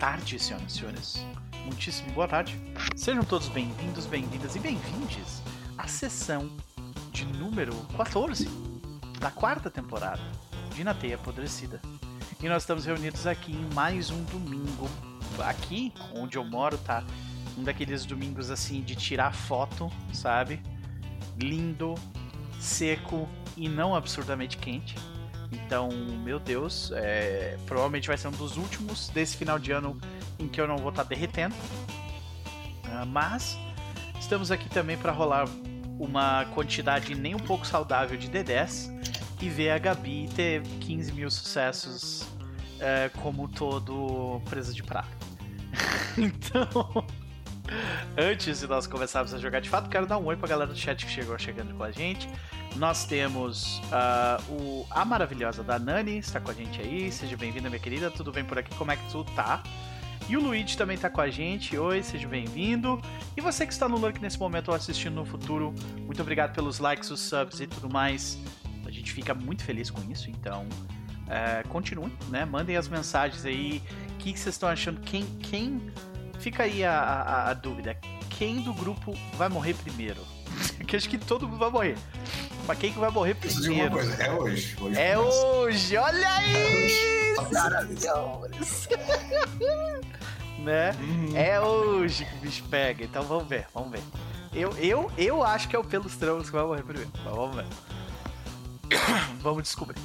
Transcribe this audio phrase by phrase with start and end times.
[0.00, 1.26] tarde, senhoras e senhores.
[1.66, 2.58] Muitíssimo boa tarde.
[2.96, 5.42] Sejam todos bem-vindos, bem-vindas e bem-vindes
[5.76, 6.50] à sessão
[7.12, 8.48] de número 14
[9.20, 10.22] da quarta temporada
[10.74, 11.82] de Na Teia Apodrecida.
[12.42, 14.88] E nós estamos reunidos aqui em mais um domingo.
[15.46, 17.04] Aqui, onde eu moro, tá
[17.58, 20.62] um daqueles domingos assim de tirar foto, sabe?
[21.36, 21.94] Lindo,
[22.58, 24.94] seco e não absurdamente quente.
[25.52, 25.88] Então,
[26.22, 29.98] meu Deus, é, provavelmente vai ser um dos últimos desse final de ano
[30.38, 31.54] em que eu não vou estar tá derretendo.
[32.84, 33.58] Uh, mas
[34.18, 35.48] estamos aqui também para rolar
[35.98, 38.90] uma quantidade nem um pouco saudável de D10
[39.40, 45.08] e ver a Gabi ter 15 mil sucessos uh, como todo presa de prata.
[46.16, 47.04] então,
[48.16, 50.78] antes de nós começarmos a jogar de fato, quero dar um oi pra galera do
[50.78, 52.28] chat que chegou chegando com a gente.
[52.76, 57.10] Nós temos uh, o, a maravilhosa da Nani, está com a gente aí.
[57.10, 58.10] Seja bem-vinda, minha querida.
[58.10, 58.74] Tudo bem por aqui?
[58.76, 59.62] Como é que tu tá?
[60.28, 61.76] E o Luigi também está com a gente.
[61.76, 63.00] Oi, seja bem-vindo.
[63.36, 65.74] E você que está no Lurk nesse momento ou assistindo no futuro,
[66.06, 68.38] muito obrigado pelos likes, os subs e tudo mais.
[68.86, 70.66] A gente fica muito feliz com isso, então
[71.26, 72.44] uh, continuem, né?
[72.44, 73.82] Mandem as mensagens aí.
[74.10, 75.00] O que vocês estão achando?
[75.00, 75.92] Quem, quem.
[76.38, 77.98] Fica aí a, a, a dúvida.
[78.30, 80.20] Quem do grupo vai morrer primeiro?
[80.86, 81.96] que acho que todo mundo vai morrer.
[82.70, 83.90] Mas quem que vai morrer primeiro?
[83.90, 84.76] Coisa, é hoje.
[84.80, 85.44] hoje é começa.
[85.44, 87.34] hoje, olha aí!
[90.62, 90.92] né?
[91.00, 91.36] Uhum.
[91.36, 93.02] É hoje que o bicho pega.
[93.02, 94.02] Então vamos ver, vamos ver.
[94.54, 97.10] Eu, eu, eu acho que é o Pelos Tramos que vai morrer primeiro.
[97.24, 97.66] Mas vamos ver.
[99.42, 100.00] vamos descobrir.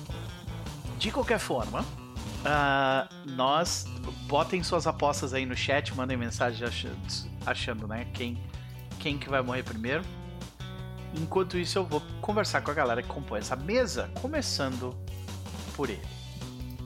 [0.98, 3.86] De qualquer forma, uh, nós
[4.26, 6.98] botem suas apostas aí no chat, mandem mensagem achando,
[7.46, 8.44] achando né, quem,
[8.98, 10.04] quem que vai morrer primeiro.
[11.22, 14.96] Enquanto isso, eu vou conversar com a galera que compõe essa mesa, começando
[15.76, 16.02] por ele.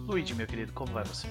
[0.07, 1.27] Luigi, meu querido, como vai você?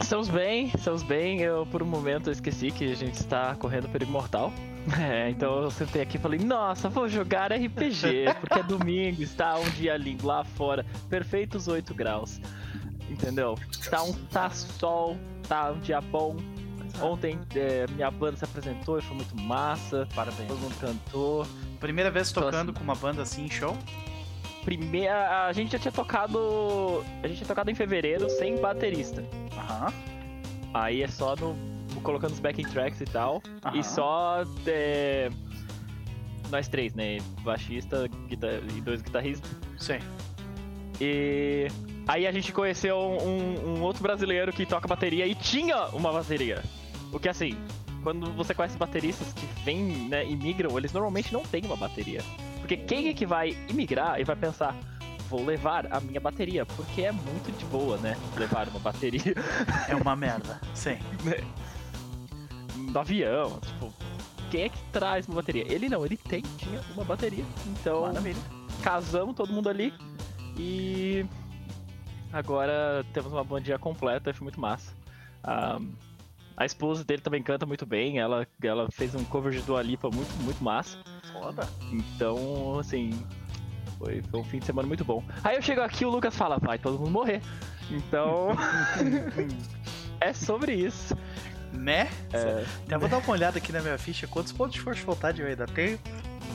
[0.00, 1.40] Estamos bem, estamos bem.
[1.40, 4.52] Eu, por um momento, esqueci que a gente está correndo perigo mortal.
[4.98, 9.58] É, então eu sentei aqui e falei, nossa, vou jogar RPG, porque é domingo, está
[9.58, 12.40] um dia lindo lá fora, perfeitos 8 graus.
[13.10, 13.54] Entendeu?
[13.90, 16.36] Tá um tá sol, tá um dia bom,
[17.02, 20.08] Ontem é, minha banda se apresentou e foi muito massa.
[20.14, 20.48] Parabéns.
[20.48, 21.46] Todo mundo cantou.
[21.80, 23.76] Primeira vez então, tocando assim, com uma banda assim em show?
[24.64, 25.46] Primeira.
[25.46, 27.04] A gente já tinha tocado.
[27.22, 29.24] A gente tinha tocado em fevereiro sem baterista.
[29.56, 29.92] Aham.
[30.74, 31.56] Aí é só no.
[32.02, 33.42] colocando os backing tracks e tal.
[33.64, 33.78] Aham.
[33.78, 34.42] E só.
[34.66, 35.30] É,
[36.50, 37.18] nós três, né?
[37.42, 38.60] Baixista guitar...
[38.76, 39.50] e dois guitarristas.
[39.78, 39.98] Sim.
[41.00, 41.68] E.
[42.06, 46.62] Aí a gente conheceu um, um, outro brasileiro que toca bateria e tinha uma bateria.
[47.10, 47.56] Porque assim,
[48.02, 52.22] quando você conhece bateristas que vêm né, e migram, eles normalmente não têm uma bateria.
[52.60, 54.76] Porque quem é que vai imigrar e vai pensar,
[55.28, 56.64] vou levar a minha bateria?
[56.66, 58.16] Porque é muito de boa, né?
[58.36, 59.34] Levar uma bateria.
[59.88, 60.98] É uma merda, sim.
[61.24, 61.44] Né?
[62.76, 63.92] No avião, tipo,
[64.50, 65.70] quem é que traz uma bateria?
[65.70, 67.44] Ele não, ele tem, tinha uma bateria.
[67.66, 68.40] Então, Maravilha.
[68.82, 69.92] casamos todo mundo ali
[70.56, 71.26] e
[72.32, 74.94] agora temos uma bandinha completa, foi muito massa.
[75.44, 75.92] Um,
[76.58, 80.10] a esposa dele também canta muito bem, ela, ela fez um cover de Dua Lipa
[80.12, 80.98] muito, muito massa.
[81.32, 81.68] Foda.
[81.92, 83.10] Então, assim,
[83.96, 85.22] foi, foi um fim de semana muito bom.
[85.44, 87.40] Aí eu chego aqui e o Lucas fala, vai todo mundo morrer.
[87.88, 88.48] Então,
[90.20, 91.16] é sobre isso.
[91.72, 92.08] Né?
[92.32, 94.26] É, Até vou dar uma olhada aqui na minha ficha.
[94.26, 95.96] Quantos pontos de força de vontade eu ainda tenho?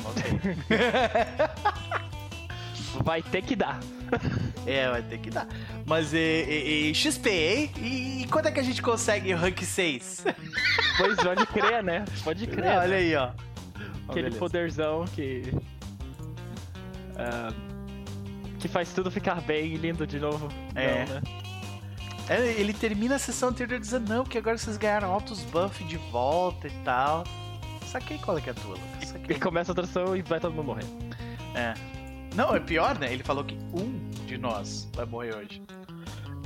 [0.04, 0.24] Ok.
[3.04, 3.80] vai ter que dar.
[4.66, 5.46] É, vai ter que dar.
[5.86, 7.72] Mas e, e, XP, hein?
[7.78, 10.24] E, e quando é que a gente consegue o rank 6?
[10.98, 12.06] Pois pode crer, né?
[12.24, 12.78] Pode crer.
[12.78, 12.96] olha né?
[12.96, 13.32] aí, ó.
[14.08, 15.52] Aquele poderzão que.
[17.12, 17.54] Uh,
[18.58, 20.48] que faz tudo ficar bem e lindo de novo.
[20.76, 21.06] É.
[21.06, 21.22] Não, né?
[22.30, 25.98] É, ele termina a sessão anterior dizendo, não, que agora vocês ganharam altos buff de
[25.98, 27.26] volta e tal.
[27.86, 29.16] Saquei qual é que é a tua, Lucas.
[29.28, 30.86] E começa a atração e vai todo mundo morrer.
[31.54, 31.74] É.
[32.36, 33.12] Não, é pior, né?
[33.14, 35.62] Ele falou que um de nós vai morrer hoje.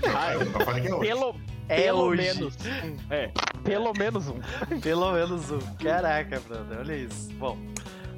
[0.05, 1.07] Ah, falei que é hoje.
[1.07, 1.35] Pelo,
[1.69, 2.21] é pelo hoje.
[2.21, 3.13] menos um.
[3.13, 3.31] É,
[3.63, 4.39] pelo menos um.
[4.81, 5.59] pelo menos um.
[5.75, 7.31] Caraca, brother, olha isso.
[7.33, 7.57] Bom,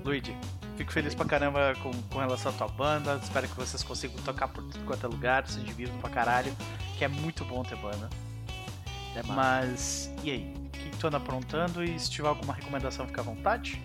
[0.04, 0.36] Luigi,
[0.78, 3.20] fico feliz pra caramba com, com relação à tua banda.
[3.24, 6.52] Espero que vocês consigam tocar por tudo quanto é lugar, se divirtam pra caralho,
[6.98, 8.10] que é muito bom ter banda.
[9.16, 10.54] É Mas, e aí?
[10.68, 11.84] O que, que tu anda aprontando?
[11.84, 13.82] E se tiver alguma recomendação, fica à vontade.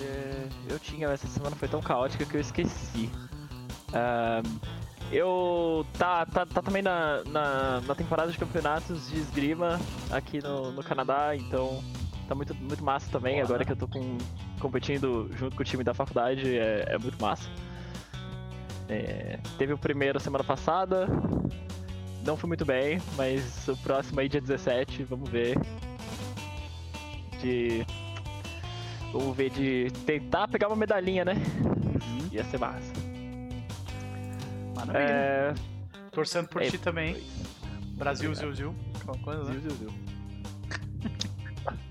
[0.00, 3.10] É, eu tinha, essa semana foi tão caótica que eu esqueci.
[5.10, 10.72] Eu tá, tá, tá também na, na, na, temporada de campeonatos de esgrima aqui no,
[10.72, 11.82] no Canadá, então
[12.28, 13.40] tá muito, muito massa também.
[13.40, 14.18] Agora que eu tô com,
[14.58, 17.48] competindo junto com o time da faculdade, é, é muito massa.
[18.88, 21.08] É, teve o primeiro semana passada
[22.26, 25.56] não fui muito bem, mas o próximo aí, dia 17, vamos ver.
[27.40, 27.86] De.
[29.12, 31.34] Vamos ver de tentar pegar uma medalhinha, né?
[31.34, 32.28] Uhum.
[32.32, 32.92] Ia ser massa.
[34.74, 34.98] Maravilha.
[34.98, 35.54] É.
[36.10, 37.22] Torcendo por é, ti também.
[37.96, 38.74] Brasil, Zil, Zil.
[39.00, 39.58] Aquela coisa, né?
[39.60, 39.92] Ziu, ziu.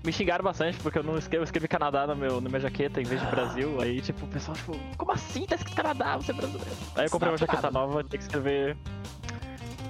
[0.04, 3.00] Me xingaram bastante porque eu não escrevi, eu escrevi Canadá no meu, na minha jaqueta
[3.00, 3.80] em vez de Brasil.
[3.80, 5.44] Aí, tipo, o pessoal, tipo, como assim?
[5.44, 6.76] Tá escrito Canadá, você é brasileiro.
[6.94, 8.76] Aí eu comprei uma jaqueta nova, tem que escrever.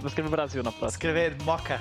[0.00, 0.88] Vou escrever Brasil na próxima.
[0.88, 1.80] Escrever Moca.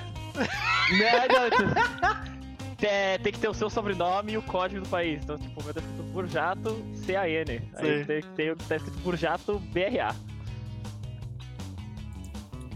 [0.90, 2.36] Não, não,
[2.82, 5.22] É, tem que ter o seu sobrenome e o código do país.
[5.22, 7.70] Então, tipo, o meu tá escrito Burjato C-A-N.
[7.74, 10.14] Aí tem que ter o que tá escrito Burjato B-R-A.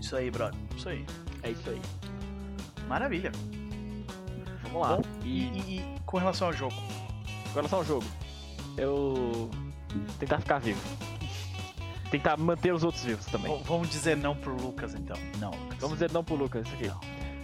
[0.00, 0.58] Isso aí, brother.
[0.76, 1.04] Isso aí.
[1.42, 1.80] É isso aí.
[2.88, 3.30] Maravilha.
[4.64, 4.96] Vamos lá.
[4.96, 6.74] Bom, E, E, e com relação ao jogo?
[7.48, 8.04] com relação ao jogo,
[8.76, 9.50] eu.
[10.20, 10.80] Tentar ficar vivo.
[12.12, 13.56] Tentar manter os outros vivos também.
[13.58, 15.16] V- vamos dizer não pro Lucas, então.
[15.38, 15.78] Não, Lucas.
[15.80, 16.90] Vamos dizer não pro Lucas, isso aqui.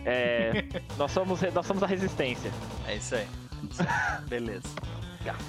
[0.09, 0.65] É,
[0.97, 2.53] nós, somos, nós somos a resistência.
[2.87, 3.27] É isso aí.
[3.81, 4.21] É.
[4.29, 4.69] Beleza.
[5.25, 5.45] Gato.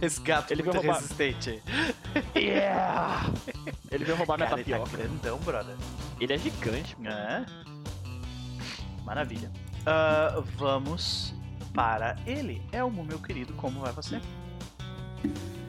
[0.00, 1.62] Esse gato Ele muito veio roubar- resistente aí.
[2.34, 3.30] Yeah!
[3.90, 4.96] Ele veio roubar minha Cara, ele tá tapioca.
[4.96, 5.76] grandão, brother.
[6.18, 7.14] Ele é gigante, mano.
[7.14, 7.44] É.
[9.04, 9.50] Maravilha.
[9.86, 11.34] Ah, vamos
[11.74, 12.62] para ele.
[12.72, 14.20] Elmo, meu querido, como vai você?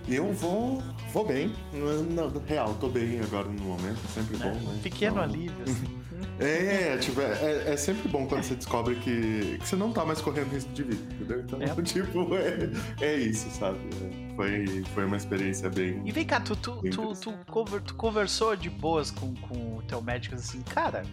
[0.08, 0.82] Eu vou,
[1.12, 1.54] vou bem.
[1.74, 4.80] Na, real, tô bem agora no momento, sempre bom, né?
[4.82, 6.00] Pequeno Então, alívio, assim.
[6.40, 10.22] É, tipo, é, é sempre bom quando você descobre que, que você não tá mais
[10.22, 11.40] correndo risco de vida, entendeu?
[11.42, 11.68] Então, É.
[11.84, 12.70] tipo, é,
[13.02, 13.80] é isso, sabe?
[14.02, 16.02] É, foi, foi uma experiência bem.
[16.06, 20.02] E vem cá, tu, tu, tu, tu, tu conversou de boas com, com o teu
[20.02, 21.04] médico assim, cara.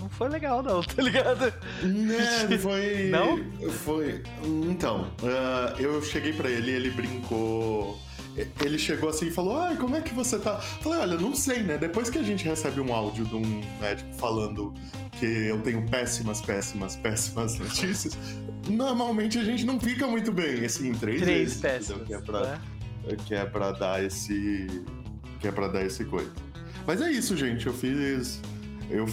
[0.00, 1.52] Não foi legal, não, tá ligado?
[1.82, 3.10] Né, foi.
[3.10, 3.38] Não?
[3.70, 4.22] Foi.
[4.42, 7.98] Então, ah, eu cheguei pra ele e ele brincou.
[8.64, 10.58] Ele chegou assim e falou: Ai, como é que você tá?
[10.58, 11.76] Falei: Olha, não sei, né?
[11.76, 14.72] Depois que a gente recebe um áudio de um médico falando
[15.18, 18.16] que eu tenho péssimas, péssimas, péssimas notícias,
[18.68, 21.90] normalmente a gente não fica muito bem, assim, três, Três vezes.
[21.90, 22.06] entendeu?
[22.06, 22.60] Que é pra, né?
[23.26, 24.66] que é pra dar esse.
[25.40, 26.30] Que é pra dar esse coisa.
[26.86, 27.66] Mas é isso, gente.
[27.66, 28.40] Eu fiz.
[28.88, 29.06] Eu,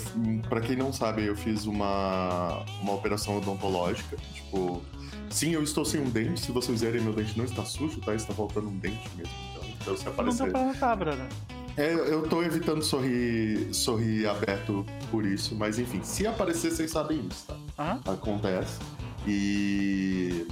[0.49, 4.17] para quem não sabe, eu fiz uma, uma operação odontológica.
[4.33, 4.81] Tipo,
[5.29, 6.41] sim, eu estou sem um dente.
[6.41, 8.13] Se vocês verem, meu dente não está sujo, tá?
[8.15, 9.33] Está faltando um dente mesmo.
[9.51, 10.43] Então, então se Não aparecer.
[10.43, 11.27] deu pra notar, brother.
[11.75, 17.21] É, eu tô evitando sorrir, sorrir aberto por isso, mas enfim, se aparecer, vocês sabem
[17.29, 17.55] isso, tá?
[17.77, 18.01] Aham.
[18.13, 18.79] acontece.
[19.27, 20.47] E.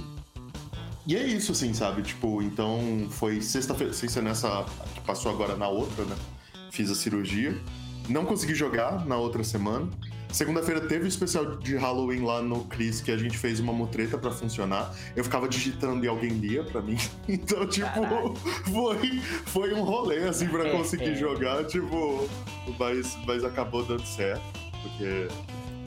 [1.06, 2.02] E é isso, assim, sabe?
[2.02, 4.64] Tipo, então foi sexta-feira, ser nessa
[4.94, 6.16] que passou agora na outra, né?
[6.70, 7.56] Fiz a cirurgia.
[8.08, 9.88] Não consegui jogar na outra semana.
[10.32, 14.18] Segunda-feira teve o especial de Halloween lá no Cris, que a gente fez uma mutreta
[14.18, 14.94] pra funcionar.
[15.14, 16.96] Eu ficava digitando e alguém lia pra mim.
[17.28, 18.34] Então, tipo, Caralho.
[18.34, 21.14] foi, foi um rolê, assim, pra É, conseguir é.
[21.14, 21.64] jogar.
[21.64, 22.28] Tipo,
[22.78, 24.42] mas, mas acabou dando certo,
[24.82, 25.28] porque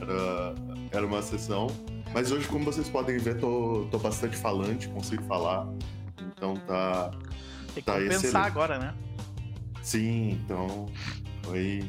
[0.00, 0.54] era,
[0.90, 1.68] era uma sessão.
[2.12, 5.68] Mas hoje, como vocês podem ver, tô, tô bastante falante, consigo falar.
[6.36, 7.10] Então tá.
[7.72, 8.46] Tem que Tá compensar excelente.
[8.46, 8.94] agora, né?
[9.82, 10.86] Sim, então.
[11.42, 11.84] Foi.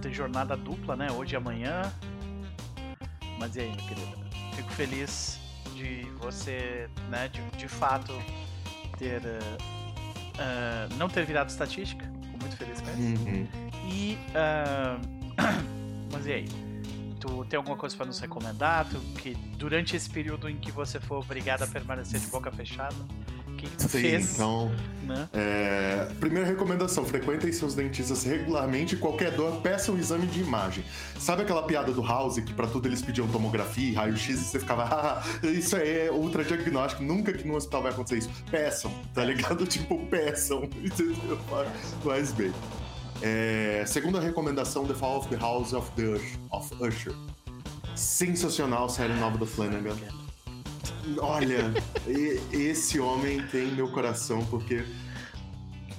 [0.00, 1.10] Ter jornada dupla, né?
[1.12, 1.92] Hoje e amanhã.
[3.38, 4.18] Mas e aí, meu querido?
[4.54, 5.38] Fico feliz
[5.74, 8.12] de você, né, de, de fato,
[8.98, 9.22] ter.
[10.38, 12.04] ah, não ter virado estatística.
[12.04, 13.22] Fico muito feliz com isso.
[13.24, 13.48] Uhum.
[13.90, 14.18] E.
[14.34, 14.98] ah,
[16.12, 16.48] mas e aí?
[17.18, 18.86] Tu tem alguma coisa pra nos recomendar?
[18.86, 22.96] Tu, que durante esse período em que você for obrigado a permanecer de boca fechada,
[23.60, 24.34] que, que tu Sim, fez?
[24.34, 24.70] então.
[25.02, 25.28] Né?
[25.32, 28.96] É, primeira recomendação: frequentem seus dentistas regularmente.
[28.96, 30.84] Qualquer dor, peça um exame de imagem.
[31.18, 34.84] Sabe aquela piada do House que pra tudo eles pediam tomografia, raio-x e você ficava,
[34.90, 38.30] ah, isso aí é ultradiagnóstico, nunca que no hospital vai acontecer isso.
[38.50, 39.66] Peçam, tá ligado?
[39.70, 41.38] Tipo, peçam, entendeu?
[42.02, 42.52] Faz bem.
[43.22, 47.14] É, segunda recomendação: The Fall of the House of, the of Usher.
[47.94, 49.96] Sensacional, série nova do Flanagan.
[51.18, 51.72] Olha,
[52.52, 54.84] esse homem tem meu coração, porque.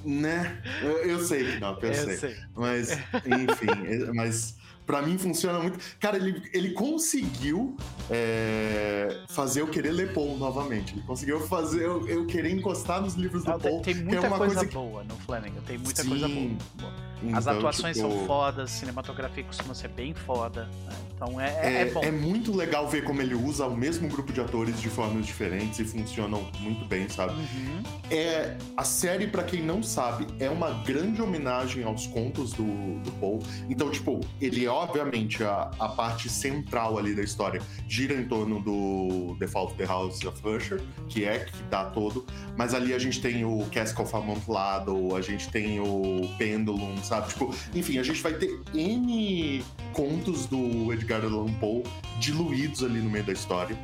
[0.04, 0.60] Né?
[0.82, 2.16] Eu, eu sei que não, eu, Eu sei.
[2.16, 2.36] sei.
[2.56, 5.78] Mas, enfim, é- mas pra mim funciona muito.
[6.00, 7.76] Cara, ele, ele conseguiu
[8.10, 10.92] é, fazer eu querer ler Paul novamente.
[10.94, 13.82] Ele conseguiu fazer eu, eu querer encostar nos livros do Não, tem, Paul.
[13.82, 16.08] tem é muita uma coisa, coisa que- boa no Flanagan, tem muita Sim.
[16.08, 17.11] coisa boa.
[17.32, 20.68] As Então, atuações tipo, são fodas, cinematografia costuma ser bem foda.
[20.86, 20.96] né?
[21.14, 22.00] Então é, é, é, bom.
[22.02, 25.78] É muito legal ver como ele usa o mesmo grupo de atores de formas diferentes
[25.78, 27.34] e funcionam muito bem, sabe?
[27.34, 27.82] Uhum.
[28.10, 32.64] É a série, para quem não sabe, é uma grande homenagem aos contos do,
[33.00, 33.38] do Paul.
[33.68, 39.36] Então, tipo, ele obviamente a, a parte central ali da história gira em torno do
[39.38, 42.26] The Fall of the House of Usher, que é que dá todo.
[42.56, 47.28] Mas ali a gente tem o Cask of Amontillado, a gente tem o Pendulum, sabe?
[47.28, 51.82] Tipo, enfim, a gente vai ter N contos do Edgar Allan Poe
[52.18, 53.76] diluídos ali no meio da história.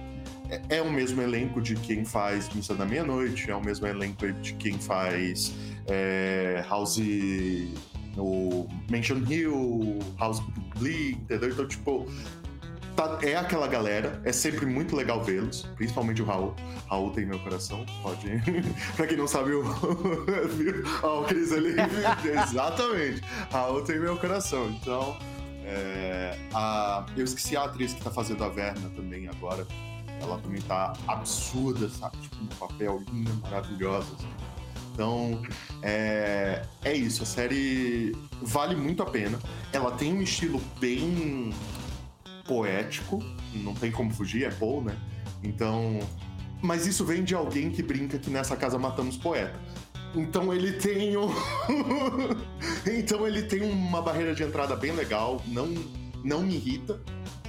[0.49, 4.33] É, é o mesmo elenco de quem faz Missa da Meia-Noite, é o mesmo elenco
[4.33, 5.53] de quem faz
[5.87, 6.99] é, House.
[8.17, 10.41] o Mansion Hill, House
[10.79, 11.51] Bleak, entendeu?
[11.51, 12.07] Então, tipo,
[12.99, 16.57] tá, é aquela galera, é sempre muito legal vê-los, principalmente o Raul.
[16.89, 18.29] Raul tem meu coração, pode.
[18.97, 19.63] pra quem não sabe, o.
[21.05, 21.77] Ó, o Cris ali.
[22.27, 23.23] Exatamente.
[23.53, 25.17] Raul tem meu coração, então.
[25.65, 29.65] É, a, eu esqueci a atriz que tá fazendo a Verna também agora.
[30.21, 32.17] Ela também tá absurda, sabe?
[32.19, 34.09] Tipo, um papel linda, maravilhosa.
[34.15, 34.29] Assim.
[34.93, 35.41] Então,
[35.83, 37.23] é, é isso.
[37.23, 39.39] A série vale muito a pena.
[39.73, 41.53] Ela tem um estilo bem
[42.49, 44.97] poético, não tem como fugir, é Paul, né?
[45.45, 46.01] Então.
[46.61, 49.57] Mas isso vem de alguém que brinca que nessa casa matamos poeta.
[50.15, 51.29] Então ele tem um...
[52.87, 55.73] então ele tem uma barreira de entrada bem legal, não,
[56.25, 57.01] não me irrita.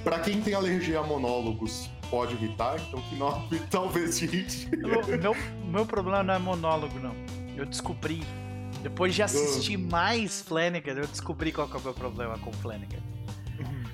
[0.04, 4.68] Para quem tem alergia a monólogos, pode irritar, então que não, talvez irrite.
[4.76, 7.14] meu, meu problema não é monólogo, não.
[7.56, 8.22] Eu descobri.
[8.82, 9.90] Depois de assistir uh.
[9.90, 13.00] mais Flanagan, eu descobri qual é o meu problema com Flanagan.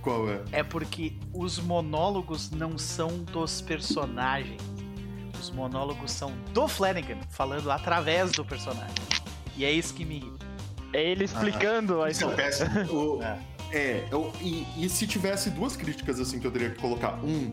[0.06, 0.40] Qual é?
[0.52, 4.62] É porque os monólogos não são dos personagens
[5.40, 8.94] os monólogos são do Flanagan, falando através do personagem.
[9.56, 10.46] E é isso que me irrita.
[10.92, 12.48] É ele explicando ah, a história.
[12.90, 13.38] O, é,
[13.72, 17.22] é eu, e, e, se tivesse duas críticas assim que eu teria que colocar.
[17.22, 17.50] Um,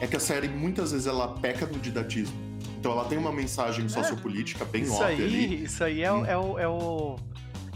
[0.00, 2.36] é que a série muitas vezes ela peca no didatismo.
[2.78, 3.88] Então ela tem uma mensagem é.
[3.88, 5.64] sociopolítica bem isso óbvia aí, ali.
[5.64, 6.26] Isso aí é, hum.
[6.26, 7.16] é, o, é, o,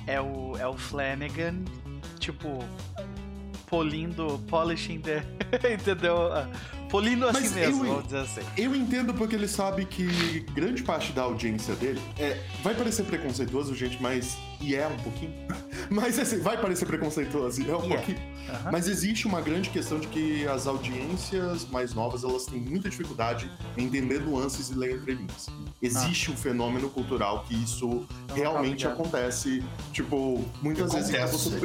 [0.06, 1.64] é, o, é o Flanagan,
[2.18, 2.58] tipo,
[3.66, 5.22] polindo, polishing the.
[5.72, 6.30] entendeu?
[6.88, 8.40] Polindo assim Mas mesmo, eu, vamos dizer assim.
[8.56, 13.74] Eu entendo porque ele sabe que grande parte da audiência dele é, vai parecer preconceituoso,
[13.74, 14.36] gente, mas.
[14.60, 15.34] E é um pouquinho.
[15.90, 17.94] Mas assim, vai parecer preconceituoso, é um yeah.
[17.94, 18.18] pouquinho.
[18.18, 18.72] Uhum.
[18.72, 23.50] Mas existe uma grande questão de que as audiências mais novas elas têm muita dificuldade
[23.76, 25.48] em entender nuances e ler entre linhas.
[25.80, 26.32] Existe ah.
[26.32, 29.62] um fenômeno cultural que isso Não realmente acontece.
[29.92, 31.58] Tipo, muitas vezes você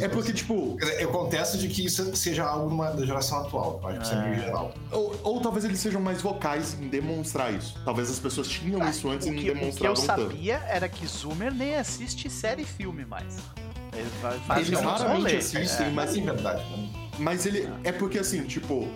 [0.00, 0.76] é porque, tipo.
[0.98, 3.80] Eu contesto de que isso seja algo da geração atual.
[3.84, 4.44] acho que isso é meio é.
[4.46, 4.74] geral.
[4.90, 7.78] Ou, ou, talvez eles sejam mais vocais em demonstrar isso.
[7.84, 10.12] Talvez as pessoas tinham ah, isso antes e não demonstravam tanto.
[10.12, 10.70] O que eu sabia tanto.
[10.70, 13.36] era que Zoomer nem assiste série e filme mais.
[13.92, 16.16] Eles, eles raramente assistem, é, mas.
[16.16, 16.88] É verdade, né?
[17.18, 17.68] Mas ele.
[17.84, 18.88] É porque, assim, tipo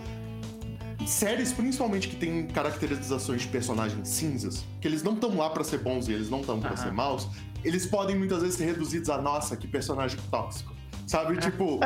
[1.05, 5.79] séries principalmente que tem caracterizações de personagens cinzas, que eles não estão lá para ser
[5.79, 7.27] bons e eles não estão para ser maus,
[7.65, 10.73] eles podem muitas vezes ser reduzidos a nossa, que personagem tóxico.
[11.07, 11.79] Sabe, tipo.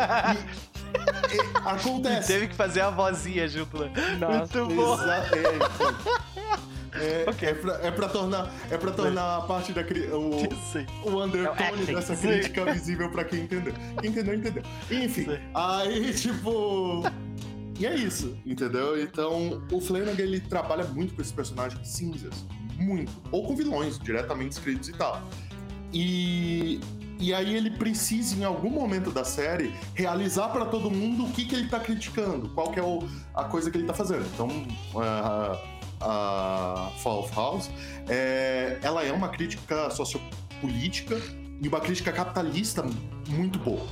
[1.31, 2.31] e, e, acontece.
[2.31, 3.91] E teve que fazer a vozinha junto, né?
[4.19, 4.97] Nossa, Muito bom.
[6.93, 7.49] É, é, okay.
[7.49, 10.43] é, pra, é pra tornar, é pra tornar a parte da o,
[11.09, 13.73] o undertone é dessa crítica visível pra quem entendeu.
[14.01, 14.63] Quem entendeu, entendeu.
[14.91, 17.03] Enfim, aí, tipo.
[17.79, 19.01] E é isso, entendeu?
[19.01, 22.45] Então, o Flanagan ele trabalha muito com esses personagens cinzas.
[22.77, 23.09] Muito.
[23.31, 25.21] Ou com vilões diretamente escritos e tal.
[25.93, 26.79] E,
[27.19, 31.45] e aí ele precisa, em algum momento da série, realizar para todo mundo o que,
[31.45, 34.25] que ele tá criticando, qual que é o, a coisa que ele tá fazendo.
[34.33, 34.49] Então,
[34.95, 35.59] a,
[36.01, 37.69] a Fall of House,
[38.07, 41.19] é, ela é uma crítica sociopolítica
[41.61, 42.85] e uma crítica capitalista
[43.27, 43.85] muito boa.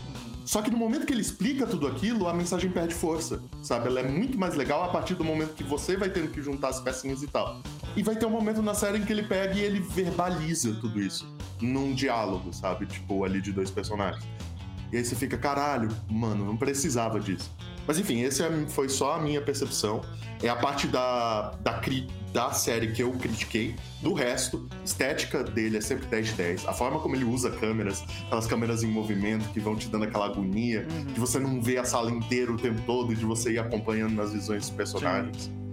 [0.48, 3.88] Só que no momento que ele explica tudo aquilo, a mensagem perde força, sabe?
[3.88, 6.70] Ela é muito mais legal a partir do momento que você vai tendo que juntar
[6.70, 7.62] as pecinhas e tal.
[7.98, 11.02] E vai ter um momento na série em que ele pega e ele verbaliza tudo
[11.02, 11.28] isso
[11.60, 12.86] num diálogo, sabe?
[12.86, 14.24] Tipo, ali de dois personagens.
[14.92, 17.52] E aí você fica, caralho, mano, não precisava disso.
[17.88, 20.02] Mas enfim, esse é, foi só a minha percepção.
[20.44, 21.82] É a parte da, da,
[22.32, 23.76] da série que eu critiquei.
[24.00, 26.68] Do resto, estética dele é sempre 10 de 10.
[26.68, 30.28] A forma como ele usa câmeras, aquelas câmeras em movimento que vão te dando aquela
[30.28, 31.06] agonia, uhum.
[31.06, 34.14] de você não ver a sala inteira o tempo todo e de você ir acompanhando
[34.14, 35.46] nas visões dos personagens.
[35.46, 35.67] Sim.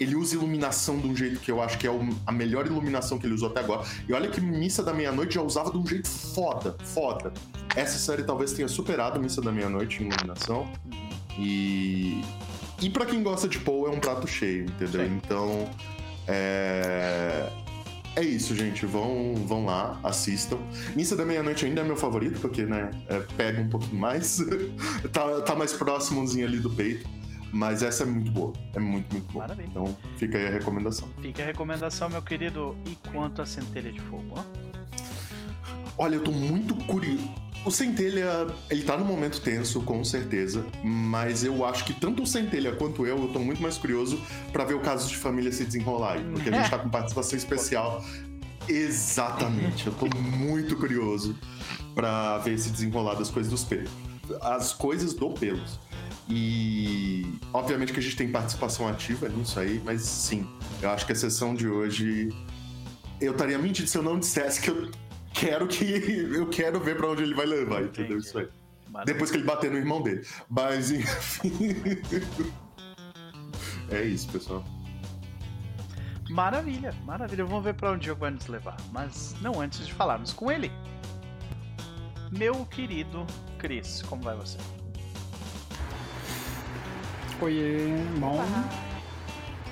[0.00, 1.90] Ele usa iluminação de um jeito que eu acho que é
[2.26, 3.86] a melhor iluminação que ele usou até agora.
[4.08, 7.32] E olha que Missa da Meia-Noite já usava de um jeito foda, foda.
[7.74, 10.70] Essa série talvez tenha superado Missa da Meia-Noite em iluminação.
[11.38, 12.22] E.
[12.80, 15.04] E pra quem gosta de Paul, é um prato cheio, entendeu?
[15.04, 15.14] Sim.
[15.16, 15.68] Então.
[16.28, 17.50] É...
[18.14, 18.86] é isso, gente.
[18.86, 20.58] Vão, vão lá, assistam.
[20.94, 24.38] Missa da Meia-Noite ainda é meu favorito, porque, né, é, pega um pouquinho mais.
[25.12, 27.17] tá, tá mais próximozinho ali do peito.
[27.52, 28.52] Mas essa é muito boa.
[28.74, 29.46] É muito, muito boa.
[29.46, 29.68] Maravilha.
[29.68, 31.08] Então fica aí a recomendação.
[31.20, 32.76] Fica a recomendação, meu querido.
[32.86, 34.34] E quanto a centelha de fogo?
[34.36, 34.68] ó?
[35.96, 37.28] Olha, eu tô muito curioso.
[37.64, 42.26] O Centelha, ele tá num momento tenso, com certeza, mas eu acho que tanto o
[42.26, 44.18] Centelha quanto eu, eu tô muito mais curioso
[44.52, 47.36] pra ver o caso de família se desenrolar aí, porque a gente tá com participação
[47.36, 48.02] especial.
[48.68, 51.36] Exatamente, eu tô muito curioso
[51.94, 53.90] pra ver esse desenrolar das coisas dos pelos.
[54.40, 55.80] As coisas do pelos.
[56.28, 60.46] E obviamente que a gente tem participação ativa nisso aí, mas sim,
[60.82, 62.28] eu acho que a sessão de hoje.
[63.20, 64.90] Eu estaria mentindo se eu não dissesse que eu
[65.32, 65.84] quero que.
[65.84, 68.18] Eu quero ver pra onde ele vai levar, entendeu?
[68.18, 68.26] Entendi.
[68.26, 68.48] Isso aí.
[68.90, 69.14] Maravilha.
[69.14, 70.24] Depois que ele bater no irmão dele.
[70.48, 71.52] Mas enfim.
[73.90, 74.64] é isso, pessoal.
[76.28, 77.44] Maravilha, maravilha.
[77.44, 78.76] Vamos ver pra onde o jogo vai nos levar.
[78.92, 80.70] Mas não antes de falarmos com ele.
[82.30, 83.26] Meu querido
[83.58, 84.58] Cris, como vai você?
[87.40, 87.86] Oiê,
[88.18, 88.44] bom.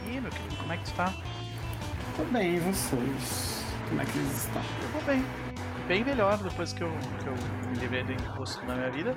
[0.07, 1.13] Ih, meu querido, como é que tu tá?
[2.17, 3.65] Tô bem, e vocês?
[3.89, 4.63] Como é que eles estão?
[4.83, 5.25] Eu vou bem.
[5.89, 6.93] Bem melhor depois que eu,
[7.23, 7.35] que eu
[7.69, 9.17] me livrei do encosto na minha vida.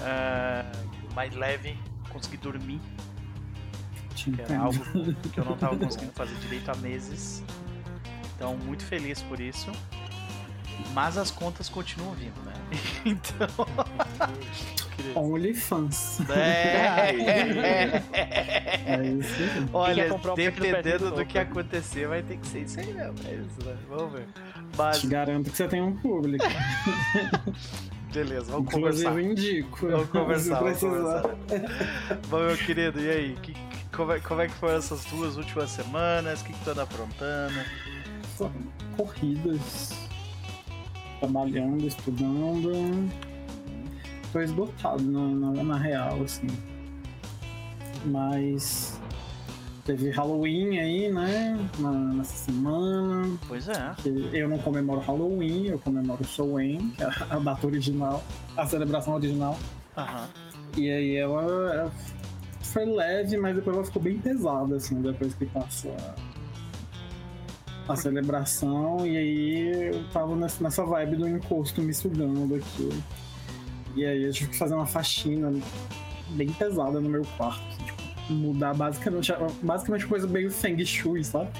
[0.00, 0.70] Ah,
[1.16, 1.76] mais leve,
[2.10, 2.80] consegui dormir,
[4.14, 4.78] Te que era algo
[5.32, 7.42] que eu não tava conseguindo fazer direito há meses.
[8.36, 9.72] Então, muito feliz por isso.
[10.94, 12.52] Mas as contas continuam vindo, né?
[13.04, 13.48] Então.
[15.14, 16.20] OnlyFans.
[16.30, 18.02] É.
[18.88, 19.68] É isso aí.
[19.72, 23.14] Olha, dependendo do que acontecer, vai ter que ser isso aí mesmo.
[23.28, 23.76] É isso, né?
[23.88, 24.26] Vamos ver.
[24.76, 26.44] Mas, Te garanto que você tem um público.
[28.12, 29.10] beleza, vamos Inclusive, conversar.
[29.10, 29.88] eu indico.
[29.88, 31.22] Vamos conversar, vamos conversar.
[32.28, 33.36] Bom, meu querido, e aí?
[33.42, 33.54] Que,
[33.94, 36.40] como, é, como é que foram essas duas últimas semanas?
[36.40, 37.60] O que, que tu anda aprontando?
[38.96, 40.07] Corridas.
[41.20, 42.72] Trabalhando, estudando.
[44.32, 46.46] Tô esgotado na, na, na real, assim.
[48.04, 48.98] Mas.
[49.84, 51.58] Teve Halloween aí, né?
[51.78, 53.38] na- nessa semana.
[53.48, 53.94] Pois é.
[54.34, 58.22] eu não comemoro Halloween, eu comemoro Soen, que é a a data original,
[58.54, 59.56] a celebração original.
[59.96, 60.28] Aham.
[60.76, 61.42] E aí ela,
[61.74, 61.92] ela
[62.62, 66.14] foi leve, mas depois ela ficou bem pesada, assim, depois que passou a,
[67.92, 69.06] a celebração.
[69.06, 72.90] E aí eu tava nessa, vibe do encosto me sugando aqui.
[73.96, 75.52] E aí eu tive que fazer uma faxina
[76.30, 77.84] bem pesada no meu quarto.
[77.84, 81.50] Tipo, mudar basicamente, basicamente coisa meio feng shui, sabe?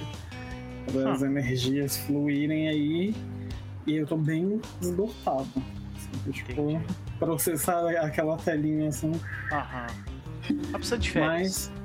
[0.93, 3.14] Para as energias fluírem aí.
[3.87, 5.49] E eu tô bem esgotado.
[5.97, 6.85] Assim, tipo, Entendi.
[7.19, 9.12] processar aquela telinha assim.
[9.51, 9.87] Aham.
[10.73, 11.71] Precisa de férias.
[11.71, 11.78] Mas.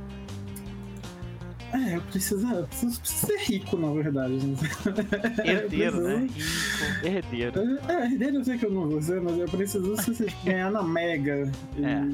[1.73, 4.39] É, eu preciso, preciso, preciso ser rico, na verdade.
[4.39, 4.63] gente.
[5.43, 6.27] Herdeiro, eu né?
[6.31, 7.05] preciso- Rico.
[7.07, 7.79] Herdeiro.
[7.89, 10.83] É, herdeiro eu sei que eu não vou ser, mas eu preciso se- ganhar na
[10.83, 12.07] Mega e É.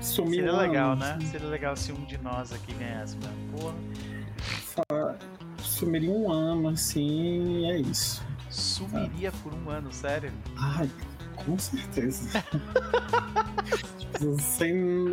[0.00, 1.12] sumir Seria legal, né?
[1.18, 1.26] assim.
[1.26, 3.30] Seria legal se um de nós aqui ganhasse, né?
[3.52, 3.74] Porra.
[5.58, 8.22] Sumir em um ano, assim, e é isso.
[8.48, 10.32] Sumiria por um ano, sério?
[10.56, 10.88] Ai,
[11.34, 12.42] com certeza.
[14.40, 15.06] Sem.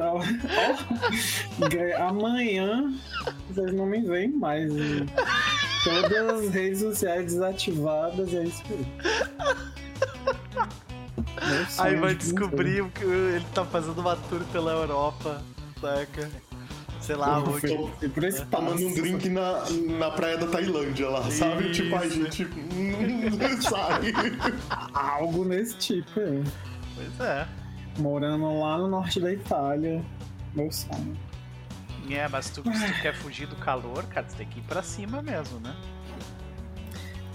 [2.07, 2.93] Amanhã
[3.49, 4.71] vocês não me veem mais.
[4.73, 5.05] e
[5.83, 8.85] Todas as redes sociais desativadas, é isso aí.
[11.79, 15.41] Aí vai de descobrir que ele tá fazendo uma tour pela Europa,
[15.81, 16.29] saca?
[17.01, 17.41] Sei lá.
[17.43, 17.59] Fui-
[17.99, 18.49] fui pro espaço.
[18.49, 19.63] Tomando um drink na,
[19.99, 21.69] na praia da Tailândia lá, sabe?
[21.69, 21.83] Isso.
[21.83, 22.47] Tipo, a gente
[23.69, 24.01] sai.
[24.93, 26.41] Algo nesse tipo, é.
[26.95, 27.45] Pois é.
[27.97, 30.03] Morando lá no norte da Itália.
[30.53, 31.17] Meu sonho.
[32.09, 34.83] É, mas tu, se tu quer fugir do calor, cara, tu tem que ir pra
[34.83, 35.75] cima mesmo, né?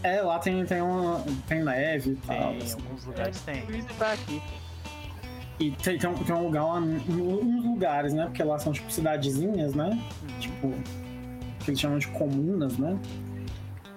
[0.03, 2.37] É, lá tem, tem, uma, tem neve e tal.
[2.37, 2.77] Tem, em assim.
[2.77, 3.63] alguns lugares tem.
[3.99, 4.43] Tá aqui.
[5.59, 8.27] E tem, tem, um, tem um lugar lá, uns lugares, né?
[8.27, 9.99] Porque lá são tipo cidadezinhas, né?
[10.39, 10.73] Tipo,
[11.65, 12.97] que eles chamam de comunas, né?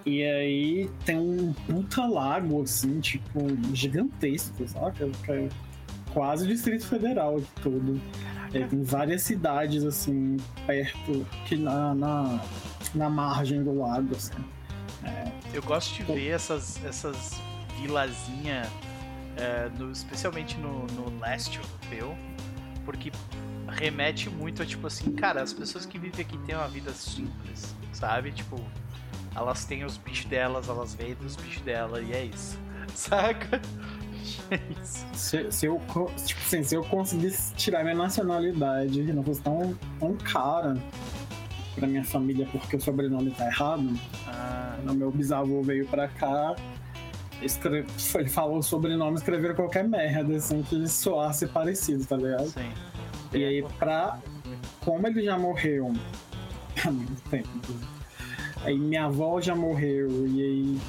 [0.04, 3.39] E aí tem um puta lago, assim, tipo,
[3.74, 5.08] gigantesco, saca?
[5.24, 5.50] Que é
[6.13, 8.02] quase Distrito Federal aqui todo.
[8.54, 12.39] É, tem várias cidades, assim, perto, que na, na,
[12.93, 14.34] na margem do lago, assim.
[15.54, 17.39] Eu gosto de ver essas, essas
[17.82, 18.67] vilazinhas,
[19.38, 22.15] é, no- especialmente no, no leste europeu,
[22.86, 23.12] porque
[23.67, 27.76] remete muito a tipo assim, cara, as pessoas que vivem aqui têm uma vida simples,
[27.93, 28.32] sabe?
[28.32, 28.60] Tipo,
[29.36, 32.58] elas têm os bichos delas, elas vendem os bichos dela e é isso,
[32.95, 33.62] saca?
[34.49, 34.60] É.
[34.84, 35.81] Se, se eu,
[36.25, 40.77] tipo assim, se eu conseguisse tirar minha nacionalidade e não fosse tão, tão cara
[41.75, 46.55] pra minha família porque o sobrenome tá errado, Ah, meu bisavô veio pra cá,
[47.41, 52.47] ele falou o sobrenome, escreveram qualquer merda, assim, que soasse parecido, tá ligado?
[52.49, 52.71] Sim.
[53.34, 54.19] E aí, pra.
[54.81, 55.93] Como ele já morreu
[56.86, 57.73] há muito tempo,
[58.63, 60.79] aí minha avó já morreu, e aí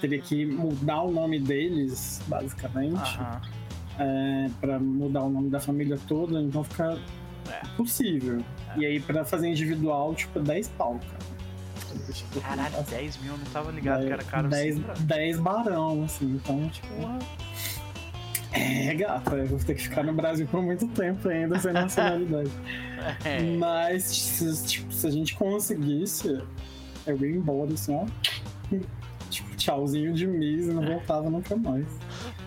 [0.00, 3.40] teria que mudar o nome deles, basicamente, Aham.
[3.98, 6.98] é, pra mudar o nome da família toda, então fica
[7.50, 7.66] É.
[7.76, 8.42] possível.
[8.76, 11.28] E aí, pra fazer individual, tipo, 10 pau, cara.
[12.12, 14.82] Tipo, Caralho, 10 mil, eu não tava ligado que era caro 10, assim.
[14.82, 16.86] pra- 10 barão, assim, então, tipo.
[18.52, 22.50] É, gata, eu vou ter que ficar no Brasil por muito tempo ainda sem nacionalidade.
[23.24, 23.40] É.
[23.56, 26.42] Mas, se, tipo, se a gente conseguisse,
[27.06, 28.04] eu ia embora, assim, ó.
[29.30, 31.86] Tipo, tchauzinho de mês e não voltava nunca mais.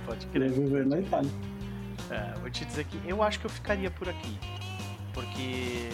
[0.05, 0.51] Pode crer.
[0.51, 1.31] viver na Itália.
[2.09, 4.37] É, vou te dizer que eu acho que eu ficaria por aqui.
[5.13, 5.89] Porque.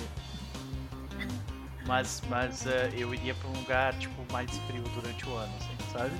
[1.85, 5.91] Mas, mas é, eu iria pra um lugar tipo mais frio durante o ano, assim,
[5.91, 6.11] sabe?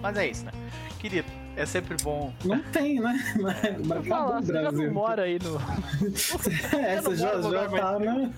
[0.00, 0.52] Mas é isso, né?
[1.00, 2.32] Querido, é sempre bom.
[2.44, 3.18] Não tem, né?
[3.84, 4.92] Mas Fala, acabou o você já não Brasil.
[4.92, 5.58] mora aí no.
[6.78, 8.30] É, você já, já tá, né?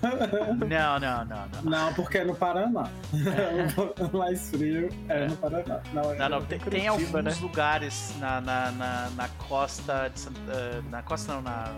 [0.67, 1.63] Não, não, não, não.
[1.63, 2.89] Não, porque é no Paraná.
[4.11, 5.79] o mais frio é, no Paraná.
[5.93, 7.35] Não, é Não, não, tem, tem alguns né?
[7.41, 10.39] lugares na, na, na, na costa de Santa.
[10.51, 11.71] eh, Na costa não, na,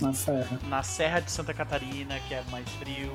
[0.00, 0.58] na Serra.
[0.68, 3.12] na Serra de Santa Catarina, que é mais frio.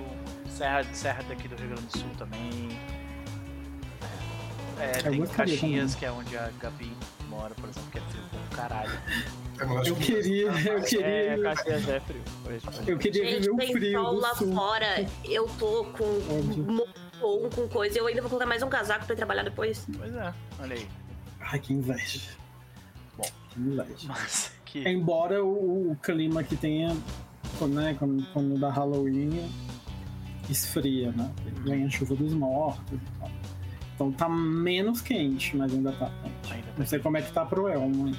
[0.47, 2.69] Serra, Serra daqui do Rio Grande do Sul também.
[4.79, 6.91] É, tem Caxias, que é onde a Gabi
[7.39, 8.99] mora, por exemplo, que é frio pra caralho.
[9.86, 12.21] Eu, queria, eu É, queria, Caxias é frio.
[12.88, 14.54] eu queria Gente, viver o tem frio sol do lá sul.
[14.56, 15.06] fora.
[15.25, 16.06] Eu tô com
[16.71, 17.97] moletom, com coisa.
[17.99, 19.86] Eu ainda vou colocar mais um casaco pra ir trabalhar depois.
[19.97, 20.88] Pois é, olha aí.
[21.41, 22.21] Ai, que inveja.
[23.17, 23.25] Bom.
[23.49, 24.08] Que inveja.
[24.08, 24.88] Mas que.
[24.88, 26.95] Embora o, o clima que tenha,
[27.58, 29.49] quando, né, quando, quando dá Halloween,
[30.49, 31.30] esfria, né?
[31.65, 33.30] Vem a chuva dos mortos e tal.
[34.00, 36.10] Então tá menos quente, mas ainda tá.
[36.50, 38.18] Ainda tá Não sei como é que tá pro Elmo ainda.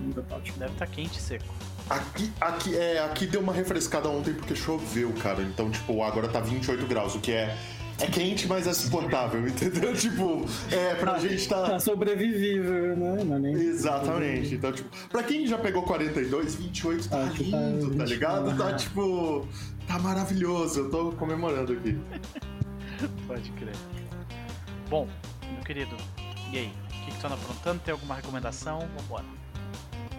[0.00, 1.44] Ainda tá, tipo, Deve estar quente e seco.
[1.90, 5.42] Aqui, aqui, é, aqui deu uma refrescada ontem porque choveu, cara.
[5.42, 7.54] Então, tipo, agora tá 28 graus, o que é.
[8.00, 9.94] É quente, mas é suportável, entendeu?
[9.94, 11.62] Tipo, é, pra gente tá.
[11.68, 13.24] tá sobrevivível, né?
[13.24, 14.54] Não é nem Exatamente.
[14.54, 18.08] Então, tipo, pra quem já pegou 42, 28 tá Acho que tá lindo, tá 20.
[18.08, 18.56] ligado?
[18.56, 19.46] Tá tipo.
[19.86, 20.80] Tá maravilhoso.
[20.80, 21.98] Eu tô comemorando aqui.
[23.28, 23.74] Pode crer.
[24.94, 25.08] Bom,
[25.52, 25.96] meu querido,
[26.52, 26.72] e aí?
[26.88, 27.80] O que, que tu anda aprontando?
[27.80, 28.78] Tem alguma recomendação?
[28.96, 29.24] Vambora.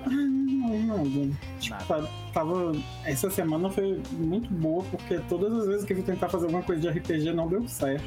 [0.05, 1.35] Não, nada.
[1.61, 2.03] Tipo, Nada.
[2.03, 2.73] tá- tava.
[3.05, 6.61] Essa semana foi muito boa, porque todas as vezes que eu fui tentar fazer alguma
[6.61, 8.03] coisa de RPG não deu certo.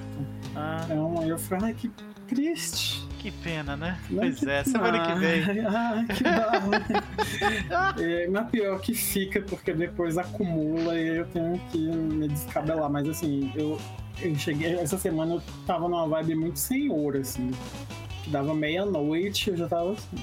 [0.54, 1.90] Ah, Então aí eu falei, ai, que
[2.28, 3.02] triste.
[3.18, 3.98] que pena, né?
[4.10, 5.42] Não, Pois que- é, semana que vem.
[5.64, 7.94] Ai, que dá.
[7.98, 12.90] é, mas pior que fica, porque depois acumula e eu tenho que me descabelar.
[12.90, 13.80] Mas assim, eu,
[14.20, 14.74] eu cheguei.
[14.74, 17.50] Essa semana eu tava numa vibe muito senhor, assim.
[18.22, 20.16] Que dava meia-noite eu já tava assim,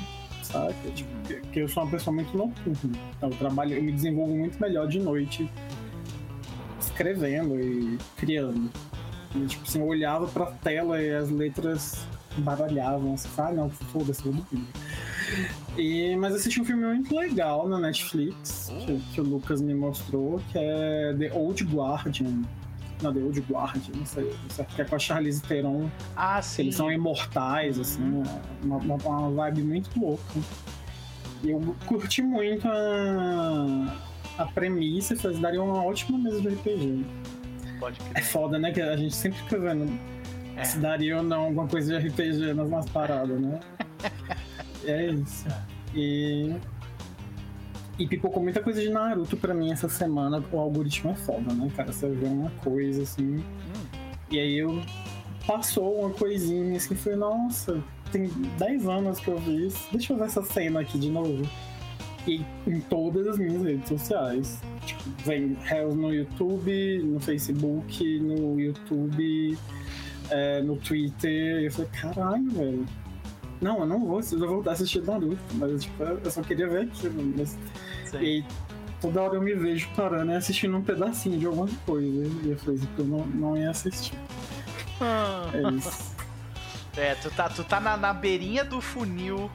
[0.43, 0.73] saca?
[0.93, 1.09] Tipo,
[1.51, 2.99] que eu sou uma pessoa muito noturna.
[3.17, 5.49] Então eu trabalho, eu me desenvolvo muito melhor de noite
[6.79, 8.71] escrevendo e criando.
[9.35, 12.05] E, tipo assim, eu olhava pra tela e as letras
[12.37, 13.13] baralhavam.
[13.13, 14.67] Assim, ah, não, foda-se, vou dormir.
[15.77, 20.41] E, mas assisti um filme muito legal na Netflix, que, que o Lucas me mostrou,
[20.51, 22.43] que é The Old Guardian.
[23.01, 24.33] Não, The Old Guardian, não sei,
[24.75, 25.89] que é com a Charlize Theron.
[26.15, 26.63] Ah, sim.
[26.63, 28.01] Eles são imortais, assim,
[28.63, 30.23] uma, uma, uma vibe muito louca.
[31.43, 33.97] E eu curti muito a,
[34.37, 37.05] a premissa e falei, daria uma ótima mesa de RPG.
[37.79, 38.25] Pode É crer.
[38.25, 38.71] foda, né?
[38.71, 39.99] Que a gente sempre fica vendo
[40.55, 40.63] É.
[40.63, 43.59] se daria ou não alguma coisa de RPG nas nossas paradas, né?
[44.85, 45.45] é isso.
[45.93, 46.55] E.
[47.97, 50.43] E pipocou muita coisa de Naruto pra mim essa semana.
[50.51, 51.93] O algoritmo é foda, né, cara?
[51.93, 53.43] Você vê uma coisa assim.
[54.29, 54.81] E aí eu.
[55.47, 58.27] Passou uma coisinha assim, foi, nossa, tem
[58.57, 59.87] 10 anos que eu vi isso.
[59.91, 61.47] Deixa eu ver essa cena aqui de novo.
[62.27, 64.59] E em todas as minhas redes sociais.
[64.83, 69.55] Tipo, vem Hells no YouTube, no Facebook, no YouTube,
[70.31, 71.61] é, no Twitter.
[71.61, 72.85] E eu falei, caralho, velho.
[73.65, 76.67] Não, eu não vou, eu vou voltar a assistir Naruto, mas tipo, eu só queria
[76.69, 77.33] ver aquilo.
[77.35, 77.57] Mas...
[78.13, 78.45] E aí,
[79.01, 82.27] toda hora eu me vejo parando e assistindo um pedacinho de alguma coisa.
[82.43, 84.13] E eu falei, tipo, eu não, não ia assistir.
[85.51, 86.13] É isso.
[86.97, 89.51] É, tu tá, tu tá na, na beirinha do funil.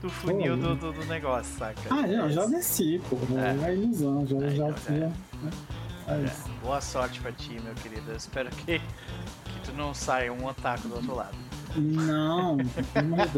[0.00, 1.82] Do funil do, do, do negócio, saca?
[1.90, 3.18] Ah, não, já desci, pô.
[3.38, 3.66] É.
[3.66, 4.98] É, é ilusão, já, É, já, então, é.
[5.00, 6.44] já- é É, isso.
[6.62, 8.10] boa sorte pra ti, meu querido.
[8.10, 11.36] Eu espero que, que tu não saia um otaku do outro lado.
[11.76, 12.64] Não, de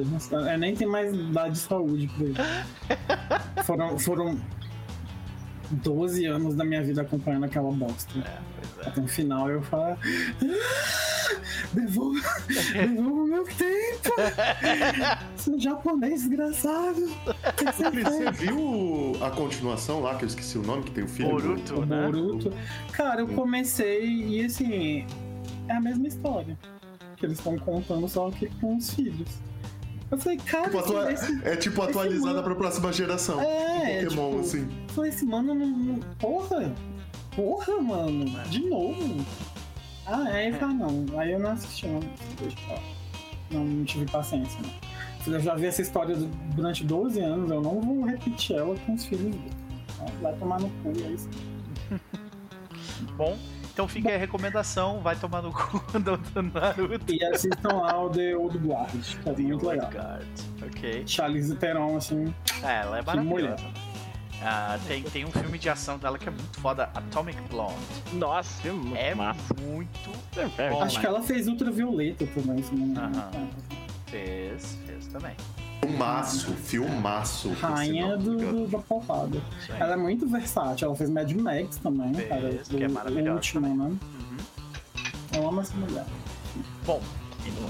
[0.02, 2.34] Deus, não- é, nem tem mais idade de saúde por aí.
[3.64, 4.38] Foram, foram
[5.70, 8.18] 12 anos da minha vida acompanhando aquela bosta.
[8.18, 8.90] É, pois é.
[8.90, 9.96] Até o final eu falo.
[9.96, 11.34] "Ah,
[11.72, 12.20] Devolva,
[12.72, 14.14] devolva meu tempo!
[15.36, 17.00] Seu japonês desgraçado!
[17.26, 21.04] O que você você viu a continuação lá, que eu esqueci o nome, que tem
[21.04, 21.30] o filho?
[21.30, 22.04] do- Boruto, O né?
[22.04, 22.52] Boruto.
[22.92, 25.06] Cara, eu comecei e assim,
[25.66, 26.56] é a mesma história.
[27.16, 29.28] Que eles estão contando só que com os filhos.
[30.10, 33.40] Eu falei, cara, Tipo, atua- esse, É tipo atualizada pra próxima geração.
[33.40, 34.60] É, Um Pokémon, tipo, assim.
[34.88, 36.00] eu falei, esse mano não, não.
[36.18, 36.72] Porra!
[37.34, 38.24] Porra, mano!
[38.50, 39.24] De novo!
[40.06, 41.04] Ah, é, aí ah, não.
[41.18, 42.00] Aí eu não assisti, não.
[43.50, 45.34] Não, não tive paciência, não.
[45.34, 48.92] Eu já vi essa história du- durante 12 anos, eu não vou repetir ela com
[48.94, 49.50] os filhos dele.
[50.20, 51.28] Vai tomar no cu, é isso.
[53.16, 53.36] Bom,
[53.74, 57.12] então fica aí a recomendação, vai tomar no cu do, do Naruto.
[57.12, 59.90] E assistam lá o The Old Guard, que é muito legal.
[59.90, 60.26] Guard.
[60.64, 61.02] Ok.
[61.06, 62.32] Charlize Theron, assim,
[62.62, 63.64] É, ela é maravilhosa.
[64.46, 67.74] Ah, tem, tem um filme de ação dela que é muito foda, Atomic Blonde.
[68.12, 69.54] Nossa, filme muito É massa.
[69.62, 70.10] muito
[70.58, 70.82] É, bom.
[70.82, 73.50] acho que ela fez Ultravioleta também, se não me engano.
[74.06, 75.34] Fez, fez também.
[75.88, 77.52] Filmaço, filmaço.
[77.54, 78.52] Rainha do, tá ligado?
[78.64, 79.42] do- da porrada.
[79.78, 82.50] Ela é muito versátil, ela fez Mad Max também, Fez, cara.
[82.50, 83.84] que é o- maravilhosa último, né?
[83.84, 83.98] Uhum.
[85.34, 86.06] Eu amo essa mulher.
[86.86, 87.02] Bom,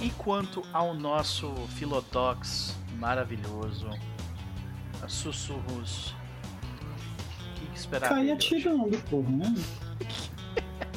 [0.02, 3.88] e quanto ao nosso Filodox maravilhoso,
[5.02, 6.14] a sussurros,
[7.50, 8.08] o que, que esperar?
[8.08, 9.54] Cair dele atirando, porra, né?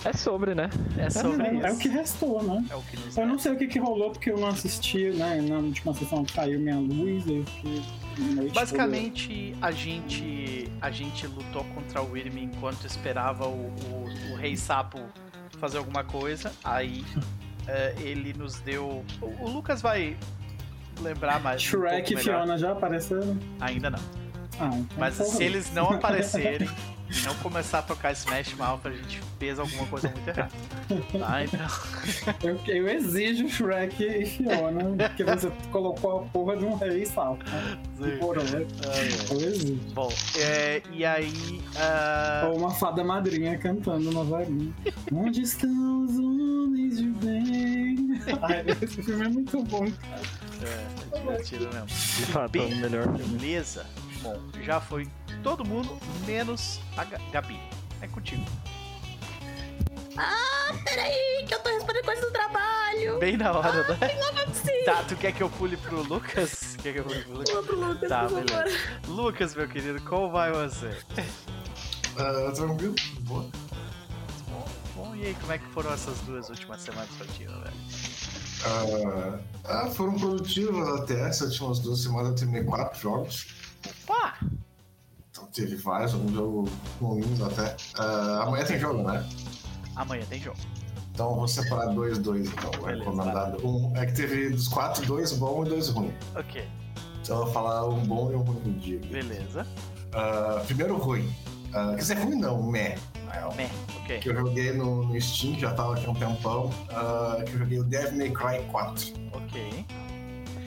[0.09, 0.69] É sobre, né?
[0.95, 1.01] hoje?
[1.01, 1.65] É sobre É, isso.
[1.67, 2.65] é o que restou, né?
[2.69, 5.09] É o que nos Eu não sei o que, que rolou, porque eu não assisti,
[5.11, 5.41] né?
[5.41, 7.83] Na última sessão caiu minha luz, eu fiquei.
[8.53, 14.55] Basicamente, a gente a gente lutou contra o Wyrm enquanto esperava o, o, o Rei
[14.55, 14.99] Sapo
[15.59, 16.51] fazer alguma coisa.
[16.63, 17.03] Aí
[17.67, 19.03] eh, ele nos deu.
[19.21, 20.15] O, o Lucas vai
[21.01, 21.61] lembrar mais.
[21.61, 21.65] um.
[21.65, 22.23] Shrek pouco e.
[22.23, 23.37] Fiona já apareceram?
[23.59, 23.99] Ainda não.
[24.59, 25.29] Ah, então Mas porra.
[25.29, 26.69] se eles não aparecerem
[27.09, 30.51] e não começar a tocar Smash Mouth, a gente fez alguma coisa muito errada.
[31.19, 31.43] Tá?
[31.43, 37.05] Então, Eu, eu exijo Shrek e Fiona, porque você colocou a porra de um rei
[37.05, 37.45] salto.
[37.49, 38.17] Né?
[38.19, 38.67] Por hora.
[39.31, 39.75] Eu exijo.
[39.93, 41.61] bom, é, e aí.
[41.77, 44.73] ah, Ou uma fada madrinha cantando na varinha.
[45.13, 48.21] Onde estão os homens de bem?
[48.41, 49.85] Ai, esse filme é muito bom.
[49.85, 51.85] é, é divertido mesmo.
[51.87, 53.37] De fato, é o melhor filme.
[53.39, 53.85] Beleza.
[54.21, 55.07] Bom, já foi
[55.47, 57.57] todo mundo, menos a Ga- Gabi.
[58.01, 58.43] É contigo.
[60.17, 63.17] Ah, peraí, que eu tô respondendo coisas do trabalho.
[63.19, 63.97] Bem na hora, né?
[64.53, 64.83] Sim.
[64.83, 66.75] Tá, tu quer que eu pule pro Lucas?
[66.83, 67.49] Quer que eu pule pro Lucas?
[67.49, 68.45] Pula pro Lucas, Tá, por favor.
[68.63, 68.79] beleza.
[69.07, 70.91] Lucas, meu querido, como vai você?
[72.19, 72.95] Ah, tranquilo?
[73.19, 73.45] Boa.
[74.49, 77.73] Bom, bom, e aí, como é que foram essas duas últimas semanas pra ti, velho?
[78.65, 81.21] Ah, ah, foram produtivas até.
[81.29, 83.47] Essas últimas duas semanas eu terminei quatro jogos.
[84.07, 84.39] Pá!
[85.57, 86.69] Teve vários, alguns jogos
[87.01, 87.75] ruins até.
[87.97, 89.27] Ah, amanhã tem jogo, né?
[89.95, 90.57] Amanhã tem jogo.
[91.11, 92.69] Então eu vou separar dois, dois, então.
[92.73, 93.91] Vou Beleza, recomendar um.
[93.97, 96.13] É que teve dos quatro, dois bons e dois ruins.
[96.35, 96.63] Ok,
[97.23, 98.99] Então eu vou falar um bom e um ruim do dia.
[98.99, 99.65] beleza.
[100.13, 101.27] Ah, primeiro ruim.
[101.73, 102.95] Ah, quer dizer, ruim não, meh.
[103.31, 103.51] real.
[103.55, 103.69] Meh,
[104.03, 104.19] ok.
[104.19, 106.69] Que eu joguei no, no Steam, que já tava aqui há um tempão.
[106.91, 109.05] ah, que eu joguei o Devil May Cry 4.
[109.33, 109.85] Ok.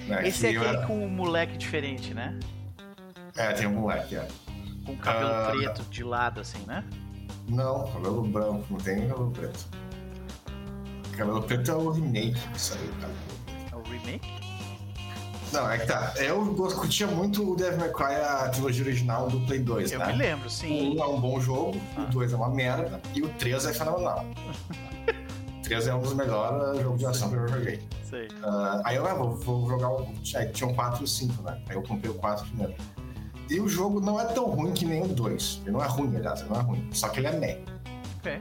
[0.08, 2.36] né, Esse eu era- com um moleque diferente, né?
[3.36, 4.26] É, tem um moleque, é.
[4.90, 5.50] Com cabelo Ah.
[5.50, 6.84] preto de lado, assim, né?
[7.48, 9.66] Não, cabelo branco, não tem cabelo preto.
[11.16, 13.12] Cabelo preto é o remake que saiu, cara.
[13.72, 14.28] É o remake?
[15.52, 16.12] Não, é que tá.
[16.16, 20.06] Eu curtia muito o Devil May Cry, a trilogia original do Play 2, Eu né?
[20.08, 20.96] me lembro, O sim.
[20.96, 22.02] 1 é um bom jogo, Ah.
[22.02, 24.24] o 2 é uma merda e o 3 é fenomenal.
[25.58, 27.80] o 3 é um dos melhores jogos de ação que eu joguei.
[28.08, 28.28] Sei.
[28.42, 30.04] Ah, aí eu ah, vou, vou jogar o.
[30.22, 31.60] Tinha, tinha um 4 e o 5, né?
[31.68, 32.74] Aí eu comprei o 4 primeiro.
[33.50, 35.60] E o jogo não é tão ruim que nem o 2.
[35.62, 36.88] Ele não é ruim, aliás, ele não é ruim.
[36.92, 37.58] Só que ele é meh.
[38.20, 38.38] Ok.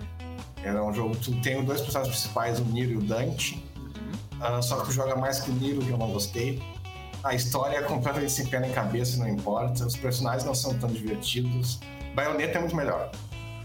[0.64, 1.16] Ele é um jogo.
[1.16, 3.66] Tu tem os dois personagens principais, o Niro e o Dante.
[4.40, 6.62] Ah, só que tu joga mais com o Niro, que eu não gostei.
[7.24, 9.86] A história é completamente sem pé nem cabeça, não importa.
[9.86, 11.80] Os personagens não são tão divertidos.
[12.16, 13.10] Bayonetta é muito melhor.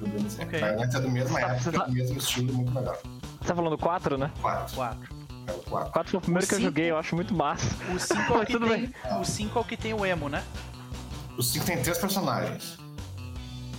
[0.00, 0.42] eu devo dizer.
[0.44, 0.60] Ok.
[0.60, 2.98] Bayonetta é do mesmo Tá, época, tá- do mesmo estilo, muito melhor.
[3.40, 4.30] Você tá falando 4, né?
[4.40, 4.74] 4.
[4.74, 5.14] Quatro.
[5.46, 5.92] É o 4.
[5.92, 7.66] 4 foi o primeiro O que eu cinco- joguei, eu acho muito massa.
[7.94, 8.80] O 5 é o Mas que tudo tem.
[8.86, 9.20] bem.
[9.20, 10.42] O 5 é o que tem o emo, né?
[11.36, 12.78] O 5 tem três personagens.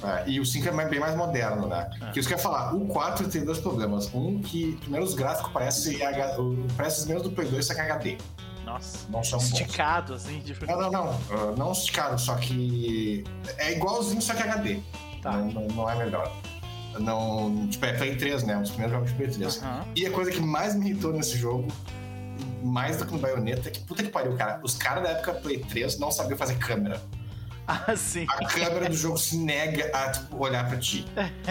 [0.04, 1.90] É, e o 5 é bem mais moderno, né?
[2.02, 2.12] Ah.
[2.12, 4.14] Que isso que eu ia falar, o 4 tem dois problemas.
[4.14, 5.98] Um que, primeiro, os gráficos parecem
[6.78, 8.18] parecem os mesmos do Play 2, só que HD.
[8.66, 9.08] Nossa.
[9.10, 9.52] Não são bons.
[9.52, 10.66] Esticado, assim, tipo.
[10.66, 11.10] Não, não, não.
[11.10, 13.24] Uh, não esticado, só que.
[13.58, 14.80] É igualzinho, só que HD.
[15.22, 15.32] Tá.
[15.34, 16.32] Não, não, não é melhor.
[17.00, 17.68] Não.
[17.68, 18.58] Tipo, é Play 3, né?
[18.58, 19.64] Um dos primeiros jogos de Play 3.
[19.64, 19.86] Aham.
[19.96, 21.68] E a coisa que mais me irritou nesse jogo,
[22.64, 24.60] mais do que no Bayonetta, é que puta que pariu, cara.
[24.64, 27.02] Os caras da época Play 3 não sabiam fazer câmera.
[27.88, 28.28] Ah, sim.
[28.30, 31.04] A câmera do jogo se nega a tipo, olhar pra ti.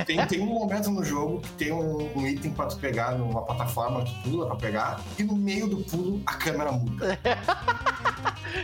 [0.07, 3.43] Tem, tem um momento no jogo que tem um, um item pra tu pegar numa
[3.43, 7.19] plataforma, tu pula pra pegar, e no meio do pulo a câmera muda.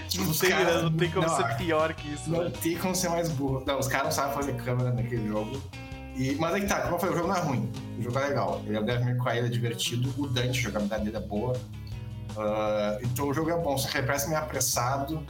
[0.09, 2.31] Tipo, Não tem, caras- não tem como não, ser pior que isso.
[2.31, 2.53] Não né?
[2.63, 3.65] tem como ser mais burro.
[3.67, 5.61] Não, os caras não sabem fazer câmera naquele jogo.
[6.15, 7.73] E, mas aí tá, como eu falei, o jogo não é ruim.
[7.99, 8.63] O jogo é legal.
[8.67, 10.15] Ele é Devil May Cry, ele é divertido.
[10.19, 11.57] O Dante, a jogabilidade dele é boa.
[12.37, 15.25] Ah, então o jogo é bom, só que ele parece meio apressado.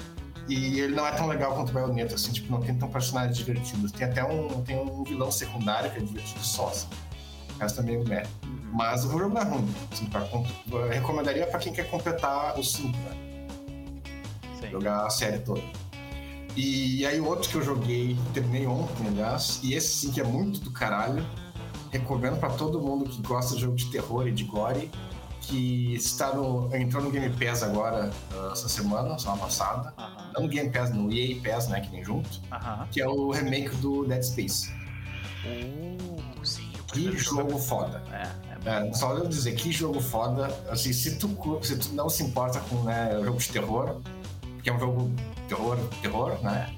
[0.49, 3.37] E ele não é tão legal quanto o Bayonetta, assim, tipo, não tem tão personagens
[3.37, 3.93] divertidos.
[3.93, 6.89] Tem até um, tem um vilão secundário que é divertido só, assim.
[7.57, 8.25] O resto é meio meh.
[8.73, 9.75] Mas o jogo não é ruim.
[9.93, 13.31] Assim, pra, eu recomendaria pra quem quer completar o 5, né?
[14.61, 14.71] Sim.
[14.71, 15.63] jogar a série toda.
[16.57, 20.25] E aí o outro que eu joguei, terminei ontem, aliás, e esse sim que é
[20.25, 21.25] muito do caralho,
[21.91, 24.91] recomendo pra todo mundo que gosta de jogo de terror e de gore,
[25.51, 30.31] que está no, entrou no Game Pass agora, ah, essa semana, semana passada, Aham.
[30.35, 32.87] não no Game Pass, no EA Pass, né, que vem junto, Aham.
[32.91, 34.73] que é o remake do Dead Space.
[35.45, 36.71] Uh, sim.
[36.93, 38.03] Que jogo foda.
[38.13, 38.29] É,
[38.71, 40.47] é É, só eu dizer, que jogo foda.
[40.69, 41.29] Assim, se tu,
[41.63, 44.01] se tu não se importa com né, jogo de terror,
[44.63, 45.11] que é um jogo
[45.49, 46.75] terror, terror, né?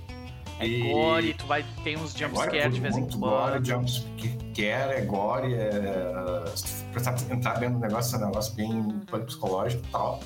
[0.65, 3.67] É gore, tu vai ter uns jumpscare de vez em muito gore, quando.
[3.67, 6.45] jumpscare, é gore, é...
[6.55, 10.21] Se tu prestar entrar dentro do negócio, é um negócio bem psicológico e tal.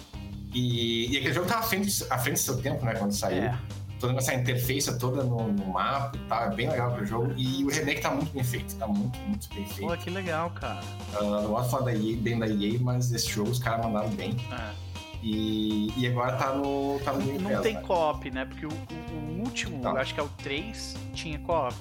[0.52, 3.44] E, e aquele jogo tá à frente, à frente do seu tempo, né, quando saiu.
[3.44, 3.58] É.
[3.98, 7.32] Toda essa interface toda no, no mapa e tal, é bem legal aquele jogo.
[7.36, 9.88] E o remake tá muito bem feito, tá muito, muito bem feito.
[9.88, 10.80] Pô, que legal, cara.
[11.18, 13.86] Uh, não gosto de falar da EA, bem da EA, mas esse jogo os caras
[13.86, 14.36] mandaram bem.
[14.52, 14.85] É.
[15.28, 17.80] E, e agora tá no, tá no Game Não Pass, tem né?
[17.80, 18.44] co-op, né?
[18.44, 19.90] Porque o, o- o último, Não.
[19.90, 21.74] eu acho que é o 3, tinha co-op.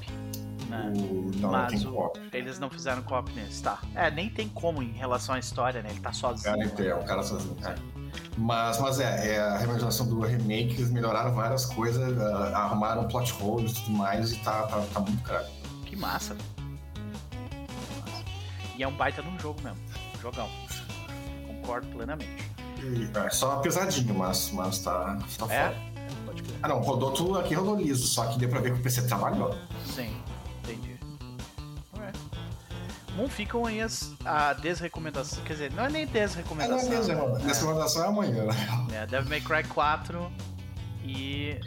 [0.67, 0.91] Né?
[0.95, 2.19] O, não, não Mas tem o- co-op.
[2.33, 3.77] Eles não fizeram co-op nesse, tá?
[3.93, 5.91] É, nem tem como em relação à história, né?
[5.91, 6.43] Ele tá sozinho.
[6.71, 7.75] Cara, é, o cara sozinho, é.
[8.35, 13.31] Mas, mas é, é a reimaginação do remake, eles melhoraram várias coisas, ah, arrumaram plot
[13.39, 15.45] holes e tudo mais, e tá, tá, tá muito caro.
[15.85, 16.33] Que massa.
[16.33, 18.23] Massa.
[18.75, 19.77] E é um baita num jogo mesmo.
[20.17, 20.49] Um jogão.
[21.45, 22.44] Concordo plenamente.
[22.85, 25.69] E, é só pesadinho, mas, mas tá, tá É?
[25.69, 25.75] foda.
[26.25, 26.59] Pode crer.
[26.61, 29.07] Ah não, rodou tudo aqui rodou liso, só que deu pra ver que o PC
[29.07, 29.55] trabalhou.
[29.85, 30.15] Sim,
[30.63, 30.99] entendi.
[31.93, 32.19] Alright.
[33.15, 35.43] Bom, ficam aí as, a desrecomendação.
[35.43, 36.91] Quer dizer, não é nem É, não desrecomendação.
[36.93, 37.43] é mesmo, né?
[37.45, 38.87] Nessa recomendação é amanhã, né?
[38.93, 40.31] É, Devil May Cry 4
[41.03, 41.59] e.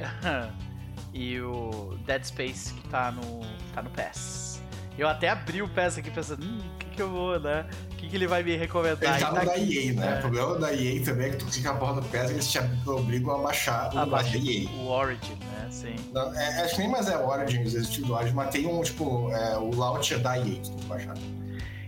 [1.14, 3.40] e o Dead Space que tá no.
[3.74, 4.60] tá no PES.
[4.96, 6.58] Eu até abri o PES aqui pensando, hum,
[6.98, 7.64] que, eu vou, né?
[7.92, 9.14] O que, que ele vai me recomendar?
[9.14, 9.88] Ele tá no da aqui.
[9.88, 10.14] EA, né?
[10.14, 10.18] É.
[10.18, 12.50] O problema da EA também é que tu clica a porra do PES e eles
[12.50, 14.68] te obrigam a baixar o Abaixa da EA.
[14.70, 15.68] o Origin, né?
[15.70, 15.94] Sim.
[16.12, 19.30] Não, é, acho que nem mais é Origins, existe do Origin, mas tem um, tipo,
[19.30, 21.14] é, o launcher da EA que tu tem que baixar.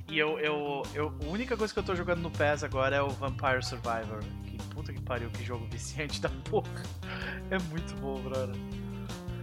[0.09, 1.15] E eu, eu, eu.
[1.25, 4.21] A única coisa que eu tô jogando no PES agora é o Vampire Survivor.
[4.45, 6.83] Que puta que pariu, que jogo viciante da porra.
[7.51, 8.57] É muito bom, brother.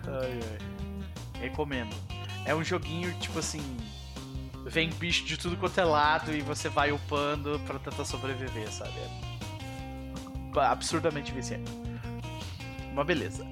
[0.08, 1.42] Ai, ai.
[1.42, 1.96] Recomendo.
[2.46, 3.62] É um joguinho, tipo assim.
[4.68, 8.92] Vem bicho de tudo quanto é lado e você vai upando pra tentar sobreviver, sabe?
[10.56, 11.72] É absurdamente viciante.
[12.94, 13.46] Mas beleza.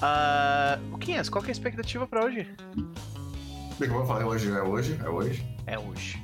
[0.00, 1.22] Ah, o que é?
[1.24, 2.48] Qual que é a expectativa pra hoje?
[3.78, 5.46] Bem, como eu falei, hoje é hoje, é hoje.
[5.66, 6.22] É hoje.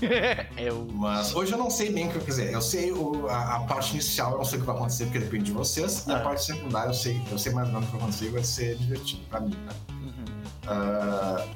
[0.56, 0.86] é o.
[0.92, 2.52] Mas hoje eu não sei bem o que eu quiser.
[2.52, 5.20] Eu sei o- a, a parte inicial, eu não sei o que vai acontecer, porque
[5.20, 6.04] depende de vocês.
[6.06, 6.16] E Ah.
[6.16, 8.30] a parte secundária, eu sei, eu sei mais ou menos o que vai acontecer e
[8.30, 9.72] vai ser divertido pra mim, né?
[9.90, 10.24] Uhum.
[10.66, 11.46] Ah,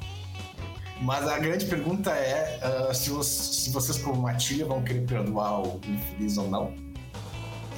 [1.02, 5.60] mas a grande pergunta é ah, se, os- se vocês, como Matilha, vão querer perdoar
[5.60, 6.74] o infeliz ou não.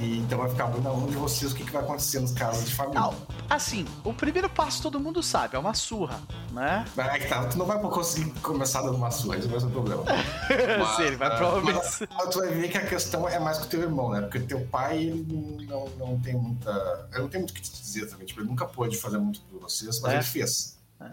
[0.00, 2.32] E então vai ficar muito na mão de vocês o que, que vai acontecer nos
[2.32, 2.98] casos de família.
[3.02, 3.14] Não,
[3.48, 6.18] assim, o primeiro passo todo mundo sabe, é uma surra,
[6.50, 6.84] né?
[6.96, 9.66] Mas é que tá, tu não vai conseguir começar dando uma surra, esse vai ser
[9.66, 10.02] o problema.
[10.04, 11.78] Mas, Sim, ele vai ah, provavelmente.
[12.16, 14.22] mas tu vai ver que a questão é mais com o teu irmão, né?
[14.22, 17.08] Porque teu pai, ele não, não tem muita.
[17.12, 18.26] Ele não tem muito o que te dizer também.
[18.26, 20.16] Tipo, ele nunca pôde fazer muito por vocês, mas É.
[20.16, 20.78] ele fez.
[21.00, 21.12] É.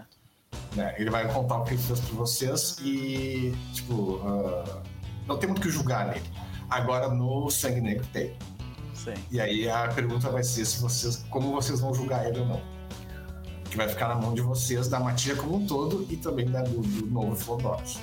[0.76, 0.96] Né?
[0.98, 4.82] Ele vai contar o que ele fez por vocês e, tipo, ah,
[5.28, 6.26] não tem muito o que julgar nele.
[6.70, 8.36] Agora no Sangue Negro tem.
[8.94, 9.14] Sim.
[9.32, 12.62] E aí a pergunta vai ser se vocês, como vocês vão julgar ele ou não.
[13.70, 16.62] Que vai ficar na mão de vocês, da Matilha como um todo e também da,
[16.62, 18.00] do, do novo Flodorus.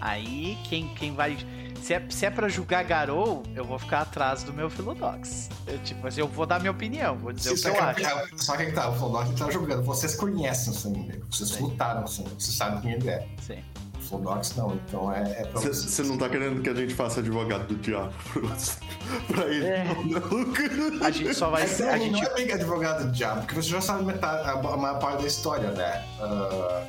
[0.00, 1.38] Aí, quem, quem vai.
[1.84, 5.50] Se é, se é pra julgar Garou, eu vou ficar atrás do meu Philodox.
[5.66, 8.38] Eu, tipo, mas eu vou dar minha opinião, vou dizer o que eu que, acho.
[8.38, 9.82] só que tá, o Flodorus tá jogando.
[9.82, 11.64] Vocês conhecem o Sangue vocês Sim.
[11.64, 13.28] lutaram o Sangue vocês sabem quem ele é.
[13.38, 13.62] Sim.
[13.98, 15.76] O Flodorus não, então é, é pra vocês.
[15.76, 18.14] Você não tá querendo que a gente faça advogado do diabo
[19.28, 19.66] pra ele?
[19.66, 19.86] É.
[21.04, 21.64] A gente só vai.
[21.64, 24.52] Mas A não gente, é bem advogado do diabo, porque você já sabe metade, a,
[24.52, 26.02] a maior parte da história, né?
[26.18, 26.82] Ah,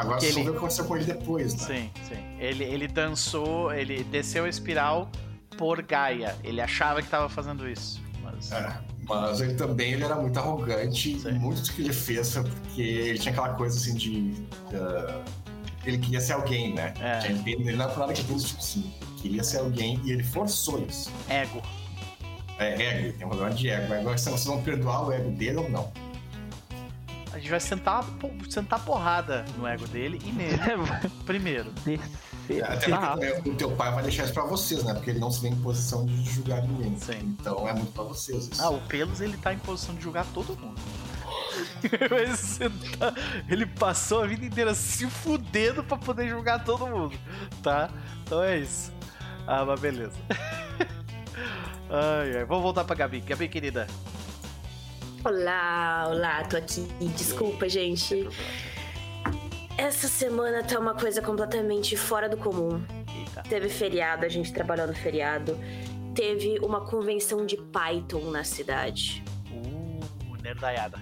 [0.00, 1.66] agora vão ele- o que aconteceu com ele depois, né?
[1.66, 2.20] sim, sim.
[2.38, 5.10] Ele, ele dançou, ele desceu a espiral
[5.58, 6.36] por Gaia.
[6.42, 8.00] Ele achava que tava fazendo isso.
[8.22, 8.50] Mas.
[8.52, 8.78] É,
[9.08, 11.18] Mas ele também ele era muito arrogante.
[11.18, 11.32] Sim.
[11.32, 14.34] Muito do que ele fez foi porque ele tinha aquela coisa assim de.
[14.74, 15.20] ah,
[15.84, 16.92] ele queria ser alguém, né?
[17.00, 17.18] É.
[17.18, 20.78] Tinha- Ele não é nada que fez, tipo assim, queria ser alguém e ele forçou
[20.88, 21.10] isso.
[21.28, 21.60] Ego.
[22.58, 23.92] É ego, ele tem um problema de ego.
[23.94, 25.90] Agora se vocês vão perdoar o ego dele ou não.
[27.32, 28.04] A gente vai sentar,
[28.48, 30.58] sentar porrada no ego dele e nele
[31.24, 31.70] primeiro.
[31.84, 32.64] Descer.
[32.64, 34.92] Até Ah, porque o teu pai vai deixar isso pra vocês, né?
[34.94, 36.98] Porque ele não se vê em posição de julgar ninguém.
[36.98, 37.36] Sim.
[37.40, 38.60] Então é muito pra vocês isso.
[38.62, 40.80] Ah, o Pelos ele tá em posição de julgar todo mundo.
[42.36, 43.14] Sentar-
[43.48, 47.16] ele passou a vida inteira se fudendo pra poder julgar todo mundo,
[47.62, 47.88] tá?
[48.24, 48.92] Então é isso.
[49.46, 50.12] Ah, mas beleza.
[51.92, 52.44] Ai, ai.
[52.44, 53.20] Vamos voltar pra Gabi.
[53.20, 53.86] Gabi, querida.
[55.22, 56.88] Olá, olá, tô aqui.
[57.14, 58.26] Desculpa, gente.
[59.76, 62.82] Essa semana tá uma coisa completamente fora do comum.
[63.46, 65.58] Teve feriado, a gente trabalhou no feriado.
[66.14, 69.22] Teve uma convenção de Python na cidade.
[69.52, 70.98] Uh, nerdaiada.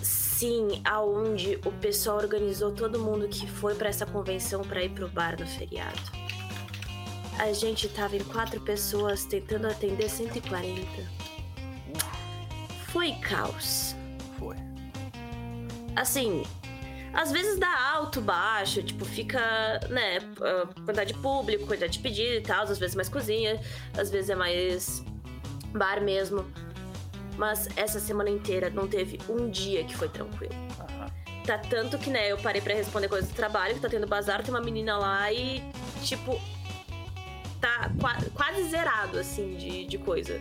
[0.00, 5.08] Sim, aonde o pessoal organizou todo mundo que foi pra essa convenção pra ir pro
[5.08, 6.00] bar no feriado.
[7.38, 11.27] A gente tava em quatro pessoas tentando atender 140.
[12.88, 13.94] Foi caos.
[14.38, 14.56] Foi.
[15.96, 16.42] Assim,
[17.12, 19.40] às vezes dá alto, baixo, tipo, fica,
[19.88, 23.60] né, ah, quantidade de público, quantidade de pedido e tal, às vezes mais cozinha,
[23.96, 25.04] às vezes é mais
[25.72, 26.44] bar mesmo.
[27.36, 30.54] Mas essa semana inteira não teve um dia que foi tranquilo.
[30.80, 31.06] Aham.
[31.46, 34.42] Tá tanto que, né, eu parei pra responder coisas do trabalho, que tá tendo bazar,
[34.42, 35.62] tem uma menina lá e,
[36.02, 36.40] tipo,
[37.60, 40.40] tá qua- quase zerado, assim, de, de coisa.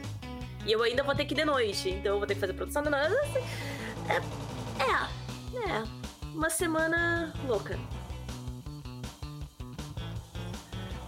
[0.67, 2.51] E eu ainda vou ter que ir de noite, então eu vou ter que fazer
[2.51, 3.37] produção de noite.
[4.09, 4.17] É,
[4.83, 5.83] é, é,
[6.33, 7.79] uma semana louca.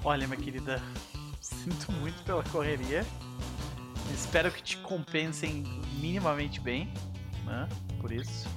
[0.01, 0.81] Olha, minha querida,
[1.41, 3.05] sinto muito pela correria.
[4.13, 5.63] Espero que te compensem
[5.99, 6.89] minimamente bem,
[7.43, 7.67] né?
[7.99, 8.47] Por isso.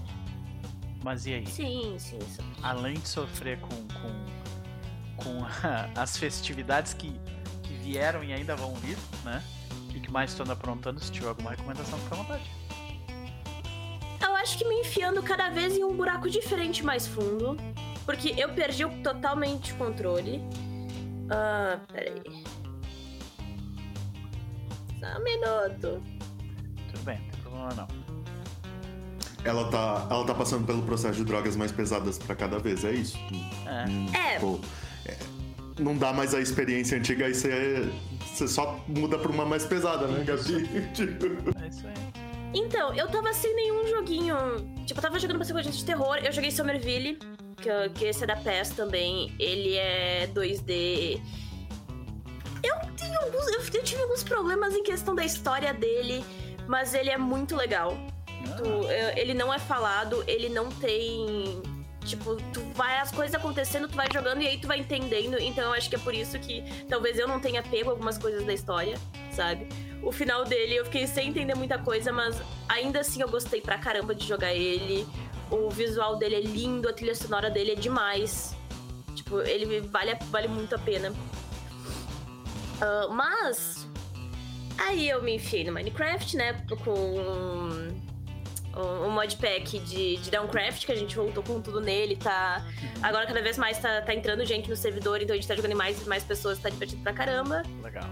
[1.02, 1.46] Mas e aí?
[1.48, 2.42] Sim, sim, sim.
[2.62, 5.44] Além de sofrer com, com, com
[6.00, 7.12] as festividades que,
[7.64, 9.42] que vieram e ainda vão vir, né?
[9.92, 10.98] O que que mais tu anda aprontando?
[11.04, 12.50] Se tiver alguma recomendação, fica à vontade.
[14.22, 17.56] Eu acho que me enfiando cada vez em um buraco diferente mais fundo.
[18.06, 20.40] Porque eu perdi totalmente o controle.
[21.30, 22.22] Ah, peraí.
[24.98, 26.02] Só um minuto.
[26.90, 27.88] Tudo bem, não tem problema não.
[29.44, 32.92] Ela tá, ela tá passando pelo processo de drogas mais pesadas pra cada vez, é
[32.92, 33.18] isso?
[33.66, 33.88] É.
[33.90, 34.34] Hum, É.
[34.34, 34.60] tipo,
[35.04, 35.16] é,
[35.80, 37.92] não dá mais a experiência antiga, aí você,
[38.32, 40.88] você só muda pra uma mais pesada, né, Gabi?
[40.94, 41.26] Tipo,
[41.62, 41.94] É isso aí.
[42.54, 44.36] Então, eu tava sem nenhum joguinho.
[44.86, 46.16] Tipo, eu tava jogando uma sequência de terror.
[46.22, 47.18] Eu joguei Somerville,
[47.56, 49.34] que, que esse é da PES também.
[49.38, 51.20] Ele é 2D.
[52.62, 53.46] Eu tenho alguns.
[53.48, 56.22] Eu, eu tive alguns problemas em questão da história dele,
[56.66, 57.96] mas ele é muito legal.
[58.58, 61.62] Tu- eu- ele não é falado, ele não tem.
[62.04, 65.38] Tipo, tu vai, as coisas acontecendo, tu vai jogando e aí tu vai entendendo.
[65.38, 68.44] Então eu acho que é por isso que talvez eu não tenha pego algumas coisas
[68.44, 68.98] da história,
[69.30, 69.68] sabe?
[70.02, 73.78] O final dele eu fiquei sem entender muita coisa, mas ainda assim eu gostei pra
[73.78, 75.06] caramba de jogar ele.
[75.50, 78.56] O visual dele é lindo, a trilha sonora dele é demais.
[79.14, 81.12] Tipo, ele vale, vale muito a pena.
[82.80, 83.86] Ah, mas.
[84.76, 86.66] Aí eu me enfiei no Minecraft, né?
[86.84, 87.92] Com
[88.76, 92.64] um, um modpack de, de Downcraft, que a gente voltou com tudo nele, tá.
[93.02, 95.76] Agora cada vez mais tá, tá entrando gente no servidor, então a gente tá jogando
[95.76, 97.62] mais e mais pessoas, tá divertido pra caramba.
[97.82, 98.08] Legal.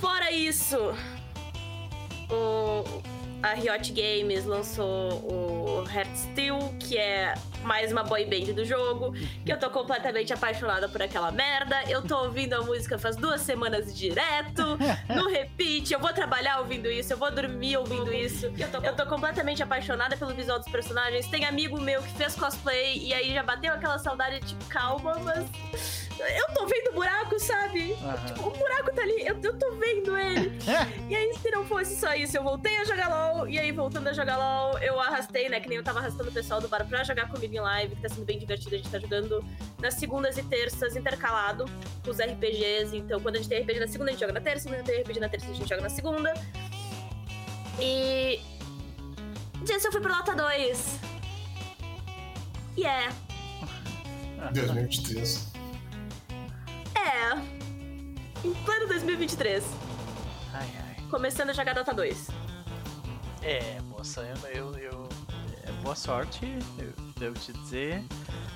[0.00, 0.76] Fora isso,
[2.30, 2.84] o,
[3.42, 7.34] a Riot Games lançou o Heart Steel, que é
[7.64, 9.12] mais uma boy band do jogo,
[9.44, 11.82] que eu tô completamente apaixonada por aquela merda.
[11.88, 14.78] Eu tô ouvindo a música faz duas semanas direto,
[15.08, 18.46] no repeat, eu vou trabalhar ouvindo isso, eu vou dormir ouvindo isso.
[18.56, 21.26] Eu tô, eu tô completamente apaixonada pelo visual dos personagens.
[21.26, 26.08] Tem amigo meu que fez cosplay e aí já bateu aquela saudade, tipo, calma, mas
[26.26, 27.96] eu tô vendo o buraco, sabe?
[28.26, 30.58] Tipo, o buraco tá ali, eu, eu tô vendo ele.
[31.08, 33.48] E aí, se não fosse só isso, eu voltei a jogar LOL.
[33.48, 35.60] E aí, voltando a jogar LOL, eu arrastei, né?
[35.60, 38.02] Que nem eu tava arrastando o pessoal do bar pra jogar comigo em live, que
[38.02, 38.74] tá sendo bem divertido.
[38.74, 39.44] A gente tá jogando
[39.78, 41.64] nas segundas e terças, intercalado
[42.04, 42.96] com os RPGs.
[42.96, 44.68] Então, quando a gente tem RPG na segunda, a gente joga na terça.
[44.68, 46.34] Quando a gente tem RPG na terça, a gente joga na segunda.
[47.80, 48.40] E.
[49.64, 51.00] Disso eu fui pro Lota 2.
[52.76, 53.08] E é.
[54.52, 55.51] 2023.
[56.94, 58.46] É.
[58.46, 59.64] Em pleno 2023.
[60.52, 60.96] Ai, ai.
[61.10, 62.28] Começando a jogar Dota 2.
[63.42, 64.48] É, moça, eu.
[64.72, 65.08] eu, eu-
[65.64, 66.44] é, boa sorte,
[66.78, 68.04] eu devo te dizer.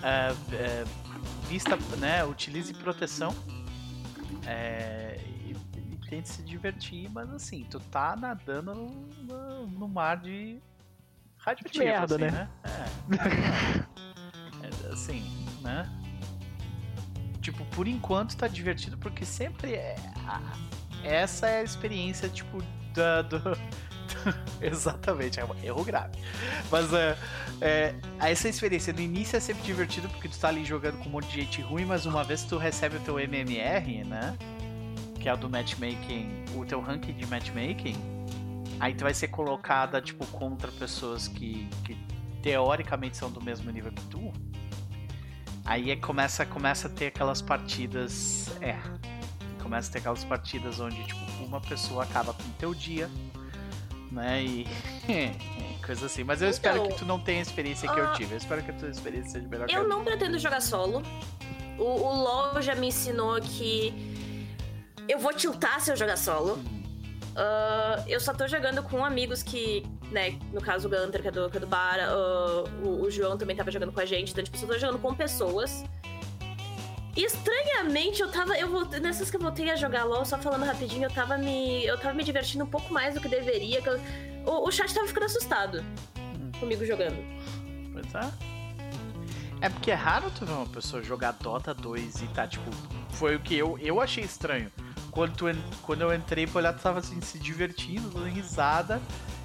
[0.02, 0.84] É, é,
[1.48, 2.24] vista, né?
[2.24, 3.34] Utilize proteção.
[4.46, 5.52] É, e,
[5.92, 8.90] e tente se divertir, mas assim, tu tá nadando no,
[9.24, 10.60] no, no mar de
[11.38, 12.48] radioativo, Merda, assim, né?
[12.64, 13.86] É.
[14.62, 15.22] É, assim,
[15.60, 15.86] né?
[17.46, 19.94] Tipo, por enquanto tá divertido, porque sempre é.
[21.04, 22.60] Essa é a experiência, tipo,
[22.92, 23.40] da, do.
[24.60, 26.18] Exatamente, é erro grave.
[26.72, 27.16] Mas é,
[27.60, 31.12] é, essa experiência no início é sempre divertido porque tu tá ali jogando com um
[31.12, 34.36] monte de gente ruim, mas uma vez tu recebe o teu MMR, né?
[35.20, 37.94] Que é o do matchmaking, o teu ranking de matchmaking,
[38.80, 41.96] aí tu vai ser colocada, tipo, contra pessoas que, que
[42.42, 44.32] teoricamente são do mesmo nível que tu.
[45.66, 48.48] Aí é, começa, começa a ter aquelas partidas.
[48.60, 48.76] É.
[49.62, 53.10] Começa a ter aquelas partidas onde, tipo, uma pessoa acaba com o teu dia,
[54.12, 54.42] né?
[54.42, 54.66] E.
[55.84, 56.24] coisa assim.
[56.24, 58.34] Mas eu espero Então, que tu não tenha a experiência que eu ah, tive.
[58.34, 59.88] Eu espero que a tua experiência seja melhor Eu minha.
[59.88, 61.02] não pretendo jogar solo.
[61.78, 63.92] O, o LoL já me ensinou que
[65.08, 66.58] eu vou tiltar se eu jogar solo.
[67.36, 71.30] Ah, eu só tô jogando com amigos que, né, no caso o Gunter, que é
[71.30, 74.32] do, que é do bar, ah, o, o João também tava jogando com a gente,
[74.32, 75.84] então, tipo, só tô jogando com pessoas.
[77.14, 78.58] E estranhamente, eu tava.
[78.58, 78.68] Eu
[79.00, 81.84] nessas que eu voltei a jogar LOL, só falando rapidinho, eu tava me.
[81.84, 83.80] Eu tava me divertindo um pouco mais do que deveria.
[83.80, 84.00] que eu-
[84.44, 85.82] o, o chat tava ficando assustado
[86.60, 87.16] comigo jogando.
[87.92, 88.30] Pois é.
[89.62, 92.70] É porque é raro tu ver uma pessoa jogar Dota 2 e tá, tipo.
[93.12, 94.70] Foi o que eu, eu achei estranho.
[95.16, 95.46] Quando, tu
[95.82, 99.00] quando eu entrei pra olhar, tu tava assim, se divertindo, dando risada.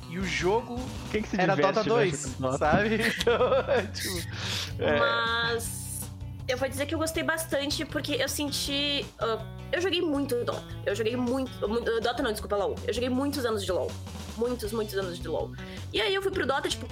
[0.10, 0.78] E o jogo
[1.10, 2.58] Quem que se era diverte Dota né, 2, jogando Dota?
[2.58, 2.96] sabe?
[3.22, 4.84] Então, é, tipo.
[4.84, 6.02] é, Mas
[6.50, 9.06] eu vou dizer que eu gostei bastante porque eu senti.
[9.20, 9.40] ah,
[9.72, 10.62] eu joguei muito Dota.
[10.86, 11.50] Eu joguei muito.
[11.68, 12.76] mu- Dota não, desculpa, LOL.
[12.86, 13.90] Eu joguei muitos anos de LOL.
[14.36, 15.52] Muitos, muitos anos de LOL.
[15.94, 16.86] E aí eu fui pro Dota, tipo.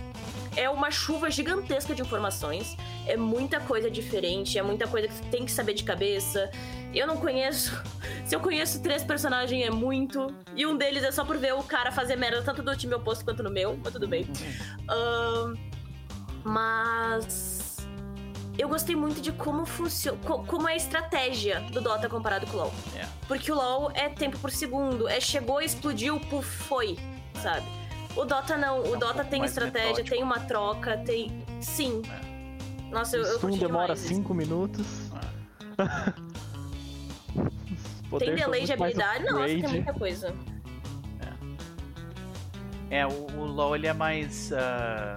[0.60, 2.76] É uma chuva gigantesca de informações.
[3.08, 4.60] É muita coisa diferente.
[4.60, 6.52] É muita coisa que você tem que saber de cabeça.
[6.94, 7.82] Eu não conheço.
[8.26, 10.28] Se eu conheço três personagens é muito.
[10.58, 13.24] E um deles é só por ver o cara fazer merda tanto do time oposto
[13.24, 13.80] quanto no meu.
[13.82, 14.28] Mas tudo bem.
[14.90, 15.56] Ahn,
[16.44, 17.78] mas
[18.58, 22.60] eu gostei muito de como funciona, como é a estratégia do Dota comparado com o
[22.64, 22.74] LoL.
[22.98, 23.08] É.
[23.30, 27.00] Porque o LoL é tempo por segundo, é chegou, explodiu, puf, foi,
[27.42, 27.66] sabe?
[28.16, 30.10] O Dota não, o É um Dota tem estratégia, metódico.
[30.10, 31.44] tem uma troca, tem.
[31.62, 32.02] Sim.
[32.92, 34.16] Nossa, eu, eu demora demais isso.
[34.16, 34.86] 5 minutos.
[38.12, 39.76] Os Tem delay de habilidade, nossa, tem upgrade.
[39.76, 40.34] muita coisa.
[42.90, 45.14] É, o, o LoL ele é mais ah,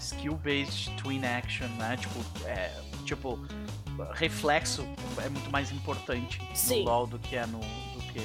[0.00, 1.98] skill-based twin action, né?
[1.98, 2.72] Tipo, é,
[3.04, 3.38] tipo,
[4.14, 4.82] reflexo
[5.22, 6.78] é muito mais importante Sim.
[6.84, 8.20] no LoL do que é no do que,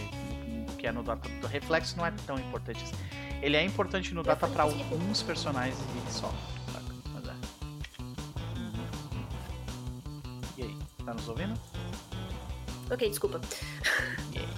[0.66, 1.28] do que é no Dota.
[1.44, 2.96] O reflexo não é tão importante assim.
[3.42, 5.78] Ele é importante no Dota pra alguns personagens
[6.08, 6.34] e só,
[6.72, 6.86] saca?
[7.14, 7.34] Mas é.
[10.58, 11.54] E aí, tá nos ouvindo?
[12.90, 13.40] Ok, desculpa.
[14.34, 14.48] E aí?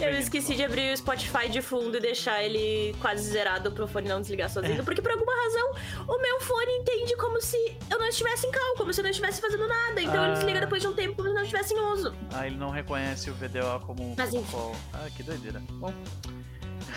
[0.00, 4.08] Eu esqueci de abrir o Spotify de fundo e deixar ele quase zerado pro fone
[4.08, 5.72] não desligar sozinho, porque por alguma razão
[6.08, 7.58] o meu fone entende como se
[7.90, 10.00] eu não estivesse em cal, como se eu não estivesse fazendo nada.
[10.00, 10.34] Então ele Ah.
[10.36, 12.14] desliga depois de um tempo como se não estivesse em uso.
[12.32, 14.74] Ah, ele não reconhece o VDO como Mas protocolo.
[14.94, 15.60] Ah, que doideira.
[15.72, 15.92] Bom,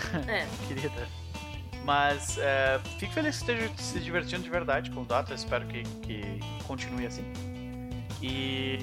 [0.28, 0.46] É.
[0.66, 1.08] querida.
[1.84, 5.34] Mas é, fico feliz que esteja se divertindo de verdade com o Dota.
[5.34, 7.30] Espero que, que continue assim.
[8.22, 8.78] E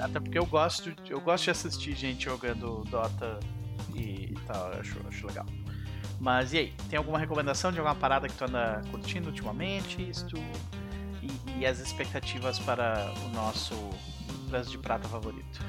[0.00, 3.40] até porque eu gosto, eu gosto de assistir gente jogando Dota
[3.94, 5.46] e tal, acho, acho legal.
[6.20, 10.02] Mas e aí, tem alguma recomendação de alguma parada que tu anda curtindo ultimamente?
[10.02, 10.36] Isto,
[11.22, 13.74] e, e as expectativas para o nosso
[14.48, 15.60] Braço de Prata favorito?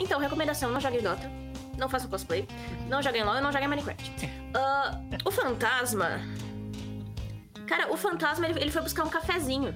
[0.00, 1.30] Então, recomendação: não joguem Dota,
[1.78, 2.46] não façam cosplay,
[2.88, 4.30] não joguem LOL e não joguem Minecraft.
[4.54, 6.20] Ah, o fantasma.
[7.66, 9.74] Cara, o fantasma ele, ele foi buscar um cafezinho.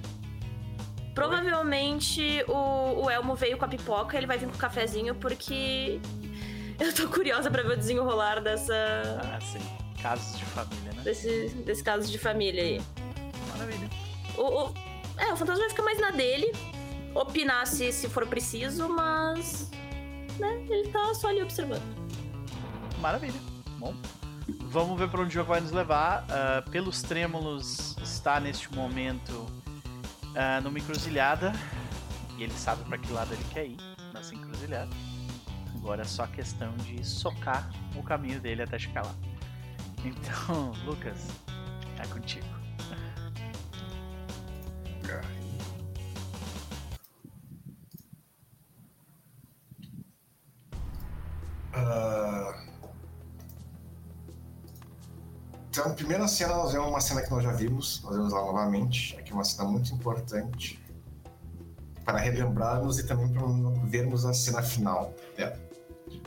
[1.15, 6.01] Provavelmente o, o Elmo veio com a pipoca, ele vai vir com o cafezinho porque
[6.79, 8.75] eu tô curiosa pra ver o desenrolar dessa,
[9.25, 9.59] Ah, sim.
[10.01, 11.03] Casos de família, né?
[11.03, 12.81] desse, desse caso de família aí.
[13.51, 13.91] Maravilha.
[14.37, 14.75] O, o-
[15.17, 16.53] é, o fantasma vai ficar mais na dele,
[17.17, 19.69] opinar se, se for preciso, mas.
[20.39, 21.83] Né, ele tá só ali observando.
[23.01, 23.41] Maravilha.
[23.79, 23.95] Bom,
[24.69, 26.25] vamos ver para onde o jogo vai nos levar.
[26.31, 29.47] Ah, pelos trêmulos está neste momento
[30.35, 31.53] ah, numa encruzilhada.
[32.37, 33.77] E ele sabe para que lado ele quer ir
[34.15, 34.91] nessa encruzilhada.
[35.75, 39.15] Agora é só questão de socar o caminho dele até chegar lá.
[40.05, 41.29] Então, Lucas,
[41.99, 42.47] é contigo.
[51.79, 52.69] Ah,
[55.79, 58.41] Então, a primeira cena, nós vemos uma cena que nós já vimos, nós vemos lá
[58.41, 60.83] novamente, aqui é uma cena muito importante
[62.05, 63.47] para relembrarmos e também para
[63.85, 65.57] vermos a cena final dela.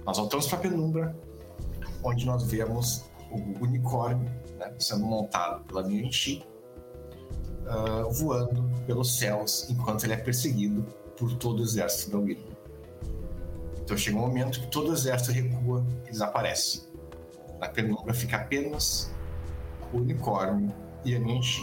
[0.06, 1.16] Nós voltamos para a penumbra,
[2.02, 6.46] onde nós vemos o unicórnio né, sendo montado pela Mianchi,
[7.66, 10.84] uh, voando pelos céus enquanto ele é perseguido
[11.18, 12.51] por todo o exército da Wyrm.
[13.92, 16.88] Então chega um momento que todo o exército recua e desaparece.
[17.60, 19.14] Na penumbra fica apenas
[19.92, 20.74] o unicórnio
[21.04, 21.62] e a Mianchi.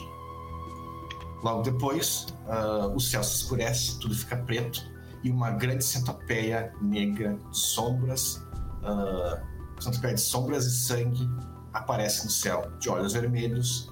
[1.43, 4.79] Logo depois, uh, o céu se escurece, tudo fica preto
[5.24, 8.47] e uma grande centopeia negra de sombras,
[8.83, 11.26] uh, centopeia de sombras e sangue
[11.72, 13.91] aparece no céu, de olhos vermelhos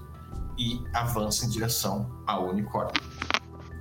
[0.59, 3.03] e avança em direção ao unicórnio.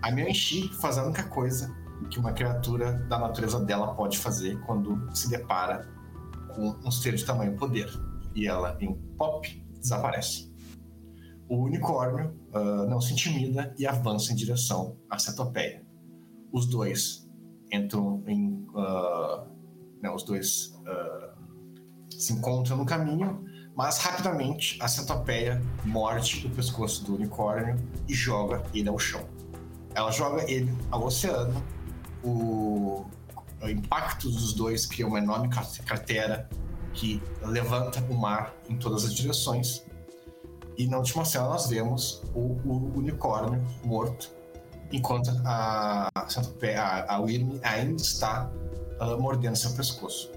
[0.02, 1.76] A Mianchi faz a única coisa
[2.10, 5.88] que uma criatura da natureza dela pode fazer quando se depara
[6.54, 7.90] com um ser de tamanho poder.
[8.34, 10.54] E ela, em pop, desaparece.
[11.48, 15.84] O unicórnio uh, não se intimida e avança em direção à cetopeia.
[16.52, 17.30] Os dois
[17.72, 18.66] entram em.
[18.74, 19.56] Uh,
[20.14, 21.36] os dois uh,
[22.12, 23.44] se encontram no caminho,
[23.76, 27.76] mas rapidamente a centopeia morde o pescoço do unicórnio
[28.08, 29.28] e joga ele ao chão.
[29.94, 31.62] Ela joga ele ao oceano.
[32.26, 33.06] O,
[33.62, 35.50] o impacto dos dois cria uma enorme
[35.86, 36.50] cratera
[36.94, 39.86] que levanta o mar em todas as direções
[40.78, 44.30] e na última cena nós vemos o, o unicórnio morto,
[44.92, 48.52] enquanto a, a, a Wyrm ainda está
[49.00, 50.32] uh, mordendo seu pescoço.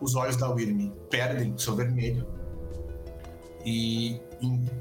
[0.00, 2.26] Os olhos da Wyrm perdem seu vermelho
[3.64, 4.20] e,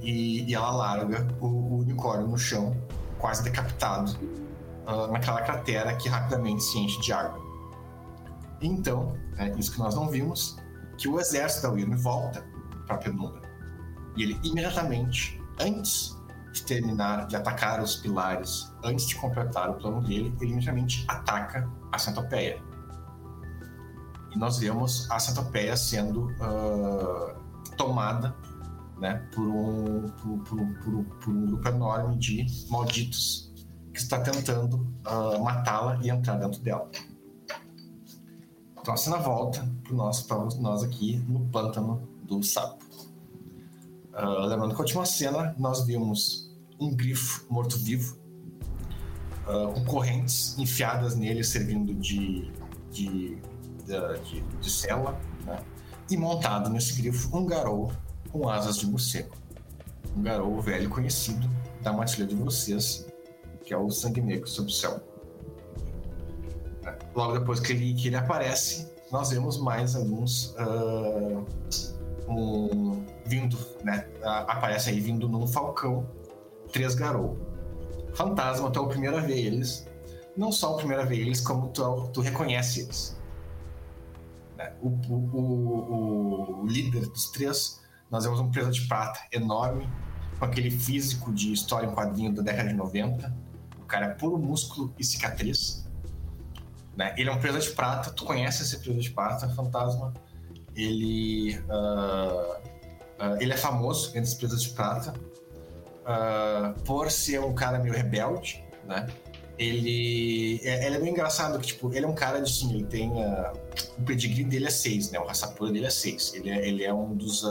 [0.04, 2.76] e, e ela larga o, o, unicórnio no chão,
[3.18, 4.18] quase decapitado,
[4.88, 7.40] uh, naquela cratera que rapidamente se enche de água.
[8.62, 10.58] Então, é isso que nós não vimos,
[10.98, 12.46] que o exército da Wyrm volta
[12.86, 13.52] para a penumbra
[14.16, 16.18] e ele imediatamente, antes
[16.54, 21.70] de terminar de atacar os pilares, antes de completar o plano dele, ele imediatamente ataca
[21.92, 22.62] a centopeia.
[24.34, 27.34] E nós vemos a centopeia sendo uh,
[27.78, 28.36] tomada
[29.00, 33.51] né, por, um, por, por, por, por, um grupo enorme de malditos
[33.94, 36.90] que está tentando uh, matá-la e entrar dentro dela.
[38.80, 40.28] Então a cena volta para nós,
[40.58, 42.84] nós aqui no pântano do sapo.
[44.14, 48.18] Uh, lembrando que a última cena nós vimos um grifo morto-vivo
[49.48, 52.52] uh, com correntes enfiadas nele, servindo de,
[52.92, 53.38] de,
[53.86, 55.64] de, de, de cela, né?
[56.10, 57.92] e montado nesse grifo um garou
[58.32, 59.36] com asas de morcego.
[60.18, 61.50] Um garou velho conhecido
[61.82, 63.06] da matilha de vocês,
[63.72, 65.00] que é o sangue negro sob o céu.
[67.16, 70.54] Logo depois que ele, que ele aparece, nós vemos mais alguns.
[70.58, 71.46] Uh,
[72.28, 74.06] um, vindo, né?
[74.24, 76.06] Aparece aí vindo num falcão,
[76.74, 77.38] três garou.
[78.14, 79.88] Fantasma, tu é o primeiro a ver eles.
[80.36, 83.18] Não só o primeiro a ver eles, como tu, tu reconhece eles.
[84.58, 84.74] Né?
[84.82, 89.88] O, o, o, líder dos três, nós vemos um presa de prata enorme,
[90.38, 93.51] com aquele físico de história em quadrinho da década de 90.
[93.92, 95.86] Cara é puro músculo e cicatriz.
[96.96, 97.14] Né?
[97.18, 100.14] Ele é um presa de prata, tu conhece esse presa de prata, fantasma
[100.76, 102.56] ele, uh,
[103.20, 105.14] uh, ele é famoso entre as presas de prata
[106.02, 109.08] uh, por ser um cara meio rebelde, né?
[109.60, 112.86] Ele, é, ele é meio engraçado que, tipo, ele é um cara de, assim, ele
[112.86, 113.12] tem...
[113.12, 115.20] o pedigree dele é 6, né?
[115.20, 116.34] O raça pura dele é 6.
[116.34, 117.44] Ele é, ele é um dos...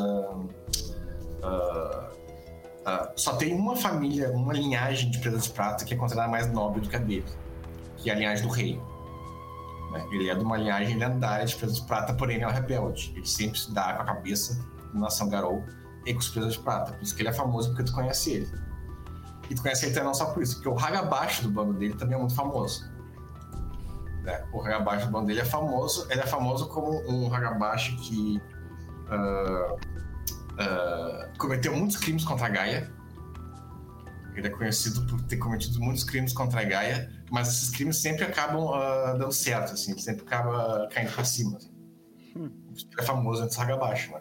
[3.16, 6.80] só tem uma família, uma linhagem de presas de prata que é considerada mais nobre
[6.80, 7.26] do que a dele.
[7.96, 8.80] Que é a linhagem do rei.
[9.90, 10.06] Né?
[10.12, 13.12] Ele é de uma linhagem lendária de Presas de Prata, porém ele é um rebelde.
[13.16, 14.64] Ele sempre se dá com a cabeça
[14.94, 15.64] na nação Garou
[16.06, 16.92] e com os Presas de Prata.
[16.92, 18.50] Por isso que ele é famoso, porque tu conhece ele.
[19.48, 21.94] E tu conhece ele também não só por isso, porque o Hagabashi do bando dele
[21.94, 22.88] também é muito famoso.
[24.22, 24.44] Né?
[24.52, 28.40] O Hagabashi do bando dele é famoso, ele é famoso como um Hagabashi que
[29.06, 29.76] uh,
[30.52, 32.92] uh, cometeu muitos crimes contra a Gaia.
[34.34, 38.24] Ele é conhecido por ter cometido muitos crimes contra a Gaia mas esses crimes sempre
[38.24, 41.56] acabam uh, dando certo, assim, sempre acaba caindo pra cima.
[41.56, 41.70] Assim.
[42.36, 42.50] Hum.
[42.98, 44.20] É famoso antes Saga Abaixo, né?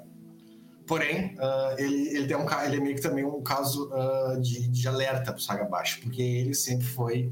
[0.85, 4.67] Porém, uh, ele, ele, tem um, ele é meio que também um caso uh, de,
[4.67, 7.31] de, alerta pro Saga Abaixo, porque ele sempre foi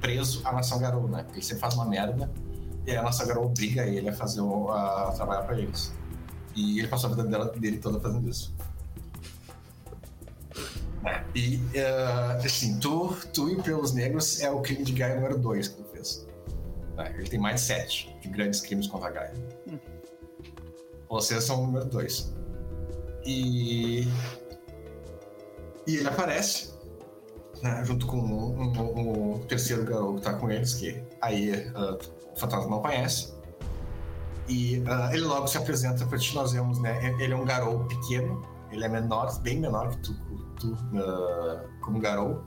[0.00, 1.26] preso à Nação Garou, né?
[1.32, 2.30] Ele sempre faz uma merda
[2.86, 5.92] e a Nação Garou obriga ele a fazer o, a trabalhar para eles.
[6.54, 8.54] E ele passou a vida dela, dele toda fazendo isso.
[11.34, 15.68] E, uh, assim, tu, tu e Pelos Negros é o crime de Gaia número 2
[15.68, 16.26] que tu fez.
[16.94, 19.34] Tá, ele tem mais 7 de grandes crimes contra a Gaia.
[19.66, 19.78] Hum.
[21.08, 22.32] Vocês são o número 2.
[23.24, 24.06] E.
[25.86, 26.72] E ele aparece
[27.62, 31.96] né, junto com um, um- um terceiro garoto que tá com eles, que aí ah,
[32.34, 33.32] o fantasma não conhece.
[34.52, 36.34] E ah, ele logo se apresenta pra ti.
[36.34, 37.14] Nós vemos, né?
[37.18, 40.14] Ele é um garoto pequeno, ele é menor, bem menor que tu,
[40.60, 42.44] tu ah, como garoto.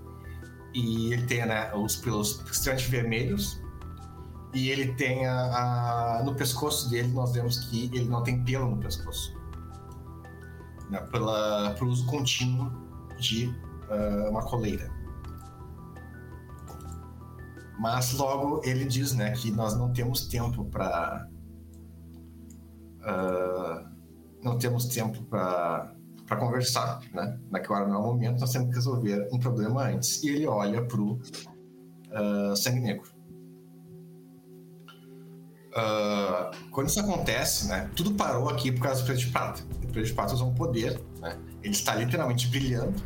[0.76, 3.60] E ele tem né, os pelos extremamente vermelhos.
[4.54, 8.70] E ele tem a, a- no pescoço dele, nós vemos que ele não tem pelo
[8.70, 9.34] no pescoço.
[10.92, 12.72] Né, pela, pelo uso contínuo
[13.20, 13.52] de
[13.90, 14.94] ah, uma coleira.
[17.80, 21.28] Mas logo ele diz, né, que nós não temos tempo para
[24.44, 25.96] não temos tempo para
[26.28, 27.38] para conversar, né?
[27.52, 30.24] Naquela não é o momento, nós temos que resolver um problema antes.
[30.24, 31.20] E ele olha pro
[32.12, 33.10] ah, sangue negro.
[35.76, 37.90] Ah, quando isso acontece, né?
[37.96, 39.64] Tudo parou aqui por causa do preto de prata.
[39.84, 41.38] O preto de prata usa um poder, né?
[41.62, 43.02] Ele está literalmente brilhando,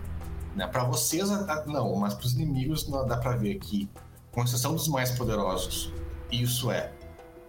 [0.56, 0.68] né?
[0.68, 1.30] Para vocês
[1.66, 3.90] não, mas para os inimigos não dá para ver que,
[4.32, 5.92] com exceção dos mais poderosos,
[6.32, 6.94] isso é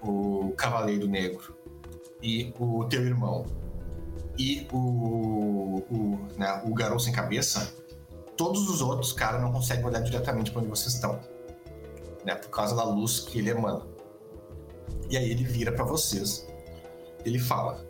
[0.03, 1.60] o Cavaleiro Negro
[2.23, 3.45] e o teu irmão
[4.39, 7.75] e o, o, né, o garoto sem cabeça,
[8.37, 11.21] todos os outros, cara, não conseguem olhar diretamente para onde vocês estão,
[12.25, 12.35] né?
[12.35, 13.83] Por causa da luz que ele emana.
[15.11, 16.47] E aí ele vira para vocês,
[17.25, 17.85] ele fala,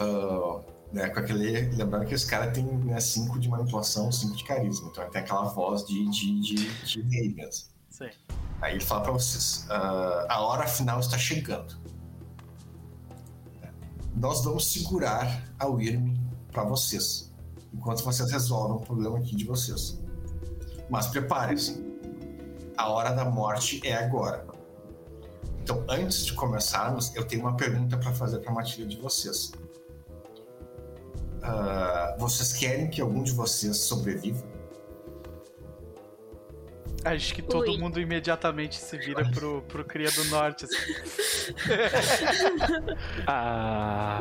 [0.00, 0.60] ah,
[0.92, 2.66] né, com aquele, lembrando que esse cara tem
[2.98, 7.02] 5 de manipulação, 5 de carisma, então ele tem aquela voz de de, de, de
[7.02, 7.68] rei mesmo.
[7.90, 8.10] Sim.
[8.60, 11.76] Aí ele fala pra vocês: "Ah, a hora final está chegando.
[14.18, 16.16] Nós vamos segurar a Wyrm
[16.50, 17.32] pra vocês,
[17.72, 19.96] enquanto vocês resolvem o problema aqui de vocês.
[20.90, 21.86] Mas preparem-se.
[22.76, 24.44] A hora da morte é agora.
[25.62, 29.52] Então, antes de começarmos, eu tenho uma pergunta pra fazer pra Matilha de vocês.
[31.40, 34.44] Ah, vocês querem que algum de vocês sobreviva?
[37.04, 37.78] Acho que todo Ui.
[37.78, 40.64] mundo imediatamente se vira pro, pro Cria do Norte.
[40.64, 40.76] assim.
[43.26, 44.20] Ah.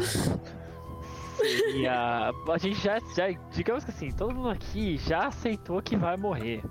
[1.38, 2.32] Seria.
[2.52, 3.28] A gente já, já.
[3.52, 6.64] Digamos que assim, todo mundo aqui já aceitou que vai morrer.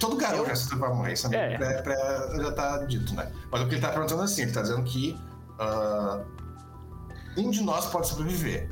[0.00, 1.54] Todo garoto já se vai morrer, isso é.
[1.54, 1.58] É.
[1.58, 3.30] pré- pré- já tá dito, né?
[3.50, 5.16] Mas o que ele tá perguntando é assim, ele tá dizendo que
[5.58, 6.22] ah,
[7.36, 8.68] um de nós pode sobreviver.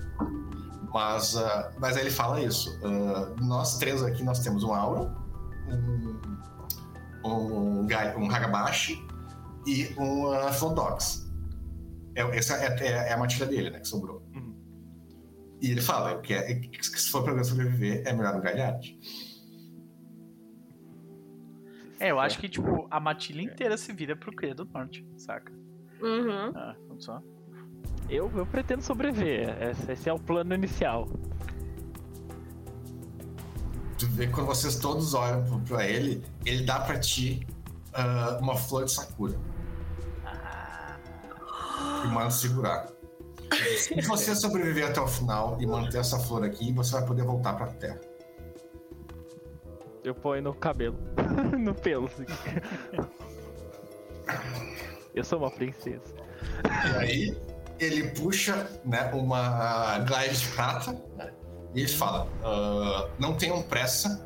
[0.92, 2.78] Mas, ah, mas aí ele fala isso.
[2.84, 5.12] ah, nós três aqui, nós temos um Auron,
[5.69, 6.21] um,
[7.25, 8.97] um, um Hagabashi
[9.67, 11.25] e um uh, Flodox.
[12.15, 14.23] É, essa é, é- é a matilha dele, né, que sobrou.
[14.35, 14.55] Uhum.
[15.61, 18.99] E ele fala que, é, que se for pra eu sobreviver, é melhor um Galharte.
[21.99, 25.53] É, eu acho que, tipo, a matilha inteira se vira pro Cria do Norte, saca?
[26.03, 26.53] Uhum.
[26.55, 27.23] Ah, vamos só.
[28.11, 29.57] Eu, eu pretendo sobreviver.
[29.62, 31.09] Esse, esse é o plano inicial.
[34.05, 37.46] Tu vê quando vocês todos olham pra ele, ele dá pra ti
[37.94, 39.34] ah, uma flor de sakura.
[42.05, 42.86] E manda segurar.
[43.78, 47.55] Se você sobreviver até o final e manter essa flor aqui, você vai poder voltar
[47.55, 47.98] pra terra.
[50.02, 50.98] Eu ponho no cabelo.
[51.59, 52.26] no pelo, assim.
[55.14, 56.14] Eu sou uma princesa.
[56.62, 57.42] E aí,
[57.78, 61.32] ele puxa né, uma glide de prata né,
[61.75, 64.25] e ele fala: ah, Não tenham pressa,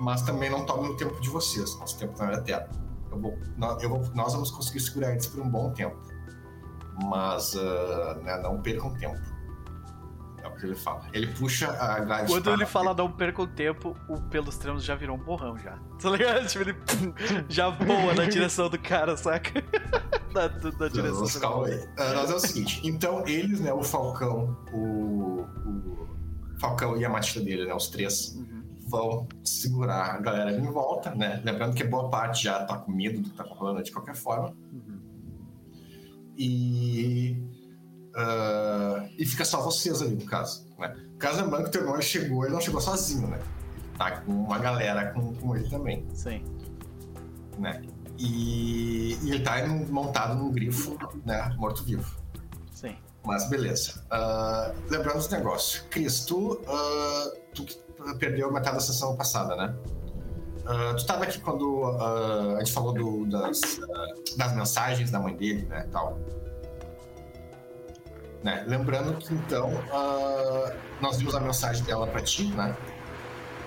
[0.00, 1.78] mas também não tomem o tempo de vocês.
[1.78, 2.68] Nosso tempo não é eterno.
[3.10, 3.38] Eu vou,
[3.80, 5.96] eu vou- nós vamos conseguir segurar eles por um bom tempo.
[7.04, 9.18] Mas ah, né, não percam tempo.
[10.42, 11.02] É o que ele fala.
[11.12, 14.82] Ele puxa a glide de Quando ele fala não perca o tempo, o pelos tremos
[14.84, 15.78] já virou um borrão já.
[16.00, 16.46] Tá ligado?
[16.46, 16.76] Tipo, ele
[17.48, 19.62] já voa na direção do cara, saca?
[20.32, 21.88] na, na direção do calma aí.
[21.98, 25.89] Ah, nós é o seguinte, então eles, né, o Falcão, o, o
[26.60, 28.62] Falcão e a matilha dele, né, os três, Uhum.
[28.86, 31.40] vão segurar a galera ali em volta, né?
[31.44, 34.54] Lembrando que boa parte já tá com medo do que tá rolando de qualquer forma.
[34.72, 35.00] Uhum.
[36.36, 37.36] E.
[38.14, 40.66] ah, e fica só vocês ali, no caso.
[40.78, 40.94] Né?
[41.18, 43.38] Caso, lembrando que o teu irmão chegou, ele não chegou sozinho, né?
[43.38, 46.42] Ele tá com uma galera com, com ele também, Sim.
[47.58, 47.82] né?
[48.18, 51.54] E, e ele tá montado num grifo, né?
[51.56, 52.19] Morto-vivo.
[53.24, 54.02] Mas beleza.
[54.10, 55.84] Ah, lembrando os negócios.
[55.90, 57.78] Cris, tu, ah, tu que
[58.18, 59.74] perdeu metade da sessão passada, né?
[60.66, 63.60] Ah, tu tava aqui quando a gente falou do- das,
[64.36, 65.86] das mensagens da mãe dele, né?
[65.92, 66.18] Tal.
[68.42, 68.64] Né?
[68.66, 72.74] Lembrando que então ah, nós vimos a mensagem dela pra ti, né?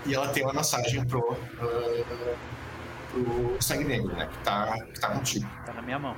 [0.05, 2.35] E ela tem uma mensagem pro, ah,
[3.11, 4.27] pro Sangue Negro, né?
[4.31, 5.47] Que tá, que tá contigo.
[5.65, 6.15] Tá na minha mão.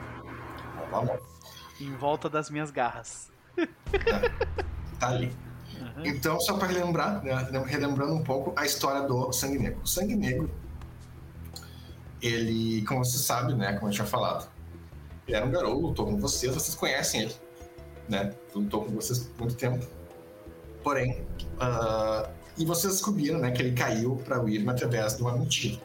[0.90, 1.18] Vamos lá.
[1.80, 3.30] Em volta das minhas garras.
[5.00, 5.36] tá ali.
[6.04, 9.82] Então, só para relembrar, né, relembrando um pouco a história do Sangue Negro.
[9.84, 10.50] O Sangue Negro,
[12.22, 14.50] ele, como você sabe, né, como eu tinha falado,
[15.28, 17.36] ele era um garoto, lutou com vocês, vocês conhecem ele,
[18.08, 18.34] né?
[18.54, 19.86] Lutou com vocês por muito tempo.
[20.84, 25.36] Porém, uh, e vocês descobriram, né, que ele caiu para o Irma através de uma
[25.36, 25.82] mentira,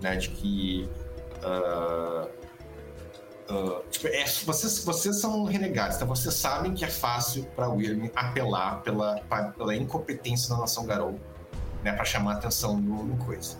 [0.00, 0.88] né, de que
[1.38, 2.28] uh,
[3.50, 8.10] uh, tipo, é, vocês, vocês são renegados, então vocês sabem que é fácil para Irma
[8.14, 11.18] apelar pela, pra, pela incompetência da nação Garou,
[11.82, 13.56] né, para chamar a atenção do coisa.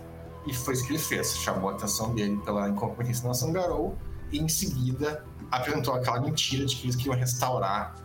[0.47, 3.97] E foi isso que ele fez, chamou a atenção dele pela incompetência da nação Garou
[4.31, 7.95] e em seguida apresentou aquela mentira de que eles queriam restaurar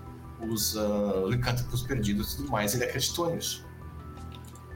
[0.48, 2.74] os uh, licântropos perdidos e tudo mais.
[2.74, 3.66] Ele acreditou nisso.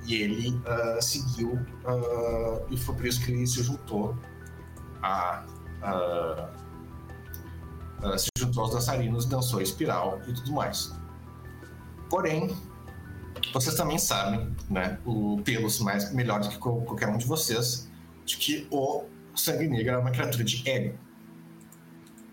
[0.07, 4.17] E ele uh, seguiu, uh, e foi por isso que ele se juntou
[5.03, 5.45] a.
[8.19, 10.93] se juntou aos dançarinos, dançou espiral e tudo mais.
[12.09, 12.55] Porém,
[13.53, 17.89] vocês também sabem, né, o pelos mais melhor do que qualquer um de vocês,
[18.25, 20.99] de que o Sangue Negro é uma criatura de ego.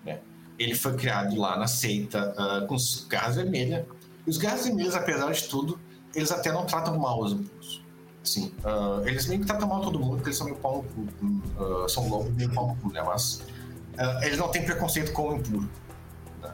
[0.05, 0.19] Né?
[0.57, 3.85] Ele foi criado lá na seita uh, com os garras vermelhas.
[4.25, 5.79] E os garras vermelhos, apesar de tudo,
[6.13, 7.81] eles até não tratam mal os impuros.
[8.23, 10.83] Sim, uh, eles meio que tratam mal todo mundo, porque eles são meio pau no
[10.83, 11.63] cu.
[11.63, 13.01] Uh, são lobos meio pau no cu, né?
[13.01, 13.41] Mas
[13.93, 15.69] uh, eles não têm preconceito com o impuro.
[16.41, 16.53] Né?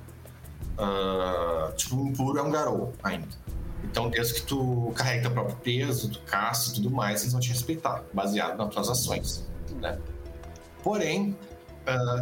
[1.75, 3.27] tipo, o impuro é um garou ainda.
[3.83, 7.41] Então, desde que tu carrega teu próprio peso, tu caça e tudo mais, eles vão
[7.41, 9.47] te respeitar, baseado nas tuas ações.
[9.79, 9.97] Né?
[10.83, 11.37] Porém,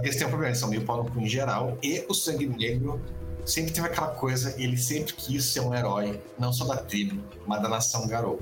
[0.04, 2.46] eles têm um problema, eles são meio pau no cu em geral, e o sangue
[2.48, 3.02] negro
[3.46, 7.62] sempre teve aquela coisa, ele sempre quis ser um herói, não só da tribo, mas
[7.62, 8.40] da nação Garou.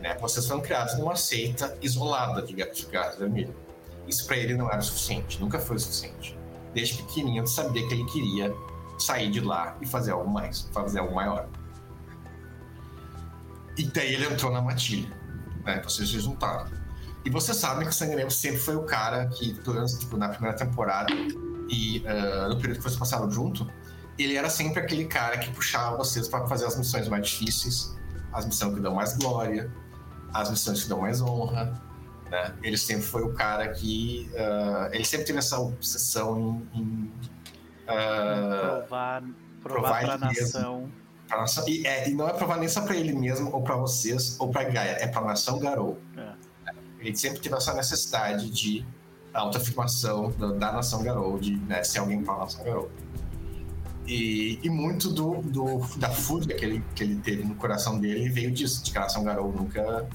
[0.00, 0.16] Né?
[0.20, 2.86] Vocês foram criados numa seita isolada de gatos
[3.18, 3.54] vermelho.
[4.06, 6.38] Isso para ele não era o suficiente, nunca foi o suficiente.
[6.74, 8.54] Desde pequenininho, ele sabia que ele queria
[8.98, 11.48] sair de lá e fazer algo mais, fazer algo maior.
[13.76, 15.10] E daí ele entrou na matilha,
[15.64, 15.80] né?
[15.82, 16.70] Vocês se juntaram.
[17.24, 19.54] E vocês sabem que o Sangue Negro sempre foi o cara que,
[19.98, 21.12] tipo, na primeira temporada
[21.68, 23.70] e uh, no período que vocês passaram junto,
[24.18, 27.96] ele era sempre aquele cara que puxava vocês para fazer as missões mais difíceis,
[28.32, 29.72] as missões que dão mais glória,
[30.34, 31.80] as missões que dão mais honra.
[32.32, 32.54] Né?
[32.62, 34.30] Ele sempre foi o cara que.
[34.32, 36.80] Uh, ele sempre teve essa obsessão em.
[36.80, 37.12] em
[37.84, 39.22] uh, provar
[39.62, 40.90] provar para a nação.
[41.28, 43.76] Pra nação e, é, e, não é provar nem só para ele mesmo, ou para
[43.76, 46.00] vocês, ou para Gaia, é para a nação Garou.
[46.16, 46.32] É.
[47.00, 48.82] Ele sempre teve essa necessidade de
[49.34, 52.90] autoafirmação da, da nação Garou, de né, ser alguém para a nação Garou.
[54.06, 58.30] E, e muito do, do, da fúria que ele, que ele teve no coração dele
[58.30, 60.08] veio disso, de que a Nação Garou nunca,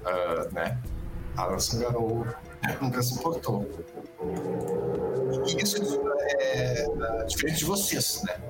[0.00, 0.80] uh, né,
[1.36, 2.26] a Nação Garou
[2.80, 3.68] nunca se importou.
[5.46, 6.00] E isso
[6.40, 8.40] é, é diferente de vocês, né?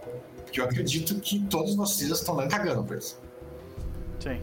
[0.44, 3.20] Porque eu acredito que todos vocês estão dando cagando por isso.
[4.20, 4.42] Sim.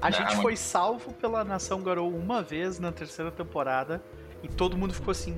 [0.00, 0.16] A né?
[0.16, 4.02] gente foi salvo pela Nação Garou uma vez na terceira temporada
[4.42, 5.36] e todo mundo ficou assim,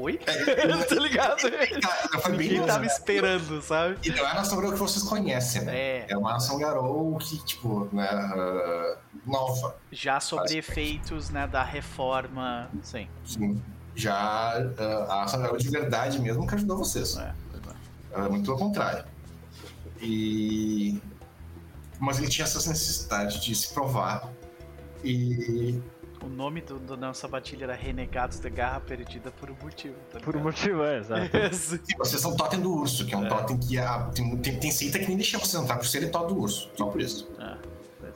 [0.00, 0.18] Oi?
[0.26, 1.36] É, tá ligado?
[1.40, 3.98] Cara, foi bem tava esperando, sabe?
[4.02, 5.76] E não é a nação que vocês conhecem, né?
[5.76, 8.96] É, é uma nação Garou que, tipo, né, uh,
[9.30, 9.76] nova.
[9.92, 13.08] Já sobre efeitos, né, da reforma, sim.
[13.24, 13.62] Sim.
[13.94, 17.16] Já uh, a nação Garou de verdade mesmo que ajudou vocês.
[17.16, 17.34] É,
[18.18, 19.04] uh, muito pelo contrário.
[20.00, 21.00] E...
[21.98, 24.26] Mas ele tinha essa necessidade de se provar
[25.04, 25.78] e
[26.22, 29.96] o nome do, do nossa batilha era Renegados de Garra Perdida por um motivo.
[30.12, 31.30] Tá por um motivo, é, exato.
[31.98, 33.28] Vocês são totem do urso, que é um é.
[33.28, 36.34] totem que a, tem, tem, tem seita que nem deixa vocês entrar por serem totem
[36.34, 36.70] do urso.
[36.76, 37.30] Só por isso.
[37.38, 37.56] É.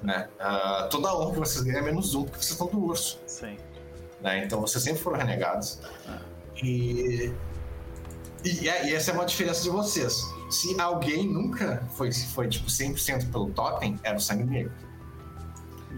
[0.02, 0.28] Né?
[0.38, 3.18] Uh, toda honra que vocês ganham é menos um, porque vocês estão do urso.
[3.26, 3.56] Sim.
[4.20, 4.44] Né?
[4.44, 5.80] Então vocês sempre foram renegados.
[6.06, 6.18] É.
[6.62, 7.32] E,
[8.44, 10.22] e, é, e, essa é uma diferença de vocês.
[10.50, 14.72] Se alguém nunca foi, foi tipo, 100% pelo totem, era o sangue negro.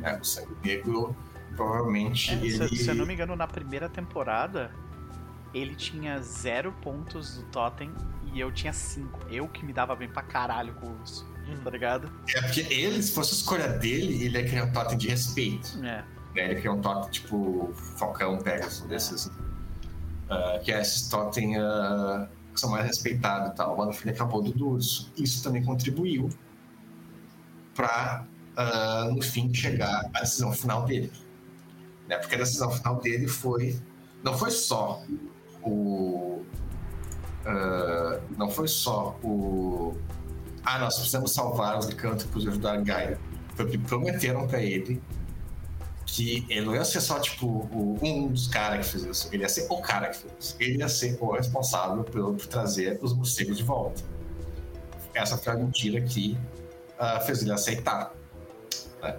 [0.03, 1.17] É, o sangue negro
[1.57, 2.69] Provavelmente é, ele...
[2.69, 4.71] se, se eu não me engano, na primeira temporada,
[5.55, 7.91] ele tinha zero pontos do totem
[8.33, 9.19] e eu tinha cinco.
[9.31, 11.57] Eu que me dava bem pra caralho com isso, hum.
[11.65, 12.11] tá ligado?
[12.35, 15.79] É porque ele, se fosse a escolha dele, ele ia criar um totem de respeito.
[15.79, 15.81] É.
[15.81, 16.05] Né?
[16.35, 18.89] Ele criar um totem tipo Falcão, Pegasus, é.
[18.89, 19.27] desses.
[19.27, 23.79] Uh, que é esses totem uh, que são mais respeitados e tal.
[23.79, 25.11] O filho acabou do urso.
[25.17, 26.29] Isso também contribuiu
[27.75, 28.27] pra,
[28.59, 31.13] uh, no fim, chegar à decisão final dele.
[32.09, 32.17] Né?
[32.19, 33.79] Porque a decisão final dele foi.
[34.23, 35.03] Não foi só
[35.63, 36.43] o.
[37.45, 39.95] Uh, não foi só o.
[40.65, 43.21] Ah, nós precisamos salvar os licântropos e ajudar a Gaia.
[43.55, 45.01] Foi que prometeram para ele
[46.07, 49.29] que ele não ia ser só, tipo, o, um dos caras que fez isso.
[49.33, 50.57] Ele ia ser o cara que fez isso.
[50.61, 54.03] Ele ia ser o responsável por, por trazer os morcegos de volta.
[55.13, 56.39] Essa foi a mentira que
[56.99, 58.15] ah, fez ele aceitar.
[59.03, 59.19] né?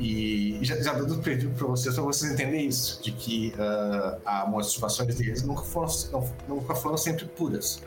[0.00, 4.46] E já, já dando preview para vocês, para vocês entenderem isso, de que ah, a
[4.46, 7.82] motivações deles nunca foram, não- nunca foram sempre puras.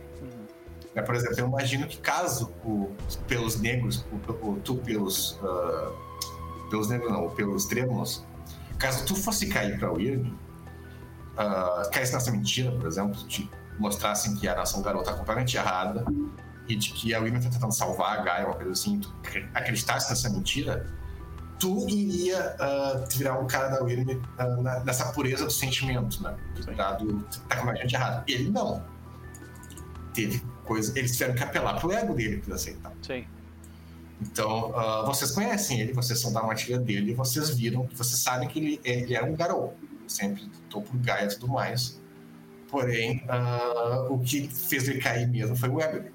[0.93, 2.91] Né, Por exemplo, eu imagino que caso o
[3.27, 5.91] pelos negros, o, o- tu pelos ah,
[6.69, 8.23] pelos negros não, pelos trêmulos,
[8.77, 10.37] caso tu fosse cair para o Irving,
[11.37, 13.49] uh, caísse nessa mentira, por exemplo, te
[13.79, 16.03] mostrassem que a nação garota tá completamente errada
[16.67, 19.47] e de que a Irving tá tentando salvar a Gaia, uma coisa assim, tu acre-
[19.53, 20.87] acreditasse nessa mentira,
[21.63, 24.21] tu iria ah, te virar um cara da Irving
[24.83, 26.35] nessa pureza do sentimento, né?
[26.75, 28.21] Tá, do, tá com a gente errada.
[28.27, 28.83] Ele não.
[30.13, 30.97] Teve coisa.
[30.99, 32.91] Eles tiveram que apelar pro ego dele pra aceitar.
[33.01, 33.25] Sim.
[34.21, 38.59] Então, ah, vocês conhecem ele, vocês são da armadilha dele, vocês viram, vocês sabem que
[38.59, 39.73] ele, é- ele era um garou.
[40.05, 41.97] Sempre lutou por Gaia e tudo mais.
[42.69, 46.13] Porém, ah, o que fez ele cair mesmo foi o ego dele.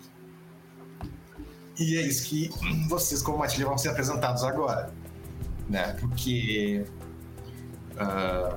[1.78, 2.51] E é isso que
[2.88, 4.92] vocês, como armadilha, vão ser apresentados agora.
[5.68, 5.96] Né?
[6.00, 6.84] Porque.
[7.98, 8.56] ah,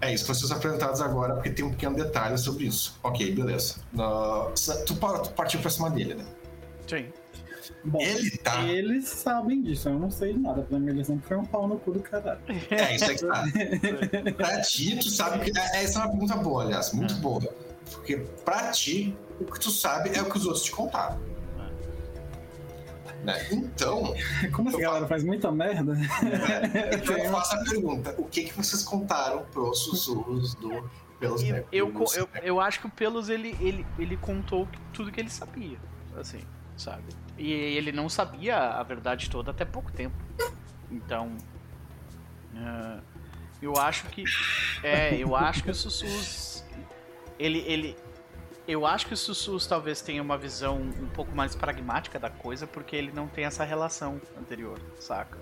[0.00, 2.98] é isso que vocês apresentados agora, porque tem um pequeno detalhe sobre isso.
[3.02, 3.76] Ok, beleza.
[3.98, 4.50] Ah,
[4.86, 6.24] tu, tu partiu pra cima dele, né?
[6.86, 7.06] Sim.
[7.82, 8.62] Bom, Ele tá.
[8.64, 10.60] eles sabem disso, eu não sei de nada.
[10.62, 12.38] Pra mim, eles sempre foi um pau no cu do caralho.
[12.70, 13.44] É, isso aí que tá.
[14.36, 15.58] pra ti, tu sabe que.
[15.58, 17.40] é- Essa é uma pergunta boa, aliás, muito boa.
[17.90, 21.18] Porque pra ti, o que tu sabe é o que os outros te contaram.
[23.24, 23.48] Né?
[23.50, 24.14] Então,
[24.52, 25.96] Como essa Eu galera faz muita merda,
[26.74, 30.88] é, então eu faço a pergunta: o que, que vocês contaram pros sussurros do.
[31.18, 35.10] Pelos E eu, co- eu, eu acho que o Pelos ele, ele, ele contou tudo
[35.12, 35.78] que ele sabia,
[36.18, 36.40] assim,
[36.76, 37.04] sabe?
[37.38, 40.16] E ele não sabia a verdade toda até pouco tempo.
[40.90, 41.32] Então.
[42.56, 43.00] ah,
[43.62, 44.24] eu acho que.
[44.82, 46.64] É, eu acho que o Sussus.
[47.38, 47.96] Ele, ele.
[48.66, 52.66] Eu acho que o Sussus talvez tenha uma visão um pouco mais pragmática da coisa,
[52.66, 55.38] porque ele não tem essa relação anterior, saca?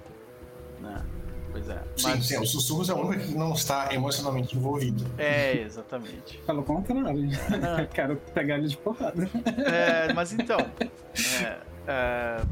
[0.81, 1.05] Né?
[1.53, 1.83] Pois é.
[1.97, 5.05] Sim, sim, o sussurros é o único que não está emocionalmente envolvido.
[5.19, 6.39] É, exatamente.
[6.47, 7.29] pelo contrário.
[7.93, 9.29] Quero pegar ele de porrada.
[9.71, 10.59] É, mas então.
[10.59, 12.43] é, é,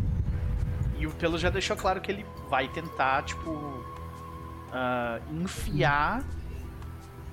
[0.99, 3.83] e o Pelo já deixou claro que ele vai tentar, tipo.
[4.71, 6.23] ah, enfiar.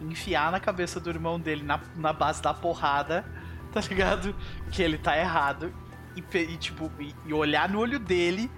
[0.02, 3.26] Enfiar na cabeça do irmão dele na, na base da porrada,
[3.74, 4.36] tá ligado?
[4.72, 5.74] Que ele tá errado.
[6.16, 8.50] E, e, tipo, e, e olhar no olho dele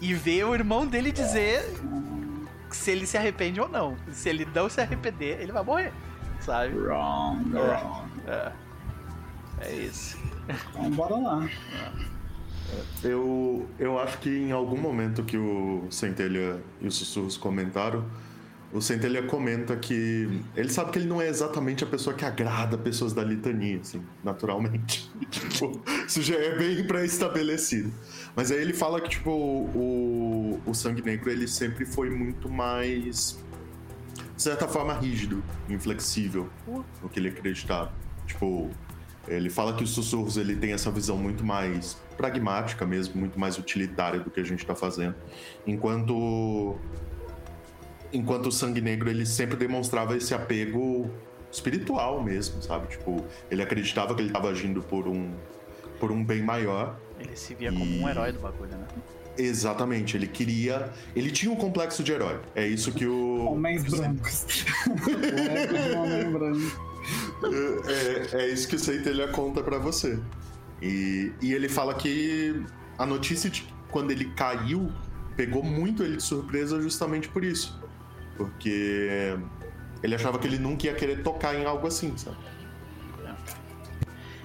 [0.00, 1.62] e ver o irmão dele dizer
[2.70, 3.96] se ele se arrepende ou não.
[4.12, 5.92] Se ele não se arrepender, ele vai morrer,
[6.40, 6.74] sabe?
[6.76, 8.10] Wrong, wrong.
[8.26, 8.52] É,
[9.60, 10.18] é isso.
[10.70, 11.48] Então, bora lá.
[13.02, 18.04] Eu, eu acho que em algum momento que o Centelha e os Sussurros comentaram,
[18.72, 22.78] o Centelha comenta que ele sabe que ele não é exatamente a pessoa que agrada
[22.78, 25.10] pessoas da litania, assim, naturalmente.
[25.28, 27.92] tipo, isso já é bem pré-estabelecido.
[28.36, 33.42] Mas aí ele fala que, tipo, o, o Sangue Negro ele sempre foi muito mais,
[34.36, 36.48] de certa forma, rígido, inflexível
[37.02, 37.92] no que ele acreditava.
[38.24, 38.70] Tipo,
[39.26, 43.58] ele fala que os sussurros ele tem essa visão muito mais pragmática mesmo, muito mais
[43.58, 45.16] utilitária do que a gente tá fazendo.
[45.66, 46.78] Enquanto
[48.12, 51.10] enquanto o sangue negro ele sempre demonstrava esse apego
[51.50, 52.86] espiritual mesmo, sabe?
[52.88, 55.30] Tipo, ele acreditava que ele estava agindo por um
[55.98, 56.98] por um bem maior.
[57.18, 58.86] Ele se via como um E- herói do bagulho, né?
[59.38, 62.40] Exatamente, ele queria, ele tinha um complexo de herói.
[62.54, 64.44] É isso que o Homens brancos.
[65.46, 66.90] É, de homem branco.
[68.34, 70.18] é, é isso que o Seitelha conta pra você.
[70.82, 72.62] E, e ele fala que
[72.98, 74.90] a notícia de quando ele caiu
[75.36, 77.79] pegou muito ele de surpresa justamente por isso.
[78.40, 79.38] Porque
[80.02, 82.38] ele achava que ele nunca ia querer tocar em algo assim, sabe?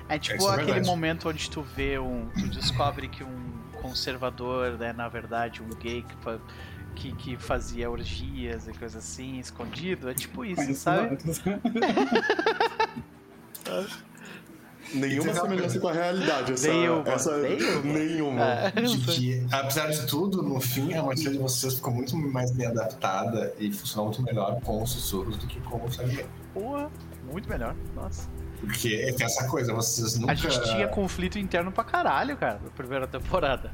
[0.10, 0.86] É tipo Isso é aquele verdade.
[0.86, 2.28] momento onde tu vê um.
[2.38, 6.16] Tu descobre que um conservador, né, na verdade, um gay que,
[6.94, 10.10] que, que fazia orgias e coisa assim, escondido.
[10.10, 11.18] É tipo isso, Mas, sabe?
[14.96, 16.54] Nenhuma é semelhança com a realidade.
[16.54, 17.10] Essa, Nenhuma.
[17.10, 17.82] essa, Nenhuma.
[17.94, 18.42] nenhuma.
[18.44, 22.52] É, De que, apesar de tudo, no fim, a maioria de vocês ficou muito mais
[22.52, 26.16] bem adaptada e funcionou muito melhor com os sussurros do que com o sangue.
[26.16, 26.30] Negro.
[26.54, 26.92] Porra,
[27.32, 27.76] muito melhor.
[27.96, 28.28] Nossa.
[28.60, 30.32] Porque tem essa coisa, vocês nunca.
[30.32, 33.72] A gente tinha conflito interno pra caralho, cara, na primeira temporada.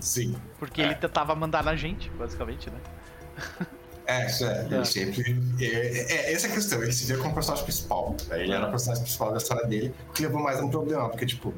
[0.00, 0.34] Sim.
[0.58, 2.78] Porque ele tentava mandar na gente, basicamente, né?
[4.10, 4.64] É, isso é.
[4.64, 4.84] Ele É.
[4.84, 5.42] sempre.
[5.60, 8.14] É, é, essa é a questão, ele se vê como personagem principal.
[8.28, 8.42] né?
[8.42, 11.08] Ele era o personagem principal da história dele, o que levou mais a um problema,
[11.08, 11.54] porque, tipo.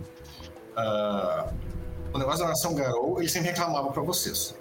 [0.77, 1.53] ah,
[2.13, 4.55] o negócio da Nação Garou, ele sempre reclamava pra vocês.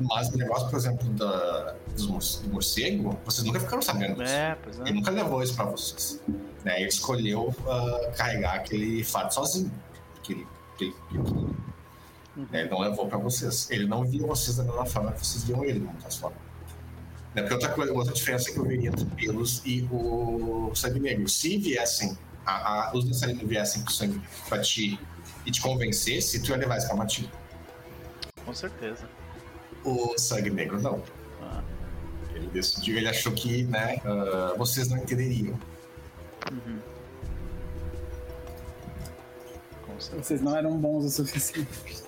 [0.00, 4.32] Mas o negócio, por exemplo, da, dos do morcego, vocês nunca ficaram sabendo disso.
[4.32, 4.82] É, pois é.
[4.82, 6.20] Ele nunca levou isso pra vocês.
[6.64, 6.80] Né?
[6.80, 9.70] Ele escolheu ah, carregar aquele fardo sozinho.
[10.18, 11.56] Aquele, aquele, aquele-
[12.52, 13.70] Ele não levou pra vocês.
[13.70, 16.40] Ele não via vocês da mesma forma que vocês viam ele, de muitas formas.
[17.34, 17.42] Né?
[17.42, 21.28] Porque outra, coisa, outra diferença que eu veria entre pelos e o sangue negro.
[21.28, 24.98] Se viessem, a, a, os dançarinos viessem com sangue pra ti
[25.46, 27.30] e te convencesse, tu ia levar isso pra.
[28.44, 29.08] Com certeza.
[29.84, 31.02] O sangue negro não.
[31.40, 31.62] Ah,
[32.34, 35.58] Ele decidiu, ele achou que, né, ah, vocês não entenderiam.
[36.50, 36.78] uhum.
[39.86, 40.22] Com certeza.
[40.22, 42.01] Vocês não eram bons o suficiente.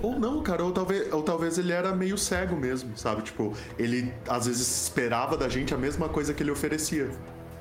[0.00, 3.22] Ou não, cara, ou talvez, ou talvez ele era meio cego mesmo, sabe?
[3.22, 7.10] Tipo, ele às vezes esperava da gente a mesma coisa que ele oferecia.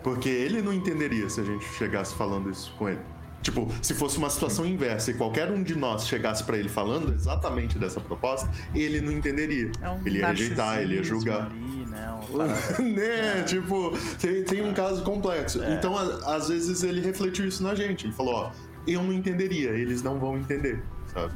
[0.04, 3.00] Porque ele não entenderia se a gente chegasse falando isso com ele.
[3.42, 7.14] Tipo, se fosse uma situação inversa e qualquer um de nós chegasse pra ele falando
[7.14, 9.72] exatamente dessa proposta, ele não entenderia.
[9.82, 11.46] É um ele ia rejeitar, ele ia julgar.
[11.48, 12.20] Ali, né?
[12.30, 13.44] Uma parada- né?
[13.44, 15.62] Tipo, tem, tem um caso complexo.
[15.64, 15.74] É.
[15.74, 18.06] Então, a- às vezes, ele refletiu isso na gente.
[18.08, 18.52] Ele falou, ó,
[18.88, 20.82] eu não entenderia, eles não vão entender,
[21.14, 21.34] sabe?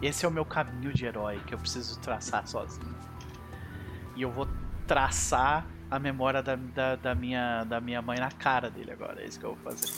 [0.00, 2.94] Esse é o meu caminho de herói que eu preciso traçar sozinho.
[4.16, 4.48] E eu vou
[4.86, 9.22] traçar a memória da, da, da minha, da minha mãe na cara dele agora.
[9.22, 9.92] É isso que eu vou fazer.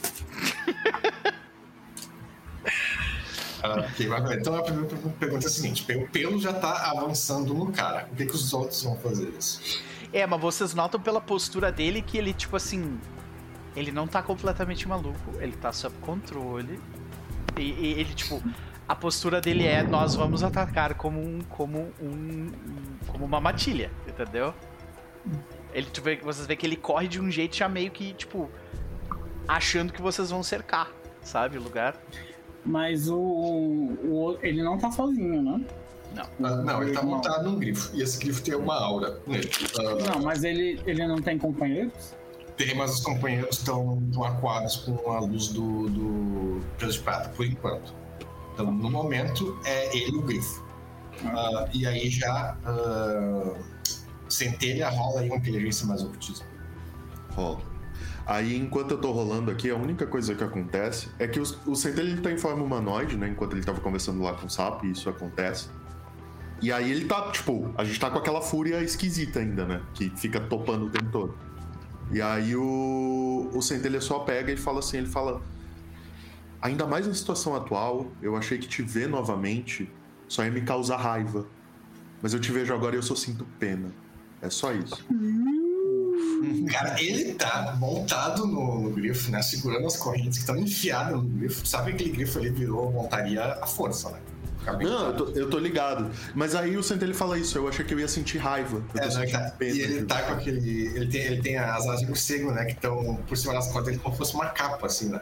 [3.64, 3.88] Ah.
[4.34, 8.06] Então a primeira pergunta é a seguinte: o pelo já tá avançando no cara.
[8.12, 9.82] O que, que os outros vão fazer isso?
[10.12, 13.00] É, mas vocês notam pela postura dele que ele, tipo assim.
[13.74, 16.78] Ele não tá completamente maluco, ele tá sob controle.
[17.56, 18.42] E, e ele, tipo.
[18.88, 21.40] A postura dele é: nós vamos atacar como um.
[21.48, 22.50] como um.
[23.06, 24.52] como uma matilha, entendeu?
[25.72, 28.50] Ele, tu vê, vocês vê que ele corre de um jeito já meio que, tipo.
[29.48, 30.90] achando que vocês vão cercar,
[31.22, 31.56] sabe?
[31.58, 31.96] O lugar.
[32.64, 35.64] Mas o, o- ele não tá sozinho, né?
[36.16, 37.90] Ah, não, ele tá montado num grifo.
[37.94, 39.50] E esse grifo tem uma aura nele.
[39.78, 42.14] Ah, Não, mas ele, ele não tem companheiros?
[42.56, 47.44] tem, mas os companheiros estão aquados com a luz do, do Preso de Prata, por
[47.44, 47.92] enquanto.
[48.54, 50.64] Então, no momento, é ele o grifo.
[51.24, 52.56] Ah, e aí já.
[52.64, 53.56] Uh,
[54.28, 56.46] centelha rola aí uma inteligência mais ocultismo.
[57.30, 57.60] rola.
[58.26, 61.74] Aí, enquanto eu tô rolando aqui, a única coisa que acontece é que o, o
[61.76, 63.28] Centelha ele tá em forma humanoide, né?
[63.28, 65.68] Enquanto ele tava conversando lá com o Sapo, e isso acontece.
[66.62, 69.82] E aí ele tá, tipo, a gente tá com aquela fúria esquisita ainda, né?
[69.92, 71.34] Que fica topando o tempo todo.
[72.10, 75.42] E aí o, o Centelha só pega e fala assim, ele fala...
[76.64, 79.88] Ainda mais na situação atual, eu achei que te ver novamente
[80.26, 81.46] só ia me causar raiva.
[82.22, 83.92] Mas eu te vejo agora e eu só sinto pena.
[84.40, 85.04] É só isso.
[86.72, 89.42] Cara, ele tá montado no, no grifo, né?
[89.42, 91.66] Segurando as correntes que estão enfiadas no grifo.
[91.66, 94.20] Sabe que aquele grifo ali virou montaria à força, né?
[94.80, 96.10] Não, eu tô, eu tô ligado.
[96.34, 98.82] Mas aí o Centelha fala isso, eu achei que eu ia sentir raiva.
[98.94, 99.74] É, não, ele tá, pena.
[99.76, 100.86] e ele de- tá com aquele.
[100.96, 102.64] Ele tem, ele tem as asas de morcego, né?
[102.64, 105.20] Que estão por cima das costas dele como se fosse uma capa, assim, né?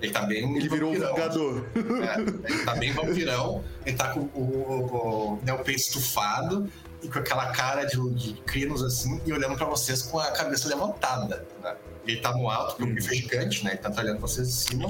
[0.00, 0.56] Ele tá bem.
[0.56, 1.14] Ele virou um vampirão.
[1.14, 1.66] vingador.
[1.74, 2.20] É,
[2.52, 4.96] ele tá bem vampirão, ele tá com o, o,
[5.36, 6.70] o, né, o peito estufado
[7.02, 10.68] e com aquela cara de, de crinos assim, e olhando pra vocês com a cabeça
[10.68, 11.46] levantada.
[11.62, 11.74] Né?
[12.06, 13.72] Ele tá no alto, porque o grifo é gigante, né?
[13.72, 14.88] Ele tá olhando vocês de cima.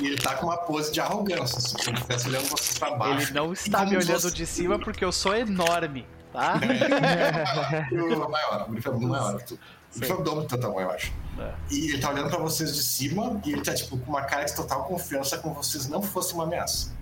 [0.00, 2.92] E ele tá com uma pose de arrogância, assim, como se estivesse olhando vocês pra
[2.92, 3.28] baixo.
[3.30, 6.54] Ele não está me olhando fosse- de cima porque eu sou enorme, tá?
[7.92, 9.54] O grifo é maior, o é muito maior que tu.
[9.94, 11.12] O grifo é o dobro do tamanho, eu acho.
[11.38, 11.54] É.
[11.70, 14.44] E ele tá olhando pra vocês de cima e ele tá, tipo, com uma cara
[14.44, 16.92] de total confiança como vocês não fossem uma ameaça.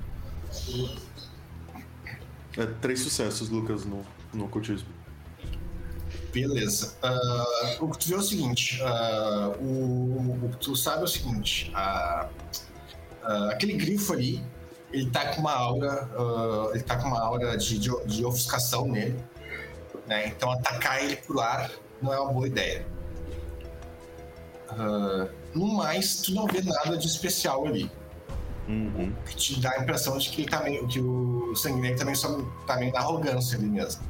[2.57, 4.89] É, três sucessos, Lucas, no, no ocultismo.
[6.32, 6.95] Beleza.
[7.03, 11.05] Ah, o que tu vê é o seguinte: ah, o, o que tu sabe é
[11.05, 12.28] o seguinte: ah,
[13.51, 14.45] aquele grifo ali,
[14.93, 18.87] ele tá com uma aura, ah, ele tá com uma aura de, de, de ofuscação
[18.87, 19.18] nele.
[20.07, 20.28] Né?
[20.28, 21.70] Então atacar ele por ar
[22.03, 22.87] não é uma boa ideia.
[24.69, 27.91] Ah, no mais, tu não vê nada de especial ali.
[28.69, 29.12] Uhum.
[29.25, 32.43] que te dá a impressão de que, ele tá meio, que o sanguineiro também só
[32.67, 34.03] tá meio na arrogância ali mesmo.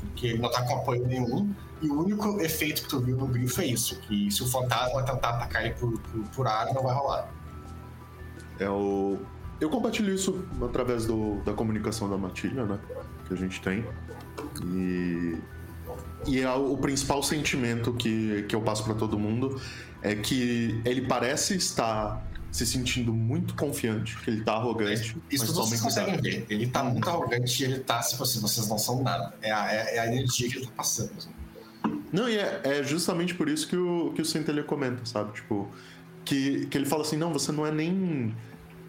[0.00, 1.52] Porque ele não tá com apoio nenhum.
[1.82, 5.02] E o único efeito que tu viu no grifo é isso: que se o fantasma
[5.02, 7.28] tentar atacar ele por, por, por ar, não vai rolar.
[8.60, 9.18] É o.
[9.60, 12.78] Eu compartilho isso através do, da comunicação da matilha, né?
[13.26, 13.84] Que a gente tem.
[14.64, 15.36] E.
[16.26, 19.60] E é o principal sentimento que, que eu passo pra todo mundo
[20.02, 25.16] é que ele parece estar se sentindo muito confiante, que ele tá arrogante.
[25.28, 26.46] Isso mas vocês conseguem ver.
[26.48, 29.34] Ele tá muito arrogante e ele tá, tipo assim, vocês não são nada.
[29.42, 31.10] É a, é, é a energia que ele tá passando.
[31.18, 31.30] assim.
[32.12, 35.32] Não, e é, é justamente por isso que o, que o Centelha comenta, sabe?
[35.32, 35.68] Tipo,
[36.24, 38.32] que, que ele fala assim: não, você não é nem.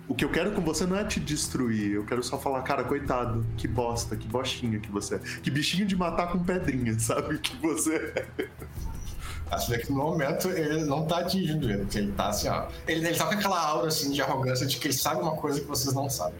[0.07, 2.83] O que eu quero com você não é te destruir, eu quero só falar, cara,
[2.83, 5.19] coitado, que bosta, que bostinha que você é.
[5.19, 7.39] Que bichinho de matar com pedrinha, sabe?
[7.39, 8.47] Que você é.
[9.49, 12.67] Acho que no momento ele não tá atingindo ele, porque ele tá assim, ó.
[12.87, 15.59] Ele, ele tá com aquela aura assim de arrogância de que ele sabe uma coisa
[15.59, 16.39] que vocês não sabem.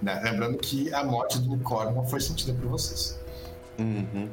[0.00, 0.18] Né?
[0.24, 3.18] Lembrando que a morte do unicórnio não foi sentida por vocês.
[3.78, 4.30] Uhum.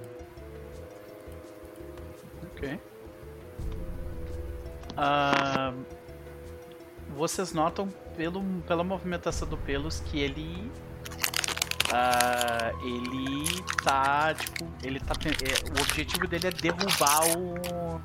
[2.44, 2.80] Ok.
[4.98, 5.74] Ah,
[7.16, 10.72] vocês notam pelo, pela movimentação do Pelos que ele.
[11.94, 14.34] ah, ele tá.
[14.34, 15.14] Tipo, ele tá.
[15.44, 18.02] é, o objetivo dele é derrubar o.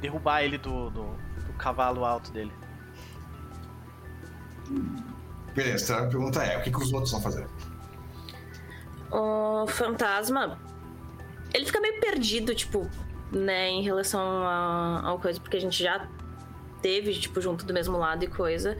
[0.00, 1.04] Derrubar ele do, do,
[1.46, 2.52] do cavalo alto dele.
[5.54, 7.46] Beleza, então a pergunta é: o que, que os outros vão fazer?
[9.12, 10.58] O fantasma.
[11.52, 12.88] Ele fica meio perdido, tipo,
[13.32, 16.08] né, em relação a- ao coisa, porque a gente já
[16.82, 18.76] teve, tipo, junto do mesmo lado e coisa.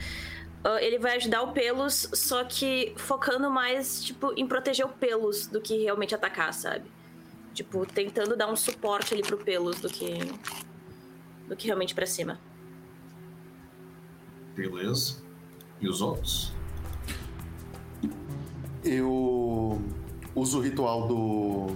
[0.64, 5.47] Ah, ele vai ajudar o Pelos, só que focando mais, tipo, em proteger o Pelos
[5.47, 6.85] do que realmente atacar, sabe?
[7.55, 10.18] Tipo, tentando dar um suporte ali pro Pelos do que.
[11.48, 12.39] do que realmente pra cima.
[14.55, 15.16] Beleza.
[15.81, 16.52] E os outros?
[18.85, 19.81] Eu
[20.35, 21.66] uso o ritual do,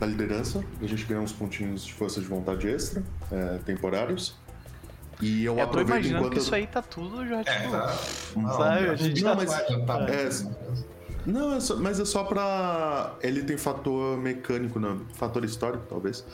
[0.00, 0.64] da liderança.
[0.80, 4.34] A gente ganha uns pontinhos de força de vontade extra, é, temporários.
[5.20, 6.32] E eu Eu tô imaginando enquanto.
[6.32, 7.70] que isso aí tá tudo já, É, tipo.
[7.70, 7.88] tá.
[8.56, 9.50] Sabe, a gente Não, tá- mas-
[9.86, 10.90] tá é, bem.
[11.26, 13.14] Não, é só- mas é só pra.
[13.20, 15.00] Ele tem fator mecânico, não.
[15.12, 16.24] Fator histórico, talvez.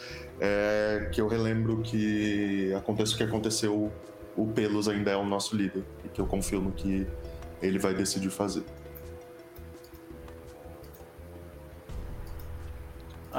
[0.40, 3.92] É, que eu relembro que acontece o que aconteceu.
[4.36, 5.82] O Pelos ainda é o nosso líder.
[6.04, 7.04] E que eu confio no que
[7.60, 8.62] ele vai decidir fazer.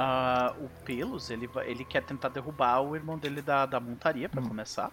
[0.00, 4.40] Ah, o Pelos, ele, ele quer tentar derrubar o irmão dele da, da montaria, pra
[4.40, 4.92] começar.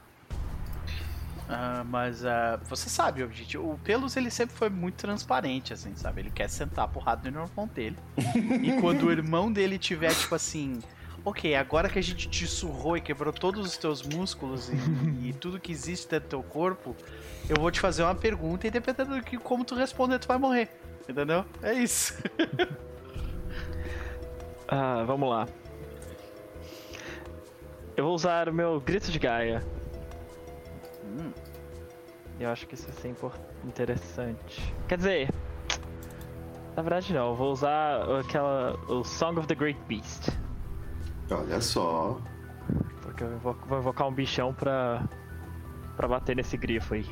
[1.48, 5.96] Ah, mas ah, você sabe, o gente, o Pelos ele sempre foi muito transparente, assim,
[5.96, 6.22] sabe?
[6.22, 7.98] Ele quer sentar porrada no irmão dele.
[8.64, 10.80] e quando o irmão dele tiver, tipo assim,
[11.24, 15.34] ok, agora que a gente te surrou e quebrou todos os teus músculos e, e
[15.40, 16.96] tudo que existe dentro do teu corpo,
[17.48, 20.40] eu vou te fazer uma pergunta e dependendo do que como tu responder, tu vai
[20.40, 20.68] morrer.
[21.08, 21.46] Entendeu?
[21.62, 22.16] É isso.
[24.68, 25.48] Ah, vamos lá.
[27.96, 29.64] Eu vou usar o meu grito de Gaia.
[31.04, 31.32] Hum.
[32.40, 33.16] Eu acho que isso vai ser
[33.64, 34.76] interessante.
[34.88, 35.34] Quer dizer,
[36.76, 37.30] na verdade não.
[37.30, 40.30] Eu vou usar aquela o Song of the Great Beast,
[41.32, 42.20] Olha só.
[43.02, 45.08] porque eu vou, vou invocar um bichão pra
[45.96, 47.06] para bater nesse grifo aí.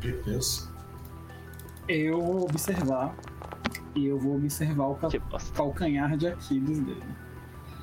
[0.00, 0.75] Beleza.
[1.88, 3.14] Eu vou observar.
[3.94, 4.98] E eu vou observar o
[5.54, 7.02] calcanhar de Aquiles dele.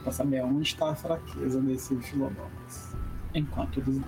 [0.04, 2.96] Pra saber onde está a fraqueza desse Filodox.
[3.34, 4.02] Enquanto eles.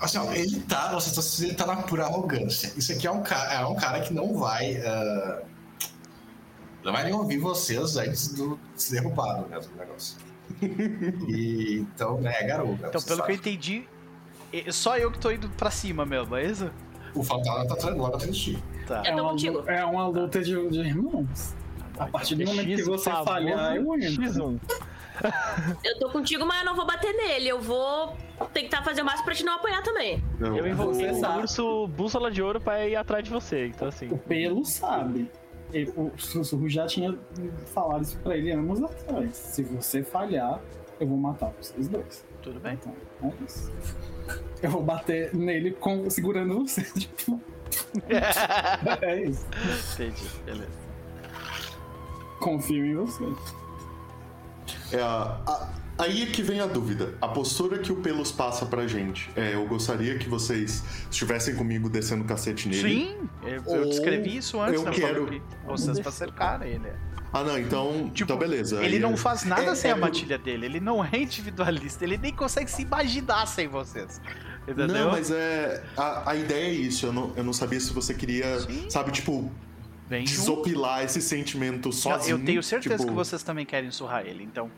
[0.00, 2.72] Assim, ó, ele tá, você tá, ele tá na pura arrogância.
[2.76, 4.76] Isso aqui é um, ca- é um cara que não vai.
[4.78, 5.42] ah,
[6.82, 10.18] não vai nem ouvir vocês antes do de ser derrubado mesmo o negócio.
[11.28, 12.78] E, então, né, é garoto.
[12.86, 13.88] Então, pelo que eu entendi,
[14.52, 16.70] e- só eu que tô indo pra cima mesmo, é isso?
[17.14, 18.62] O fantasma tá atrás logo atrás de ti.
[18.86, 19.02] Tá.
[19.06, 19.58] Eu tô uma, contigo.
[19.60, 21.54] lu- é uma luta de, de irmãos.
[21.98, 24.22] A partir do momento que você favor, falhar, eu entro.
[24.24, 24.58] X1.
[25.84, 27.48] Eu tô contigo, mas eu não vou bater nele.
[27.48, 28.16] Eu vou
[28.52, 30.22] tentar fazer o máximo pra te não apanhar também.
[30.40, 31.38] Não, Eu invoquei Você o sabe.
[31.42, 34.08] urso bússola de ouro pra ir atrás de você, então assim.
[34.08, 35.30] O Pelo sabe.
[35.72, 37.16] Ele- o Sussurro já tinha
[37.72, 39.36] falado isso pra ele anos atrás.
[39.36, 40.60] Se você falhar,
[40.98, 42.24] eu vou matar vocês dois.
[42.42, 42.74] Tudo bem.
[42.74, 42.92] Então,
[43.22, 43.72] é isso.
[44.62, 46.82] Eu vou bater nele com, segurando você.
[46.98, 47.40] Tipo,
[49.02, 49.46] é isso.
[49.94, 50.84] Entendi, beleza.
[52.40, 53.24] Confio em você.
[54.92, 55.68] É, a- a-
[55.98, 57.14] aí é que vem a dúvida.
[57.20, 59.30] A postura que o Pelos passa pra gente.
[59.34, 62.82] É, eu gostaria que vocês estivessem comigo descendo o cacete nele.
[62.88, 64.90] Sim, eu, eu Ou descrevi isso antes, eu né?
[64.92, 66.88] quero- que vocês pra cercar ele.
[67.32, 68.10] Ah, não, então.
[68.10, 68.76] Tipo, então beleza.
[68.84, 72.04] Ele Aí não faz nada é- sem é a matilha dele, ele não é individualista,
[72.04, 74.20] ele nem consegue se imaginar sem vocês.
[74.66, 74.88] Entendeu?
[74.88, 75.82] Não, mas é.
[75.96, 77.06] A, a ideia é isso.
[77.06, 78.88] Eu não, eu não sabia se você queria, Sim.
[78.88, 79.50] sabe, tipo,
[80.08, 80.38] Vem junto.
[80.40, 82.38] desopilar esse sentimento sozinho.
[82.38, 83.08] eu tenho certeza tipo...
[83.08, 84.70] que vocês também querem surrar ele, então.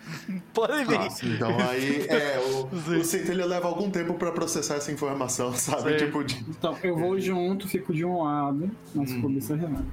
[0.52, 0.98] Podem vir.
[0.98, 2.66] Ah, então aí, é, o,
[3.00, 5.98] o Centelha leva algum tempo pra processar essa informação, sabe?
[5.98, 6.04] Sim.
[6.06, 6.34] Tipo, de...
[6.48, 9.34] Então, eu vou junto, fico de um lado, mas fico Uhum.
[9.36, 9.86] observando.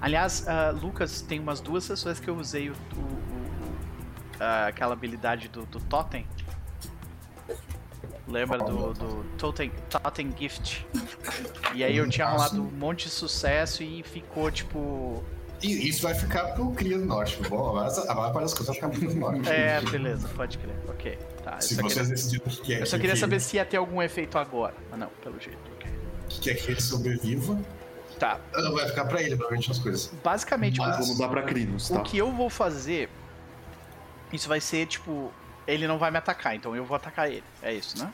[0.00, 3.76] Aliás, ah, Lucas, tem umas duas sessões que eu usei o, o- o-
[4.38, 6.26] ah, aquela habilidade do, do Totem.
[8.28, 10.84] Lembra do, do Totem, Totem Gift?
[11.74, 15.22] E aí eu tinha rolado um monte de sucesso e ficou tipo.
[15.62, 17.38] E isso vai ficar pro Cria do Norte.
[17.48, 19.48] Bom, agora, agora para as coisas vão ficar pro Norte.
[19.48, 20.74] É, beleza, pode crer.
[20.88, 21.18] Ok.
[21.44, 23.40] Tá, eu Se só vocês queria, decidirem que é eu só que- queria que- saber
[23.40, 24.74] se ia ter algum efeito agora.
[24.90, 25.58] Mas não, pelo jeito.
[25.76, 25.90] ok.
[26.28, 27.56] que quer que ele sobreviva,
[28.18, 28.40] Tá.
[28.52, 30.10] ah, vai ficar pra ele, provavelmente, as coisas.
[30.24, 32.00] Basicamente, Mas- o- Vamos dar pra Crinos, tá?
[32.00, 33.08] O que eu vou fazer.
[34.32, 35.32] Isso vai ser tipo.
[35.66, 37.44] Ele não vai me atacar, então eu vou atacar ele.
[37.62, 38.12] É isso, né?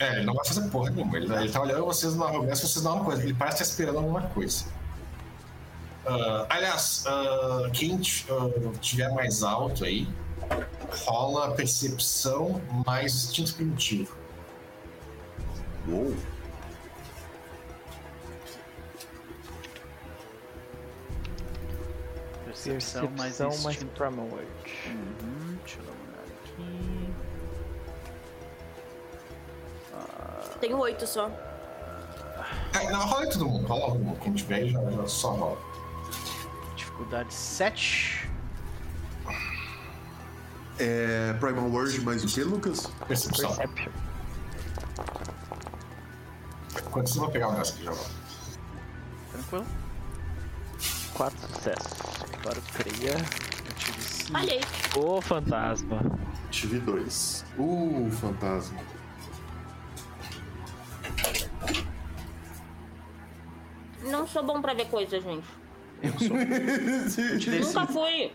[0.00, 1.16] É, ele não vai fazer porra nenhuma.
[1.16, 3.22] Ele, ele tá olhando vocês na arrogância, vocês dão uma coisa.
[3.22, 4.64] Ele parece estar esperando alguma coisa.
[6.04, 10.08] Ah, aliás, ah, quem ah, tiver mais alto aí,
[11.04, 14.16] rola percepção mais instinto primitivo.
[15.88, 16.14] Uou.
[22.44, 23.92] Percepção, mais Percepção mais instinto.
[23.92, 24.88] Primal Urge.
[24.88, 25.31] Uhum,
[30.62, 31.28] Tenho oito só.
[32.72, 34.20] É, não, rola aí todo mundo, rola todo mundo.
[34.20, 35.58] Quem tiver já, já só rola.
[36.76, 38.30] Dificuldade 7.
[40.78, 42.86] É Primal Word mais o que, Lucas?
[43.08, 43.56] Percepção.
[43.56, 43.90] Perception.
[46.92, 48.10] Quanto vocês vão pegar o resto aqui já rola?
[49.32, 49.66] Tranquilo?
[51.14, 51.92] 4 sucessos.
[52.40, 53.10] Agora cria.
[53.10, 54.32] Eu tive 5.
[54.32, 54.60] Falhei.
[54.96, 56.02] Ô, fantasma.
[56.52, 57.44] Tive dois.
[57.58, 58.78] Uh, fantasma.
[64.04, 65.46] Não sou bom pra ver coisas, gente.
[66.02, 66.36] Eu sou.
[67.32, 67.92] Eu tirei Nunca 5.
[67.92, 68.32] fui.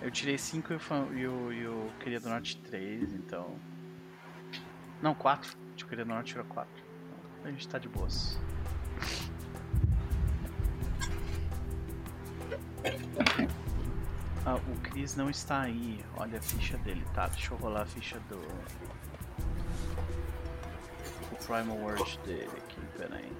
[0.00, 3.56] Eu tirei 5 e, o fan- e o, e o Queria do Norte 3, então.
[5.02, 5.56] Não, 4.
[5.82, 6.70] O Queria do Norte tirou 4.
[7.40, 8.38] Então, a gente tá de boas.
[14.46, 16.04] Ah, o Chris não está aí.
[16.16, 17.26] Olha a ficha dele, tá?
[17.28, 18.38] Deixa eu rolar a ficha do.
[21.46, 23.32] Primal Word dele aqui, peraí.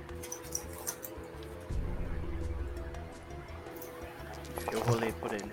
[4.73, 5.53] Eu rolei por ele.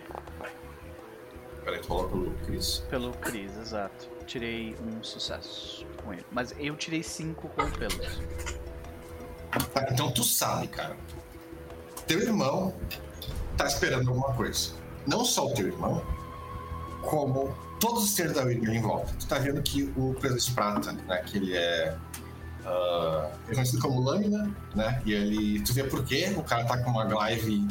[1.64, 2.78] Peraí, tu rolou pelo Chris.
[2.90, 4.10] Pelo Chris, exato.
[4.26, 6.26] Tirei um sucesso com ele.
[6.32, 8.20] Mas eu tirei cinco com o pelos.
[9.74, 10.96] Tá, então tu sabe, cara.
[12.08, 12.74] Teu irmão
[13.58, 14.74] tá esperando alguma coisa.
[15.06, 16.04] Não só o teu irmão,
[17.02, 19.14] como todos os seres da Wyrm em volta.
[19.20, 21.98] Tu tá vendo que o de Prata, né, que ele é.
[22.66, 25.02] É conhecido como Lâmina, né?
[25.06, 25.62] E ele.
[25.62, 26.34] Tu vê por quê?
[26.38, 27.68] O cara tá com uma glaive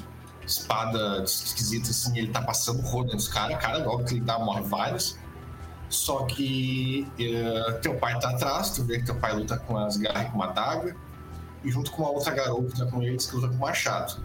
[0.46, 4.62] espada esquisita assim, ele tá passando roda nos caras, cara, logo que ele dá, morre
[4.62, 5.16] vários.
[5.88, 9.96] Só que eh, teu pai tá atrás, tu vê que teu pai luta com as
[9.96, 10.96] garras com uma adaga
[11.64, 14.22] e junto com uma outra garota que tá com eles que luta com machado.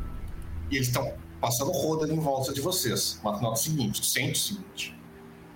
[0.70, 1.12] E eles estão
[1.42, 3.20] passando roda em volta de vocês.
[3.24, 5.00] Mas nota o seguinte, sente o seguinte.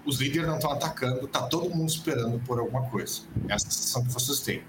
[0.05, 3.21] Os líderes não estão atacando, tá todo mundo esperando por alguma coisa.
[3.47, 4.63] Essa é a sensação que vocês têm.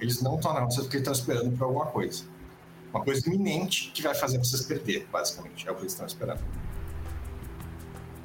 [0.00, 2.24] Eles não estão atacando porque eles estão esperando por alguma coisa.
[2.92, 5.66] Uma coisa iminente que vai fazer vocês perder, basicamente.
[5.66, 6.40] É o que eles estão esperando.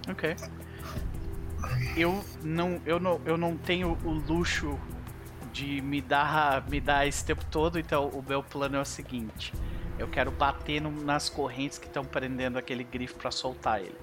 [0.09, 0.35] Ok.
[1.95, 4.77] Eu não, eu não, eu não tenho o luxo
[5.51, 9.53] de me dar, me dar esse tempo todo, então o meu plano é o seguinte:
[9.97, 13.97] eu quero bater no- nas correntes que estão prendendo aquele grifo pra soltar ele.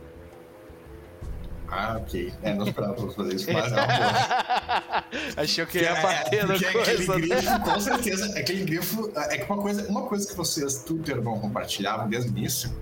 [1.68, 2.32] Ah, ok.
[2.42, 5.04] É, não esperava pra fazer isso, mas é uma.
[5.42, 7.18] Achei que ia bater na porque aquele coisa.
[7.18, 7.20] né?
[7.40, 9.12] grifo, com certeza, aquele grifo.
[9.16, 12.74] É que uma coisa, uma coisa que vocês, tu teu irmão, compartilhavam desde o início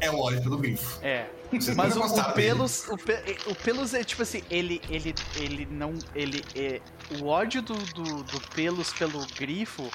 [0.00, 0.98] é o ódio pelo grifo.
[1.02, 1.26] É.
[1.50, 5.68] Vocês Mas o, o pelos, o, Pe- o pelos é tipo assim, ele, ele, ele
[5.70, 6.80] não, ele é
[7.20, 9.88] o ódio do, do, do pelos pelo grifo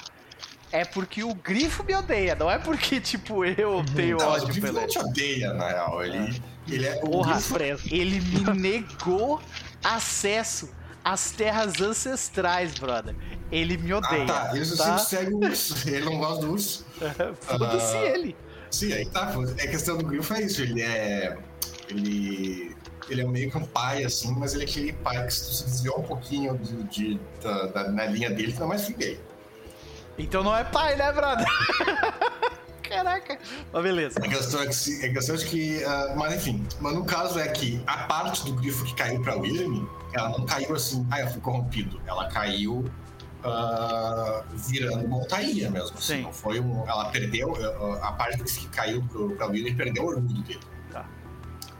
[0.72, 4.46] é porque o grifo me odeia, não é porque tipo eu tenho Não, o ódio
[4.46, 4.90] grifo pelo não ele.
[4.92, 6.02] te odeia, na real.
[6.04, 6.42] Ele,
[6.74, 7.00] ele é.
[7.02, 8.20] O Porra, grifo, ele
[8.54, 9.40] me negou
[9.82, 10.70] acesso
[11.04, 13.14] às terras ancestrais, brother.
[13.50, 14.24] Ele me odeia.
[14.24, 14.50] ah, tá.
[14.56, 14.98] Ele tá?
[14.98, 15.88] sempre segue o urso.
[15.88, 16.86] Ele não gosta do urso.
[17.40, 18.02] Foda-se Ah.
[18.06, 18.36] ele.
[18.70, 19.26] Sim, aí tá.
[19.26, 19.42] pô.
[19.44, 20.62] É questão do grifo é isso.
[20.62, 21.36] Ele é.
[21.88, 22.76] Ele.
[23.08, 25.52] Ele é meio que um pai, assim, mas ele é aquele pai que se tu
[25.52, 28.84] se desviou um pouquinho de, de- da, da- na linha dele, tu não é mais
[28.84, 29.20] filho dele.
[30.16, 31.44] Então não é pai, né, brother?
[32.90, 33.38] Caraca.
[33.72, 34.18] Mas beleza.
[34.18, 37.46] A questão é que, a questão é que ah, mas enfim, mas no caso é
[37.48, 41.28] que a parte do grifo que caiu pra William, ela não caiu assim, ah, eu
[41.28, 42.00] fui corrompido.
[42.06, 42.84] Ela caiu
[43.44, 45.96] ah, virando montaria mesmo.
[45.96, 46.16] assim.
[46.16, 46.22] Sim.
[46.22, 47.54] Não foi um, ela perdeu,
[48.02, 50.60] ah, a parte que caiu pro, pra William perdeu o orgulho dele.
[50.90, 51.06] Tá.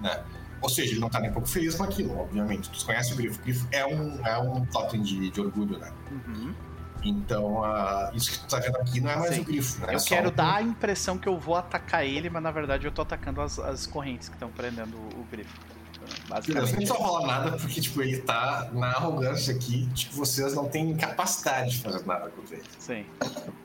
[0.01, 0.23] Né?
[0.63, 2.71] Ou seja, ele não tá nem um pouco feliz com aquilo, obviamente.
[2.71, 3.41] Tu conhece o grifo.
[3.41, 5.91] O grifo é um, é um totem de, de orgulho, né?
[6.11, 6.55] Uhum.
[7.03, 9.41] Então, ah, isso que tu tá vendo aqui não é mais Sim.
[9.41, 9.93] o grifo, né?
[9.93, 12.51] É Eu só quero um- dar a impressão que eu vou atacar ele, mas na
[12.51, 15.57] verdade eu tô atacando as, as correntes que estão prendendo o, o grifo.
[16.01, 16.75] Beleza, não Basicamente.
[16.77, 21.71] precisa rolar nada, porque, tipo, ele tá na arrogância aqui, tipo, vocês não têm capacidade
[21.73, 23.05] de fazer nada contra ele, Sim.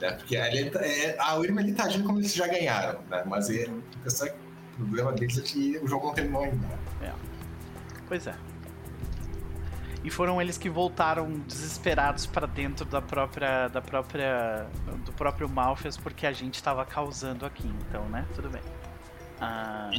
[0.01, 0.11] né?
[0.11, 3.23] Porque ele tá- é, a Wyrm, ele tá agindo como eles já ganharam, né?
[3.25, 3.67] Mas é,
[4.05, 6.67] esse o problema deles é que o jogo não terminou ainda,
[6.99, 7.13] né?
[8.07, 8.35] Pois é.
[10.05, 14.67] E foram eles que voltaram desesperados pra dentro da própria da própria
[15.03, 18.23] do próprio Malfias porque a gente tava causando aqui, então, né?
[18.35, 18.61] Tudo bem.
[19.41, 19.89] Ah,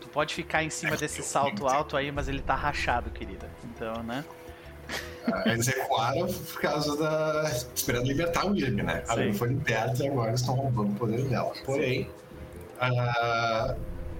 [0.00, 3.48] tu pode ficar em cima desse salto alto aí, mas ele tá rachado, querida.
[3.64, 4.24] Então, né?
[5.32, 7.48] Ah, Eles recuaram por causa da.
[7.72, 9.04] esperando libertar o William, né?
[9.06, 9.14] A.
[9.14, 11.52] William foi liberta e agora estão roubando o poder dela.
[11.64, 12.10] Porém,
[12.80, 13.76] ah,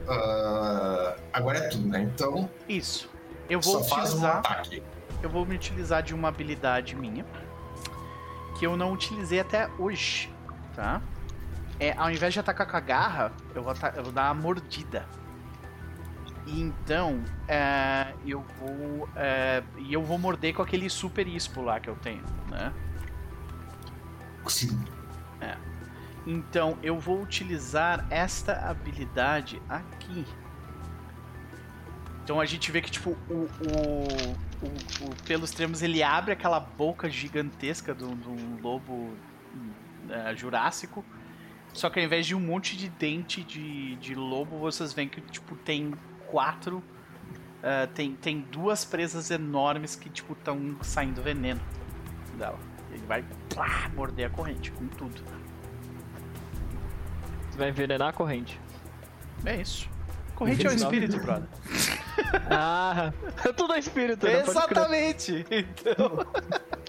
[0.08, 2.02] ah, agora é tudo, né?
[2.02, 3.10] Então, Isso.
[3.50, 4.36] Eu vou só um utilizar.
[4.38, 4.82] ataque.
[5.22, 7.26] eu vou me utilizar de uma habilidade minha
[8.58, 10.32] que eu não utilizei até hoje,
[10.74, 11.02] tá?
[11.78, 15.06] É, ao invés de atacar com a garra, eu vou, eu vou dar uma mordida.
[16.46, 21.80] E então, é, eu vou é, e eu vou morder com aquele super ispo lá
[21.80, 22.72] que eu tenho, né?
[24.46, 24.82] Sim.
[26.26, 30.26] Então, eu vou utilizar esta habilidade aqui.
[32.22, 33.46] Então a gente vê que, tipo, o, o,
[34.62, 39.14] o, o pelos extremos ele abre aquela boca gigantesca de um lobo
[40.08, 41.04] é, jurássico.
[41.72, 45.20] Só que ao invés de um monte de dente de, de lobo, vocês veem que,
[45.20, 45.92] tipo, tem
[46.26, 46.82] quatro.
[47.62, 51.60] é, tem, tem duas presas enormes que, tipo, estão saindo veneno
[52.36, 52.58] dela.
[52.90, 55.22] Ele vai plá, morder a corrente com tudo.
[57.56, 58.60] Vai envenenar a corrente.
[59.44, 59.88] É isso.
[60.40, 61.46] Corrente é o espírito, brother.
[62.50, 63.12] Ah,
[63.56, 64.38] tudo é espírito, né?
[64.38, 64.50] Pode.
[64.50, 65.44] Exatamente!
[65.50, 66.26] Então.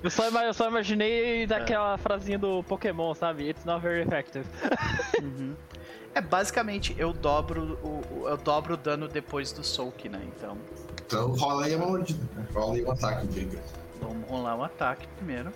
[0.03, 3.47] Eu só, ima- eu só imaginei daquela frasinha do Pokémon, sabe?
[3.49, 4.45] It's not very effective.
[5.21, 5.55] Uhum.
[6.13, 7.87] É basicamente eu dobro o,
[8.23, 10.21] o- eu dobro o dano depois do soak, né?
[10.35, 10.57] Então,
[11.05, 12.23] Então rola aí uma mordida.
[12.35, 12.45] Né?
[12.53, 13.59] Rola aí um ataque, diga.
[14.01, 15.51] vamos rolar um ataque primeiro.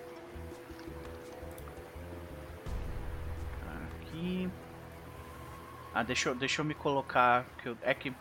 [4.00, 4.48] Aqui.
[5.96, 7.46] Ah, deixa eu, deixa eu me colocar.
[7.62, 8.12] Que eu, é que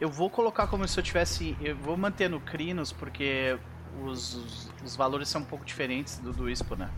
[0.00, 1.56] eu vou colocar como se eu tivesse.
[1.60, 3.58] Eu vou manter no Crinos porque
[4.00, 6.88] os, os, os valores são um pouco diferentes do do Ispo, né?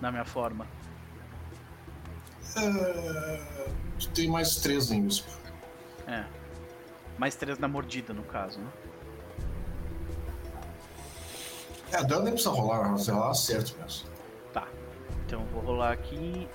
[0.00, 0.66] Na minha forma.
[2.56, 3.40] É,
[4.12, 5.24] tem mais três em isso.
[6.08, 6.24] É.
[7.16, 8.70] Mais três na mordida, no caso, né?
[11.92, 14.08] É, dano nem precisa rolar, você rolar certo mesmo.
[14.52, 14.66] Tá.
[15.24, 16.48] Então eu vou rolar aqui.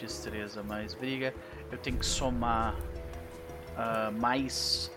[0.00, 1.34] Destreza mais briga.
[1.70, 2.74] Eu tenho que somar
[3.76, 4.90] ah, mais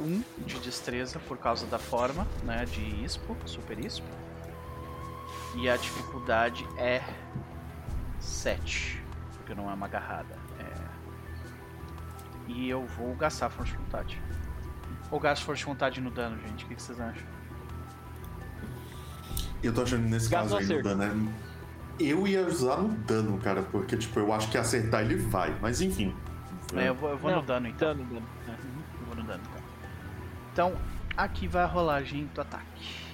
[0.00, 2.64] um de destreza por causa da forma, né?
[2.66, 4.06] De ispo, super ispo.
[5.56, 7.02] E a dificuldade é
[8.20, 9.02] 7.
[9.38, 10.36] Porque não é uma agarrada.
[10.58, 10.72] É...
[12.48, 14.22] E eu vou gastar força de vontade.
[15.10, 16.64] Ou gasto força de vontade no dano, gente.
[16.64, 17.26] O que vocês acham?
[19.62, 20.96] Eu tô achando que nesse Gasto caso aí no acerto.
[20.96, 21.55] dano é...
[21.98, 25.80] Eu ia usar no dano, cara, porque, tipo, eu acho que acertar ele vai, mas
[25.80, 26.14] enfim.
[26.74, 27.88] É, eu vou, eu vou Não, no dano então.
[27.88, 28.26] Dano, dano.
[28.46, 29.62] É, eu vou no dano então.
[30.52, 30.76] Então,
[31.16, 33.06] aqui vai a rolagem do ataque.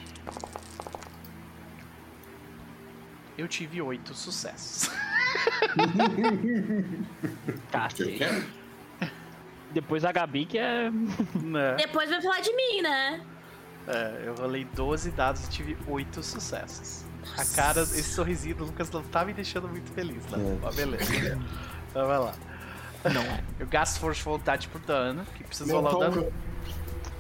[3.37, 4.91] Eu tive oito sucessos.
[5.73, 8.19] Que Cacete.
[8.19, 8.45] quer?
[9.71, 10.91] Depois a Gabi que é.
[11.43, 11.75] né?
[11.77, 13.21] Depois vai falar de mim, né?
[13.87, 17.05] É, eu rolei 12 dados e tive oito sucessos.
[17.37, 20.39] A cara, esse sorrisinho do Lucas não tá me deixando muito feliz, né?
[20.39, 20.59] É.
[20.63, 21.39] Mas beleza.
[21.91, 22.33] Então vai lá.
[23.05, 23.39] Não.
[23.59, 26.33] Eu gasto força de vontade por dano, que precisa rolar o dano.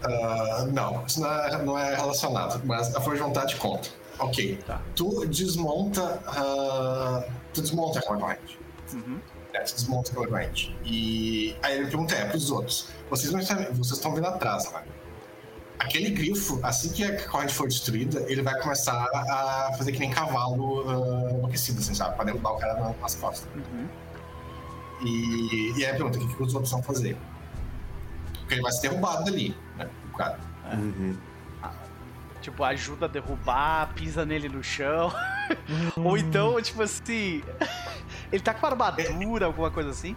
[0.04, 3.88] Ah, não, isso não é, não é relacionado, mas a força de vontade conta.
[4.18, 4.56] Ok.
[4.66, 4.80] Tá.
[4.94, 6.22] Tu desmonta.
[6.26, 8.58] ah, tu desmonta aquela corrente.
[8.92, 9.18] Uhum.
[9.52, 10.76] É, tu desmonta aquela corrente.
[10.84, 12.88] E aí ele pergunta: é, pros outros.
[13.10, 14.82] Vocês não estão, vocês estão vindo atrás, né?
[15.78, 20.10] Aquele grifo, assim que a corrente for destruída, ele vai começar a fazer que nem
[20.10, 22.14] cavalo ah, enlouquecido, assim, sabe?
[22.14, 23.48] Pra derrubar o cara na- nas costas.
[23.54, 23.88] Uhum.
[25.04, 27.16] E, e aí pergunta: o que, que os outros vão fazer?
[28.38, 29.88] Porque ele vai ser derrubado dali, né?
[30.12, 30.38] O cara.
[30.72, 31.16] Uhum.
[32.40, 35.12] Tipo, ajuda a derrubar, pisa nele no chão.
[35.96, 37.42] Ou então, tipo assim.
[38.32, 40.16] Ele tá com armadura, alguma coisa assim?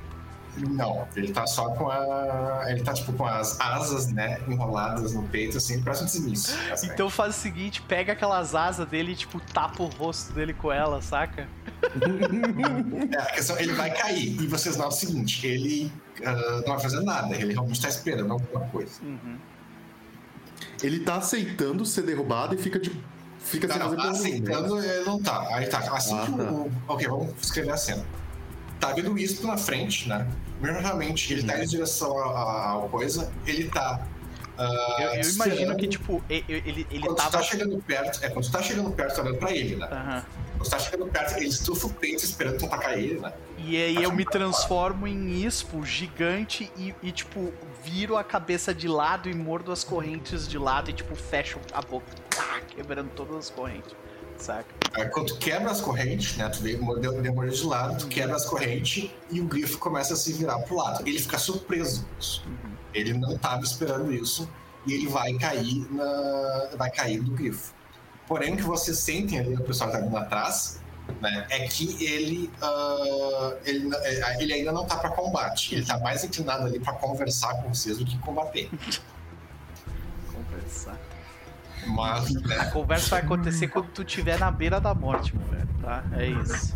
[0.58, 2.66] Não, ele tá só com a.
[2.68, 6.56] Ele tá tipo com as asas, né, enroladas no peito, assim, parece um desmiço.
[6.84, 10.72] Então faz o seguinte, pega aquelas asas dele e, tipo, tapa o rosto dele com
[10.72, 11.48] ela, saca?
[13.12, 14.42] É, a questão, ele vai cair.
[14.42, 15.92] E vocês notam o seguinte: ele
[16.24, 19.02] ah, não vai fazer nada, ele realmente tá esperando alguma coisa.
[19.04, 19.38] Uhum.
[20.82, 22.92] Ele tá aceitando ser derrubado e fica de.
[23.40, 24.20] Fica sem Não, fazer não, nenhuma.
[24.50, 25.48] aceitando, ele não tá.
[25.52, 26.44] Aí tá, assim Ah, que tá.
[26.44, 26.72] o.
[26.88, 28.04] Ok, vamos escrever a cena.
[28.80, 30.28] Tá vindo o Ispo na frente, né?
[30.62, 34.06] Normalmente ele tá em direção à- à ao coisa, ele tá.
[34.58, 36.46] ah, Eu, eu imagino que, tipo, ele,
[36.90, 37.32] ele Quando tava.
[37.32, 39.88] tá chegando perto, é quando tu tá chegando perto, tá olhando pra ele, né?
[39.92, 40.26] Aham.
[40.58, 43.34] Quando tu tá chegando perto, ele estufa o peito esperando tu atacar ele, né?
[43.58, 47.52] E aí eu me transformo em ispo gigante e, e, tipo,
[47.84, 51.82] viro a cabeça de lado e mordo as correntes de lado e, tipo, fecho a
[51.82, 53.94] boca, tá, quebrando todas as correntes.
[54.38, 54.66] Saca?
[54.94, 56.48] Aí quando tu quebra as correntes, né?
[56.50, 60.34] Tu vê, uma de lado, tu quebra as correntes e o grifo começa a se
[60.34, 61.08] virar pro lado.
[61.08, 62.46] Ele fica surpreso com isso.
[62.94, 64.50] Ele não estava esperando isso
[64.86, 67.74] e ele vai cair na, vai cair do grifo.
[68.28, 70.80] Porém, o que vocês sentem ali, o pessoal que tá vindo atrás,
[71.22, 75.76] né, é que ele, uh, ele, é, ele ainda não tá para combate.
[75.76, 78.70] Ele tá mais inclinado ali para conversar com vocês do que combater.
[80.34, 81.00] Conversar.
[81.88, 85.68] Mas, né, A conversa vai acontecer quando tu estiver na beira da morte, meu velho,
[85.82, 86.04] tá?
[86.18, 86.76] É isso.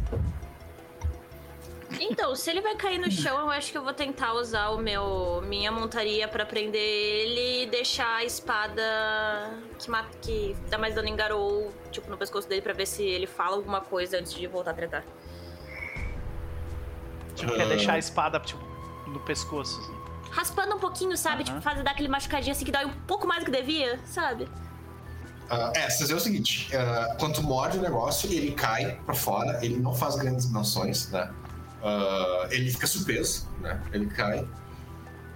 [2.00, 4.78] Então, se ele vai cair no chão, eu acho que eu vou tentar usar o
[4.78, 8.82] meu minha montaria pra prender ele e deixar a espada
[9.80, 13.04] que, mata, que dá mais dano em Garou, tipo, no pescoço dele pra ver se
[13.04, 15.04] ele fala alguma coisa antes de voltar a tretar.
[17.36, 18.64] Tipo, quer deixar a espada, tipo,
[19.08, 20.00] no pescoço, assim.
[20.32, 21.44] Raspando um pouquinho, sabe?
[21.44, 24.48] Tipo, fazer dar aquele machucadinho assim que dói um pouco mais do que devia, sabe?
[25.50, 29.60] Ah, é, vocês veem o seguinte: ah, quando morde o negócio, ele cai pra fora,
[29.64, 31.30] ele não faz grandes dimensões, né?
[31.84, 33.82] Ah, ele fica surpreso, né?
[33.92, 34.48] Ele cai.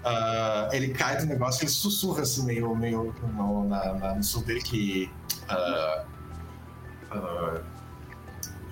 [0.05, 4.61] Ah, ele cai do negócio, ele sussurra assim, meio, meio no, na, na, no dele
[4.61, 5.09] que.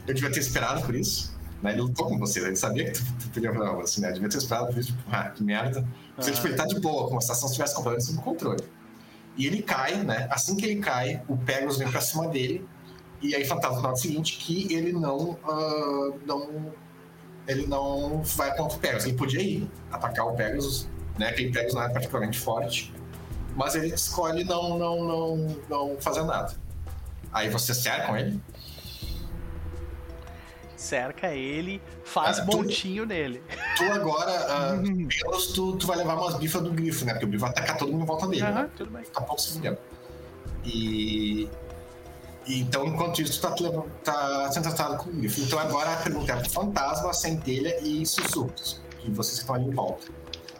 [0.08, 1.32] eu devia ter esperado por isso.
[1.62, 1.72] Né?
[1.74, 4.10] Ele lutou com você, ele sabia que tu, tu algo assim, né?
[4.10, 5.88] Eu devia ter esperado por isso, tipo, ah, que merda.
[6.18, 6.32] Mas, Ah.
[6.32, 8.64] tipo, ele tá de boa, como se a situação estivesse completamente sob controle.
[9.38, 10.28] E ele cai, né?
[10.30, 12.66] Assim que ele cai, o Pegasus vem pra cima dele.
[13.22, 16.74] E aí fantasma no seguinte que ele não, ah, não.
[17.48, 19.06] Ele não vai contra o Pegasus.
[19.08, 20.88] Ele podia ir atacar o Pegasus,
[21.18, 21.30] né?
[21.30, 22.94] Aquele Pegasus não é particularmente forte.
[23.56, 26.54] Mas ele escolhe não, não, não, não fazer nada.
[27.34, 28.40] Aí você cercam ele.
[30.82, 33.44] Cerca ele, faz tu- montinho nele.
[33.78, 34.72] Tu agora, ah,
[35.22, 37.14] pelos, tu, tu vai levar umas bifas do grifo, né?
[37.14, 38.42] Porque o grifo vai atacar todo mundo em volta dele.
[38.42, 38.70] Aham, né?
[38.76, 39.04] tudo bem.
[39.04, 39.78] tá pouco se fudendo.
[40.66, 41.48] E,
[42.48, 43.48] e então, enquanto isso, tu
[44.04, 44.12] tá,
[44.44, 45.40] tá sendo tratado com o grifo.
[45.42, 49.72] Então agora a pergunta é fantasma, centelha e sussurros, que vocês que estão ali em
[49.72, 50.08] volta.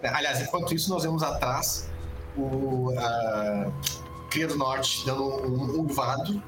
[0.04, 1.90] Aliás, enquanto isso, nós vemos atrás
[2.38, 3.72] o a
[4.30, 6.42] Cria do Norte dando um uivado,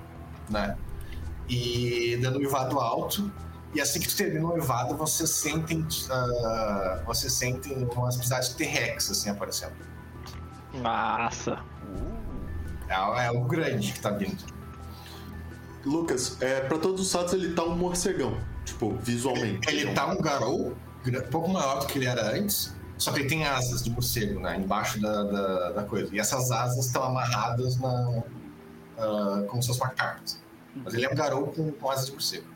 [0.48, 0.78] né?
[1.50, 3.32] E dando um uivado alto.
[3.74, 8.56] E assim que tu termina o uivado, vocês sentem, ah, vocês sentem umas pisadas de
[8.56, 9.74] T-Rex, assim, aparecendo.
[10.76, 11.60] Massa.
[12.88, 14.44] É, é algo grande que tá vindo.
[15.86, 18.38] Lucas, é, pra todos os lados ele tá um morcegão.
[18.64, 19.68] Tipo, visualmente.
[19.70, 23.30] Ele tá um garou, um pouco maior do que ele era antes, só que ele
[23.30, 24.58] tem asas de morcego, né?
[24.58, 26.16] Embaixo da, da, da coisa.
[26.16, 28.24] E essas asas estão amarradas na.
[28.98, 30.40] ah, como se fossem macacos.
[30.76, 32.53] Mas ele é um garou com, com asas de morcego.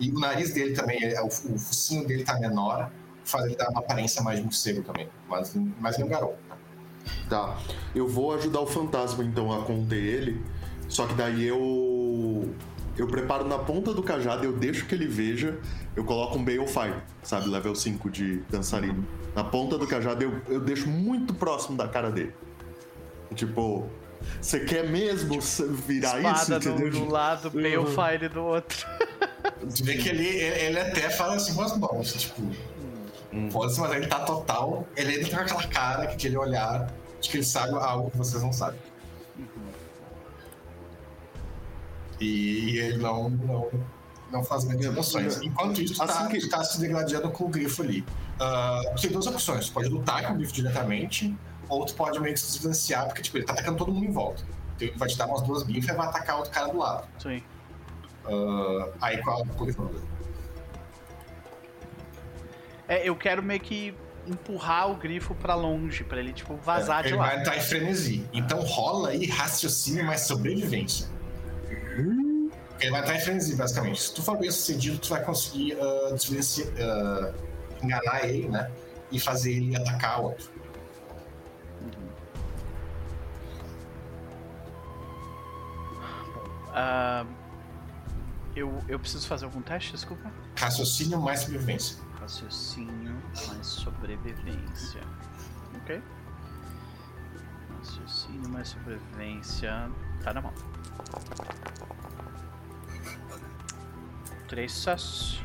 [0.00, 2.90] E o nariz dele também, é- o, o focinho dele tá menor,
[3.24, 5.08] faz ele dar uma aparência mais de morcego também.
[5.28, 6.36] Mas, mas é um garou.
[7.28, 7.58] Tá.
[7.94, 10.42] Eu vou ajudar o fantasma então a conter ele.
[10.88, 12.52] Só que daí eu.
[12.96, 15.56] Eu preparo na ponta do cajado, eu deixo que ele veja,
[15.94, 17.48] eu coloco um Balefire, sabe?
[17.48, 19.06] Level 5 de dançarino.
[19.36, 22.34] Na ponta do cajado eu, eu deixo muito próximo da cara dele.
[23.36, 23.86] Tipo,
[24.40, 25.38] você quer mesmo
[25.86, 27.62] virar isso, Espada do, do lado, Uhum.
[27.94, 28.84] Balefire do outro.
[29.60, 32.42] Tu vê que ele, ele, ele até fala assim com as mãos, tipo.
[33.52, 34.86] Pode mas ele tá total.
[34.96, 36.90] Ele ainda tem aquela cara, com aquele olhar
[37.20, 38.78] de que ele sabe algo que vocês não sabem.
[42.20, 43.70] E, e ele não, não,
[44.32, 45.40] não faz grandes emoções.
[45.42, 48.02] Enquanto isso, tu tá, Assim que- tu tá se degradando com o grifo ali.
[48.96, 51.36] Tu tem duas opções: tu pode lutar com o grifo diretamente,
[51.68, 54.12] ou tu pode meio que se distanciar, porque tipo, ele tá atacando todo mundo em
[54.12, 54.42] volta.
[54.76, 57.06] Então ele vai te dar umas duas bifas e vai atacar outro cara do lado.
[57.22, 57.42] Sim.
[58.28, 59.42] Ah, aí qual
[62.88, 62.96] é?
[62.96, 63.94] É, eu quero meio que
[64.26, 67.26] empurrar o grifo pra longe, pra ele, tipo, vazar de ele lá.
[67.28, 68.26] vai entrar em frenesi.
[68.32, 71.06] Então rola aí raciocínio mais sobrevivência.
[72.80, 74.00] Ele vai entrar em frenesi, basicamente.
[74.02, 75.76] Se tu for bem sucedido, tu vai conseguir
[76.12, 77.32] desvenci- ah,
[77.82, 78.70] enganar ele, né?
[79.10, 80.50] E fazer ele atacar o outro.
[86.74, 87.24] Ah,
[88.58, 90.30] eu, eu preciso fazer algum teste, desculpa?
[90.56, 91.96] Raciocínio mais sobrevivência.
[92.20, 93.16] Raciocínio
[93.48, 95.00] mais sobrevivência.
[95.76, 96.02] Ok?
[97.78, 99.90] Raciocínio mais sobrevivência.
[100.22, 100.52] Tá na mão.
[104.48, 105.42] Três sucessos.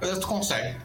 [0.00, 0.78] Tu consegue.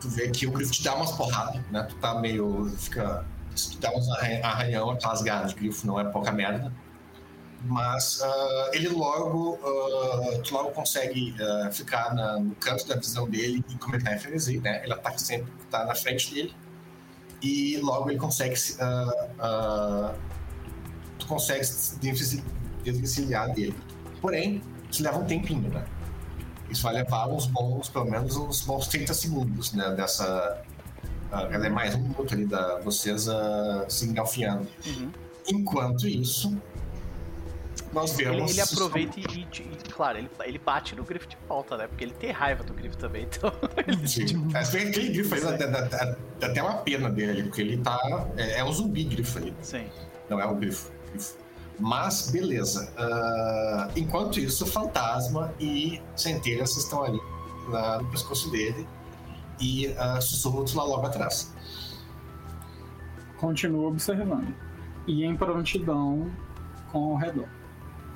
[0.00, 1.82] Tu vê que o grifo te dá umas porradas, né?
[1.84, 2.68] Tu tá meio.
[2.76, 3.24] fica.
[3.54, 6.72] Tu dá uns arran- arranhão, aquelas garras de grifo, não é pouca merda.
[7.64, 9.58] Mas ah, ele logo.
[9.62, 14.18] ah, tu logo consegue ah, ficar na- no canto da visão dele e tá em
[14.18, 14.82] frenesi, né?
[14.84, 16.54] Ele ataca sempre que tá na frente dele.
[17.40, 18.56] E logo ele consegue.
[18.56, 18.76] se-
[21.18, 21.98] tu consegue se
[22.84, 23.74] desvencilhar dele.
[24.20, 25.84] Porém, isso leva um tempinho, né?
[26.70, 29.94] Isso vai levar uns bons, pelo menos uns bons 30 segundos, né?
[29.94, 30.62] Dessa.
[31.30, 33.26] ela é mais um minuto ali da vocês
[33.88, 34.66] se engalfinhando.
[34.86, 35.10] Uhum.
[35.48, 36.56] Enquanto isso,
[37.92, 41.76] nós Ele, ele aproveita e, e- e, claro, ele, ele bate no grifo de volta,
[41.76, 41.86] né?
[41.86, 43.52] Porque ele tem raiva do grifo também, então.
[44.06, 44.48] Sim.
[44.54, 47.42] É, bem que aquele grifo aí dá, dá- dá- dá até uma pena dele ali,
[47.44, 47.98] porque ele tá.
[48.36, 49.54] É, é um zumbi grifo ali.
[49.62, 49.86] Sim.
[50.30, 50.90] Não é o grifo.
[51.10, 51.36] grifo.
[51.78, 52.92] Mas, beleza.
[52.96, 57.20] Ah, enquanto isso, fantasma e centelha estão ali
[57.68, 58.86] na- no pescoço dele
[59.60, 61.52] e uh, sussurros lá logo atrás.
[63.38, 64.54] Continua observando.
[65.06, 66.30] E em prontidão
[66.92, 67.48] com o redor.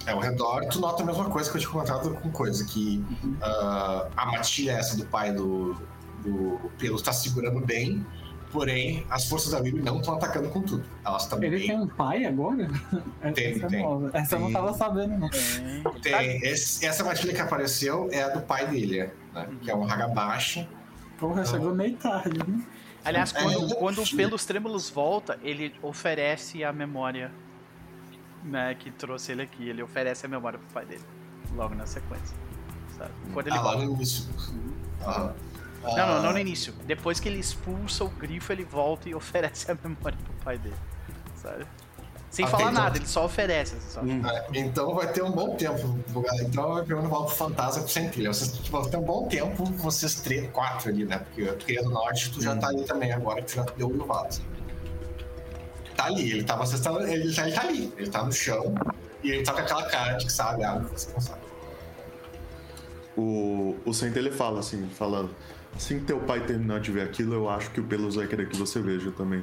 [0.07, 3.05] É, ao redor, tu nota a mesma coisa que eu tinha comentado com coisa, que
[3.43, 5.75] ah, a matilha essa do pai do,
[6.23, 8.07] do Pelo tá segurando bem,
[8.53, 10.85] porém as forças da Bibi não estão atacando com tudo.
[11.05, 11.67] Elas estão Ele bem.
[11.69, 12.69] tem um pai agora?
[13.35, 13.83] Tem, Essa é tem.
[13.83, 14.11] nova.
[14.15, 14.55] Essa eu não Tem.
[14.55, 15.29] tava sabendo, não.
[15.29, 16.01] Tem.
[16.01, 19.49] Tem, esse- essa matilha que apareceu é a do pai dele, né?
[19.61, 20.69] Que é um Hagabashi.
[21.19, 22.63] Porra, chegou meio tarde, né?
[23.05, 27.31] Aliás, É, quando, eu- quando o Pelos Trêmulos volta, ele oferece a memória
[28.47, 29.69] né, que trouxe ele aqui.
[29.69, 31.05] Ele oferece a memória pro pai dele.
[31.55, 32.37] Logo na sequência.
[32.97, 33.11] Sabe?
[33.33, 33.79] Quando ele Ah, volta.
[33.85, 34.25] no início.
[35.05, 35.35] Aham.
[35.83, 36.73] Não, não, não Ah, no início.
[36.85, 40.75] Depois que ele expulsa o grifo, ele volta e oferece a memória pro pai dele.
[41.37, 41.65] Sabe?
[42.29, 42.83] Sem Ah, falar então.
[42.83, 43.77] nada, ele só oferece.
[43.77, 44.01] assim, só.
[44.03, 44.23] Hum.
[44.27, 45.97] É, Então vai ter um bom tempo.
[46.41, 48.33] Então eu pergunto pro fantasma pro centelha.
[48.33, 51.19] Vocês tipo, vão ter um bom tempo, vocês três, quatro ali, né?
[51.19, 53.89] Porque tu queria do norte, tu já tá ali também agora, que tu já deu
[53.89, 54.43] o vaso.
[55.97, 58.75] Tá ali, ele tá, vocês tão, ele, tá, ele tá ali, ele tá no chão
[59.23, 61.41] e ele tá com aquela cara de que sabe que você não sabe.
[63.17, 65.35] O, o Centelha fala assim, falando.
[65.75, 68.49] Assim que teu pai terminar de ver aquilo, eu acho que o Pelos vai querer
[68.49, 69.43] que você veja também.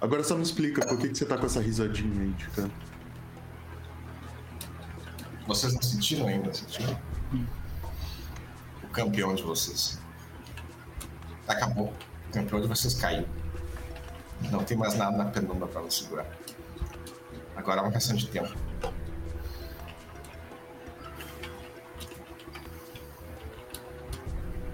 [0.00, 2.74] Agora só me explica por que, que você tá com essa risadinha aí canto.
[5.46, 6.98] Vocês não sentiram ainda, sentiram?
[8.82, 9.98] O campeão de vocês.
[11.48, 11.92] Acabou.
[12.28, 13.26] O campeão de vocês caiu.
[14.50, 16.26] Não tem mais nada na penumbra pra nos segurar.
[17.56, 18.52] Agora é uma questão de tempo.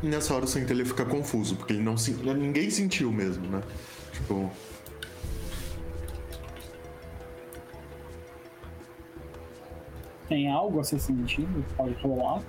[0.02, 3.62] E nessa hora o Centelha fica confuso, porque ele não se, ninguém sentiu mesmo, né?
[4.12, 4.50] Tipo,
[10.28, 11.64] Tem algo a ser sentido?
[11.74, 12.42] Pode rolar?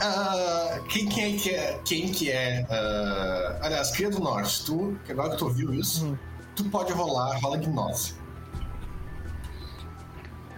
[0.00, 1.80] Ah, quem, quem é que é.
[1.84, 2.66] Quem que é.
[2.70, 6.18] ah, aliás, Cria do Norte, tu, que agora que tu ouviu isso,
[6.56, 8.14] tu pode rolar, rola gnose.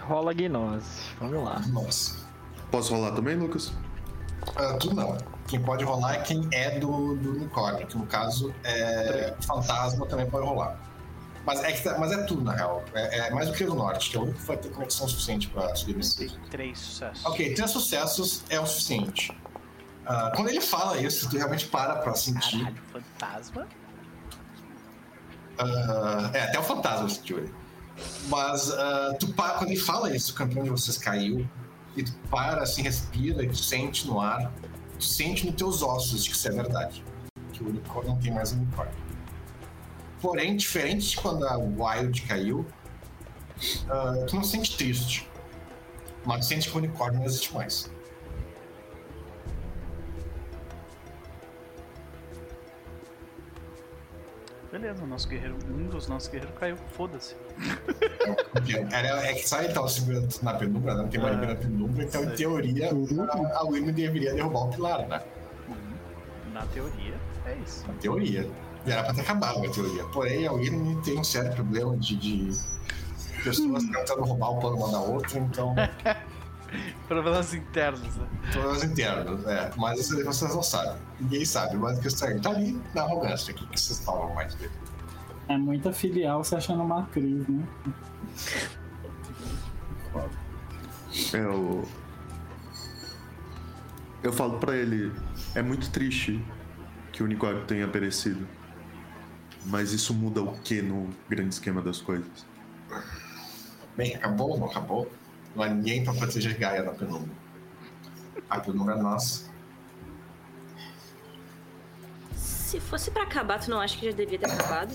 [0.00, 0.86] Rola gnose.
[1.20, 1.60] Vamos lá.
[1.66, 2.14] Gnose.
[2.70, 3.72] posso rolar também, Lucas?
[4.56, 5.16] Ah, tu não.
[5.48, 10.28] Quem pode rolar é quem é do, do unicórnio, que no caso é fantasma também
[10.28, 10.85] pode rolar.
[11.47, 12.85] Mas é, que tá- mas é tudo, na real.
[12.93, 15.06] É, é mais do que do norte, que é o único que vai ter conexão
[15.09, 17.24] suficiente pra subir nesse Tem três sucessos.
[17.24, 19.31] Ok, três sucessos é o suficiente.
[20.05, 22.59] Ah, quando ele fala isso, tu realmente para pra sentir.
[22.59, 23.68] Caralho, fantasma.
[25.59, 27.55] Ah, é, até o fantasma sentiu ele.
[28.28, 31.48] Mas ah, tu para, quando ele fala isso, o campeão de vocês caiu,
[31.97, 34.52] e tu para, assim, respira, e tu sente no ar,
[34.98, 37.05] tu sente nos teus ossos de que isso é verdade.
[37.52, 39.06] Que o unicórnio não tem mais unicórnio.
[40.20, 42.66] Porém, diferente de quando a Wild caiu,
[43.88, 45.28] ah, tu não se sente triste.
[46.24, 47.90] Mas tu sente que o unicórnio não existe mais.
[54.70, 56.76] Beleza, o nosso guerreiro, um dos nossos guerreiros caiu.
[56.93, 57.36] Foda-se.
[58.93, 61.02] Era, é que só ele tava segurando na penumbra, né?
[61.02, 62.36] não tem mais Ah, na penumbra, então em sei.
[62.36, 65.22] teoria a, a William deveria derrubar o pilar, né?
[66.52, 67.14] Na teoria,
[67.47, 67.86] é isso.
[67.86, 68.51] Na teoria.
[68.86, 70.04] E era pra ter acabado a teoria.
[70.04, 72.56] Porém, a William tem um sério problema de, de
[73.42, 75.74] pessoas tentando roubar o plano uma da outra, então
[77.06, 78.26] Problemas internos, né?
[78.52, 79.70] todas internas, é.
[79.76, 80.96] Mas isso aí vocês não sabem.
[81.20, 83.52] Ninguém sabe, mas a questão é, tá ali na arrogância.
[83.52, 84.72] O que, que vocês falam mais dele?
[85.48, 87.64] É muita filial se achando uma crise, né?
[91.48, 91.84] O.
[94.22, 95.12] Eu falo pra ele,
[95.54, 96.44] é muito triste
[97.12, 98.46] que o unicórnio tenha perecido.
[99.66, 102.47] Mas isso muda o que no grande esquema das coisas?
[103.97, 105.10] Bem, acabou, não acabou?
[105.55, 107.30] Não há ninguém pra proteger Gaia na penumbra.
[108.48, 109.51] A penumbra é nossa.
[112.36, 114.94] Se fosse pra acabar, tu não acha que já devia ter acabado?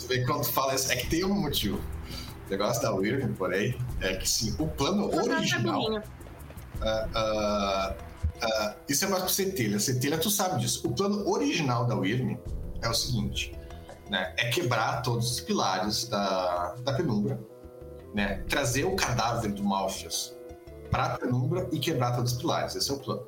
[0.00, 1.80] Tu vê quando tu fala isso, é que tem um motivo.
[2.46, 5.82] O negócio da Wyrm, porém, é que sim, o plano original.
[5.82, 6.02] Cabelinho.
[6.80, 7.94] ah, ah,
[8.42, 9.78] ah, isso é mais pro Centelha.
[9.78, 10.86] Centelha, tu sabe disso.
[10.86, 12.36] O plano original da Wyrm
[12.82, 13.52] é o seguinte:
[14.10, 17.38] né, é quebrar todos os pilares da, da penumbra
[18.16, 18.42] né?
[18.48, 20.34] Trazer o cadáver do Malfias
[20.90, 22.74] para a penumbra e quebrar todos os pilares.
[22.74, 23.26] Esse é o plano.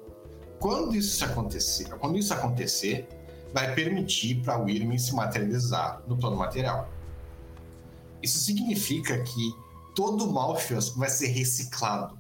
[0.58, 3.06] Quando isso acontecer, quando isso acontecer,
[3.52, 6.88] vai permitir para o Irmin se materializar no plano material.
[8.22, 9.54] Isso significa que
[9.94, 12.18] todo o Malfias vai ser reciclado.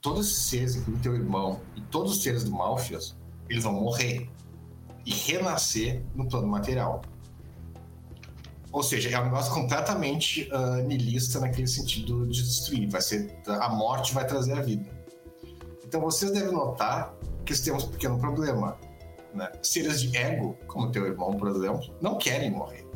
[0.00, 3.14] Todos esses seres, incluindo teu irmão e todos os seres do Malfias,
[3.50, 4.30] eles vão morrer
[5.04, 7.02] e renascer no plano material.
[8.70, 12.88] Ou seja, é um negócio completamente uh, nihilista naquele sentido de destruir.
[12.88, 14.90] Vai ser a morte vai trazer a vida.
[15.84, 17.14] Então vocês devem notar
[17.44, 18.78] que temos um pequeno problema.
[19.34, 19.50] Né?
[19.62, 22.86] Seres de ego, como teu irmão, por exemplo, não querem morrer.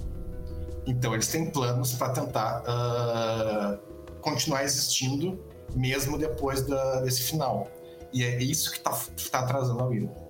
[0.86, 5.38] Então eles têm planos para tentar uh, continuar existindo
[5.74, 7.68] mesmo depois da, desse final.
[8.12, 8.92] E é isso que está
[9.30, 10.25] tá atrasando a vida.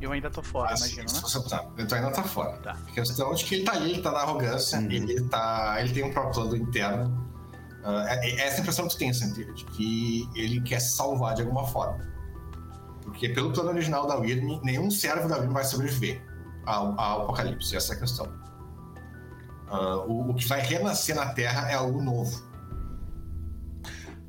[0.00, 1.20] Eu ainda tô fora, Assim, imagina, né?
[1.20, 2.56] você tá, então ainda tá fora.
[2.58, 2.72] Tá.
[2.88, 4.90] A questão de que ele tá ali, ele tá na arrogância, Uhum.
[4.90, 7.28] ele, tá, ele tem um próprio plano interno.
[7.84, 11.34] Ah, é, é essa impressão que tu tem, Santeira, de que ele quer se salvar
[11.34, 11.98] de alguma forma.
[13.02, 16.22] Porque pelo plano original da Wyrm, nenhum servo da Wyrm vai sobreviver
[16.66, 18.26] ao, ao apocalipse, essa é a questão.
[19.68, 22.42] Ah, o, o que vai renascer na Terra é algo novo.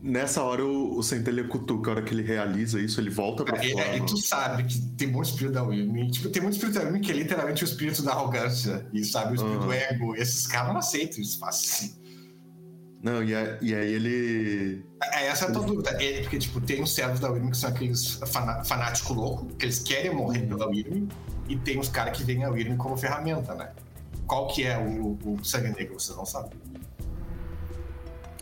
[0.03, 3.63] Nessa hora o, o Centelha cutuca, a hora que ele realiza isso, ele volta pra
[3.63, 3.85] E, fora.
[3.85, 6.09] é, e tu sabe que tem muito espírito da Wyrm.
[6.09, 8.87] Tipo, tem muito espírito da Wyrm que é literalmente o espírito da arrogância.
[8.91, 9.67] E sabe, o espírito Uhum.
[9.67, 10.15] do ego.
[10.15, 11.91] Esses caras não aceitam isso fácil.
[13.03, 14.83] Não, e, é- e aí ele.
[15.03, 15.89] É, essa é a tua dúvida.
[16.03, 19.65] É, porque, tipo, tem os servos da Wyrm que são aqueles fana fanáticos loucos, que
[19.65, 21.07] eles querem morrer pela Wyrm,
[21.47, 23.71] e tem os caras que veem a Wyrm como ferramenta, né?
[24.27, 26.59] Qual que é o, o sangue negro, vocês não sabem.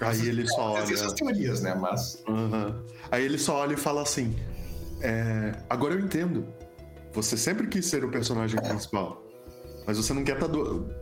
[0.01, 0.97] Aí ele só Essas olha.
[0.97, 1.75] são as teorias, né?
[1.75, 2.23] Mas.
[2.27, 2.83] Aham.
[3.11, 4.35] Aí ele só olha e fala assim:
[5.01, 6.47] é, Agora eu entendo.
[7.13, 9.21] Você sempre quis ser o personagem principal.
[9.85, 10.37] Mas você não quer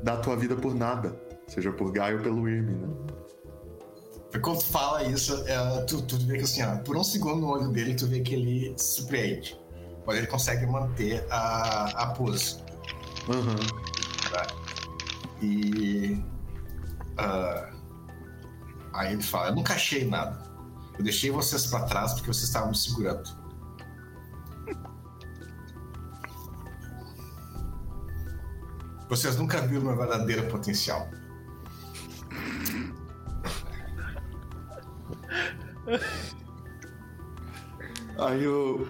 [0.02, 1.20] dar a tua vida por nada.
[1.48, 2.88] Seja por Gaio ou pelo Irme, né?
[4.42, 7.48] Quando tu fala isso, é, tu, tu vê que assim, ó, por um segundo no
[7.48, 9.60] olho dele, tu vê que ele se surpreende.
[10.06, 12.58] Mas ele consegue manter a, a pose.
[13.30, 13.56] Aham.
[15.42, 16.22] E.
[17.18, 17.70] ah,
[18.98, 20.38] aí ele fala: Eu nunca achei nada.
[20.98, 23.30] Eu deixei vocês pra trás porque vocês estavam me segurando.
[29.08, 31.10] Vocês nunca viram meu verdadeiro potencial.
[38.18, 38.88] Aí o.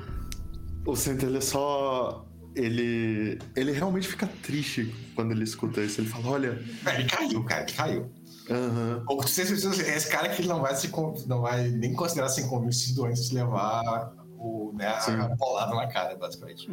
[0.85, 2.25] O Centelha só.
[2.55, 3.38] Ele.
[3.55, 6.01] Ele realmente fica triste quando ele escuta isso.
[6.01, 6.65] Ele fala: Olha.
[6.85, 8.16] É, ele caiu, cara, ele caiu.
[8.49, 9.03] Aham.
[9.07, 10.90] Ou tem certeza, esse cara que ele não vai, se,
[11.28, 16.15] não vai nem considerar ser convencido antes de levar o, né, a, bolada na cara,
[16.15, 16.69] basicamente.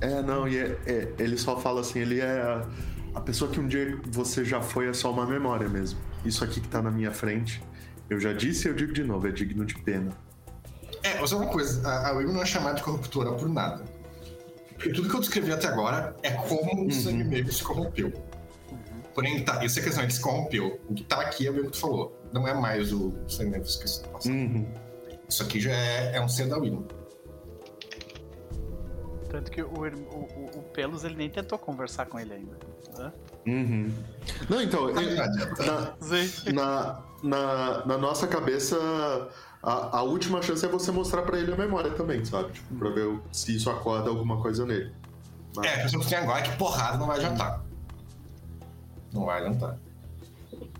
[0.00, 2.40] É, não, e é- é- ele só fala assim: ele é.
[2.40, 2.68] A,
[3.14, 5.98] a pessoa que um dia você já foi é só uma memória mesmo.
[6.24, 7.62] Isso aqui que tá na minha frente.
[8.08, 10.12] Eu já disse e eu digo de novo: é digno de pena.
[11.02, 13.84] É, mas é uma coisa, a, a não é chamada de corruptora por nada.
[14.74, 18.12] Porque tudo que eu descrevi até agora é como o sangue negro se corrompeu.
[19.18, 20.78] Porém, tá, isso é a questão, ele se corrompeu.
[20.88, 22.16] O que tá aqui é o que tu falou.
[22.32, 23.08] Não é mais o
[23.40, 24.32] negro que se passado.
[24.32, 24.72] Uhum.
[25.28, 26.86] Isso aqui já é, é um ser da Wim.
[29.28, 32.56] Tanto que o, o, o- o Pelos ele nem tentou conversar com ele ainda.
[32.96, 33.12] Hã?
[33.44, 33.92] Uhum.
[34.48, 36.52] Não, então, na, Sim.
[36.52, 38.76] na, na, na nossa cabeça,
[39.64, 42.52] a, a última chance é você mostrar pra ele a memória também, sabe?
[42.52, 44.94] Tipo, pra ver se isso acorda alguma coisa nele.
[45.56, 47.66] Mas- É, a questão que tem agora é que porrada não vai adiantar.
[49.12, 49.78] Não vai adiantar.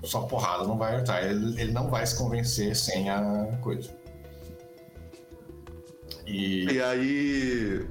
[0.02, 1.24] Só porrada não vai adiantar.
[1.24, 3.90] Ele, ele não vai se convencer sem a coisa.
[6.26, 6.64] E.
[6.72, 7.86] E aí.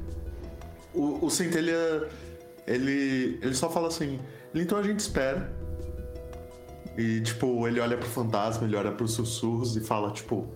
[0.93, 2.07] O, o Centelha.
[2.65, 3.39] Ele.
[3.41, 4.19] Ele só fala assim.
[4.53, 5.55] Então a gente espera.
[6.97, 10.47] E, tipo, ele olha pro fantasma, ele olha pros sussurros e fala, tipo,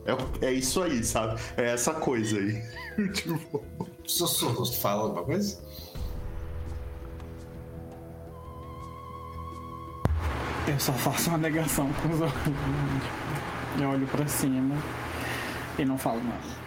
[0.41, 1.39] é, é isso aí, sabe?
[1.55, 2.63] É essa coisa aí.
[3.13, 3.63] tipo.
[4.03, 5.59] Sussurros, fala alguma coisa?
[10.67, 12.33] Eu só faço uma negação com os olhos.
[13.79, 14.75] Eu olho pra cima
[15.77, 16.61] e não falo nada.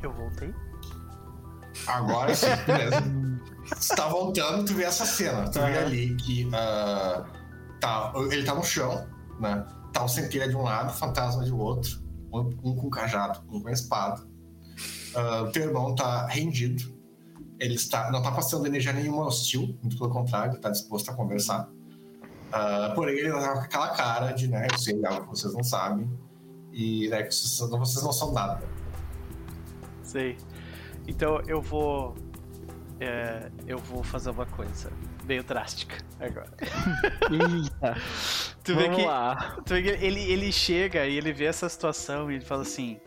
[0.00, 0.54] Eu voltei.
[1.86, 3.02] Agora sim, beleza.
[3.66, 5.50] Você tá voltando, tu vê essa cena.
[5.50, 6.48] Tu vê ali que.
[6.54, 7.24] ah,
[7.80, 9.08] tá, ele tá no chão,
[9.40, 9.66] né?
[9.92, 12.00] Tá o centelha de um lado, o fantasma de outro.
[12.32, 14.22] Um, um com cajado, um com espada.
[15.42, 16.97] O teu irmão tá rendido.
[17.58, 21.14] Ele está, não tá passando energia nenhuma hostil, muito pelo contrário, ele tá disposto a
[21.14, 21.68] conversar.
[22.52, 24.66] Ah, porém, ele tá com aquela cara de, né?
[24.72, 26.08] Eu sei algo que vocês não sabem.
[26.72, 28.62] E né, que vocês, não- vocês não são nada.
[30.02, 30.36] Sei.
[31.06, 32.14] Então eu vou.
[33.00, 34.90] é, eu vou fazer uma coisa
[35.26, 36.52] meio drástica agora.
[37.30, 37.96] Eita.
[38.64, 39.56] Tu vê Vamos que, lá.
[39.64, 42.98] tu vê que ele, ele chega e ele vê essa situação e ele fala assim: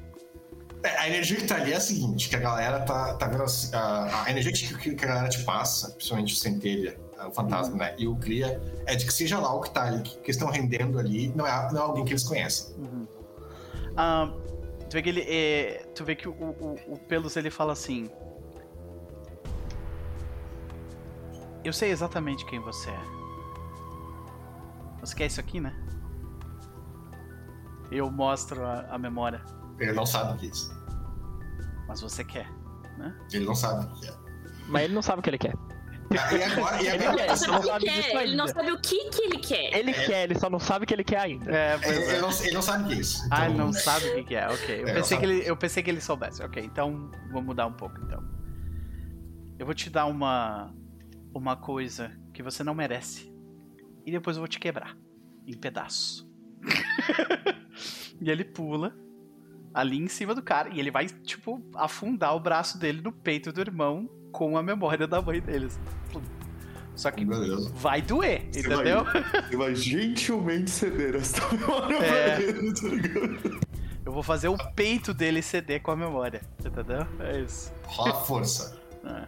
[0.84, 3.44] É, A energia que tá ali é a seguinte, que a galera tá, tá vendo
[3.44, 7.76] assim, a, a energia que, que a galera te passa, principalmente o Centelha, o fantasma,
[7.78, 7.96] né?
[7.98, 10.50] E o Cria, é de que seja lá o que tá ali, que, que estão
[10.50, 12.76] rendendo ali, não é, não é alguém que eles conhecem.
[13.96, 14.32] Ah,
[14.90, 15.22] tu vê que ele.
[15.28, 18.10] é, tu vê que o, o, o Pelos ele fala assim.
[21.64, 23.02] Eu sei exatamente quem você é.
[25.02, 25.76] Você quer isso aqui, né?
[27.92, 29.42] Eu mostro a, a memória.
[29.82, 30.72] Ele não sabe o que é isso.
[31.88, 32.50] Mas você quer,
[32.98, 33.16] né?
[33.34, 34.14] Ele não sabe o que é.
[34.68, 35.54] Mas ele não sabe o que ele quer.
[36.18, 38.54] Ah, E agora, e Ele agora Ele não sabe quer, disso ele não ainda.
[38.54, 39.78] sabe o que que ele quer.
[39.80, 41.50] Ele quer, ele só não sabe o que ele quer ainda.
[41.52, 42.10] É, É, é.
[42.12, 43.28] ele, não, ele não sabe o que é isso.
[43.32, 44.82] Ah, ele Então, não sabe o que, que é, ok.
[44.84, 46.44] Eu, É, pensei que ele, eu pensei que ele soubesse.
[46.44, 48.22] Ok, então vou mudar um pouco então.
[49.58, 50.74] Eu vou te dar uma.
[51.34, 53.34] uma coisa que você não merece.
[54.06, 54.98] E depois eu vou te quebrar.
[55.48, 56.28] Em pedaços.
[58.22, 58.94] e ele pula
[59.74, 60.70] ali em cima do cara.
[60.74, 65.08] E ele vai, tipo, afundar o braço dele no peito do irmão com a memória
[65.08, 65.80] da mãe deles.
[66.96, 67.72] Só que Beleza.
[67.74, 69.04] vai doer, Você entendeu?
[69.50, 72.36] Você vai gentilmente ceder esta memória É.
[72.36, 73.60] pra ele, tá ligado?
[74.06, 76.42] Eu vou fazer o peito dele ceder com a memória.
[76.60, 77.08] Entendeu?
[77.20, 77.72] É isso.
[77.86, 78.78] Rola força.
[79.06, 79.26] É,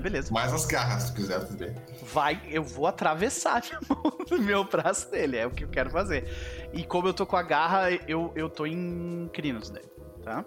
[0.00, 0.32] beleza.
[0.32, 1.74] Mais as garras, se quiser também.
[2.02, 5.36] Vai, eu vou atravessar minha mão no meu braço dele.
[5.36, 6.24] É o que eu quero fazer.
[6.72, 9.90] E como eu tô com a garra, eu, eu tô em crinos dele,
[10.22, 10.44] tá?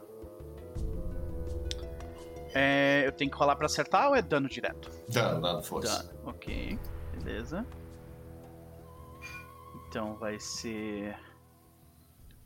[2.56, 4.92] É, eu tenho que rolar pra acertar ou é dano direto?
[5.10, 6.04] Dano, dano, força.
[6.04, 6.80] Dano, ok.
[7.18, 7.66] Beleza.
[9.88, 11.18] Então vai ser.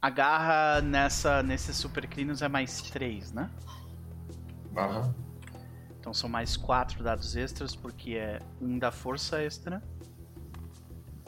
[0.01, 3.49] A garra nessa, nesse super crinos é mais 3, né?
[4.75, 5.13] Aham.
[5.99, 9.82] Então são mais quatro dados extras, porque é um da força extra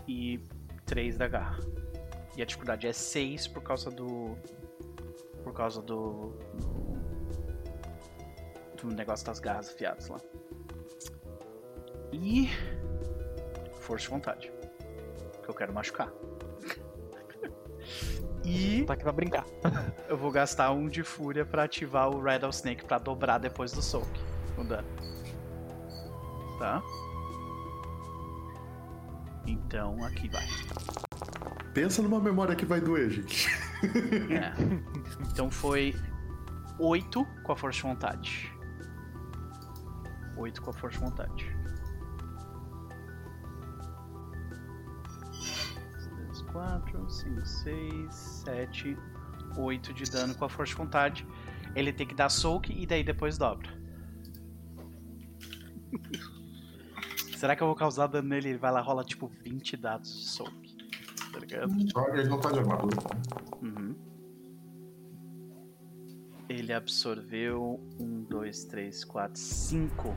[0.07, 0.39] e
[0.85, 1.59] três da garra.
[2.35, 4.37] E a dificuldade é 6 por causa do.
[5.43, 6.33] Por causa do.
[8.81, 10.17] Do, negócio das garras afiadas lá.
[12.13, 12.49] E.
[13.81, 14.51] Força de vontade.
[15.43, 16.09] Que eu quero machucar.
[18.45, 19.45] e Tá aqui pra brincar.
[20.07, 24.07] eu vou gastar um de fúria pra ativar o Rattlesnake pra dobrar depois do soak.
[24.63, 24.87] Dano.
[26.57, 26.81] Tá?
[29.45, 30.45] Então aqui vai.
[31.73, 33.47] Pensa numa memória que vai doer, gente.
[34.29, 34.53] É.
[35.31, 35.95] Então foi
[36.77, 38.53] 8 com a força de vontade.
[40.35, 41.57] 8 com a força de vontade.
[46.27, 48.97] 3, 4, 5, 6, 7,
[49.57, 51.27] 8 de dano com a força de vontade.
[51.75, 53.78] Ele tem que dar soak e daí depois dobra.
[57.37, 58.49] Será que eu vou causar dano nele?
[58.49, 60.77] Ele vai lá rola tipo 20 dados de soak.
[61.31, 61.71] Tá ligado?
[62.13, 62.97] Ele não tá de armadura.
[63.61, 63.95] Uhum.
[66.49, 70.15] Ele absorveu 1, 2, 3, 4, 5.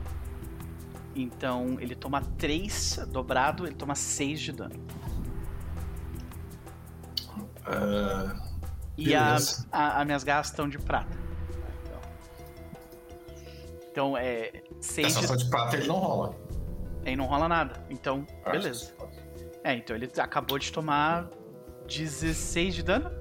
[1.15, 4.83] Então ele toma 3 dobrado, ele toma 6 de dano.
[7.65, 8.35] Ah,
[8.97, 9.37] E a,
[9.71, 11.15] a, as minhas garras estão de prata.
[13.93, 14.51] Então é
[14.81, 16.35] 6 essa de prata ele não rola.
[17.05, 17.85] Aí não rola nada.
[17.91, 18.91] Então, beleza.
[19.63, 21.29] É, então ele acabou de tomar
[21.87, 23.11] 16 de dano.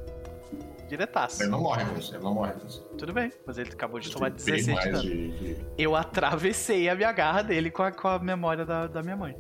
[0.89, 1.43] Diretaço.
[1.43, 2.83] Ele não morre isso, ele não morre isso.
[2.97, 5.03] Tudo bem, mas ele acabou de tomar tem bem 16 de dano.
[5.03, 9.17] de- Eu atravessei a minha garra dele com a, com a memória da, da minha
[9.17, 9.37] mãe.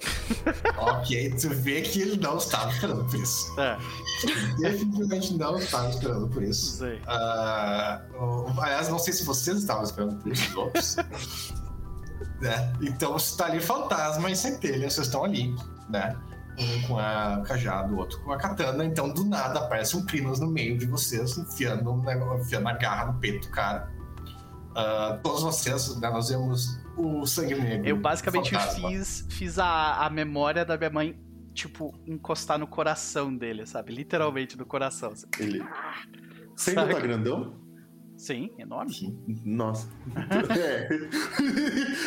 [0.78, 3.60] Ok, tu vê que ele não estava esperando por isso.
[3.60, 3.76] É,
[4.58, 6.78] Definitivamente não estava esperando por isso.
[6.78, 7.00] sei.
[8.18, 10.96] O- aliás, não sei se vocês estavam esperando por isso, os outros.
[12.40, 12.72] né?
[12.82, 15.54] Então você está ali fantasma e centelha, vocês estão ali,
[15.88, 16.16] né?
[16.58, 18.82] Um com a cajado, o outro com a katana.
[18.84, 22.72] Então, do nada, aparece um Crinos no meio de vocês, enfiando, um negócio- enfiando a
[22.72, 23.90] garra no peito do cara.
[24.74, 27.88] Ah, todos vocês, né, nós vemos o sangue negro.
[27.88, 28.88] Eu basicamente fantasma.
[28.90, 31.18] fiz, fiz a, a memória da minha mãe,
[31.54, 33.92] tipo, encostar no coração dele, sabe?
[33.94, 35.12] Literalmente no coração.
[35.12, 35.26] assim.
[35.38, 35.62] Ele.
[36.54, 37.64] Você ainda tá grandão?
[38.16, 39.14] Sim, enorme.
[39.44, 39.88] Nossa.
[40.58, 40.88] É.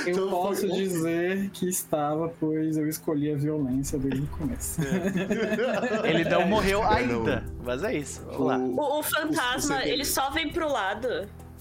[0.07, 4.81] Eu Então posso foi- dizer que estava, pois eu escolhi a violência desde o começo.
[6.03, 7.19] Ele não morreu É, não.
[7.19, 8.25] ainda, mas é isso.
[8.25, 8.57] Vamos lá.
[8.57, 11.07] O- O, o fantasma, Você- ele só vem pro lado.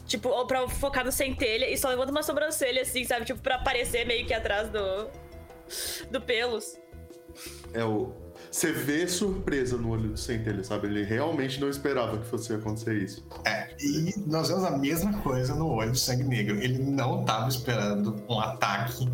[0.09, 3.27] Tipo, ou pra focar no centelha e só levanta uma sobrancelha assim, sabe?
[3.27, 5.09] Tipo, pra aparecer meio que atrás do.
[6.11, 6.79] do pelos.
[7.75, 8.11] É o.
[8.51, 10.87] Você vê surpresa no olho do Centelha, sabe?
[10.87, 13.27] Ele realmente não esperava que fosse acontecer isso.
[13.45, 16.57] É, e nós vemos a mesma coisa no olho do Sangue Negro.
[16.57, 19.07] Ele não estava esperando um ataque,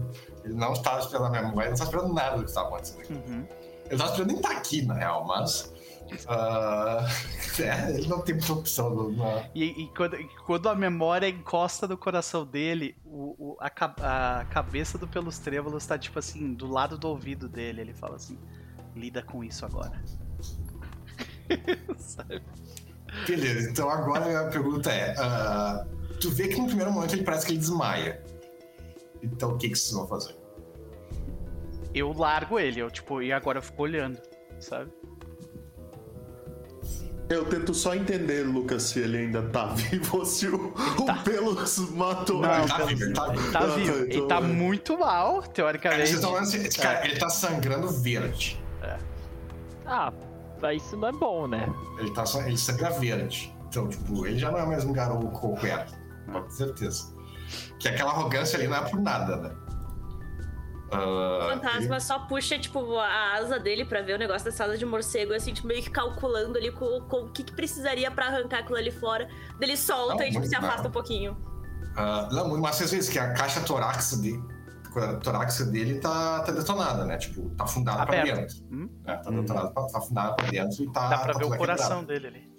[0.44, 3.00] ele não estava esperando a memória, ele não estava esperando nada do que estava acontecendo
[3.00, 3.12] aqui.
[3.12, 3.46] Uhum.
[3.86, 5.73] Ele estava esperando em estar aqui, na real, mas.
[6.28, 7.06] Ah,
[7.60, 8.94] é, ele não tem muita opção.
[8.94, 13.56] Não, não- E, e quando, e quando a memória encosta no coração dele, o, o-
[13.60, 17.80] a, a cabeça do Pelos Trêmulos tá tipo assim, do lado do ouvido dele.
[17.80, 18.38] Ele fala assim:
[18.94, 20.02] lida com isso agora.
[21.98, 22.42] Sabe?
[23.26, 25.86] Beleza, então agora a pergunta é: ah,
[26.20, 28.22] tu vê que no primeiro momento ele parece que ele desmaia.
[29.22, 30.36] Então o que, que vocês vão fazer?
[31.94, 34.20] eu largo ele, eu tipo, e agora eu fico olhando,
[34.58, 34.90] sabe?
[37.34, 41.14] Eu tento só entender, Lucas, se ele ainda tá vivo ou se o, o tá.
[41.24, 42.68] Pelos matou Não, ele.
[42.68, 43.90] tá vivo, ele tá ele tá Ah, vivo.
[43.90, 44.40] então Ele tá é.
[44.40, 46.00] muito mal, Cara, teoricamente.
[46.06, 48.62] vocês estão vendo assim, esse cara, ele tá sangrando verde.
[49.86, 50.12] Ah,
[50.62, 51.68] mas isso não é bom, né?
[51.98, 53.54] Ele, tá, ele sangra verde.
[53.68, 55.86] Então, tipo, ele já não é mais um garoto qualquer.
[56.32, 57.12] Com certeza.
[57.78, 59.50] Que aquela arrogância ali não é por nada, né?
[60.96, 64.76] O Ah, fantasma só puxa, tipo, a asa dele pra ver o negócio da sala
[64.76, 68.26] de morcego, assim, tipo, meio que calculando ali com, com o que, que precisaria pra
[68.26, 69.28] arrancar aquilo ali fora.
[69.60, 70.88] Ele solta Não, e, tipo, muito se afasta não.
[70.90, 71.36] um pouquinho.
[71.96, 74.42] Ah, não, mas vocês veem que a caixa torácica dele,
[75.22, 77.16] torácica dele tá, tá detonada, né?
[77.18, 78.40] Tipo, tá afundada pra Aberta.
[78.42, 78.56] dentro.
[78.72, 78.88] Hum?
[79.04, 79.16] Né?
[79.16, 81.08] Tá, detonada, pra- tá afundada pra dentro e tá.
[81.08, 82.54] Dá pra tá ver o coração quebrada, dele ali.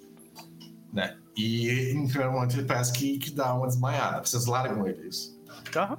[0.93, 1.17] Né?
[1.35, 4.23] E em primeiro momento ele parece que, que dá uma desmaiada.
[4.25, 5.37] Vocês largam ele, isso.
[5.75, 5.97] Aham.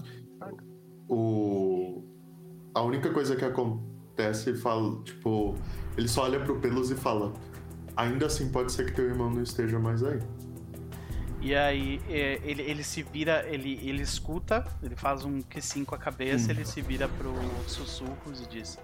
[1.08, 2.02] O...
[2.77, 5.55] A única coisa que acontece, ele fala, tipo,
[5.97, 7.32] ele só olha pro Pelos e fala:
[7.97, 10.20] Ainda assim pode ser que teu irmão não esteja mais aí.
[11.40, 15.86] E aí é, ele, ele se vira, ele, ele escuta, ele faz um que sim
[15.86, 16.51] com a cabeça, Hum.
[16.51, 17.32] ele se vira pro
[17.66, 18.78] sussurros e diz: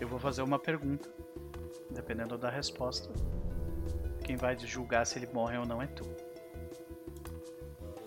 [0.00, 1.08] Eu vou fazer uma pergunta.
[1.92, 3.08] Dependendo da resposta,
[4.24, 6.04] quem vai julgar se ele morre ou não é tu.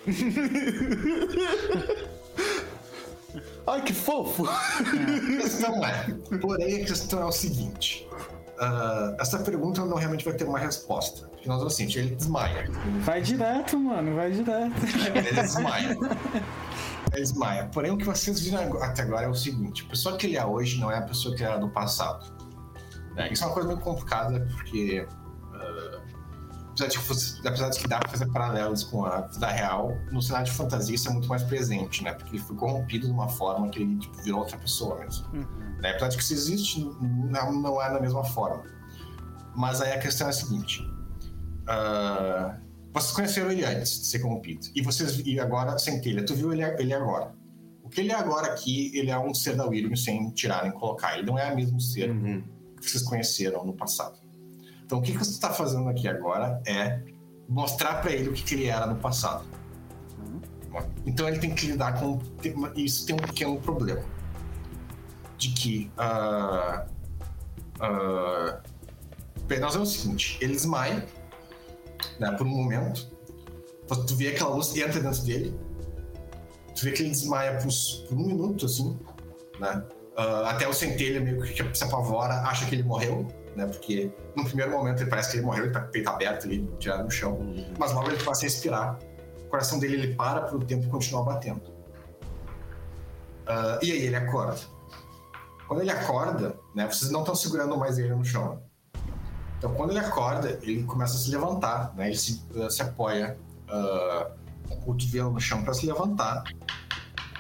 [3.68, 4.46] Ai, que fofo!
[4.48, 8.08] A questão é, porém a questão é o seguinte.
[8.60, 11.28] ah, essa pergunta não realmente vai ter uma resposta.
[11.28, 12.70] Porque nós vamos assim, ele desmaia.
[13.02, 14.74] Vai direto, mano, vai direto.
[15.16, 15.98] Ele desmaia.
[17.14, 17.66] Ele desmaia.
[17.74, 20.46] Porém, o que vocês viram até agora é o seguinte: a pessoa que ele é
[20.46, 22.32] hoje não é a pessoa que era do passado.
[23.16, 23.30] Né?
[23.32, 25.06] Isso é uma coisa meio complicada, porque.
[26.84, 30.22] Apesar, de, fosse- apesar de que dá pra fazer paralelos com a vida real, no
[30.22, 32.14] cenário de fantasia isso é muito mais presente, né?
[32.14, 35.26] Porque ele foi corrompido de uma forma que ele tipo, virou outra pessoa mesmo.
[35.34, 35.78] Uhum.
[35.82, 35.92] Né?
[35.92, 38.64] Apesar de que isso existe, não, não é da mesma forma.
[39.56, 40.82] Mas aí a questão é a seguinte:
[41.68, 42.58] ah,
[42.94, 46.64] vocês conheceram ele antes de ser corrompido, e vocês e agora centelha, tu viu ele,
[46.64, 47.34] ele agora.
[47.84, 50.72] O que ele é agora aqui, ele é um ser da Wyrm sem tirar nem
[50.72, 51.18] colocar.
[51.18, 52.42] Ele não é o mesmo ser Uhum.
[52.80, 54.18] que vocês conheceram no passado.
[54.92, 57.00] Então o que, que você está fazendo aqui agora é
[57.48, 59.46] mostrar para ele o que, que ele era no passado.
[61.06, 62.20] Então ele tem que lidar com
[62.76, 64.04] isso tem um pequeno problema
[65.38, 66.86] de que ah,
[69.48, 71.08] bem, nós vemos o seguinte, ele desmaia
[72.20, 73.10] né, por um momento,
[73.88, 75.58] tu vê aquela luz entra dentro dele,
[76.76, 77.70] tu vê que ele desmaia por,
[78.10, 79.00] por um minuto assim,
[79.58, 79.86] né?
[80.18, 83.26] Ah, até o centelha meio que se apavora, acha que ele morreu,
[83.56, 83.66] né?
[83.66, 86.46] Porque no primeiro momento ele parece que ele morreu, ele tá com o peito aberto
[86.46, 87.40] ali, tirado no chão.
[87.78, 89.00] Mas logo ele começa a respirar.
[89.46, 91.62] O coração dele ele para por um tempo e continua batendo.
[93.46, 94.60] Ah, e aí ele acorda.
[95.68, 96.88] Quando ele acorda, né?
[96.88, 98.62] Vocês não estão segurando mais ele no chão.
[99.58, 102.08] Então quando ele acorda, ele começa a se levantar, né?
[102.08, 103.38] Ele se, ah, se apoia
[103.70, 104.32] ah,
[104.68, 106.44] com o cotovelo no chão para se levantar.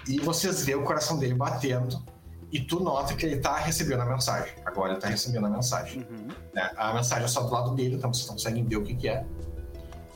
[0.07, 2.03] E vocês vê o coração dele batendo.
[2.51, 4.53] E tu nota que ele tá recebendo a mensagem.
[4.65, 6.05] Agora ele tá recebendo a mensagem.
[6.09, 6.27] Uhum.
[6.53, 6.69] né?
[6.75, 9.07] A mensagem é só do lado dele, então vocês não conseguem ver o que, que
[9.07, 9.25] é.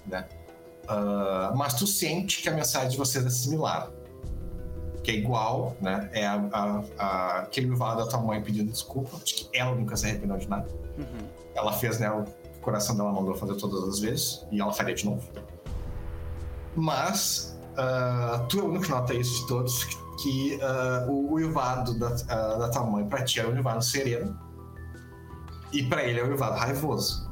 [0.05, 0.27] Né?
[0.87, 3.89] Ah, mas tu sente que a mensagem de vocês é similar.
[5.03, 6.09] Que é igual, né?
[6.13, 9.95] É a, a, a, aquele uivado da tua mãe pedindo desculpa, de que ela nunca
[9.95, 10.67] se arrependeu de nada.
[10.97, 11.27] Uhum.
[11.53, 12.09] Ela fez, né?
[12.11, 12.25] O
[12.59, 15.23] coração dela mandou fazer todas as vezes, e ela faria de novo.
[16.75, 21.33] Mas ah, tu é o único que nota isso de todos, que, que, ah, o
[21.33, 24.37] uivado da, ah, da tua mãe pra ti é um uivado sereno,
[25.73, 27.29] e pra ele é um uivado raivoso.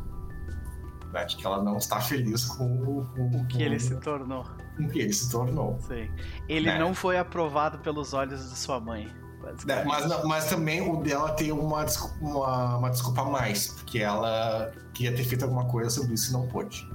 [1.13, 1.25] Né?
[1.25, 4.45] De que ela não está feliz com, o- com, O que ele com- se tornou.
[4.75, 5.79] com o que ele se tornou.
[5.87, 6.11] Sei.
[6.49, 6.79] Ele É.
[6.79, 9.05] não foi aprovado pelos olhos de sua mãe.
[9.05, 9.87] Né, basicamente.
[9.87, 13.99] Mas, não- mas também o dela tem uma, desculpa- uma, uma desculpa a mais, porque
[13.99, 16.89] ela queria ter feito alguma coisa sobre isso e não pôde.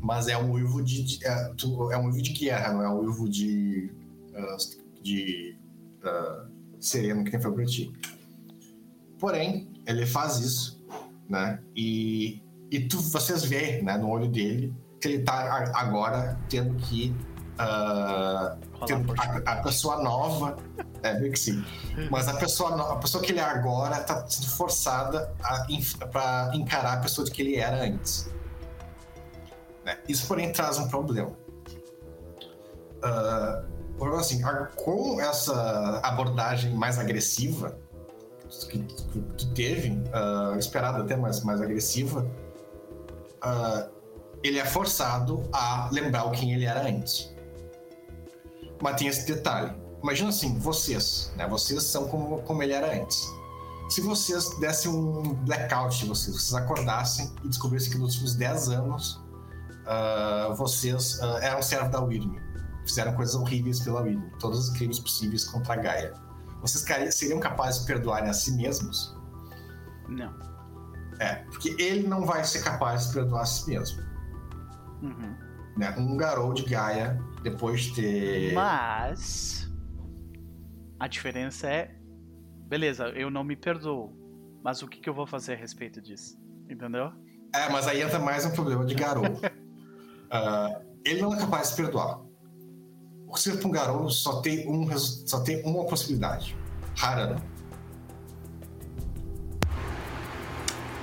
[0.00, 1.52] Mas é um uivo de, de- é,
[1.92, 3.92] é um uivo de guerra, não é um uivo de,
[4.34, 4.56] ah,
[5.02, 5.56] de
[6.04, 6.46] ah,
[6.78, 7.92] sereno que nem foi pra ti.
[9.18, 10.82] Porém, ele faz isso,
[11.28, 11.60] né?
[11.76, 17.14] E, e tu, vocês veem, né, no olho dele, que ele tá agora tendo que.
[17.58, 20.56] Rolar tendo- a, a pessoa nova.
[21.02, 21.62] É, meio que sim.
[22.10, 25.66] Mas a pessoa, a pessoa que ele é agora tá sendo forçada a
[26.10, 28.30] pra encarar a pessoa de que ele era antes.
[29.84, 29.98] né?
[30.08, 31.32] Isso, porém, traz um problema.
[33.02, 33.69] O
[34.00, 34.40] problema assim,
[34.76, 37.78] com essa abordagem mais agressiva
[38.68, 42.26] que teve, ah, esperada até mais, mais agressiva,
[43.42, 43.86] ah,
[44.42, 47.30] ele é forçado a lembrar o quem ele era antes.
[48.82, 49.72] Mas tem esse detalhe.
[50.02, 51.46] Imagina assim, vocês, né?
[51.46, 53.22] Vocês são como, como ele era antes.
[53.90, 58.68] Se vocês dessem um blackout de vocês, vocês acordassem e descobrissem que nos últimos 10
[58.70, 59.20] anos
[59.86, 62.49] ah, vocês eram servos da Wyrm.
[62.86, 64.22] Fizeram coisas horríveis pela Wyrm.
[64.38, 66.12] Todos os crimes possíveis contra a Gaia.
[66.60, 69.16] Vocês seriam capazes de perdoarem a si mesmos?
[70.08, 70.34] Não.
[71.18, 74.02] É, porque ele não vai ser capaz de perdoar a si mesmo.
[75.02, 75.36] Uhum.
[75.76, 75.94] Né?
[75.96, 78.54] Um garoto de Gaia, depois de ter.
[78.54, 79.70] Mas.
[80.98, 81.94] A diferença é.
[82.66, 84.16] Beleza, eu não me perdoo.
[84.62, 86.38] Mas o que, que eu vou fazer a respeito disso?
[86.68, 87.12] Entendeu?
[87.54, 89.40] É, mas aí entra mais um problema de garoto.
[90.32, 92.20] Ah, ele não é capaz de perdoar.
[93.30, 96.56] O ser para um garoto só tem, um, só tem uma possibilidade:
[97.00, 97.40] Harana.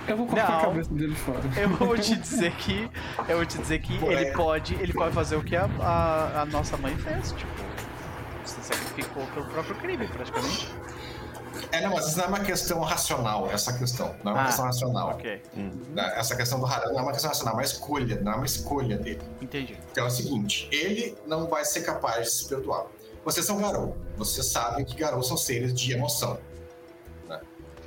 [0.06, 0.58] Eu vou cortar Não.
[0.58, 1.42] a cabeça dele fora.
[1.56, 2.90] Eu vou te dizer que.
[3.30, 4.34] Eu vou te dizer que Pô, ele é.
[4.34, 4.74] pode.
[4.76, 7.32] Ele pode fazer o que a, a, a nossa mãe fez.
[7.32, 7.52] Tipo,
[8.44, 10.68] se sacrificou pelo próprio crime, praticamente.
[11.72, 14.16] É, não, mas isso não é uma questão racional, essa questão.
[14.24, 15.10] Não é uma Ah, questão racional.
[15.10, 16.14] Ok, Né?
[16.16, 18.46] Essa questão do Harana não é uma questão racional, é uma escolha, não é uma
[18.46, 19.22] escolha dele.
[19.42, 19.78] entendi.
[19.92, 22.86] Então é o seguinte, ele não vai ser capaz de se perdoar.
[23.26, 23.98] Vocês são Garou.
[24.18, 26.40] Vocês sabem que Garou são seres de emoção.
[27.28, 27.42] né?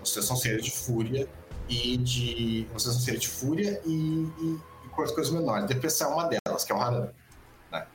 [0.05, 1.27] Vocês são seres de fúria
[1.69, 2.69] e de.
[2.75, 5.67] Vocês são seres de fúria e, e, e coisas, coisas menores.
[5.67, 7.09] Depressão é uma delas, que é o Haran.
[7.73, 7.87] Né?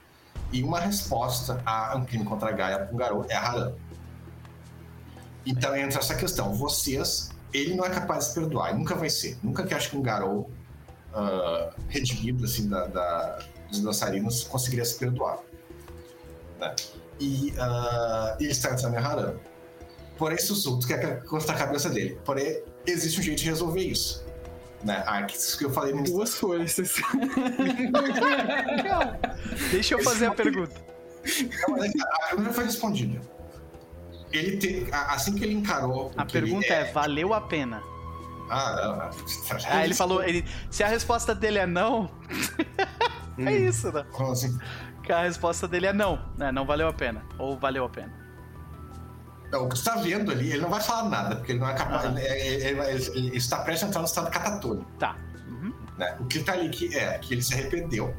[0.52, 3.74] E uma resposta a um crime contra a Gaia com Garou é a Haran.
[5.46, 6.54] Então entra essa questão.
[6.54, 7.30] Vocês.
[7.54, 9.38] Ele não é capaz de se perdoar, e nunca vai ser.
[9.42, 10.50] Nunca que acho que um Garou
[11.14, 13.40] ah, redimido assim, da, da-
[13.70, 15.40] dos dançarinos conseguiria se perdoar.
[16.60, 16.76] Né?
[17.20, 19.36] E ah, ele está entrando em Haran.
[20.18, 22.20] Porém, Sussurro quer cortar a cabeça dele.
[22.26, 24.26] Porém, existe um jeito de resolver isso.
[24.84, 25.02] Né?
[25.08, 26.16] Ah, que- isso que eu falei no início.
[26.16, 26.94] Duas forças.
[29.72, 30.76] Deixa eu fazer a pergunta.
[31.68, 33.20] Não, mas A pergunta foi respondida.
[34.38, 36.12] Ele te, assim que ele encarou.
[36.18, 37.82] A pergunta é: valeu a pena?
[38.50, 39.10] Ah, não, não.
[39.70, 40.24] Ah, ele falou.
[40.24, 42.10] Ele, se a resposta dele é não,
[43.38, 43.48] Hum.
[43.48, 44.06] é isso, né?
[44.12, 44.58] Como assim?
[45.04, 46.52] Que a resposta dele é não, né?
[46.52, 47.24] Não valeu a pena.
[47.38, 48.14] Ou valeu a pena.
[49.52, 51.70] Não, o que você está vendo ali, ele não vai falar nada, porque ele não
[51.70, 52.06] é capaz.
[52.06, 52.18] Aham.
[52.20, 54.90] Ele, ele- ele- ele- está prestes a entrar no estado catatônico.
[54.98, 55.16] Tá.
[55.48, 55.74] Uhum.
[55.98, 56.16] né?
[56.20, 58.14] O que tá ali que é que ele se arrependeu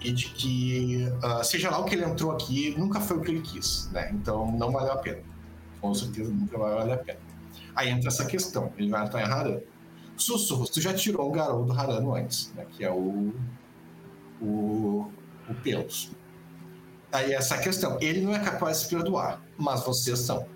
[0.00, 3.30] e de que, ah, seja lá o que ele entrou aqui, nunca foi o que
[3.30, 4.10] ele quis, né?
[4.12, 5.22] Então não valeu a pena.
[5.80, 7.18] Com certeza nunca vai valer a pena.
[7.74, 9.60] Aí entra essa questão, ele vai entrar em Haran.
[10.16, 12.66] Sussurros, tu já tirou o garoto do Harano antes, né?
[12.70, 13.32] Que é o.
[14.40, 15.10] O.
[15.48, 16.10] O Pelos.
[17.12, 20.46] Aí essa questão, ele não é capaz de se perdoar, mas vocês são.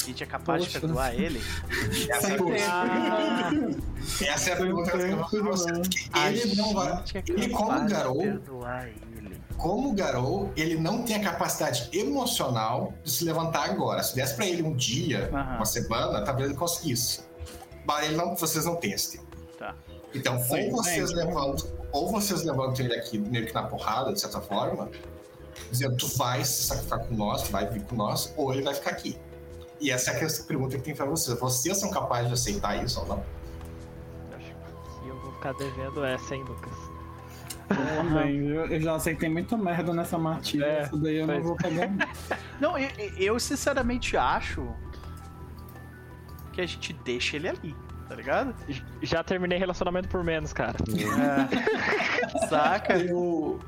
[0.00, 0.80] A gente é capaz de Poxa.
[0.80, 1.42] perdoar ele?
[2.08, 2.36] Essa,
[2.70, 3.50] Ah,
[4.24, 5.78] essa é a pergunta que eu tempo, faço pra vocês.
[5.78, 6.28] né?
[6.30, 6.92] Ele não vai.
[7.14, 9.40] é ele como de ele.
[9.56, 14.02] como Garou, ele não tem a capacidade emocional de se levantar agora.
[14.02, 15.56] Se desse pra ele um dia, Aham.
[15.56, 17.20] uma semana, talvez ele conseguisse.
[17.84, 19.36] Mas ele não, vocês não têm esse tempo.
[19.58, 19.74] Tá.
[20.14, 21.16] Então, Sim, ou vocês sim.
[21.16, 24.88] levantam, ou vocês levantam ele aqui meio que na porrada, de certa forma,
[25.70, 28.74] dizendo tu vai se sacrificar com nós, tu vai vir com nós, ou ele vai
[28.74, 29.18] ficar aqui.
[29.80, 31.38] E essa é a pergunta que tem pra vocês.
[31.38, 33.24] Vocês são capazes de aceitar isso ou não?
[34.36, 34.46] Acho
[35.02, 36.88] que eu vou ficar devendo essa, hein, Lucas?
[37.68, 38.66] também, viu?
[38.66, 40.64] Eu já aceitei muita merda nessa matilha.
[40.64, 41.90] É, Isso daí eu não vou pegar.
[42.58, 44.66] Não, eu, eu sinceramente acho
[46.52, 47.76] que a gente deixa ele ali,
[48.08, 48.52] tá ligado?
[49.00, 50.76] Já terminei relacionamento por menos, cara.
[52.48, 52.98] Saca?
[52.98, 53.60] Eu.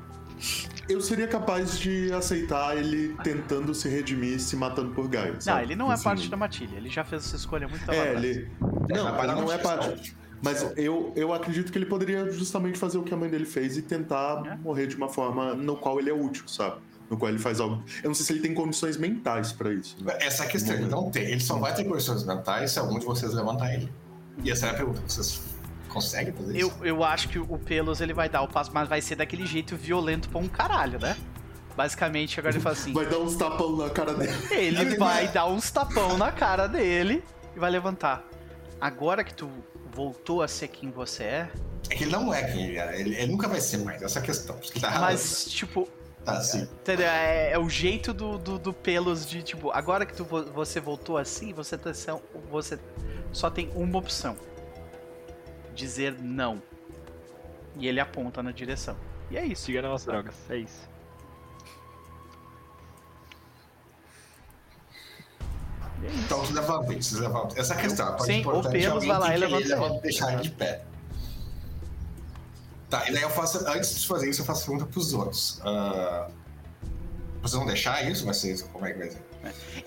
[0.88, 5.32] Eu seria capaz de aceitar ele tentando se redimir se matando por Gaia.
[5.34, 5.62] Não, sabe?
[5.64, 6.76] ele não é Assim, parte da matilha.
[6.76, 8.24] Ele já fez essa escolha muito É, atrás.
[8.24, 8.50] ele.
[8.88, 10.16] Não, Mas ele não é parte.
[10.42, 13.76] Mas eu, eu acredito que ele poderia justamente fazer o que a mãe dele fez
[13.76, 14.56] e tentar É.
[14.56, 16.76] morrer de uma forma no qual ele é útil, sabe?
[17.10, 17.82] No qual ele faz algo.
[18.02, 19.96] Eu não sei se ele tem condições mentais pra isso.
[20.02, 20.16] né?
[20.20, 21.24] Essa é a questão, ele não tem.
[21.24, 23.92] Ele só vai ter condições mentais se algum de vocês levantar ele.
[24.42, 25.02] E essa é a pergunta.
[25.06, 25.42] Vocês
[25.90, 26.78] conseguem fazer Eu, isso?
[26.84, 29.76] eu acho que o Pelos ele vai dar o passo, mas vai ser daquele jeito
[29.76, 31.16] violento pra um caralho, né?
[31.76, 34.32] Basicamente, agora ele fala assim: Vai dar uns tapão na cara dele.
[34.50, 37.22] ele vai dar uns tapão na cara dele
[37.54, 38.22] e vai levantar.
[38.80, 39.50] Agora que tu
[39.92, 41.50] voltou a ser quem você é,
[41.88, 42.96] É que ele não é quem ele era.
[42.96, 44.56] Ele, ele nunca vai ser mais, essa é questão.
[44.80, 45.88] Tá mas, tipo,
[46.24, 46.62] Tá assim.
[46.62, 47.06] Entendeu?
[47.06, 50.78] É, é o jeito do, do, do pelos de tipo, agora que tu, vo- você
[50.78, 51.92] voltou assim, você, tá,
[52.50, 52.78] você
[53.32, 54.36] só tem uma opção:
[55.80, 56.62] dizer não.
[57.76, 58.96] E ele aponta na direção.
[59.30, 59.64] E é isso.
[59.64, 60.88] Siga nas drogas, é isso.
[66.24, 68.06] Então tu leva a vez, você leva Essa é a questão.
[68.08, 70.00] a parte Sim, importante o Pelos é alguém vai lá e que levanta ele ele.
[70.00, 70.82] deixar ele de pé.
[72.88, 73.58] Tá, e daí eu faço.
[73.68, 75.60] Antes de fazer isso, eu faço pergunta pros outros.
[75.62, 76.28] Ah,
[77.42, 78.24] vocês vão deixar isso?
[78.24, 78.66] Vai ser isso?
[78.70, 79.22] Como é que vai ser?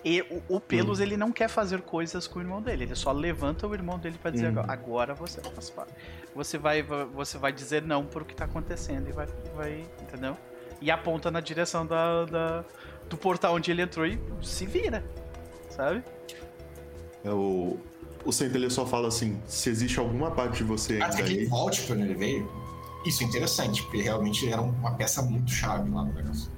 [0.04, 2.84] E o, o Pelos, ele não quer fazer coisas com o irmão dele.
[2.86, 4.64] Ele só levanta o irmão dele pra dizer: Hum.
[4.68, 5.94] agora, você faz parte.
[6.36, 9.28] Você vai, você vai dizer não pro que tá acontecendo e vai.
[9.56, 10.36] vai entendeu?
[10.82, 12.66] E aponta na direção da, da-
[13.08, 15.04] do portal onde ele entrou e se vira.
[15.70, 16.04] Sabe?
[17.24, 17.78] É o.
[18.26, 21.40] O Centelha só fala assim: se existe alguma parte de você ainda quer que ele
[21.42, 21.46] aí.
[21.46, 22.52] volte pra onde ele veio?
[23.06, 26.50] Isso é interessante, porque ele realmente era uma peça muito chave lá no negócio.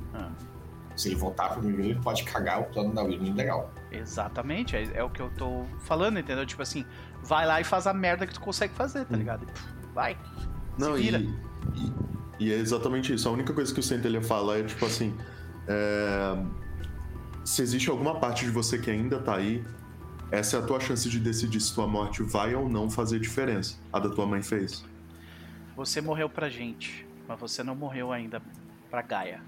[0.95, 3.73] Se ele voltar pro nível, ele pode cagar o plano da William legal.
[3.91, 6.45] Exatamente, é, é o que eu tô falando, entendeu?
[6.45, 6.85] Tipo assim,
[7.21, 9.17] vai lá e faz a merda que tu consegue fazer, tá Hum.
[9.19, 9.43] ligado?
[9.43, 10.17] E, pff, vai.
[10.77, 11.17] Não, se e, vira.
[11.75, 13.27] e, e é exatamente isso.
[13.27, 15.15] A única coisa que o Centelha fala é tipo assim:
[15.67, 16.37] é,
[17.43, 19.63] se existe alguma parte de você que ainda tá aí,
[20.31, 23.77] essa é a tua chance de decidir se tua morte vai ou não fazer diferença.
[23.91, 24.83] A da tua mãe fez.
[25.75, 28.41] Você morreu pra gente, mas você não morreu ainda
[28.89, 29.41] pra Gaia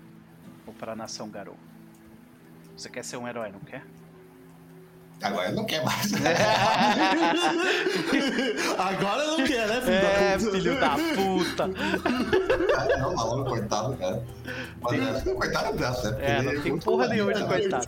[0.67, 1.55] ou pra nação Garou.
[2.75, 3.83] Você quer ser um herói, não quer?
[5.19, 6.11] Agora ele não quer mais.
[8.77, 10.51] Agora não quer, né, filho É, da puta?
[10.51, 11.71] filho da puta.
[12.77, 14.23] Ah, não, maluco, coitado, cara.
[14.79, 16.37] Mas, é, coitado dessa, né?
[16.37, 17.87] É, não tem porra nenhuma de coitado.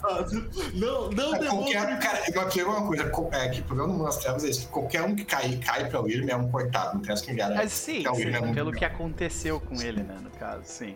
[0.73, 1.45] Não, não É.
[1.49, 4.43] Qualquer, cara, eu aqui uma coisa, co- é que o problema do Mundo das Trevas
[4.43, 7.23] é isso, que qualquer um que cai, cai pra William é um coitado, não interessa
[7.23, 7.53] quem ele era.
[7.53, 8.73] Mas sim, sim, é pelo legal.
[8.73, 10.95] que aconteceu com ele, né, no caso, sim.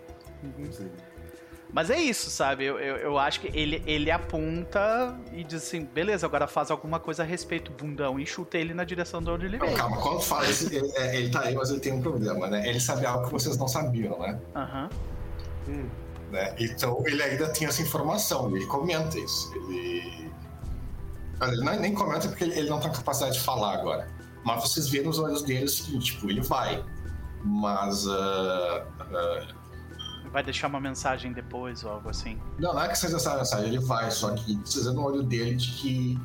[1.74, 2.64] Mas é isso, sabe?
[2.66, 7.00] Eu, eu, eu acho que ele, ele aponta e diz assim, beleza, agora faz alguma
[7.00, 9.76] coisa a respeito, bundão, e chuta ele na direção de onde ele veio.
[9.76, 12.70] calma, quando fala isso, ele, é, ele tá aí, mas ele tem um problema, né?
[12.70, 14.40] Ele sabe algo que vocês não sabiam, né?
[14.56, 14.90] Aham.
[16.32, 16.56] né?
[16.60, 19.52] Então ele ainda tem essa informação, ele comenta isso.
[19.56, 20.32] Ele.
[21.42, 24.08] Ele não- nem comenta porque ele, ele não tem capacidade de falar agora.
[24.46, 26.84] Mas vocês vêem nos olhos dele o seguinte, tipo, ele vai.
[27.44, 28.08] Mas.
[28.08, 29.48] ah, ah,
[30.34, 32.38] Vai deixar uma mensagem depois ou algo assim.
[32.60, 35.56] não, não é que seja essa mensagem, ele vai, só que vêem no olho dele
[35.56, 36.20] de que.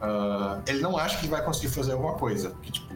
[0.00, 2.54] ah, ele não acha que vai conseguir fazer alguma coisa.
[2.62, 2.94] Que, tipo.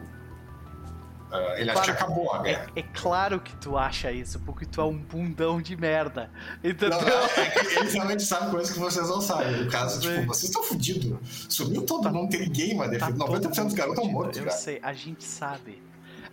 [1.31, 2.03] ah, ele acha que Claro.
[2.03, 2.67] acabou a guerra.
[2.75, 6.31] É, é claro que tu acha isso, porque tu é um bundão de merda.
[6.63, 7.01] Entendeu?
[7.01, 9.63] Não, não, é que ele realmente sabe coisas que vocês não sabem.
[9.65, 10.07] No caso, Sim.
[10.15, 11.45] tipo, vocês estão fodidos.
[11.49, 13.27] Sumiu todo mundo, não tem ninguém mais Tá defendendo.
[13.29, 14.55] 90% dos garotos estão mundo mortos, Eu cara.
[14.57, 15.83] sei, a gente sabe.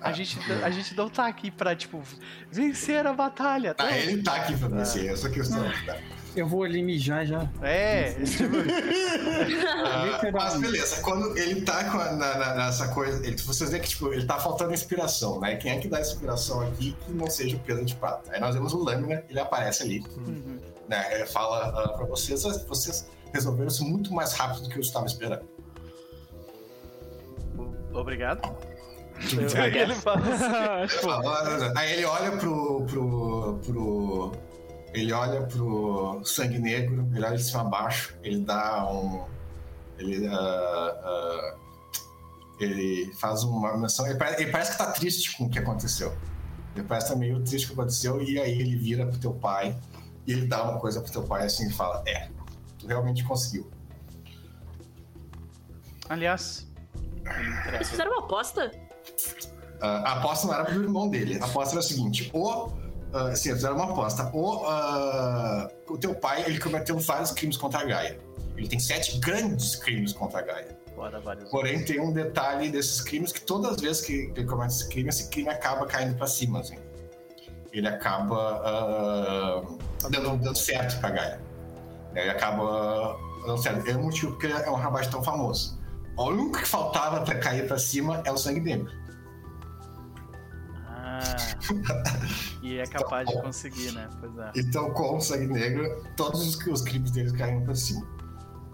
[0.03, 0.13] A, Ah.
[0.13, 2.03] gente, a gente não tá aqui pra, tipo,
[2.51, 3.75] vencer a batalha.
[3.79, 3.93] Ah, não.
[3.93, 5.63] ele tá aqui pra vencer, essa questão.
[5.87, 5.97] Tá?
[6.35, 7.47] Eu vou ali mijar já.
[7.61, 8.57] É, tipo,
[9.77, 13.83] Ah, mas beleza, quando ele tá com a- na- na- nessa coisa, ele- vocês veem
[13.83, 15.57] que tipo, ele tá faltando inspiração, né?
[15.57, 18.33] Quem é que dá inspiração aqui que não seja o Pedro de Prata?
[18.33, 20.59] Aí nós vemos o Lâmina, ele aparece ali, uhum.
[20.89, 21.15] né?
[21.15, 24.83] Ele fala ah, pra vocês, "Ah, vocês resolveram isso muito mais rápido do que eu
[24.83, 25.45] estava esperando.
[27.93, 28.41] obrigado.
[29.31, 30.97] I ele fala assim.
[30.97, 34.33] Tipo, Ah, Aí ele olha pro, pro, pro.
[34.93, 39.25] Ele olha pro sangue negro, ele olha de cima a baixo, ele dá um.
[39.99, 40.27] Ele.
[40.27, 41.57] ah, ah,
[42.61, 44.07] ele faz uma menção.
[44.07, 46.17] Ele parece, ele parece que tá triste com o que aconteceu.
[46.75, 49.19] Ele parece que tá meio triste com o que aconteceu, e aí ele vira pro
[49.19, 49.77] teu pai
[50.27, 52.29] e ele dá uma coisa pro teu pai assim e fala: É,
[52.79, 53.71] tu realmente conseguiu.
[56.09, 56.67] Aliás.
[57.71, 58.71] Vocês fizeram uma aposta?
[59.83, 61.39] Ah, a aposta não era pro irmão dele.
[61.41, 62.67] A aposta era a seguinte: o.
[63.13, 64.31] Uh, sim, fizeram uma aposta.
[64.33, 68.19] O, ah, o teu pai, ele cometeu vários crimes contra a Gaia.
[68.57, 70.79] Ele tem sete grandes crimes contra a Gaia.
[71.51, 75.09] Porém, tem um detalhe desses crimes que todas as vezes que ele comete esse crime,
[75.09, 76.77] esse crime acaba caindo pra cima, assim.
[77.73, 79.63] Ele acaba ah,
[80.09, 81.41] dando, dando certo pra Gaia.
[82.15, 83.89] Ele acaba dando certo.
[83.91, 85.82] É o motivo porque é um rapaz tão famoso.
[86.17, 88.91] O único que faltava pra cair pra cima é o sangue negro.
[90.87, 91.21] Ah,
[92.63, 94.09] e é capaz de conseguir, né?
[94.21, 94.53] Pois é.
[94.57, 98.07] Então, com o sangue negro, todos os, os crimes deles caíram pra cima.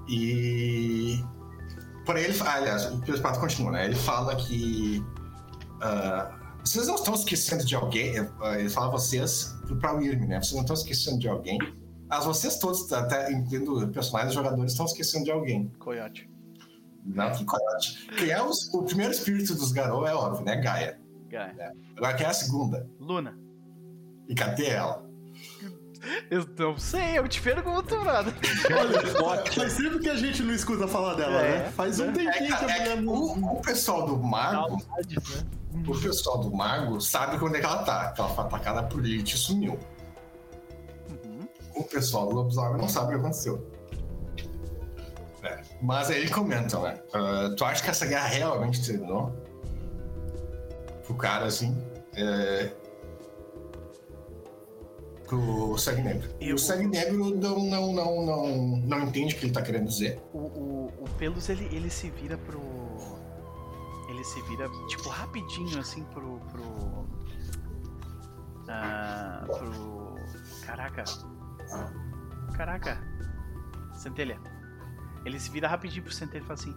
[0.08, 1.22] E.
[2.04, 2.38] Porém, ele.
[2.40, 3.84] Ah, aliás, o Pedro Pato continua, né?
[3.84, 5.04] Ele fala que.
[5.80, 6.34] ah,
[6.64, 8.18] vocês não estão esquecendo de alguém.
[8.40, 10.42] ah, ele fala vocês pra Wyrm, né?
[10.42, 11.58] Vocês não estão esquecendo de alguém
[12.10, 15.70] As vocês todos, até incluindo personagens e jogadores, estão esquecendo de alguém.
[15.78, 16.28] Coyote.
[17.08, 18.06] Não, que coiote.
[18.16, 20.56] Quem é os- o primeiro espírito dos Garou é óbvio, né?
[20.56, 21.00] Gaia.
[21.28, 21.72] Gaia.
[21.96, 22.88] Agora quem é a segunda?
[23.00, 23.36] Luna.
[24.28, 25.06] E cadê ela?
[26.30, 28.32] Eu não sei, eu te pergunto, brother.
[28.72, 31.58] Olha, faz tempo que a gente não escuta falar dela, É.
[31.64, 31.70] né?
[31.72, 33.12] Faz um tempinho que a É que mulher não.
[33.12, 35.44] o, o pessoal do mago, né?
[35.88, 38.12] o pessoal do mago sabe onde é que ela tá.
[38.12, 39.78] Que ela foi atacada por Lilith e sumiu.
[41.08, 41.48] Uhum.
[41.74, 43.68] O pessoal do lobisomem não sabe o que aconteceu.
[45.42, 47.00] É, Mas aí comentam, né?
[47.12, 49.32] Ah, tu acha que essa guerra realmente terminou?
[51.04, 51.76] Pro cara, assim.
[52.14, 52.70] É...
[55.26, 56.28] Pro Sangue Negro.
[56.40, 58.46] E o Sangue Negro não, não, não, não,
[58.78, 60.20] não entende o que ele tá querendo dizer.
[60.32, 62.60] O, o, o Pelos, ele, ele se vira pro.
[64.08, 66.40] Ele se vira, tipo, rapidinho, assim, pro.
[66.50, 67.06] pro.
[68.68, 70.14] ah, pro.
[70.64, 71.04] Caraca.
[72.56, 73.00] Caraca.
[73.98, 74.38] Centelha.
[75.24, 76.76] Ele se vira rapidinho pro Centelha e fala assim: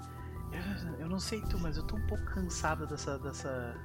[0.52, 3.18] eu, eu não sei tu, mas eu tô um pouco cansado dessa.
[3.20, 3.76] dessa.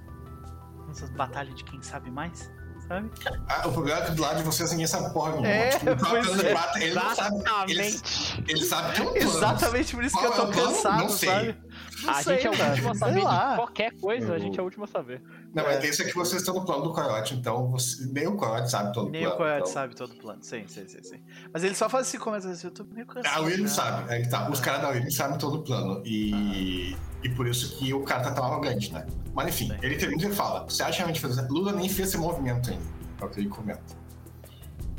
[0.86, 2.50] dessas batalhas de quem sabe mais,
[2.88, 3.10] sabe?
[3.48, 5.48] Ah, o problema é que do lado de vocês ninguém sabe porra nenhuma.
[5.48, 6.54] É, Tipo, o pois é.
[6.82, 7.36] Ele não sabe.
[7.70, 8.44] Ele, Exatamente.
[8.48, 9.28] ele sabe que é um plano.
[9.36, 11.28] Exatamente por isso que eu Qual é tô o cansado, Não sei.
[11.28, 11.56] sabe?
[12.02, 13.50] Não A sei, gente é o último a saber lá.
[13.50, 15.22] de qualquer coisa, a gente é o último a saber.
[15.54, 18.36] Não, mas isso é que vocês estão no plano do Coyote, então você- nem o
[18.36, 19.38] Coyote sabe todo Nem o o plano.
[19.44, 19.72] Coyote então...
[19.72, 20.38] sabe todo o plano.
[20.42, 21.20] Sim, sim, sim, sim.
[21.52, 23.34] Mas ele só faz esse comentário assim, eu tô meio cansado.
[23.34, 23.74] A William já.
[23.74, 24.48] sabe, é que tá.
[24.50, 26.02] Os caras da William sabem todo o plano.
[26.04, 29.06] E, e por isso que o cara tá tão arrogante, né?
[29.34, 29.76] Mas enfim, Sim.
[29.82, 31.46] ele termina e fala: Você acha realmente fazer.
[31.48, 32.84] Lula nem fez esse movimento ainda.
[33.20, 33.82] É o que ele comenta.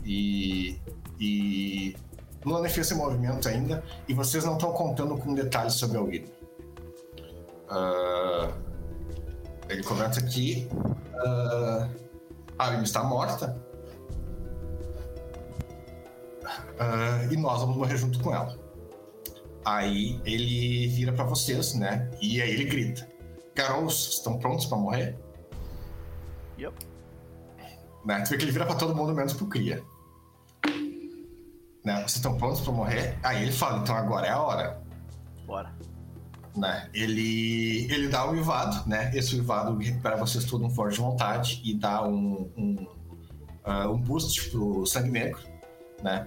[0.06, 0.80] E.
[1.20, 1.96] E.
[2.46, 3.84] Lula nem fez esse movimento ainda.
[4.08, 6.30] E vocês não estão contando com detalhes sobre a William.
[7.70, 8.52] Ah,
[9.70, 10.70] ele comenta aqui.
[11.16, 11.88] ah,
[12.58, 13.58] a William está morta.
[16.80, 18.67] Ah, e nós vamos morrer junto com ela.
[19.68, 22.10] Aí ele vira pra vocês, né?
[22.22, 23.06] E aí ele grita:
[23.54, 25.18] Garotos, estão prontos pra morrer?
[26.58, 26.74] Yup.
[28.06, 28.22] Né?
[28.22, 29.84] Tu vê que ele vira pra todo mundo, menos pro Cria.
[31.84, 31.96] Né?
[31.96, 33.20] Vocês estão prontos pra morrer?
[33.22, 34.82] Aí ele fala: Então agora é a hora.
[35.46, 35.76] Bora.
[36.56, 36.90] Né?
[36.94, 39.12] Ele, ele dá um uivado, né?
[39.14, 42.88] Esse uivado recupera vocês tudo um forte de vontade e dá um, um,
[43.66, 45.42] ah, um boost pro sangue negro,
[46.02, 46.26] né?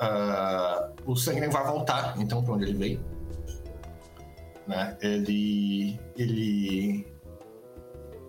[0.00, 3.00] Ah, o sangue vai voltar, então, pra onde ele veio.
[4.66, 4.96] Né?
[5.00, 5.98] Ele.
[6.16, 7.06] Ele.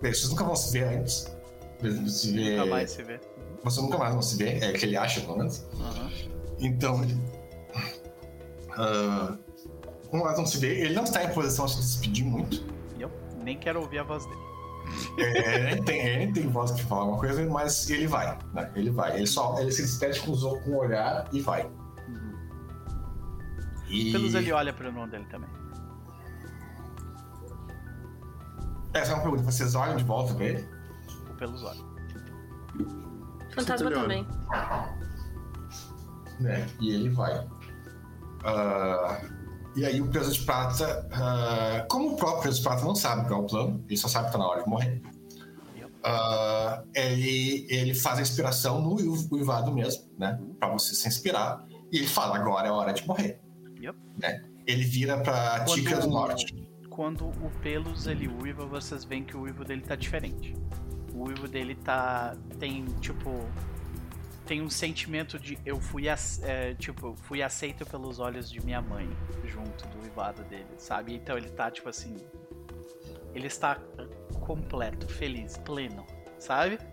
[0.01, 1.37] Bem, vocês nunca vão se ver antes.
[2.07, 3.19] Se ver, Nunca mais se vê.
[3.63, 5.65] Vocês nunca mais vão se ver, é o que ele acha, pelo menos.
[5.79, 6.09] Aham.
[6.59, 7.17] Então, ele.
[10.09, 12.63] como elas não se vê, ele não está em posição de se despedir muito.
[12.97, 13.11] E eu
[13.43, 14.48] nem quero ouvir a voz dele.
[15.17, 18.37] É, ele, nem tem, ele nem tem voz que falar uma coisa, mas ele vai,
[18.53, 18.71] né?
[18.75, 19.15] Ele vai.
[19.17, 21.69] Ele só ele se despede com, com o olhar e vai.
[23.89, 24.11] E...
[24.11, 25.49] Pelos ele olha pro irmão dele também.
[28.93, 29.43] Essa é uma pergunta.
[29.43, 30.67] Vocês olham de volta pra ele?
[31.37, 31.89] Pelos olha.
[33.53, 34.27] Fantasma também.
[36.39, 36.67] Né?
[36.79, 37.47] E ele vai.
[38.43, 39.21] Ah,
[39.75, 43.27] e aí o peso de prata, ah, como o próprio peso de prata não sabe
[43.27, 45.01] qual é o plano, ele só sabe que tá na hora de morrer.
[46.03, 50.39] ah, ele, ele faz a inspiração no uiv- uivado mesmo, né?
[50.59, 51.65] Pra você se inspirar.
[51.91, 53.39] E ele fala, agora é a hora de morrer.
[53.81, 53.97] Yep.
[54.21, 54.43] Né?
[54.65, 56.69] Ele vira pra Quando- Tica do Norte.
[56.89, 60.53] Quando o Pelos ele uiva, vocês veem que o uivo dele tá diferente.
[61.13, 62.35] O uivo dele tá.
[62.59, 63.29] tem tipo.
[64.49, 69.07] Tem um sentimento de eu fui é, tipo, fui aceito pelos olhos de minha mãe
[69.45, 71.13] junto do uivado dele, sabe?
[71.13, 72.15] Então ele tá tipo assim.
[73.31, 73.75] Ele está
[74.41, 76.03] completo, feliz, pleno,
[76.39, 76.79] sabe?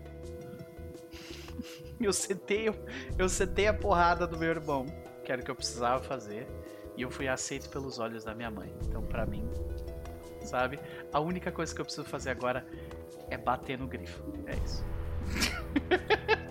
[1.99, 2.67] Eu setei,
[3.17, 4.85] eu setei a porrada do meu irmão,
[5.25, 6.47] que era o que eu precisava fazer,
[6.95, 8.71] e eu fui aceito pelos olhos da minha mãe.
[8.83, 9.49] Então, pra mim,
[10.43, 10.79] sabe?
[11.11, 12.67] A única coisa que eu preciso fazer agora
[13.31, 14.23] é bater no grifo.
[14.45, 14.85] É isso.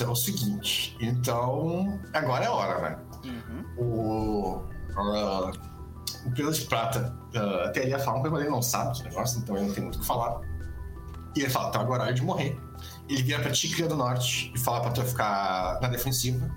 [0.00, 0.96] Então é o seguinte.
[0.98, 2.98] Então, agora é a hora, né?
[3.22, 3.84] Uhum.
[3.84, 4.62] o,
[4.96, 5.52] ah,
[6.24, 8.92] o Pedro de Prata ah, até ele ia falar uma coisa, mas ele não sabe
[8.92, 10.40] dos negócios, então ele não tem muito o que falar.
[11.36, 12.58] E ele fala, então agora é hora de morrer.
[13.10, 16.50] Ele vira pra Tigre do Norte e fala pra tu ficar na defensiva.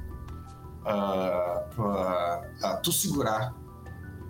[0.85, 3.53] ah, pra, ah, tu segurar.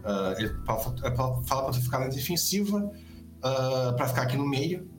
[0.03, 0.80] ah, ele fala,
[1.15, 2.90] fala- pra tu ficar na defensiva,
[3.44, 4.90] ah, pra ficar aqui no meio.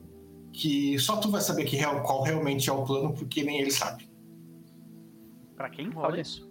[0.55, 3.73] Que só tu vai saber que real, qual realmente é o plano, porque nem ele
[3.73, 4.09] sabe.
[5.57, 6.21] Pra quem fala Olha.
[6.21, 6.49] isso?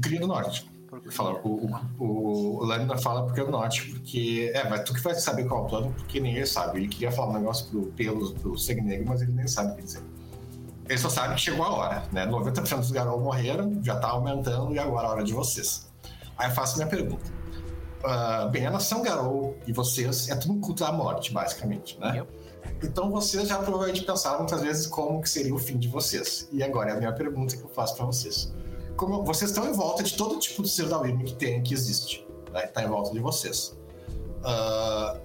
[0.00, 0.66] Cria do Norte.
[1.10, 1.68] Fala, o,
[1.98, 4.52] o, o fala porque eu note, porque.
[4.54, 6.78] É, mas tu que vai saber qual é o plano, porque nem ele sabe.
[6.78, 9.76] Ele queria falar um negócio pro pelos pro sangue negro, mas ele nem sabe o
[9.76, 10.02] que dizer.
[10.88, 12.26] Ele só sabe que chegou a hora, né?
[12.26, 15.90] 90% dos garotos morreram, já tá aumentando e agora é a hora de vocês.
[16.36, 17.24] Aí eu faço minha pergunta.
[18.04, 22.18] Ah, bem, a nação Garou e vocês é tudo um culto à morte, basicamente, né?
[22.18, 22.43] Yep.
[22.84, 26.48] Então vocês já provavelmente pensaram muitas vezes como que seria o fim de vocês.
[26.52, 28.52] E agora é a minha pergunta que eu faço pra vocês.
[28.96, 31.72] Como vocês estão em volta de todo tipo de ser da Wyrm que tem, que
[31.74, 32.66] existe, né?
[32.66, 33.76] Tá em volta de vocês.
[34.44, 35.18] Ah,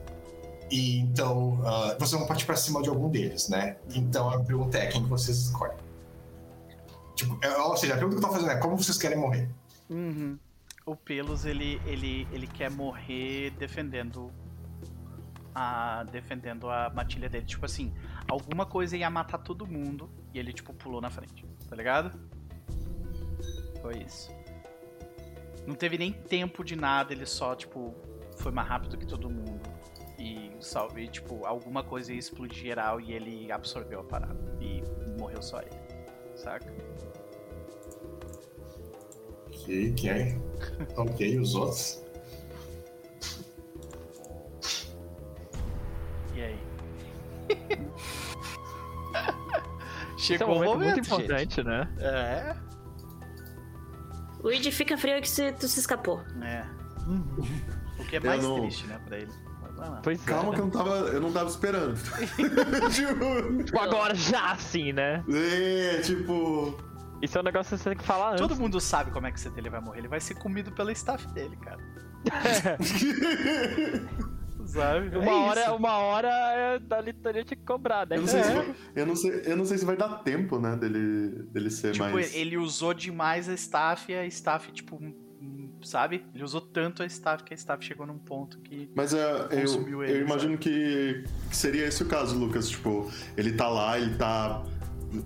[0.71, 3.77] e então ah, vocês vão partir pra cima de algum deles, né?
[3.93, 5.77] Então a pergunta é quem que vocês escolhem.
[7.15, 9.49] Tipo, é, ou seja, a pergunta que eu tô fazendo é como vocês querem morrer.
[9.89, 10.39] Uhum.
[10.85, 14.31] O Pelos, ele, ele, ele quer morrer defendendo
[15.59, 17.45] a defendendo a matilha dele.
[17.45, 17.93] Tipo assim,
[18.29, 21.45] alguma coisa ia matar todo mundo e ele, tipo, pulou na frente.
[21.67, 22.17] Tá ligado?
[23.81, 24.31] Foi isso.
[25.67, 27.93] Não teve nem tempo de nada, ele só, tipo,
[28.37, 29.61] foi mais rápido que todo mundo.
[30.17, 34.39] E, salve, tipo, alguma coisa ia explodir geral e ele absorveu a parada.
[34.61, 34.81] E
[35.19, 35.77] morreu só ele.
[36.35, 36.73] Saca?
[39.47, 40.37] Ok, é?
[40.95, 42.08] ok, os outros.
[46.39, 46.59] E aí?
[50.17, 51.23] Esse é Chegou um o momento momento, muito gente.
[51.23, 51.87] importante, né?
[51.99, 52.55] É,
[54.41, 56.21] Luigi fica frio que você, tu se escapou.
[56.41, 56.63] é.
[57.99, 59.31] O que é mais não- triste, né, pra ele.
[60.03, 60.55] Pois Calma é.
[60.55, 61.95] que eu não tava, eu não tava esperando.
[62.93, 65.23] tipo, Tipo, agora já assim, né?
[65.33, 66.77] é, tipo.
[67.21, 68.41] Isso é um negócio que você tem que falar antes.
[68.41, 69.99] Todo mundo sabe como é que o CT vai morrer.
[69.99, 71.79] Ele vai ser comido pela staff dele, cara.
[74.69, 75.15] Sabe?
[75.17, 78.17] Uma É hora, uma hora é da litaria tinha que cobrar, né?
[78.17, 78.53] Eu não, sei se É.
[78.53, 81.91] vai, eu, não sei, eu não sei se vai dar tempo, né, dele, dele ser
[81.93, 82.35] Tipo, mais.
[82.35, 86.25] ele usou demais a staff e a staff, tipo, hum, sabe?
[86.35, 88.89] Ele usou tanto a staff que a staff chegou num ponto que.
[88.95, 92.69] Mas é, eu, ele, eu imagino que, que seria esse o caso, Lucas.
[92.69, 94.63] Tipo, ele tá lá, ele tá.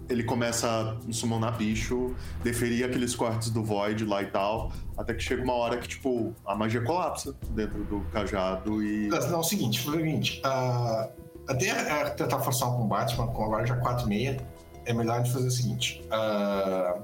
[0.10, 5.22] Ele começa a summonar bicho, deferir aqueles cortes do Void lá e tal, até que
[5.22, 9.08] chega uma hora que, tipo, a magia colapsa dentro do cajado e.
[9.08, 10.42] Não, é o seguinte, foi o seguinte.
[10.44, 11.10] ah,
[11.48, 14.38] até tentar forçar um combate, mas com agora já 4 e meia,
[14.86, 16.06] é melhor a gente fazer o seguinte.
[16.12, 17.00] ah,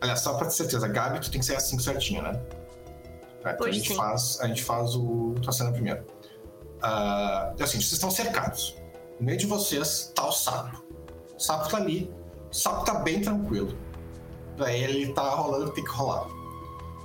[0.00, 2.32] aliás, só pra ter certeza, Gabi, tu tem que ser assim certinho, né?
[3.42, 3.96] Tá, então a gente, sim.
[3.96, 6.04] faz, a gente faz o tua cena primeiro.
[6.82, 8.76] Ah, é assim, vocês estão cercados.
[9.18, 10.83] No meio de vocês tá o sapo.
[11.36, 12.12] O sapo tá ali.
[12.50, 13.76] O sapo tá bem tranquilo.
[14.56, 16.26] Pra ele, tá rolando o que tem que rolar.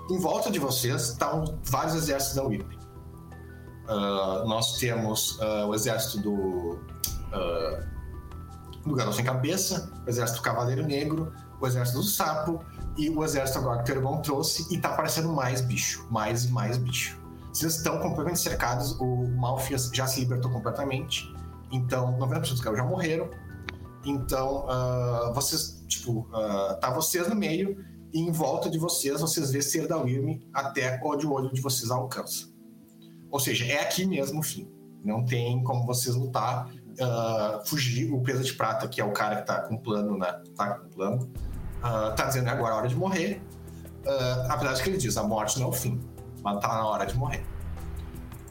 [0.10, 2.80] Em volta de vocês estão vários exércitos da Whip.
[3.88, 6.80] Ah, nós temos ah, o exército do,
[7.34, 7.84] ah,
[8.86, 12.64] do Garoto Sem Cabeça, o exército do Cavaleiro Negro, o exército do Sapo
[12.96, 16.52] e o exército agora que o irmão trouxe e tá aparecendo mais bicho, mais e
[16.52, 17.20] mais bicho.
[17.52, 21.34] Vocês estão completamente cercados, o Malfias já se libertou completamente,
[21.72, 23.28] então 90% dos caras já morreram.
[24.06, 29.52] Então, ah, vocês, tipo, ah, tá vocês no meio e em volta de vocês, vocês
[29.52, 32.48] vê ser da Wyrm até onde o olho de vocês alcança.
[33.30, 34.68] Ou seja, é aqui mesmo o fim.
[35.04, 36.70] Não tem como vocês lutar,
[37.00, 38.12] ah, fugir.
[38.12, 40.42] O Presa de Prata, que é o cara que tá com plano, né?
[40.56, 41.32] Tá com plano,
[41.82, 43.42] ah, tá dizendo agora é a hora de morrer.
[44.06, 46.02] Ah, apesar de que ele diz, a morte não é o fim,
[46.44, 47.46] mas tá na hora de morrer.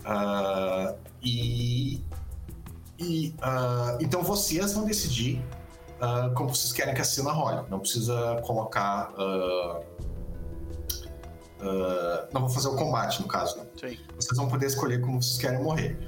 [0.04, 2.04] Ah, e.
[2.98, 5.42] e ah, então vocês vão decidir
[6.00, 7.68] ah, como vocês querem que a cena role.
[7.70, 9.12] Não precisa colocar.
[9.18, 9.80] ah,
[12.32, 13.64] não vou fazer o combate, no caso, né?
[13.80, 13.98] Sim.
[14.16, 15.98] vocês vão poder escolher como vocês querem morrer.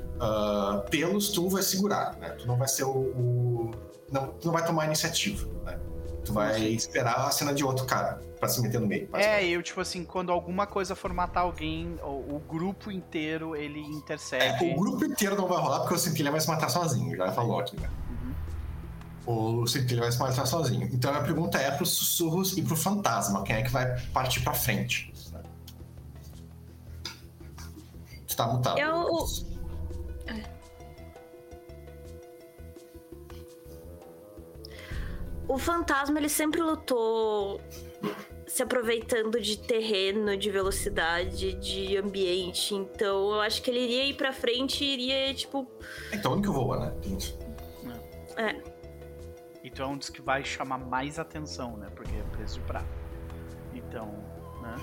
[0.90, 2.30] Pelos, tu vai segurar, né?
[2.30, 2.90] Tu não vai ser o.
[2.90, 3.70] o-
[4.12, 5.78] não, tu não vai tomar a iniciativa, né?
[6.24, 9.08] Tu vai esperar a cena de outro cara pra se meter no meio.
[9.14, 13.80] É, eu, tipo assim, quando alguma coisa for matar alguém, o, o grupo inteiro ele
[13.80, 14.64] É, intercede.
[14.64, 17.58] o grupo inteiro não vai rolar porque o Centilha vai se matar sozinho, já falou
[17.60, 17.88] aqui, né?
[19.26, 20.88] O Centilha vai se matar sozinho.
[20.92, 24.54] Então a pergunta é pros sussurros e pro fantasma: quem é que vai partir pra
[24.54, 25.12] frente?
[28.26, 28.78] Tu tá mutado.
[28.78, 29.06] Eu-
[35.52, 37.60] O fantasma, ele sempre lutou
[38.46, 42.74] se aproveitando de terreno, de velocidade, de ambiente.
[42.74, 45.68] Então, eu acho que ele iria ir pra frente e iria, tipo.
[46.12, 46.94] Então o único que voa, né?
[47.16, 47.36] Isso.
[48.36, 48.60] É.
[49.64, 51.88] Então é um dos que vai chamar mais atenção, né?
[51.96, 52.86] Porque é preso de prata.
[53.74, 54.06] Então,
[54.62, 54.74] né?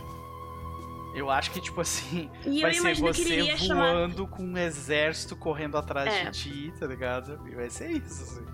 [1.15, 3.93] Eu acho que, tipo assim, E vai eu ser você iria chamar.
[3.93, 6.25] voando com um exército correndo atrás É.
[6.25, 7.39] de ti, tá ligado?
[7.49, 8.45] E vai ser isso, assim.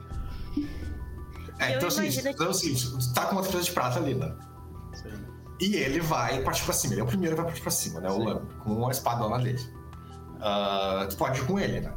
[1.60, 3.64] É, então é o seguinte, imagino então é o seguinte, tu tá com uma presa
[3.64, 4.36] de prata ali, né?
[5.06, 5.24] Aí.
[5.62, 6.94] E ele vai partir pra cima.
[6.94, 8.10] Ele é o primeiro que vai partir pra cima, né?
[8.10, 8.26] O Sim.
[8.26, 9.62] Lam, com a espadona dele.
[10.42, 11.94] Ah, tu pode ir com ele, né?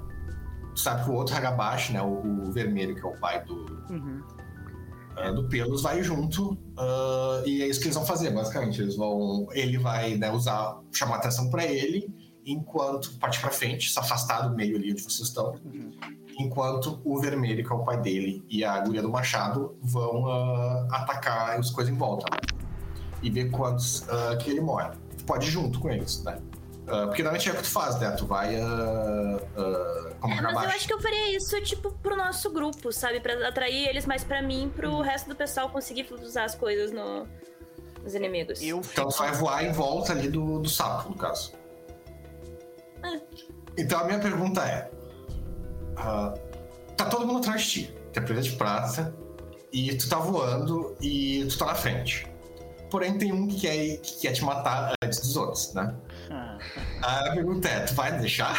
[0.75, 2.03] Tu sabe que o outro Hagabashi, né?
[2.03, 3.55] O, o vermelho, que é o pai do,
[3.91, 4.23] Uhum.
[5.17, 6.57] ah, do Pelos, vai junto.
[6.79, 8.81] ah, e é isso que eles vão fazer, basicamente.
[8.81, 9.49] Eles vão.
[9.53, 12.07] Ele vai né, usar, chamar atenção pra ele,
[12.45, 15.55] enquanto partir pra frente, se afastar do meio ali onde vocês estão.
[15.65, 15.91] Uhum.
[16.39, 20.87] Enquanto o vermelho, que é o pai dele, e a guria do machado vão ah,
[20.91, 22.27] atacar as coisas em volta.
[22.31, 22.39] né?
[23.23, 24.91] E ver quantos ah, que ele morre.
[25.17, 26.39] Tu pode ir junto com eles, né?
[26.89, 28.11] Ah, porque normalmente é o que tu faz, né?
[28.13, 28.55] Tu vai.
[28.57, 32.93] ah, ah, como É, mas eu acho que eu faria isso, tipo, pro nosso grupo,
[32.93, 33.19] sabe?
[33.19, 37.27] Pra atrair eles mais pra mim, pro resto do pessoal conseguir usar as coisas no...
[38.03, 38.63] nos inimigos.
[38.63, 41.53] Eu Então tu vai voar em volta ali do, do sapo, no caso.
[43.03, 43.21] É.
[43.77, 44.91] Então a minha pergunta é:
[45.97, 46.35] ah,
[46.97, 49.15] tá todo mundo atrás de ti, tem a presa de prata,
[49.73, 52.27] e tu tá voando e tu tá na frente.
[52.91, 55.95] Porém, tem um que quer, que quer te matar antes dos outros, né?
[56.31, 56.59] Ah,
[57.03, 58.57] A pergunta é: tu vai deixar?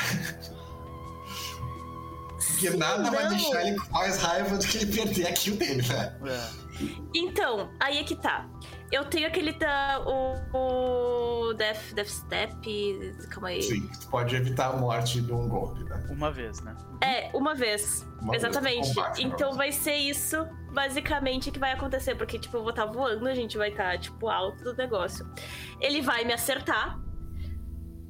[2.48, 5.56] Porque Sim, nada vai deixar ele com mais raiva do que ele perder a kill
[5.56, 6.18] dele, né?
[6.26, 6.68] é.
[7.16, 8.48] Então, aí é que tá.
[8.92, 10.02] Eu tenho aquele da.
[10.06, 11.50] O.
[11.50, 12.54] o Death, Death Step.
[13.30, 13.62] Calma aí.
[13.62, 16.08] Sim, tu pode evitar a morte de um golpe, né?
[16.10, 16.76] Uma vez, né?
[17.02, 18.08] É, uma vez.
[18.22, 18.88] Uma vez Exatamente.
[18.94, 20.38] combate, então vai ser isso,
[20.74, 22.16] basicamente, que vai acontecer.
[22.16, 25.30] Porque, tipo, eu vou estar voando, a gente vai estar, tipo, alto do negócio.
[25.82, 27.00] Ele vai me acertar.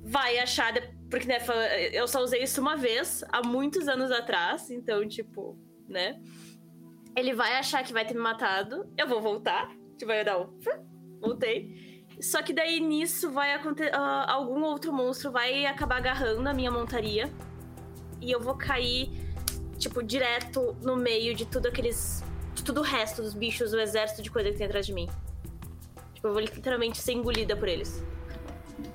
[0.04, 0.74] Vai achar.
[1.10, 1.40] Porque, né,
[1.92, 4.70] eu só usei isso uma vez, há muitos anos atrás.
[4.70, 6.20] Então, tipo, né?
[7.16, 8.88] Ele vai achar que vai ter me matado.
[8.96, 9.70] Eu vou voltar.
[9.98, 10.48] Tipo, vai dar um.
[11.20, 12.06] Voltei.
[12.22, 13.94] Só que daí nisso vai acontecer.
[13.94, 17.32] algum outro monstro vai acabar agarrando a minha montaria.
[18.20, 19.12] E eu vou cair,
[19.78, 22.24] tipo, direto no meio de tudo aqueles.
[22.56, 25.08] De tudo o resto dos bichos, o exército de coisa que tem atrás de mim.
[26.16, 28.04] Tipo, eu vou literalmente ser engolida por eles.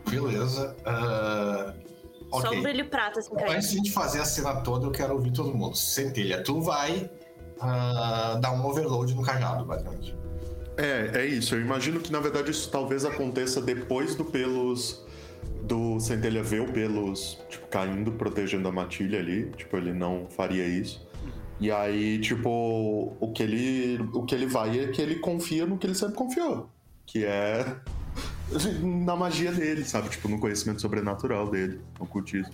[0.09, 0.77] Beleza.
[0.85, 1.73] ah,
[2.31, 3.53] Só um brilho prata assim caindo.
[3.53, 5.77] Antes de a gente fazer a cena toda, eu quero ouvir todo mundo.
[5.77, 7.09] Centelha, tu vai
[7.61, 10.22] ah, dar um overload no cajado, basicamente.
[10.77, 11.55] É, é isso.
[11.55, 15.05] Eu imagino que na verdade isso talvez aconteça depois do pelos.
[15.65, 19.51] Do Centelha ver o pelos, tipo, caindo, protegendo a matilha ali.
[19.57, 21.07] Tipo, ele não faria isso.
[21.61, 24.03] E aí, tipo, o que ele.
[24.12, 26.69] O que ele vai é que ele confia no que ele sempre confiou.
[27.07, 27.65] Que é
[28.82, 30.09] na magia dele, sabe?
[30.09, 32.53] Tipo, no conhecimento sobrenatural dele, no ocultismo.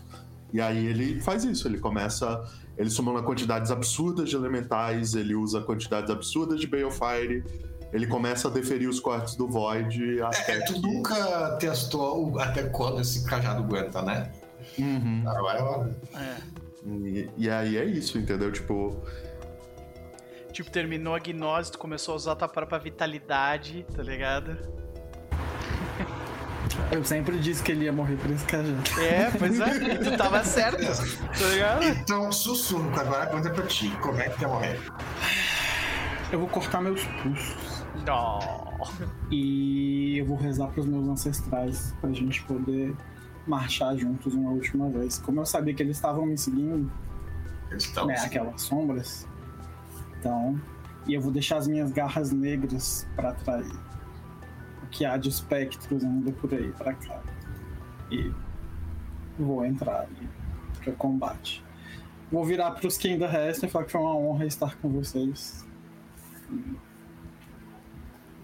[0.53, 2.43] E aí ele faz isso, ele começa.
[2.77, 7.43] Ele sumona quantidades absurdas de elementais, ele usa quantidades absurdas de Balefire,
[7.93, 10.81] ele começa a deferir os cortes do Void até É, tu que...
[10.83, 14.31] nunca testou o- até quando esse cajado aguenta, né?
[14.79, 15.23] Uhum.
[15.27, 15.97] Agora é hora.
[16.15, 16.37] É.
[16.87, 18.53] E, e aí é isso, entendeu?
[18.53, 18.97] Tipo,
[20.53, 24.57] Tipo, terminou a gnose, tu começou a usar tua própria vitalidade, tá ligado?
[26.91, 28.77] Eu sempre disse que ele ia morrer por esse cajado.
[29.01, 30.79] É, pois é, tu tava certo,
[31.39, 31.85] tá ligado?
[31.85, 33.91] Então, sussurro, agora a pergunta é pra ti.
[34.03, 34.79] Como é que quer morrer?
[36.33, 37.57] Eu vou cortar meus pulsos.
[38.09, 38.41] Não.
[39.31, 42.97] E eu vou rezar pros meus ancestrais pra gente poder
[43.47, 45.19] marchar juntos uma última vez.
[45.19, 46.91] Como eu sabia que eles estavam me seguindo,
[48.07, 49.29] né, aquelas sombras.
[50.19, 50.61] Então,
[51.07, 53.73] e eu vou deixar as minhas garras negras pra atrair
[54.83, 57.21] o que há de espectros ainda por aí pra cá.
[58.11, 58.33] E
[59.39, 60.29] vou entrar ali
[60.83, 61.63] pra combate.
[62.33, 65.67] Vou virar pros que ainda restam e falar que foi uma honra estar com vocês.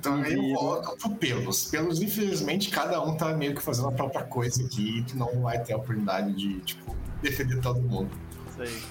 [0.06, 1.66] Então eu volto pro pelos.
[1.70, 4.98] Pelos, infelizmente, cada um tá meio que fazendo a própria coisa aqui.
[4.98, 8.10] E tu não vai ter a oportunidade de, tipo, defender todo mundo,
[8.50, 8.82] Isso aí.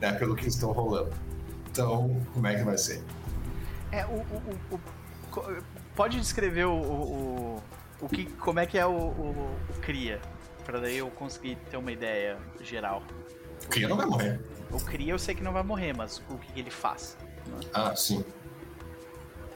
[0.00, 0.12] né?
[0.14, 1.12] Pelo que estão rolando.
[1.70, 3.02] Então, como é que vai ser?
[3.90, 4.10] É, o.
[4.10, 4.80] o, o-
[5.40, 5.62] o-
[5.94, 6.72] pode descrever o.
[6.74, 7.62] o,
[8.00, 10.20] o, o que, como é que é o, o, o Cria?
[10.64, 13.02] Pra daí eu conseguir ter uma ideia geral.
[13.64, 14.40] O Cria não vai morrer.
[14.70, 17.16] O Cria eu sei que não vai morrer, mas o que, que ele faz?
[17.74, 18.24] Ah, sim.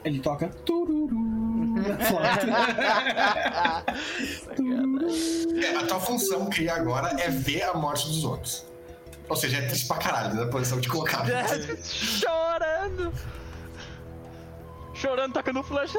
[0.07, 1.17] Ele toca tururu
[2.07, 2.47] flauta.
[5.63, 8.65] É, a tua função, Cria, agora é ver a morte dos outros.
[9.29, 11.25] Ou seja, é triste pra caralho na posição de colocar.
[11.83, 13.13] Chorando!
[14.95, 15.99] Chorando, tacando flecha.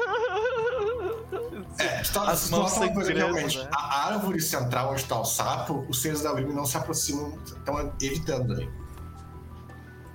[1.78, 3.58] É, tu tá, As mãos sangrando, realmente.
[3.58, 3.68] né?
[3.72, 7.92] A árvore central onde tá o sapo, os seres da Urime não se aproximam, estão
[8.02, 8.68] evitando ali.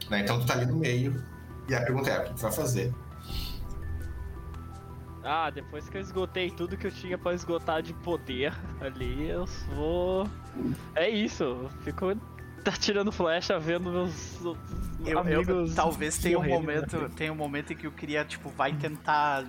[0.10, 1.24] Né, Então tu tá ali no meio.
[1.70, 2.94] E a pergunta é: o que tu vai fazer?
[5.24, 9.45] Ah, depois que eu esgotei tudo que eu tinha pra esgotar de poder ali, eu
[9.76, 10.28] vou.
[10.95, 12.08] É isso, eu fico
[12.66, 14.58] atirando flecha, vendo meus Eu,
[15.06, 15.74] eu- amigos.
[15.76, 17.10] talvez tenha um morrerem, momento, né?
[17.16, 19.45] tenha um momento em que o Cria tipo vai tentar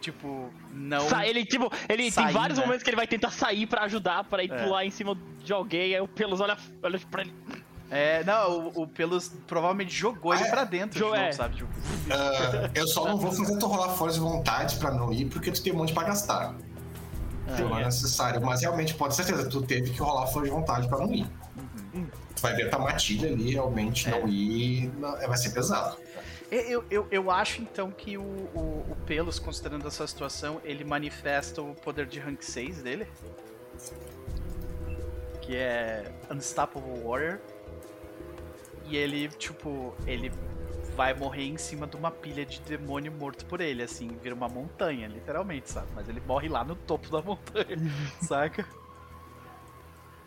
[0.00, 1.00] tipo, não.
[1.08, 2.64] Sa- Ele, tipo, ele Sair, tem vários né?
[2.64, 4.64] momentos que ele vai tentar sair pra ajudar, pra ir É.
[4.64, 7.34] pular em cima de alguém, aí o Pelos olha, olha pra ele.
[7.90, 10.50] É, não, o, o Pelos provavelmente jogou ele Ah, é?
[10.50, 11.32] pra dentro Jo- de novo, é.
[11.32, 11.56] sabe?
[11.56, 11.70] Tipo,
[12.10, 15.50] Ah, eu só não vou fazer tu rolar força de vontade pra não ir, porque
[15.50, 16.54] tu tem um monte pra gastar.
[17.58, 17.84] não é é.
[17.86, 18.42] necessário.
[18.42, 21.26] Mas realmente, pode certeza, tu teve que rolar força de vontade pra não ir.
[22.36, 24.10] Tu vai ver tua matilha ali, realmente É.
[24.20, 25.96] não ir, não- vai ser pesado.
[26.50, 31.60] Eu, eu, eu acho então que o, o, o Pelos, considerando essa situação, ele manifesta
[31.62, 33.06] o poder de rank 6 dele.
[35.42, 37.38] Que é Unstoppable Warrior.
[38.88, 40.32] E ele, tipo, ele
[40.96, 44.48] vai morrer em cima de uma pilha de demônio morto por ele, assim, vira uma
[44.48, 45.86] montanha, literalmente, sabe?
[45.94, 47.76] Mas ele morre lá no topo da montanha,
[48.20, 48.66] saca?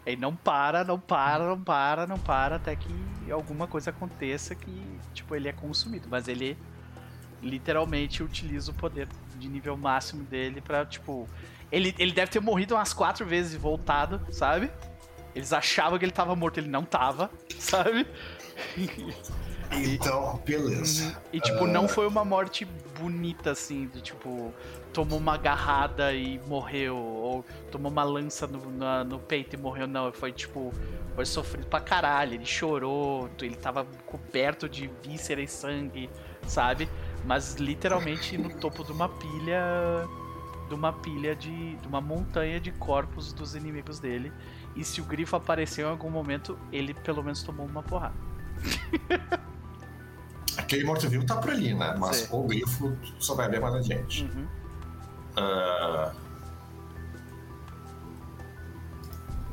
[0.06, 2.90] Ele não para, não para, não para, não para, até que
[3.30, 6.08] alguma coisa aconteça que, tipo, ele é consumido.
[6.10, 6.58] Mas ele
[7.42, 9.08] literalmente utiliza o poder
[9.38, 11.28] de nível máximo dele pra, tipo.
[11.72, 14.72] Ele, ele deve ter morrido umas quatro vezes e voltado, sabe?
[15.36, 17.30] Eles achavam que ele tava morto, ele não tava,
[17.60, 18.06] sabe?
[19.74, 21.16] Então, beleza.
[21.32, 22.66] E, tipo, não foi uma morte
[23.00, 24.54] bonita, assim, de tipo,
[24.92, 29.88] tomou uma agarrada e morreu, ou tomou uma lança no, na- no peito e morreu,
[29.88, 30.12] não.
[30.12, 30.74] Foi tipo,
[31.16, 32.34] foi sofrido pra caralho.
[32.34, 36.10] Ele chorou, ele tava coberto de víscera e sangue,
[36.46, 36.90] sabe?
[37.26, 39.64] Mas literalmente no topo de uma pilha.
[40.68, 41.76] De uma pilha de.
[41.78, 44.34] de uma montanha de corpos dos inimigos dele.
[44.76, 48.31] E se o grifo apareceu em algum momento, ele pelo menos tomou uma porrada.
[50.58, 51.96] Aquele morto-vivo tá por ali, né?
[51.98, 52.28] Mas Sim.
[52.32, 54.24] o grifo só vai ver mais adiante.
[54.24, 54.48] Uhum.
[55.38, 56.12] Ah,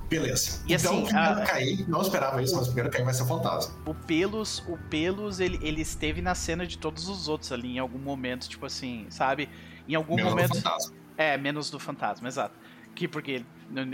[0.09, 0.63] Beleza.
[0.67, 3.05] E então, assim, o primeiro a- a cair, não esperava isso, mas primeiro a cair
[3.05, 3.75] vai ser o fantasma.
[3.85, 7.79] O Pelos, o Pelos, ele, ele esteve na cena de todos os outros ali em
[7.79, 9.51] algum momento, tipo assim, sabe?
[9.87, 10.55] Em algum Menos momento.
[10.57, 10.95] fantasma.
[11.17, 12.55] É, menos do fantasma, exato.
[12.95, 13.47] Que porque ele,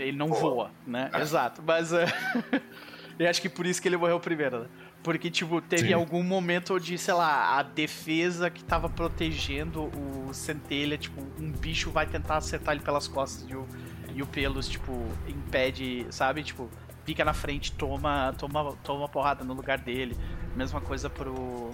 [0.03, 0.39] ele não Voa.
[0.39, 1.09] voa, né?
[1.13, 1.21] É.
[1.21, 1.61] Exato.
[1.65, 2.05] Mas é,
[3.19, 4.67] eu acho que por isso que ele morreu primeiro, né?
[5.05, 5.93] Porque, tipo, teve Sim.
[5.93, 11.91] algum momento de, sei lá, a defesa que tava protegendo o centelha, tipo, um bicho
[11.91, 13.67] vai tentar acertar ele pelas costas e o,
[14.15, 16.41] e o Pelos, tipo, impede, sabe?
[16.41, 16.71] Tipo,
[17.03, 20.17] fica na frente, toma, toma, toma porrada no lugar dele.
[20.55, 21.69] Mesma coisa pro.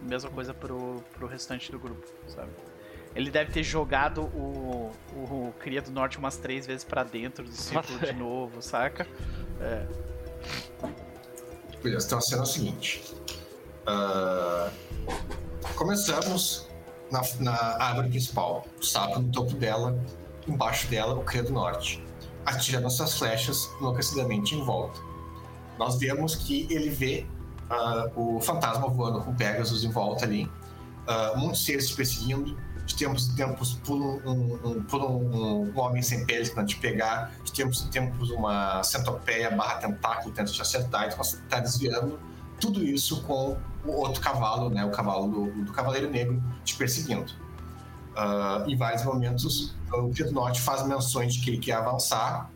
[0.00, 2.52] Mesma coisa pro, pro restante do grupo, sabe?
[3.16, 7.50] Ele deve ter jogado o, o Cria do Norte umas três vezes pra dentro do
[7.50, 8.06] círculo Nossa.
[8.14, 9.08] de novo, saca?
[9.60, 9.86] É.
[11.82, 13.02] Beleza, então a cena é o seguinte.
[13.86, 14.70] Ah,
[15.74, 16.68] começamos
[17.10, 17.52] na, na
[17.82, 18.66] árvore principal.
[18.80, 19.98] O sapo no topo dela,
[20.46, 22.02] embaixo dela, o Cria do Norte.
[22.44, 25.00] Atirando suas flechas enlouquecidamente em volta.
[25.78, 27.26] Nós vemos que ele vê
[27.70, 30.50] ah, o fantasma voando com Pegasus em volta ali.
[31.06, 32.56] ah, muitos seres te perseguindo.
[33.00, 37.32] Tempos em tempos pula um, um, pula um, um homem sem pele tentando te pegar.
[37.42, 42.20] De tempos em tempos uma centopeia barra tentáculo tenta te acertar e tu tá desviando.
[42.60, 44.84] Tudo isso com o outro cavalo, né?
[44.84, 47.32] O cavalo do, do Cavaleiro Negro te perseguindo.
[48.14, 52.50] Ah, em vários momentos, o Pedro Norte faz menções de que ele quer avançar.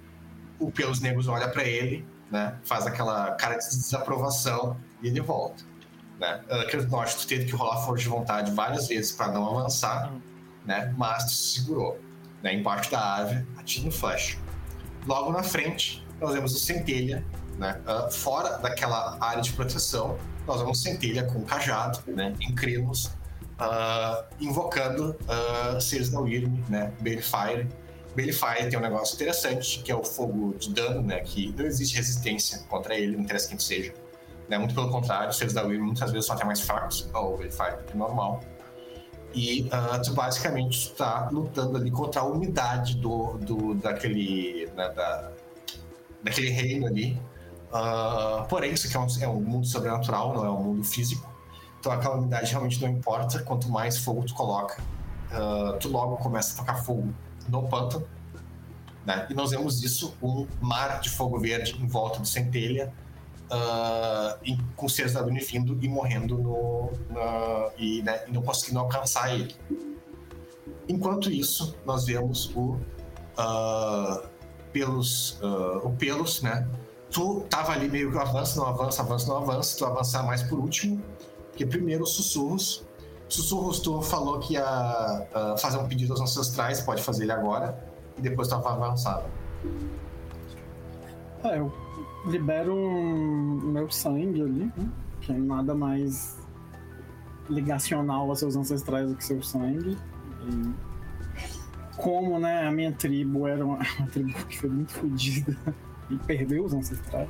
[0.59, 2.59] O Pelos Negros olha para ele, né?
[2.65, 5.65] Faz aquela cara de desaprovação e ele volta.
[6.20, 6.39] Né?
[6.51, 10.12] Uh, Pedro Norte, teve que rolar força de vontade várias vezes para não avançar,
[10.65, 10.94] né?
[10.97, 11.99] Mas se segurou,
[12.43, 12.55] né?
[12.55, 14.39] Embaixo da árvore, atirando flecha.
[15.07, 17.25] Logo na frente, nós vemos o Centelha,
[17.59, 17.81] né?
[17.86, 22.34] Ah, fora daquela área de proteção, nós vemos o Centelha com o cajado, né?
[22.41, 23.10] Em crinos,
[23.59, 26.93] ah, invocando ah, seres da Wyrm, né?
[27.01, 27.68] Balefire.
[28.70, 31.20] Tem um negócio interessante, que é o fogo de dano, né?
[31.20, 33.93] Que não existe resistência contra ele, não interessa quem seja.
[34.49, 34.59] Né?
[34.59, 37.84] Muito pelo contrário, os seres da Wyrm muitas vezes são até mais fracos Balefire do
[37.84, 38.41] que normal.
[39.35, 45.33] E ah, tu basicamente está lutando ali contra a umidade do, do, daquele, né, da,
[46.23, 47.21] daquele reino ali.
[47.73, 51.29] Ah, porém, isso aqui é um, é um mundo sobrenatural, não é um mundo físico.
[51.81, 53.43] Então aquela umidade realmente não importa.
[53.43, 54.81] Quanto mais fogo tu coloca,
[55.33, 57.13] ah, tu logo começa a tocar fogo
[57.49, 58.07] no pântano.
[59.05, 59.27] Né?
[59.29, 62.93] E nós vemos isso, um mar de fogo verde em volta do centelha,
[63.50, 68.78] ah, e com da Lune vindo e morrendo no, na- e, né, e não conseguindo
[68.81, 69.55] alcançar ele.
[70.89, 72.78] Enquanto isso, nós vemos o
[73.36, 74.23] ah,
[74.73, 76.66] pelos, ah, o pelos, né?
[77.10, 79.78] Tu tava ali meio que avança, não avança, avança, não avança.
[79.78, 81.02] Tu avançar mais por último,
[81.50, 82.84] porque primeiro os sussurros.
[83.28, 87.82] Sussurros, tu falou que ia ah, fazer um pedido aos ancestrais, pode fazer ele agora,
[88.18, 89.24] e depois tu vai avançar.
[91.44, 91.73] É, eu
[92.27, 94.89] libero um meu sangue ali, né?
[95.20, 96.39] Que é nada mais
[97.49, 99.97] ligacional aos seus ancestrais do que seu sangue.
[100.49, 100.94] E
[101.97, 105.57] como né, a minha tribo era uma, uma tribo que foi muito fodida
[106.11, 107.28] e perdeu os ancestrais.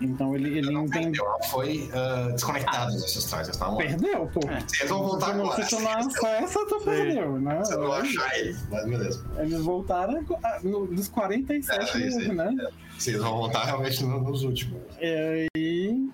[0.00, 1.18] Então ele, ele Não entende.
[1.18, 3.48] perdeu, ela foi ah, desconectada dos ancestrais.
[3.48, 3.76] Eles estavam.
[3.78, 4.40] Perdeu, pô.
[4.48, 4.60] É.
[4.60, 5.64] Vocês vão voltar agora.
[5.64, 7.58] se tu não acessa, tu perdeu, né?
[7.58, 9.26] Você não vai achar ele, mas beleza.
[9.38, 12.68] Eles voltaram ah, no- dos 47 É, isso aí, né?
[12.98, 14.80] Vocês vão voltar realmente no- nos últimos.
[14.98, 16.08] É, E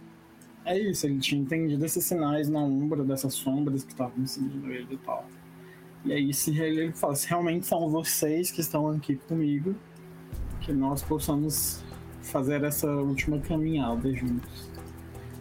[0.65, 4.94] é isso, ele tinha entendido esses sinais na umbra, dessas sombras que estavam seguindo ele
[4.94, 5.25] e tal.
[6.05, 9.75] E aí se ele, fala, se realmente são vocês que estão aqui comigo,
[10.61, 11.83] que nós possamos
[12.23, 14.70] fazer essa última caminhada juntos.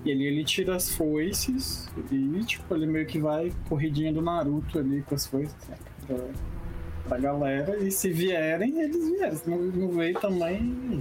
[0.03, 4.80] E ali ele tira as foices e tipo, ele meio que vai corridinha do Naruto
[4.80, 6.18] ali com as foices né, pra,
[7.08, 7.78] pra galera.
[7.78, 9.36] E se vierem, eles vieram.
[9.38, 11.00] Se não, não veio também.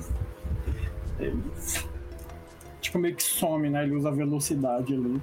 [1.22, 1.84] Eles
[2.80, 3.82] tipo, meio que some, né?
[3.84, 5.20] Ele usa a velocidade ali.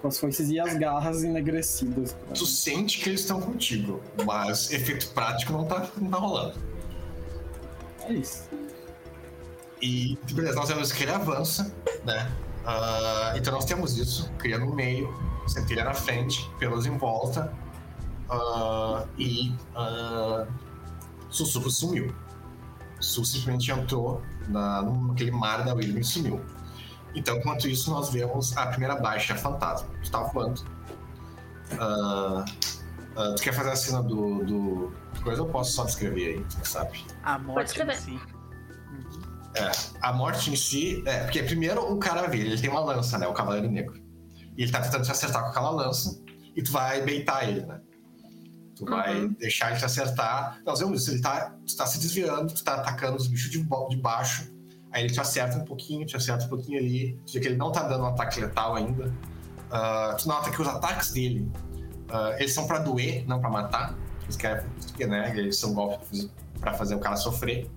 [0.00, 2.12] Com as foices e as garras enegrecidas.
[2.12, 6.54] pra- Tu sente que eles estão contigo, mas efeito prático não tá, não tá rolando.
[8.06, 8.48] É isso.
[9.82, 11.72] E beleza, nós vemos que ele avança,
[12.04, 12.30] né?
[12.64, 15.12] Ah, então nós temos isso, cria no meio,
[15.48, 17.52] centelha na frente, pelos em volta.
[18.30, 20.46] ah, e uh,
[21.30, 22.14] Sussurro sumiu.
[23.00, 26.40] Su simplesmente entrou na, naquele mar da William e sumiu.
[27.14, 29.88] Então, enquanto isso, nós vemos a primeira baixa fantasma.
[30.02, 30.64] Tu tá voando.
[31.78, 32.44] Ah,
[33.16, 34.92] ah, tu quer fazer a cena do, do.
[35.22, 37.04] Coisa eu posso só descrever aí, tu sabe?
[37.24, 38.20] A morte em si.
[39.56, 39.70] É,
[40.00, 41.02] a morte em si.
[41.04, 43.26] É, porque primeiro o cara vê, ele tem uma lança, né?
[43.26, 44.00] O Cavaleiro Negro.
[44.56, 46.22] E ele tá tentando te acertar com aquela lança.
[46.54, 47.80] E tu vai beitar ele, né?
[48.78, 49.28] Tu vai Uhum.
[49.38, 50.60] deixar ele te acertar.
[50.64, 53.58] Nós vemos isso, ele tá, tu tá se desviando, tu tá atacando os bichos de,
[53.62, 54.50] de baixo.
[54.92, 57.20] Aí ele te acerta um pouquinho, te acerta um pouquinho ali.
[57.32, 59.12] Vê que ele não tá dando um ataque letal ainda.
[59.70, 61.50] Ah, tu nota que os ataques dele,
[62.10, 63.94] ah, eles são pra doer, não pra matar.
[64.22, 64.64] Eles querem,
[65.08, 65.30] né?
[65.36, 67.70] Eles são golpes pra fazer o cara sofrer.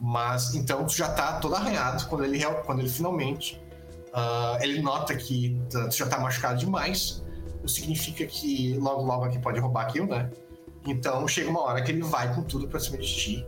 [0.00, 3.60] Mas então tu já tá todo arranhado quando ele, quando ele finalmente.
[4.14, 7.22] ah, ele nota que tu já tá machucado demais.
[7.62, 10.30] O significa que logo logo aqui pode roubar kill, né?
[10.86, 13.46] Então chega uma hora que ele vai com tudo pra cima de ti.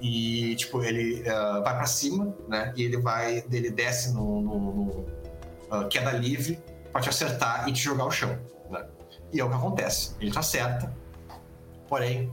[0.00, 2.72] E tipo, ele ah, vai pra cima, né?
[2.76, 3.44] E ele vai.
[3.52, 5.06] Ele desce no, no- no,
[5.70, 6.58] ah, queda livre
[6.90, 8.38] pra te acertar e te jogar ao chão,
[8.70, 8.86] né?
[9.32, 10.14] E é o que acontece.
[10.20, 10.90] Ele te acerta,
[11.86, 12.32] porém,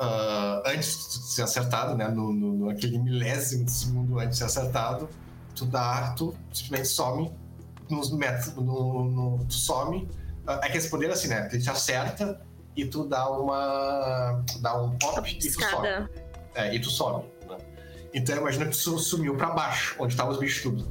[0.00, 2.08] ah, antes de ser acertado, né?
[2.08, 5.08] No, no, no- aquele milésimo de segundo antes de ser acertado,
[5.54, 7.32] tu dá, tu simplesmente some
[7.88, 10.08] nos metros, no, no- tu some.
[10.62, 11.48] É que esse poder assim, né?
[11.52, 12.40] Ele te acerta
[12.76, 14.44] e tu dá uma.
[14.60, 15.46] dá um pop e tu.
[15.46, 16.10] Escada.
[16.54, 17.56] É, e tu some, né?
[18.14, 20.86] Então imagina que tu su- sumiu pra baixo, onde estavam os bichos tudo.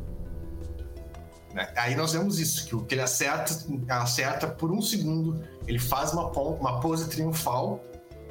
[1.54, 1.68] Né?
[1.78, 3.56] Aí nós vemos isso, que o que ele acerta,
[3.90, 7.82] acerta por um segundo, ele faz uma, uma pose triunfal,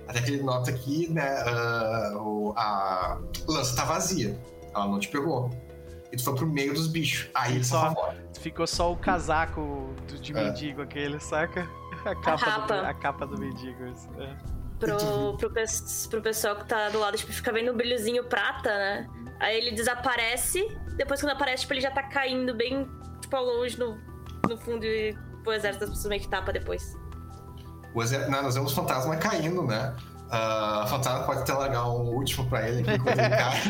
[0.06, 1.42] até que ele nota que né,
[2.16, 4.38] o- a lança tá vazia,
[4.74, 5.50] ela não te pegou.
[6.14, 7.28] E tu foi pro meio dos bichos.
[7.34, 7.92] Aí ele Só-.
[8.40, 10.44] Ficou só o casaco do, de É.
[10.44, 11.68] mendigo aquele, saca?
[12.06, 12.74] A capa, Do, capa.
[12.88, 13.86] a capa do mendigo.
[13.86, 14.36] isso, é.
[14.78, 15.50] Pro, pro,
[16.10, 19.08] pro pessoal que tá do lado, tipo, fica vendo o brilhozinho prata, né?
[19.40, 22.86] Aí ele desaparece, depois quando aparece, tipo, ele já tá caindo bem,
[23.20, 23.98] tipo, ao longe no,
[24.48, 26.94] no fundo e o exército das pessoas meio que tapa depois.
[27.94, 29.94] O exer- não, nós vemos o fantasma caindo, né?
[30.30, 33.60] Ah, o fantasma pode até largar um último pra ele aqui quando ele cai.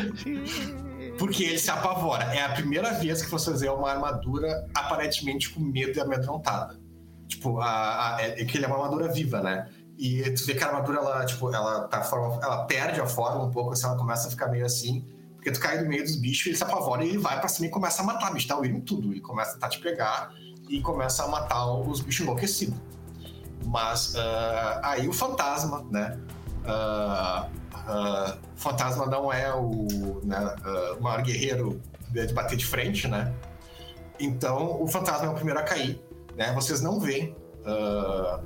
[1.17, 2.25] Porque ele se apavora.
[2.35, 6.77] É a primeira vez que você vê uma armadura aparentemente com medo e amedrontada.
[7.27, 9.69] Tipo, a, a- é, é que ele é uma armadura viva, né?
[9.97, 13.43] E tu vê que a armadura, ela, tipo, ela, tá forma, ela perde a forma
[13.45, 15.05] um pouco, assim, ela começa a ficar meio assim.
[15.35, 17.67] Porque tu cai no meio dos bichos, ele se apavora e ele vai pra cima
[17.67, 18.31] e começa a matar.
[18.31, 19.11] O bicho tá ouvindo tudo.
[19.11, 20.33] Ele começa a tentar te pegar
[20.67, 22.75] e começa a matar os bichos enlouquecidos.
[23.63, 26.19] Mas ah, aí o fantasma, né?
[26.65, 27.47] Ah,
[27.87, 30.55] ah, fantasma não é o, né,
[30.97, 33.33] o maior guerreiro de bater de frente, né?
[34.19, 36.01] Então o fantasma é o primeiro a cair,
[36.35, 36.53] né?
[36.53, 38.39] Vocês não veem ah,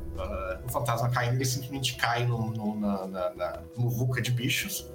[0.66, 4.92] o fantasma caindo, ele simplesmente cai no, no, na, na, na de bichos,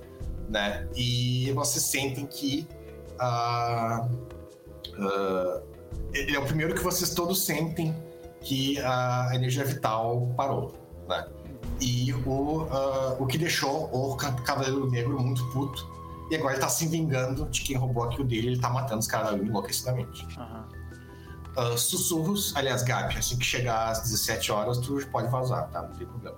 [0.49, 0.87] né?
[0.95, 2.67] E vocês sentem que
[6.13, 7.95] ele é o primeiro que vocês todos sentem
[8.41, 10.75] que a energia vital parou,
[11.09, 11.27] né?
[11.87, 15.87] E o, ah, o que deixou o Ca- Cavaleiro Negro muito puto.
[16.31, 18.47] E agora ele tá se vingando de quem roubou aquilo dele.
[18.49, 20.27] Ele tá matando os caras enlouquecidamente.
[20.39, 20.67] Aham.
[21.57, 25.83] Ah, sussurros, aliás, Gabi, assim que chegar às 17 horas, tu pode vazar, tá?
[25.83, 26.37] Não tem problema.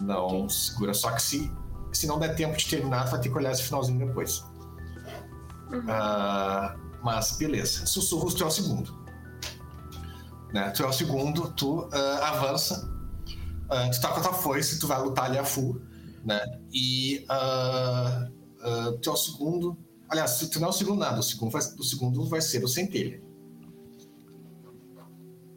[0.00, 0.94] Não segura.
[0.94, 1.52] Só que se,
[1.92, 4.44] se não der tempo de terminar, tu vai ter que olhar esse finalzinho depois.
[5.72, 5.82] Uhum.
[5.88, 7.84] Ah, mas beleza.
[7.84, 8.96] Sussurros, tu é o segundo.
[10.52, 10.70] Né?
[10.70, 11.88] Tu é o segundo, tu
[12.22, 12.94] avança.
[13.68, 15.80] Ah, tu tá com a tua foice, tu vai lutar ali a full.
[16.24, 16.40] né?
[16.72, 18.26] E uh,
[18.88, 19.76] uh, tu é o segundo.
[20.08, 22.68] Aliás, tu não é o segundo nada, o segundo vai, o segundo vai ser o
[22.68, 23.20] centelha.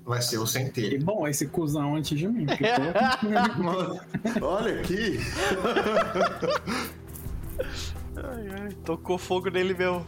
[0.03, 0.99] Vai ser o Que centelha.
[1.03, 2.47] bom, esse cuzão antes de mim.
[2.47, 5.19] porque eu Olha aqui.
[8.21, 10.05] Ai, ai, tocou fogo nele mesmo.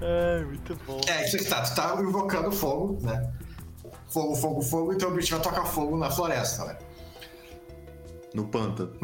[0.00, 1.00] Ai, muito bom.
[1.08, 3.32] É, isso que tá, tu tá invocando fogo, né?
[4.08, 6.78] Fogo, fogo, fogo, e teu objetivo é tocar fogo na floresta, né?
[8.34, 8.92] No pântano.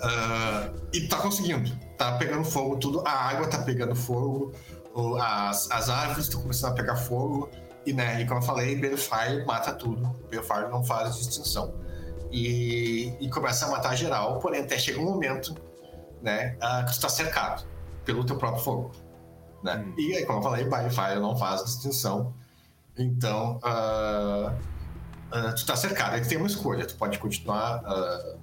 [0.00, 1.70] Ah, e tá conseguindo.
[1.96, 3.02] Tá pegando fogo tudo.
[3.06, 4.52] A água tá pegando fogo.
[5.20, 7.48] as, as árvores estão começando a pegar fogo.
[7.84, 10.02] E, né, e como eu falei, Balefire mata tudo.
[10.30, 11.74] Balefire não faz distinção.
[12.30, 14.38] E, e começa a matar geral.
[14.38, 15.54] Porém, até chega um momento
[16.22, 17.64] né, ah, que tu tá cercado
[18.04, 18.90] pelo teu próprio fogo.
[19.62, 19.76] Né?
[19.76, 19.94] Hum.
[19.98, 22.34] E aí, como eu falei, Balefire não faz distinção.
[22.96, 24.54] Então, ah,
[25.30, 26.14] ah, tu tá cercado.
[26.14, 26.86] Aí tu tem uma escolha.
[26.86, 28.34] Tu pode continuar ah,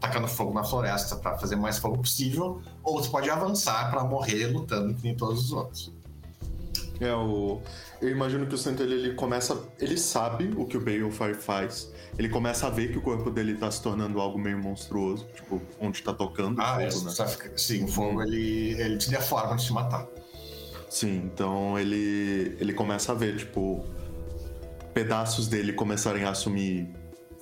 [0.00, 4.04] tacando fogo na floresta para fazer o mais fogo possível, ou tu pode avançar para
[4.04, 5.92] morrer lutando que nem todos os outros.
[7.00, 7.60] É, o...
[8.02, 9.56] Eu imagino que o Centelha ele começa.
[9.78, 11.92] Ele sabe o que o Balefire faz.
[12.18, 15.24] Ele começa a ver que o corpo dele tá se tornando algo meio monstruoso.
[15.34, 17.10] Tipo, onde tá tocando o Ah, é, fogo, né?
[17.12, 20.06] só fica- sim, o fogo ele, ele te deforma antes de te matar.
[20.90, 23.84] Sim, então ele, ele começa a ver, tipo,
[24.98, 26.92] pedaços dele começarem a assumir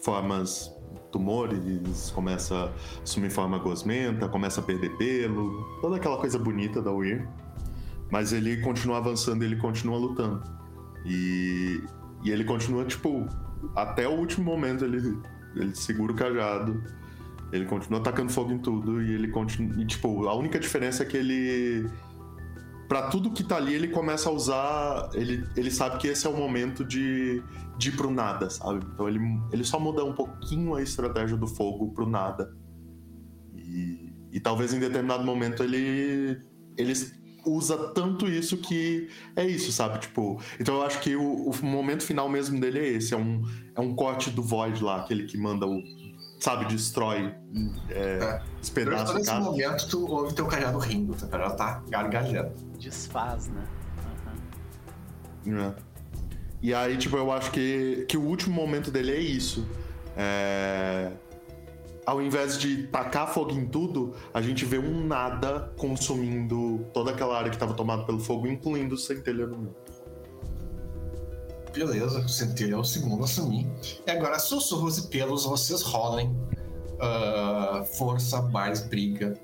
[0.02, 0.70] formas
[1.10, 6.92] tumores, começa a assumir forma gosmenta, começa a perder pelo, toda aquela coisa bonita da
[6.92, 7.26] Weir.
[8.10, 10.42] Mas ele continua avançando, ele continua lutando.
[11.06, 11.80] E,
[12.22, 13.26] e ele continua, tipo,
[13.74, 15.18] até o último momento ele,
[15.54, 16.84] ele segura o cajado,
[17.50, 19.80] ele continua atacando fogo em tudo e ele continua.
[19.80, 21.88] E, tipo, a única diferença é que ele
[22.88, 25.10] Pra tudo que tá ali, ele começa a usar.
[25.14, 27.42] Ele, ele sabe que esse é o momento de,
[27.76, 28.84] de ir pro nada, sabe?
[28.92, 29.18] Então ele,
[29.52, 32.54] ele só muda um pouquinho a estratégia do fogo pro nada.
[33.54, 36.40] E, e talvez em determinado momento ele,
[36.76, 36.94] ele
[37.46, 40.00] usa tanto isso que é isso, sabe?
[40.00, 43.42] Tipo, então eu acho que o, o momento final mesmo dele é esse: é um,
[43.74, 45.80] é um corte do Void lá, aquele que manda o.
[46.38, 47.34] Sabe, destrói,
[47.88, 48.42] é, É.
[48.60, 52.52] despedaça Durante todo esse momento, tu ouve teu cajado rindo, teu cajado tá gargalhando.
[52.78, 53.64] Desfaz, né?
[55.46, 55.74] Aham.
[55.74, 55.74] É.
[56.62, 59.66] E aí, tipo, eu acho que, que o último momento dele é isso.
[60.16, 61.12] É...
[62.04, 67.36] Ao invés de tacar fogo em tudo, a gente vê um nada consumindo toda aquela
[67.36, 69.76] área que estava tomada pelo fogo, incluindo o centelha no meio.
[71.76, 73.66] Beleza, o centelha é o segundo a assumir.
[74.06, 76.34] E agora, sussurros e pelos, vocês rolem.
[77.00, 79.34] ah, força mais briga.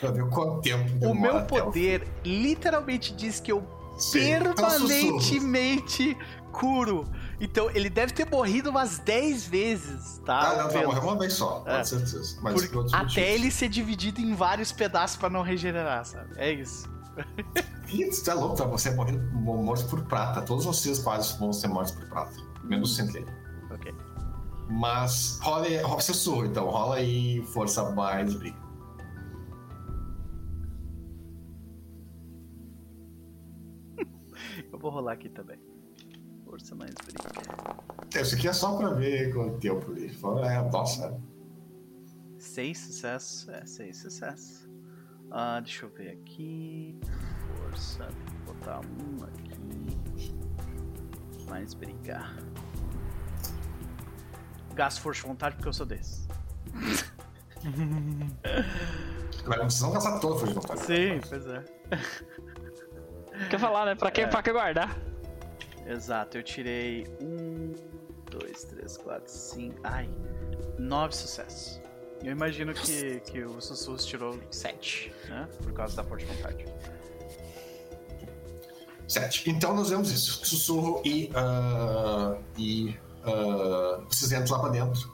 [0.00, 3.62] Pra ver quanto tempo O meu até o poder literalmente diz que eu
[3.96, 6.16] Sim, permanentemente
[6.50, 7.04] curo.
[7.40, 10.40] Então ele deve ter morrido umas 10 vezes, tá?
[10.40, 11.84] Ah, não, vai Pelo- morrer uma vez só, com É.
[11.84, 12.36] certeza.
[12.42, 13.16] Mas Por- até motivos.
[13.16, 16.32] ele ser dividido em vários pedaços pra não regenerar, sabe?
[16.36, 16.90] É isso.
[18.10, 18.64] Você é louco, tá?
[18.64, 20.40] você é morrido, morto por prata.
[20.42, 22.34] Todos vocês quase vão ser mortos por prata.
[22.64, 23.26] Menos o centelha.
[23.70, 23.94] Ok.
[24.70, 26.68] Mas rola, aí- rola sussurro, então.
[26.70, 28.56] Rola aí força mais briga.
[34.72, 35.58] Eu vou rolar aqui também.
[36.44, 38.20] Força mais briga.
[38.20, 40.08] Isso aqui é só pra ver quanto tempo ali.
[40.14, 41.20] Fala, É, nossa.
[42.38, 43.48] Seis sucessos.
[43.48, 44.61] É, seis sucessos.
[45.34, 47.00] Ah, deixa eu ver aqui.
[47.56, 48.06] Força.
[48.44, 49.52] Vou botar um aqui.
[51.48, 52.36] Mais brigar.
[54.74, 56.28] Gasto força de vontade porque eu sou desse.
[59.46, 60.80] Mas não precisam gastar todo, foi de vontade.
[60.80, 61.64] Sim, pois é.
[63.50, 63.94] Quer falar, né?
[63.94, 64.10] Pra É.
[64.10, 64.96] que, pra que guardar?
[65.86, 67.72] Exato, eu tirei um,
[68.30, 69.80] dois, três, quatro, cinco.
[69.82, 70.08] Ai,
[70.78, 71.81] nove sucessos.
[72.22, 75.48] Eu imagino que, que o Sussurros tirou sete, né?
[75.62, 76.64] Por causa da forte vontade.
[79.08, 79.50] Sete.
[79.50, 80.44] Então nós vemos isso.
[80.46, 81.30] Sussurro e.
[81.34, 82.96] ah, e.
[83.24, 85.12] ah, vocês entram lá pra dentro.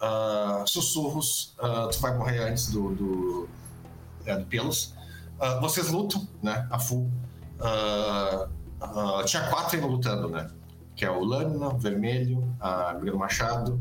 [0.00, 1.54] Ah, sussurros.
[1.60, 2.94] ah, tu vai morrer antes do.
[2.94, 3.48] do,
[4.24, 4.94] é, do pelos.
[5.60, 6.66] Vocês lutam, né?
[6.70, 7.08] A full.
[9.26, 10.50] Tinha quatro ainda lutando, né?
[10.96, 13.78] Que é o Lâmina, o Vermelho, a Grilo Machado.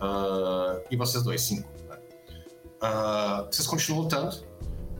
[0.00, 1.68] Ah, e vocês dois, cinco.
[1.88, 1.98] né?
[2.80, 4.44] Ah, vocês continuam lutando.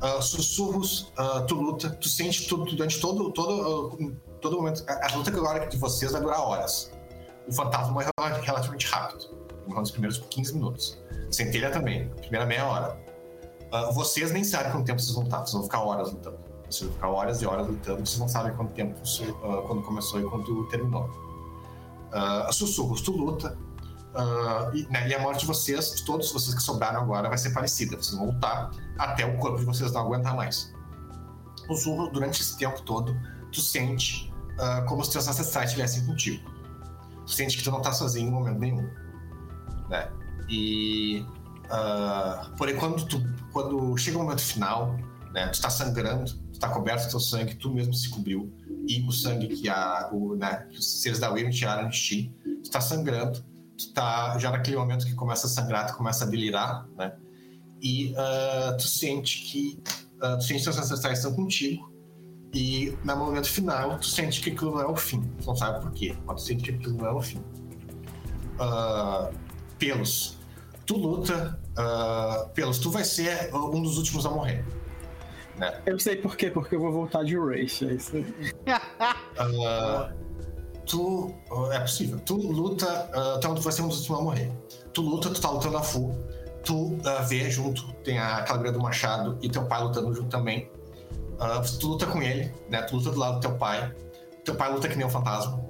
[0.00, 1.12] Ah, sussurros,
[1.48, 4.84] tu luta, tu sente tudo durante todo, todo, todo momento.
[4.86, 6.92] A, a luta agora de vocês vai durar horas.
[7.48, 9.30] O fantasma morre relativamente rápido,
[9.66, 10.98] nos primeiros 15 minutos.
[11.30, 12.98] Centelha também, primeira meia hora.
[13.72, 16.38] Ah, vocês nem sabem quanto tempo vocês vão estar, vocês vão ficar horas lutando.
[16.68, 19.00] Vocês vão ficar horas e horas lutando, vocês não sabem quanto tempo,
[19.44, 21.08] ah, quando começou e quando terminou.
[22.12, 23.56] Ah, sussurros, tu luta.
[24.16, 27.38] Ah, e, né, e a morte de vocês, de todos vocês que sobraram agora, vai
[27.38, 27.96] ser parecida.
[27.96, 30.72] Vocês vão lutar até o corpo de vocês não aguentar mais.
[31.68, 33.14] O Zurro, durante esse tempo todo,
[33.52, 36.50] tu sente ah, como se teus ancestrais estivessem contigo.
[37.26, 38.88] Tu sente que tu não tá sozinho em momento nenhum.
[39.88, 40.08] Né?
[40.48, 41.24] E.
[41.68, 43.22] ah, porém, quando, tu,
[43.52, 44.96] quando chega o momento final,
[45.32, 48.50] né, tu tá sangrando, tu tá coberto do teu sangue, tu mesmo se cobriu,
[48.88, 52.34] e o sangue que, a, o, né, que os seres da Wyrm tiraram de ti,
[52.64, 53.44] tu tá sangrando,
[53.76, 57.14] tu tá já naquele momento que começa a sangrar, tu começa a delirar, né?
[57.80, 59.82] E ah, tu sente que
[60.20, 61.92] ah, tu sente que teus ancestrais estão contigo,
[62.52, 65.22] e no momento final, tu sente que aquilo não é o fim.
[65.40, 67.42] Tu não sabe por quê, mas tu sente que aquilo não é o fim.
[68.58, 69.30] Ah,
[69.78, 70.38] pelos.
[70.86, 71.58] Tu luta.
[72.54, 74.64] pelos, tu vai ser um dos últimos a morrer.
[75.58, 75.82] Né?
[75.86, 78.26] Eu sei por quê, porque eu vou voltar de Race, é isso aí.
[80.86, 81.34] Tu.
[81.72, 82.20] É possível.
[82.24, 83.10] Tu luta.
[83.12, 84.52] ah, então tu vai ser um dos últimos a morrer.
[84.92, 86.14] Tu luta, tu tá lutando a full.
[86.64, 90.70] Tu ah, vê junto, tem a Calaveira do Machado e teu pai lutando junto também.
[91.38, 92.82] Ah, tu luta com ele, né?
[92.82, 93.92] Tu luta do lado do teu pai.
[94.44, 95.60] Teu pai luta que nem um fantasma.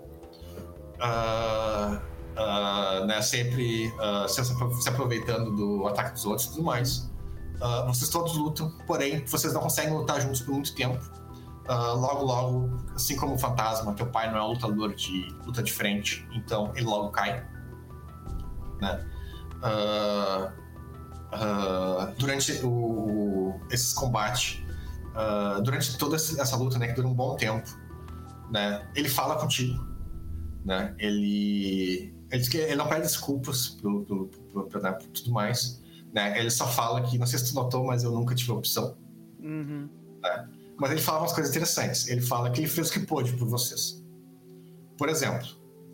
[3.07, 3.23] Né?
[3.23, 3.91] Sempre
[4.29, 7.11] se, aproveitando do ataque dos outros e tudo mais.
[7.87, 11.03] Vocês todos lutam, porém vocês não conseguem lutar juntos por muito tempo.
[11.69, 15.63] Ah, logo, logo, assim como o fantasma, teu pai não é um lutador de luta
[15.63, 17.45] de frente, então ele logo cai.
[18.81, 19.07] Né?
[19.63, 20.53] Ah,
[21.33, 24.63] ah, durante o, esses combates,
[25.65, 27.69] durante toda essa luta, né, que dura um bom tempo,
[28.51, 29.85] né, ele fala contigo,
[30.65, 30.95] né?
[30.99, 34.31] Ele, ele diz que ele não pede desculpas pelo- pelo-
[34.83, 36.39] né, por tudo mais, né?
[36.39, 38.97] Ele só fala que, não sei se tu notou, mas eu nunca tive opção.
[39.41, 39.89] Uhum.
[40.79, 42.07] Mas ele fala umas coisas interessantes.
[42.09, 44.03] Ele fala que ele fez o que pôde por vocês.
[44.99, 45.47] Por exemplo,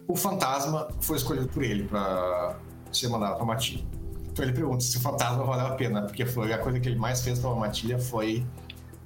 [0.09, 2.59] o fantasma foi escolhido por ele pra
[2.93, 3.85] ser mandado pra Matilha.
[4.31, 6.99] Então ele pergunta se o fantasma valeu a pena, porque foi a coisa que ele
[6.99, 8.44] mais fez pra Matilha foi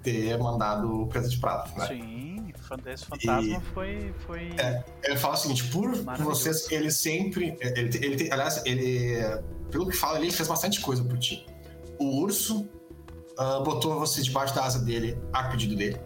[0.02, 1.86] ter mandado o presa de prata, né?
[1.88, 2.52] Sim,
[2.86, 4.14] esse fantasma E- foi.
[4.26, 4.50] foi...
[4.58, 7.56] É, ele fala o seguinte, por vocês, ele sempre.
[7.60, 9.16] Ele, ele aliás, ele.
[9.70, 11.44] Pelo que fala, ele fez bastante coisa por ti.
[11.98, 12.68] O urso
[13.38, 16.00] ah, botou você debaixo da asa dele a pedido dele.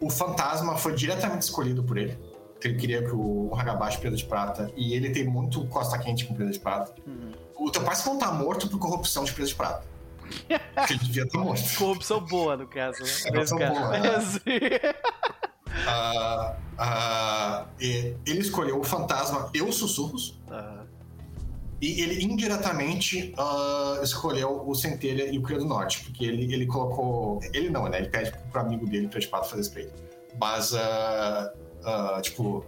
[0.00, 2.18] O fantasma foi diretamente escolhido por ele.
[2.62, 4.70] Ele queria que o Hagabashi presa de prata.
[4.76, 6.94] E ele tem muito costa quente com presa de prata.
[7.06, 7.32] Uhum.
[7.56, 9.84] O teu pai só não tá morto por corrupção de presa de prata.
[10.74, 11.62] Porque ele devia estar morto.
[11.78, 13.30] Corrupção boa, no caso, né?
[13.30, 13.74] Corrupção caso.
[13.74, 14.78] boa, né?
[16.80, 20.38] Ah, e ele escolheu o fantasma e os sussurros.
[20.50, 20.77] Ah,
[21.80, 26.66] E ele indiretamente ah, escolheu o Centelha e o Cria do Norte, porque ele, ele
[26.66, 27.40] colocou.
[27.54, 27.98] Ele não, né?
[27.98, 29.92] Ele pede pro amigo dele pra de fazer isso pra ele.
[30.40, 31.52] Mas, ah,
[31.84, 32.64] ah, tipo,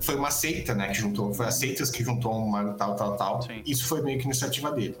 [0.00, 0.88] foi uma seita, né?
[0.88, 1.34] Que juntou.
[1.34, 3.42] Foi as seitas que juntou uma tal, tal, tal.
[3.42, 3.62] Sim.
[3.66, 4.96] Isso foi meio que iniciativa dele.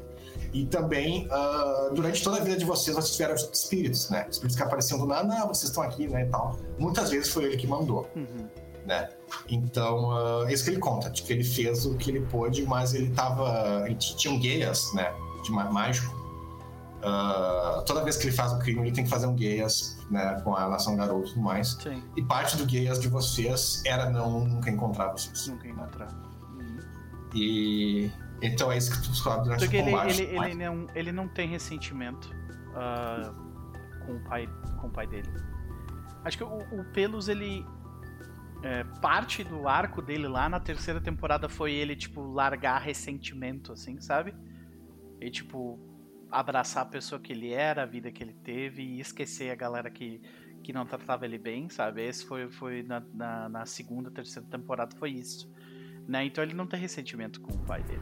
[0.52, 4.26] E também, ah, durante toda a vida de vocês, vocês tiveram espíritos, né?
[4.28, 6.24] Espíritos que apareciam do nada, ah, vocês estão aqui, né?
[6.24, 6.58] E tal.
[6.78, 8.48] Muitas vezes foi ele que mandou uhum.
[8.86, 9.08] Né?
[9.48, 12.94] Então, é isso que ele conta, de que ele fez o que ele pôde, mas
[12.94, 13.84] ele tava.
[13.86, 15.12] Ele tinha um Gaias, né?
[15.44, 16.20] De mágico.
[17.04, 20.40] Ah, toda vez que ele faz um crime, ele tem que fazer um Gaias, né?
[20.44, 21.76] Com a nação garoto e tudo mais.
[21.82, 25.48] Sim, E parte do Gaias de vocês era não nunca encontrar vocês.
[25.48, 26.08] nunca encontrar.
[26.52, 26.78] Uhum.
[27.34, 28.10] E.
[28.40, 30.22] Então é isso que tu descobre durante Porque o ele, combate.
[30.22, 32.28] ele, mas- ele, não, ele não tem ressentimento
[32.74, 33.32] ah,
[34.06, 34.48] com, o pai,
[34.80, 35.28] com o pai dele.
[36.24, 37.66] Acho que o, o Pelos, ele.
[38.62, 44.00] É, parte do arco dele lá na terceira temporada foi ele, tipo, largar ressentimento, assim,
[44.00, 44.34] sabe?
[45.20, 45.78] E, tipo,
[46.30, 49.90] abraçar a pessoa que ele era, a vida que ele teve e esquecer a galera
[49.90, 50.20] que,
[50.62, 52.06] que não tratava ele bem, sabe?
[52.06, 55.52] Esse foi, foi na, na, na segunda, terceira temporada, foi isso.
[56.06, 56.24] Né?
[56.24, 58.00] Então ele não tem ressentimento com o pai dele.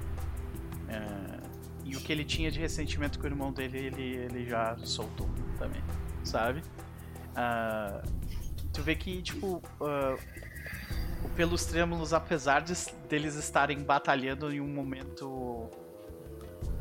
[0.88, 1.40] É,
[1.84, 5.28] e o que ele tinha de ressentimento com o irmão dele, ele, ele já soltou
[5.58, 5.82] também,
[6.22, 6.62] sabe?
[7.34, 8.02] Ah,
[8.72, 10.39] tu vê que, tipo, o
[11.28, 12.74] Pelos Trêmulos, apesar de,
[13.08, 15.68] deles estarem batalhando em um momento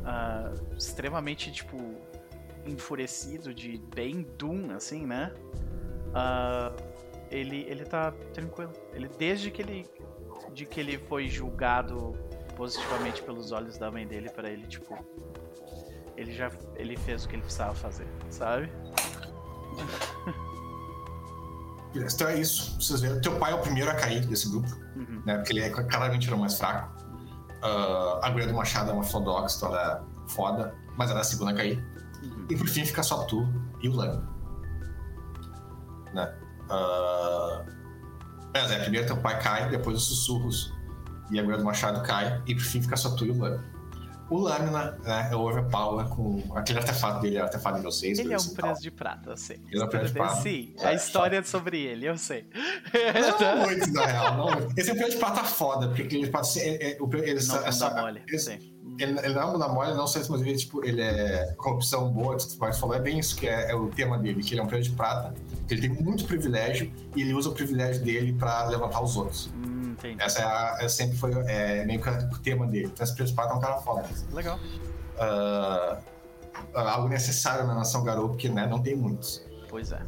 [0.04, 1.76] ah, extremamente, tipo,
[2.66, 5.32] enfurecido, de bem Doom, assim, né?
[6.14, 6.72] Ah,
[7.30, 8.72] ele, ele tá tranquilo.
[8.92, 9.86] Ele, desde que ele,
[10.52, 12.12] de que ele foi julgado
[12.56, 14.98] positivamente pelos olhos da mãe dele para ele, tipo,
[16.16, 18.70] ele já ele fez o que ele precisava fazer, sabe?
[21.94, 22.80] Então é isso.
[22.80, 24.68] Vocês veem, teu pai é o primeiro a cair desse grupo.
[24.96, 25.22] Uhum.
[25.24, 25.36] né?
[25.36, 27.00] Porque ele é claramente era o mais fraco.
[27.62, 31.24] Ah, a Guria do Machado é uma Flodox, ela é foda, mas ela é a
[31.24, 31.84] segunda a cair.
[32.22, 32.46] Uhum.
[32.48, 33.46] E por fim fica só tu
[33.82, 34.22] e o Lang.
[36.14, 36.34] Né?
[36.68, 37.64] Ah,
[38.54, 40.72] Mas é, primeiro teu pai cai, depois os sussurros
[41.30, 43.64] e a agulha do machado cai, e por fim fica só tu e o Lâmina.
[44.30, 48.18] O Lâmina né, é o Overpower com aquele artefato dele, é o artefato nível 6.
[48.20, 49.60] Ele é um assim, preço de prata, eu sei.
[49.68, 50.36] Ele é um preço de prata.
[50.36, 52.46] Sim, É, a história é sobre ele, eu sei.
[53.38, 54.36] Não muito, na real.
[54.36, 54.78] Não muito.
[54.78, 56.48] Esse é o de prata foda, porque aquele de prata.
[56.58, 58.79] É, é, o, ele, Não essa, essa, dá mole, sim.
[58.98, 62.10] Ele, ele não é bunda mole, não sei se mas ele, tipo, ele é corrupção
[62.10, 64.64] boa, que falar, é bem isso que é, é o tema dele, que ele é
[64.64, 65.34] um preço de prata,
[65.66, 69.50] que ele tem muito privilégio e ele usa o privilégio dele pra levantar os outros.
[69.56, 70.22] Hum, entendi.
[70.22, 72.90] Essa é, a, é sempre foi é, meio que o tema dele.
[72.92, 74.08] Então esse preço de prata é um cara foda.
[74.32, 74.58] Legal.
[75.18, 75.98] Ah,
[76.74, 79.44] algo necessário na nação Garou, porque né, não tem muitos.
[79.68, 80.00] Pois é.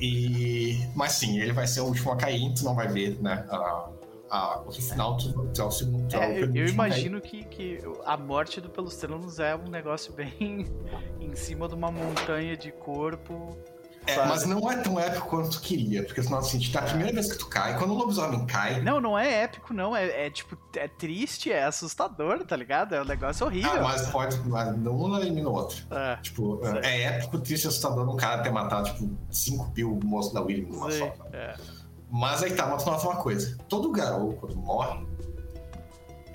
[0.00, 3.44] E, mas sim, ele vai ser o último a cair, tu não vai ver, né?
[3.50, 3.88] A,
[4.30, 5.52] a, o final, é.
[5.52, 10.66] Tu é, eu, eu imagino que, que a morte do Pelustelos é um negócio bem
[11.20, 13.56] em cima de uma montanha de corpo.
[14.06, 17.12] É, mas não é tão épico quanto tu queria, porque senão assim, tá a primeira
[17.12, 18.80] vez que tu cai, quando o lobisomem cai.
[18.80, 19.94] Não, não é épico, não.
[19.94, 22.94] É, é, tipo, é triste, é assustador, tá ligado?
[22.94, 23.70] É um negócio horrível.
[23.70, 25.84] Ah, mas pode, mas um não elimina o outro.
[25.90, 26.78] É, Tipo, Sei.
[26.90, 30.68] é épico, triste e assustador um cara ter matado, tipo, 5 mil moços da William
[30.68, 31.14] numa sei, só.
[31.34, 31.54] é.
[32.10, 33.56] Mas aí tá, mas nota uma coisa.
[33.68, 35.06] Todo garoto, quando morre,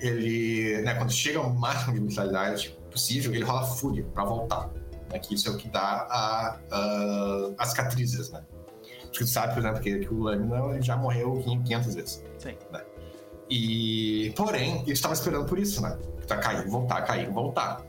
[0.00, 4.70] ele, né, quando chega ao máximo de vitalidade possível, ele rola fúria pra voltar.
[5.10, 8.42] Né, que isso é o que dá a, a- as cicatrizes, né?
[9.02, 12.24] Porque tu sabe, por exemplo, que, que o Lâmina já morreu 500 vezes.
[12.38, 12.56] Sim.
[12.72, 12.82] Né?
[13.48, 15.96] E, porém, ele estava esperando por isso, né?
[16.26, 17.82] Tá caindo, voltar, cair, voltar.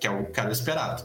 [0.00, 1.04] Que é o que era esperado.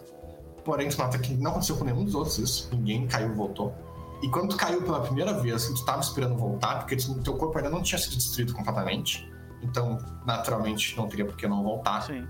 [0.63, 2.69] Porém, tu nota que não aconteceu com nenhum dos outros isso.
[2.71, 3.73] Ninguém caiu e voltou.
[4.21, 7.57] E quando tu caiu pela primeira vez, tu estava esperando voltar, porque tu- teu corpo
[7.57, 9.29] ainda não tinha sido destruído completamente,
[9.63, 12.01] então, naturalmente, não teria por que não voltar.
[12.03, 12.27] Sim.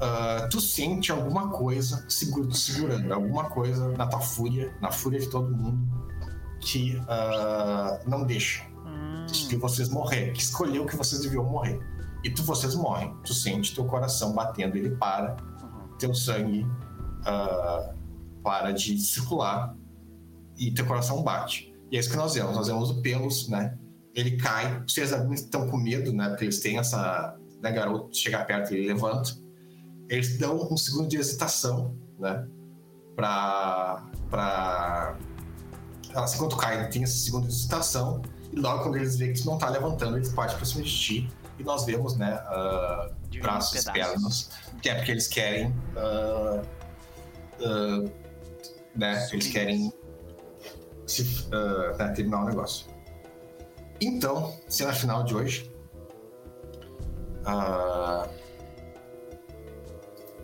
[0.00, 5.28] Ah, tu sente alguma coisa segura- segurando, alguma coisa na tua fúria, na fúria de
[5.28, 5.86] todo mundo,
[6.60, 11.80] que ah, não deixa Hum, que vocês morrer, que escolheu que vocês deviam morrer.
[12.24, 13.14] E tu, vocês morrem.
[13.24, 15.96] Tu sente teu coração batendo, ele para, uhum.
[15.98, 16.66] teu sangue
[17.24, 17.92] ah,
[18.42, 19.74] para de circular
[20.56, 21.74] e teu coração bate.
[21.90, 22.56] E é isso que nós vemos.
[22.56, 23.76] Nós vemos o pelos, né?
[24.14, 24.82] Ele cai.
[24.82, 26.28] Os seres adultos estão com medo, né?
[26.28, 27.36] Porque eles têm essa.
[27.62, 29.30] Né, garoto chega perto e ele levanta.
[30.08, 32.46] Eles dão um segundo de hesitação, né?
[33.14, 34.04] Pra.
[34.30, 35.16] pra...
[36.14, 38.22] Assim, quando cai, tem esse segundo de hesitação.
[38.52, 40.90] E logo quando eles veem que tu não tá levantando, eles partem pra cima de
[40.90, 41.30] ti.
[41.58, 42.38] E nós vemos, né?
[43.32, 44.50] em braços, pernas.
[44.80, 45.74] Que é porque eles querem.
[45.96, 46.62] ah,
[47.62, 48.04] ah,
[48.94, 49.28] né?
[49.32, 49.92] Eles querem
[51.06, 52.86] se, ah, né, terminar o negócio.
[54.00, 55.70] Então, cena final de hoje.
[57.44, 58.28] Ah,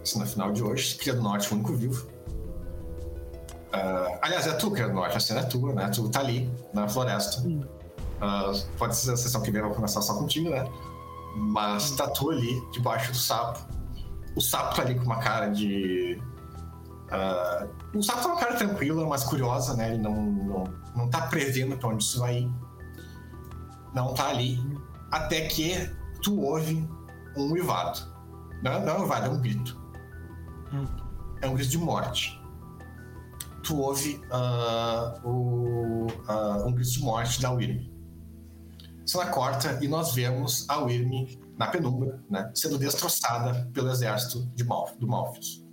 [0.05, 0.97] cena final de hoje.
[0.97, 2.07] Cria do Norte, o único vivo.
[3.73, 5.17] Ah, aliás, é tu, Cria do Norte.
[5.17, 5.89] A cena é tua, né?
[5.89, 7.43] Tu tá ali, na floresta.
[8.21, 10.65] Ah, pode ser a sessão que vem vai começar só contigo, né?
[11.35, 13.61] Mas tá tu ali, debaixo do sapo.
[14.37, 16.21] O sapo tá ali com uma cara de.
[17.11, 19.91] ah, o sapo tá uma cara tranquila, mas curiosa, né?
[19.95, 20.15] Ele não,
[20.53, 20.65] não,
[20.95, 22.51] não tá prevendo pra onde isso vai ir.
[23.95, 24.61] Não tá ali.
[25.11, 25.91] Até que
[26.23, 26.89] tu ouve
[27.37, 28.01] um uivado.
[28.63, 29.81] Não, não é um uivado, é um grito.
[31.41, 32.41] É um grito de morte.
[33.63, 37.91] Tu ouve ah, o, ah, um grito de morte da Wyrm.
[39.05, 41.27] Cena corta e nós vemos a Wyrm
[41.59, 45.65] na penumbra, né, sendo destroçada pelo exército de Malf do Malfius.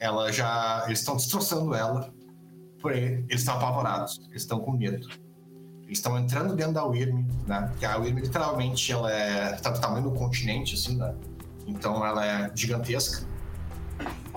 [0.00, 2.12] Ela já, eles estão destroçando ela,
[2.82, 5.08] porém eles estão apavorados, eles estão com medo.
[5.84, 7.72] Eles estão entrando dentro da Wyrm, né?
[7.78, 11.14] Que a Wyrm literalmente ela é tá do tamanho do continente, assim, né?
[11.66, 13.26] Então ela é gigantesca.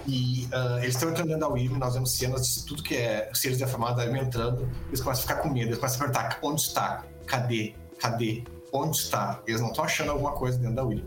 [0.07, 3.29] E ah, eles estão entrando dentro da Wyrm, nós vemos cenas de tudo que é
[3.33, 4.69] seres deformados da Wyrm entrando.
[4.87, 8.97] Eles começam a ficar com medo, eles começam a perguntar onde está, cadê, cadê, onde
[8.97, 9.41] está.
[9.47, 11.05] Eles não estão achando alguma coisa dentro da Wyrm.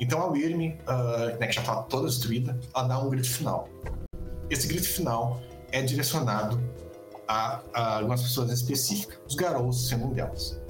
[0.00, 3.68] Então a Wyrm, ah, né, que já está toda destruída, ela dá um grito final.
[4.48, 5.40] Esse grito final
[5.72, 6.60] é direcionado
[7.26, 10.60] a, a algumas pessoas específicas, os Garous sendo um delas.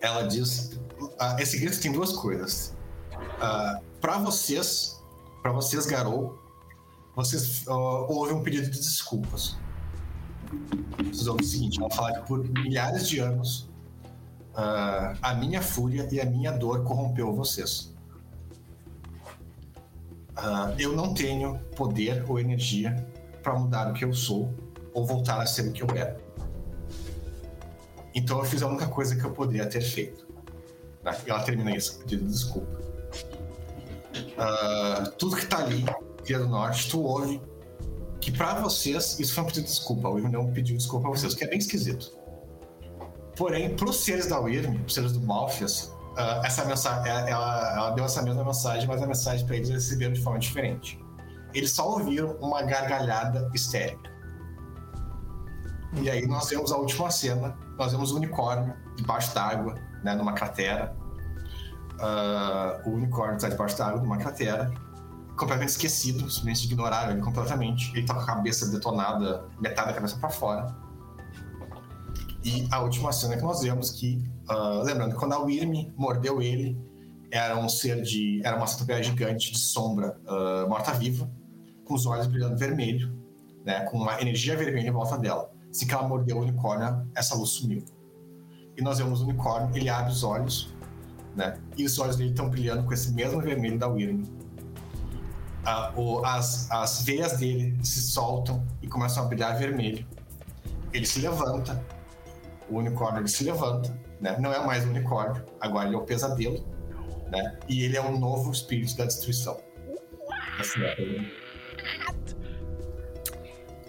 [0.00, 0.78] Ela diz:
[1.18, 2.74] ah, esse grito tem duas coisas.
[4.00, 5.02] para vocês,
[5.42, 6.38] para vocês Garou,
[7.14, 9.56] vocês ah, houve um pedido de desculpas.
[10.98, 13.68] Vocês ouvem o seguinte: ela fala que por milhares de anos
[14.54, 17.94] ah, a minha fúria e a minha dor corrompeu vocês.
[20.40, 23.04] Ah, eu não tenho poder ou energia
[23.42, 24.54] para mudar o que eu sou
[24.94, 26.16] ou voltar a ser o que eu era.
[28.14, 30.26] Então eu fiz a única coisa que eu poderia ter feito.
[31.02, 31.16] Né?
[31.26, 32.80] E ela termina isso, pedindo desculpa.
[34.38, 35.84] Ah, tudo que tá ali,
[36.24, 37.40] Cria do Norte, tu ouve
[38.20, 40.08] que pra vocês isso foi um pedido de desculpa.
[40.08, 42.16] O Ivan não pediu desculpa pra vocês, o que é bem esquisito.
[43.36, 47.90] porém, para os seres da Wyrm, os seres do Malfias, uh, essa mensagem, ela, ela,
[47.90, 51.00] deu essa mesma mensagem, mas a mensagem para eles receberam de forma diferente.
[51.54, 54.10] Eles só ouviram uma gargalhada histérica.
[55.94, 59.74] E aí nós vemos a última cena, nós vemos o unicórnio debaixo d'água,
[60.04, 60.94] né, numa cratera.
[61.94, 64.70] Uh, o unicórnio está debaixo d'água, numa cratera,
[65.30, 67.90] completamente esquecido, simplesmente ignoraram ele completamente.
[67.96, 70.76] Ele tá com a cabeça detonada, metade da cabeça para fora.
[72.44, 76.78] E a última cena que nós vemos que, uh, lembrando, quando a Wyrm mordeu ele,
[77.30, 81.30] era um ser de, era uma centopeia gigante de sombra uh, morta-viva,
[81.84, 83.14] com os olhos brilhando vermelho,
[83.64, 85.50] né, com uma energia vermelha em volta dela.
[85.70, 87.84] Assim que ela mordeu o unicórnio, essa luz sumiu.
[88.76, 90.74] E nós vemos o unicórnio, ele abre os olhos,
[91.36, 94.24] né, e os olhos dele estão brilhando com esse mesmo vermelho da Wyrm
[95.96, 100.06] o, as, as veias dele se soltam e começam a brilhar vermelho.
[100.92, 101.82] Ele se levanta,
[102.70, 104.36] o unicórnio ele se levanta, né?
[104.38, 106.64] Não é mais um unicórnio, agora ele é o pesadelo,
[107.30, 107.58] né?
[107.68, 109.60] E ele é um novo espírito da destruição.
[110.58, 111.48] Assim, é.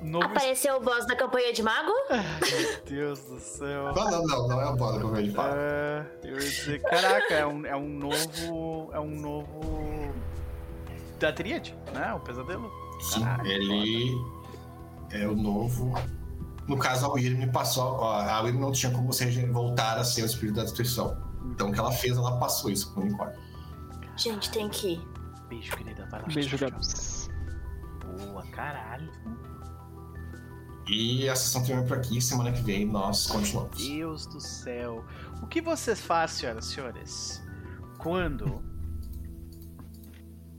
[0.02, 0.26] Novo...
[0.26, 1.92] Apareceu o boss da campanha de mago?
[2.10, 3.94] Meu Deus do céu.
[3.94, 5.56] Não, não, não, não é o boss da campanha de mago.
[5.56, 8.90] É, eu ia dizer, caraca, é um, é um novo.
[8.94, 10.14] É um novo
[11.20, 12.14] da Tríade, né?
[12.14, 12.72] O pesadelo.
[13.02, 14.16] Sim, ele
[15.12, 15.94] é o novo.
[16.70, 18.04] No caso, a Wyrm passou.
[18.04, 21.18] A Wyrm não tinha como você voltar a ser o espírito da destruição.
[21.46, 23.40] Então, o que ela fez, ela passou isso pro unicórnio.
[24.16, 25.08] Gente, tem que ir.
[25.50, 26.08] Beijo, querida.
[26.12, 26.28] Vai lá.
[26.28, 27.28] Beijo, Gabs.
[28.06, 29.12] Boa, caralho.
[30.88, 32.22] E a sessão termina por aqui.
[32.22, 33.76] Semana que vem nós continuamos.
[33.76, 35.04] Deus do céu.
[35.42, 37.44] O que você faz, senhoras e senhores,
[37.98, 38.64] quando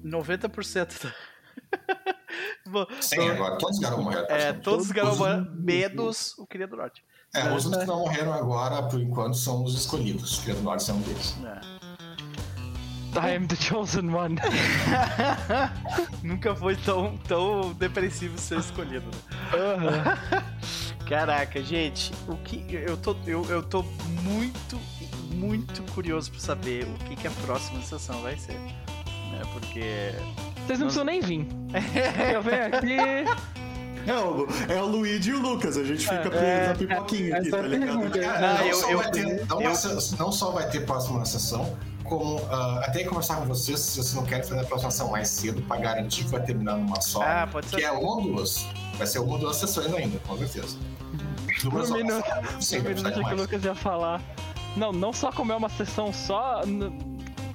[0.05, 1.15] 90% da.
[3.01, 4.27] Sim, agora todos os garotos morreram.
[4.29, 7.03] É, todos os garotos morreram, menos o Cria do Norte.
[7.35, 10.39] É, os outros que não morreram agora, por enquanto, são os escolhidos.
[10.39, 11.37] O Cria do Norte é um deles.
[11.45, 11.81] É.
[13.13, 14.37] I am the chosen one.
[16.23, 19.07] Nunca foi tão, tão depressivo ser escolhido.
[19.07, 19.59] Né?
[19.59, 21.07] Uhum.
[21.09, 23.83] Caraca, gente, o que eu tô eu, eu tô
[24.23, 24.79] muito
[25.35, 28.57] muito curioso para saber o que, que a próxima sessão vai ser
[29.31, 29.43] né?
[29.53, 30.13] Porque.
[30.67, 31.47] Vocês não, precisam nem vir.
[32.35, 32.97] eu venho aqui.
[34.07, 37.51] É o, é o Luigi e o Lucas, a gente fica é, na pipoquinha aqui,
[37.51, 38.11] tá ligado?
[40.19, 44.25] não, só vai ter próxima sessão, como uh, até conversar com vocês se vocês não
[44.25, 47.23] querem fazer a próxima sessão mais cedo pra garantir que vai terminar numa só.
[47.23, 47.77] Ah, pode ser.
[47.77, 48.67] Que é uma ou duas.
[48.97, 50.77] Vai ser uma ou duas sessões ainda, com certeza.
[51.63, 52.25] Duas no minuto,
[52.61, 54.21] Sim, no minuto que o Lucas ia falar.
[54.77, 56.63] Não, não só como é uma sessão só,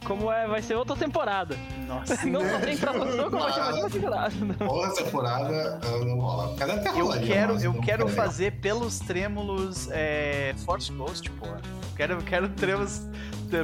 [0.05, 1.57] como é, vai ser outra temporada.
[1.87, 2.23] Nossa.
[2.25, 4.35] não só tem tradução, como vai ser outra temporada.
[4.65, 6.55] Outra temporada não rola.
[6.55, 11.47] Cada até eu quero, eu quero fazer pelos trêmulos é, Force Ghost, pô.
[11.95, 13.01] Quero, quero trêmulos,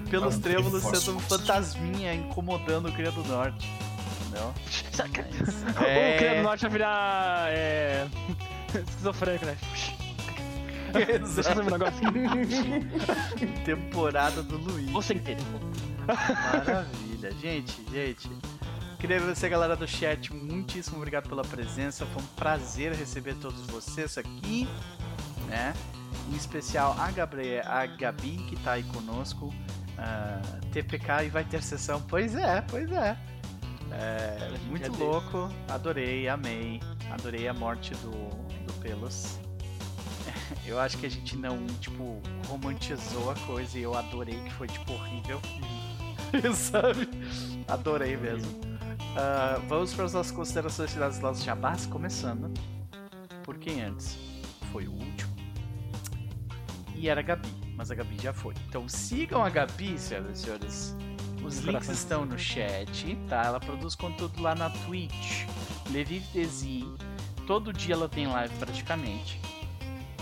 [0.10, 3.70] pelos ah, trêmulos sendo um fantasminha incomodando o Cria do Norte.
[4.22, 4.54] Entendeu?
[5.86, 6.16] É...
[6.16, 7.50] O Cria do Norte vai virar.
[7.50, 8.08] É...
[8.74, 9.58] Esquizofrênico, né?
[10.94, 12.02] Deixa eu ver um negócio.
[13.66, 14.92] Temporada do Luiz.
[14.92, 15.44] Você entende.
[16.16, 17.32] Maravilha.
[17.40, 18.30] Gente, gente.
[19.00, 20.32] Queria agradecer a galera do chat.
[20.34, 22.06] Muitíssimo obrigado pela presença.
[22.06, 24.68] Foi um prazer receber todos vocês aqui.
[25.48, 25.74] Né?
[26.32, 29.46] Em especial a, Gabriel, a Gabi, que tá aí conosco.
[29.48, 29.54] Uh,
[29.98, 30.42] ah,
[30.72, 32.02] TPK e vai ter sessão.
[32.02, 33.18] Pois é, pois é.
[33.92, 35.50] é muito louco.
[35.68, 36.80] Adorei, amei.
[37.12, 39.40] Adorei a morte do, do Pelos.
[40.66, 44.68] Eu acho que a gente não, tipo, romantizou a coisa e eu adorei que foi,
[44.68, 45.42] tipo, horrível.
[46.54, 47.10] sabe?
[47.68, 48.52] Adorei mesmo.
[48.52, 52.52] Uh, vamos para as nossas considerações finais lá dos jabás, começando
[53.44, 54.18] por quem antes
[54.72, 55.32] foi o último.
[56.96, 58.54] E era a Gabi, mas a Gabi já foi.
[58.70, 60.96] Então sigam a Gabi, senhoras e senhores.
[61.44, 63.44] Os links estão no chat, tá?
[63.44, 65.46] Ela produz conteúdo lá na Twitch.
[65.90, 66.86] Levive Desi.
[67.48, 69.42] Todo dia ela tem live praticamente.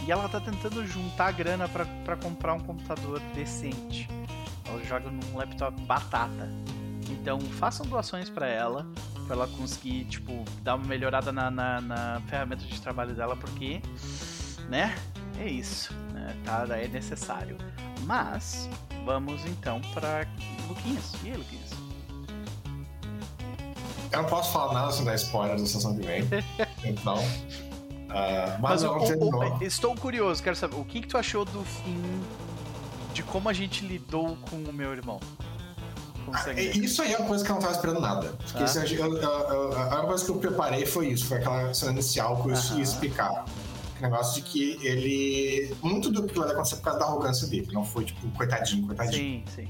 [0.08, 4.08] E ela tá tentando juntar grana para comprar um computador decente.
[4.70, 6.50] Ela joga num laptop batata.
[7.10, 8.86] Então façam doações para ela,
[9.26, 13.82] para ela conseguir, tipo, dar uma melhorada na, na, na, ferramenta de trabalho dela, porque,
[14.70, 14.96] né?
[15.40, 16.36] É isso, né?
[16.46, 17.58] Tá, é necessário.
[18.02, 18.70] Mas
[19.06, 20.28] vamos então para
[20.68, 21.14] Luquinhas.
[21.24, 21.70] E aí, Luquinhas?
[24.12, 26.24] Eu não posso falar nada sem dar spoiler da sessão que vem.
[26.84, 27.18] então.
[27.18, 32.02] Uh, mas, mas estou curioso, quero saber o que, que tu achou do fim
[33.14, 35.20] de como a gente lidou com o meu irmão.
[36.32, 38.28] Ah, isso aí é uma coisa que eu não estava esperando nada.
[38.38, 39.26] Porque ah.
[39.26, 42.50] a, a, a, a, coisa que eu preparei foi isso, foi aquela cena inicial que
[42.50, 43.46] eu ia explicar.
[44.00, 45.76] negócio de que ele.
[45.82, 47.68] Muito do que vai acontecer por causa da arrogância dele.
[47.72, 49.44] Não foi, tipo, coitadinho, coitadinho.
[49.48, 49.70] Sim, sim.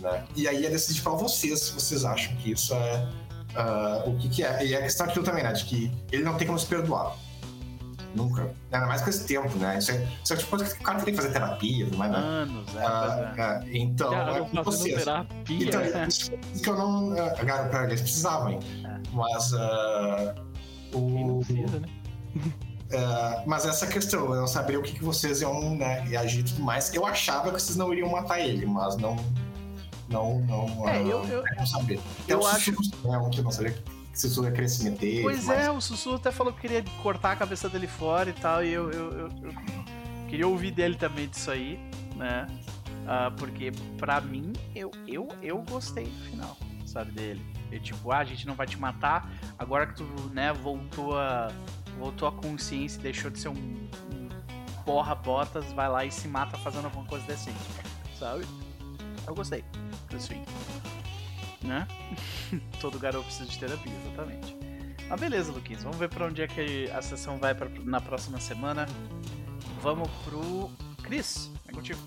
[0.00, 0.24] Né?
[0.34, 3.08] E aí é decidir pra vocês se vocês acham que isso é.
[3.54, 4.66] ah, o que, que é.
[4.66, 5.52] E a questão é aquilo também, né?
[5.52, 7.14] De que ele não tem como se perdoar.
[8.14, 8.50] Nunca.
[8.72, 9.78] Ainda mais com esse tempo, né?
[9.78, 12.08] Isso é, isso é tipo coisa que o cara tem que fazer terapia, não é?
[12.08, 12.16] Né?
[12.18, 13.40] Anos, é, Ah, é.
[13.42, 14.94] ah, então, Cara, é vocês.
[14.96, 15.68] terapia.
[15.68, 16.30] Então, isso
[16.62, 17.12] que eu não.
[17.12, 18.60] ah, Cara, pra eles precisavam, hein?
[19.12, 19.54] Mas.
[19.54, 20.34] ah,
[20.90, 21.88] Quem não o, precisa, né?
[22.94, 26.44] ah, mas essa questão, eu não saber o que, que vocês iam né, reagir e
[26.44, 26.92] tudo mais.
[26.92, 29.16] Eu achava que vocês não iriam matar ele, mas não.
[30.08, 30.88] Não, não.
[30.88, 32.00] É, eu- eu- não saber.
[32.24, 32.72] Até eu o acho-
[33.04, 33.72] né, um que eu não sabia
[34.12, 35.22] Sussurro querer se meter.
[35.22, 38.32] Pois mas- é, o Sussu até falou que queria cortar a cabeça dele fora e
[38.32, 39.52] tal, e eu, eu, eu- eu
[40.28, 41.78] queria ouvir dele também disso aí,
[42.16, 42.46] né?
[43.06, 46.56] Ah, porque pra mim, eu, eu, eu gostei do final,
[46.86, 47.44] sabe, dele.
[47.72, 51.50] Eu, tipo, ah, a gente não vai te matar, agora que tu, né, voltou a,
[51.98, 54.28] voltou a consciência e deixou de ser um, um
[54.84, 57.56] porra-botas, vai lá e se mata fazendo alguma coisa decente,
[58.18, 58.44] sabe?
[59.26, 59.64] Eu gostei
[60.10, 60.42] desse fim.
[61.62, 61.86] Né?
[62.80, 64.56] Todo garoto precisa de terapia, exatamente.
[65.08, 65.82] Mas beleza, Luquinhos.
[65.82, 68.86] Vamos ver pra onde é que a sessão vai pra- na próxima semana.
[69.82, 70.70] Vamos pro.
[71.02, 71.98] Cris, é contigo.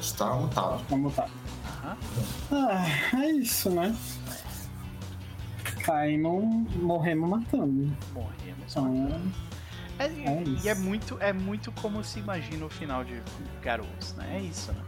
[0.00, 0.84] Está mutado.
[0.88, 1.26] Vamos tá.
[1.82, 1.96] Aham.
[2.52, 3.94] Ah, é isso, né?
[5.84, 7.96] Caímos, morremos matando.
[8.12, 8.70] Morremos.
[8.70, 9.20] Então,
[9.98, 13.20] É, é e é muito, é muito como se imagina o final de
[13.62, 14.36] Garotos, né?
[14.36, 14.82] É isso, né?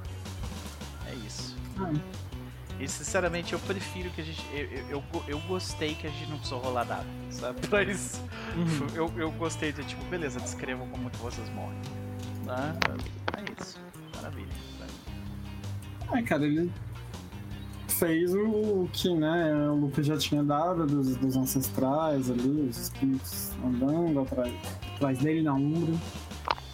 [1.09, 1.57] É isso.
[1.78, 1.93] ah,
[2.81, 4.44] E sinceramente eu prefiro que a gente.
[4.52, 7.60] Eu, eu, eu, eu gostei que a gente não precisou rolar dado, sabe?
[7.68, 8.20] Pra isso.
[8.57, 8.86] Uhum.
[8.94, 11.78] Eu, eu gostei de tipo, beleza, descrevam como que vocês morrem.
[12.44, 12.76] Né?
[13.36, 13.78] É isso.
[14.15, 14.52] Maravilha.
[16.12, 16.70] É, cara, ele
[17.99, 23.52] fez o que, né, o Lucas já tinha dado dos, dos ancestrais ali, os espíritos
[23.65, 24.52] andando atrás,
[24.94, 25.94] atrás dele na Umbra.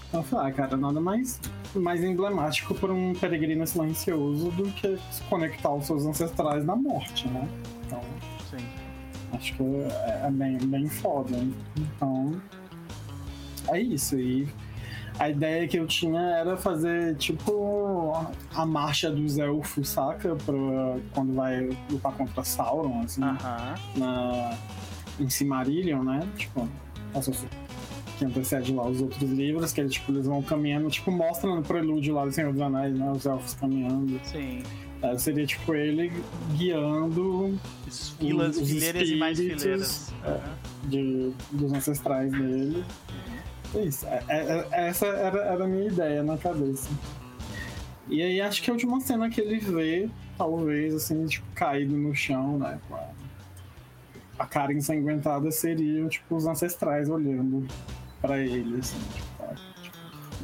[0.08, 1.40] Então eu falei, ah, cara, nada mais,
[1.74, 7.28] mais emblemático para um peregrino silencioso do que se conectar aos seus ancestrais na morte,
[7.28, 7.48] né?
[7.86, 8.00] Então,
[8.50, 8.66] Sim.
[9.32, 11.36] acho que é, é bem, bem foda.
[11.76, 12.40] Então,
[13.68, 14.18] é isso.
[14.18, 14.48] E
[15.18, 18.12] a ideia que eu tinha era fazer tipo
[18.54, 20.34] a marcha dos elfos, saca?
[20.36, 20.54] Pra
[21.14, 23.74] quando vai lutar contra Sauron, assim, Aham.
[23.96, 24.56] na,
[25.20, 26.26] em Silmarillion, né?
[26.36, 26.68] Tipo,
[28.18, 31.62] que antecede lá os outros livros, que eles, tipo, eles vão caminhando, tipo, mostra no
[31.62, 33.10] prelúdio lá do Senhor dos Anéis, né?
[33.10, 34.20] Os elfos caminhando.
[34.24, 34.62] Sim.
[35.02, 36.12] É, seria tipo ele
[36.56, 37.58] guiando
[37.88, 40.12] As Filas, Os fileiras e mais fileiras.
[40.24, 40.28] é.
[40.28, 40.40] Aham.
[40.84, 42.84] de, dos ancestrais dele.
[43.74, 46.88] É Isso, é- é- é- essa era, era a minha ideia na cabeça.
[48.08, 52.14] E aí acho que a última cena que ele vê, talvez, assim, tipo, caído no
[52.14, 52.78] chão, né?
[52.88, 53.08] Com a,
[54.40, 57.66] a cara ensanguentada seria, tipo, os ancestrais olhando
[58.20, 59.54] pra ele, assim, tipo, tá?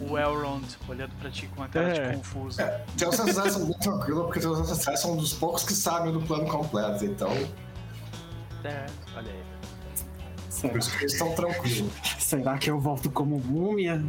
[0.01, 2.11] O Elrond olhando pra ti com a cara É.
[2.11, 2.61] de confuso.
[2.63, 6.13] É, teus ancestrais são muito tranquilos, porque teus ancestrais são um dos poucos que sabem
[6.13, 7.31] do plano completo, então
[8.65, 9.43] É, olha aí.
[10.61, 11.93] Por Será, isso que eles estão tranquilos.
[12.19, 14.03] será que eu volto como múmia?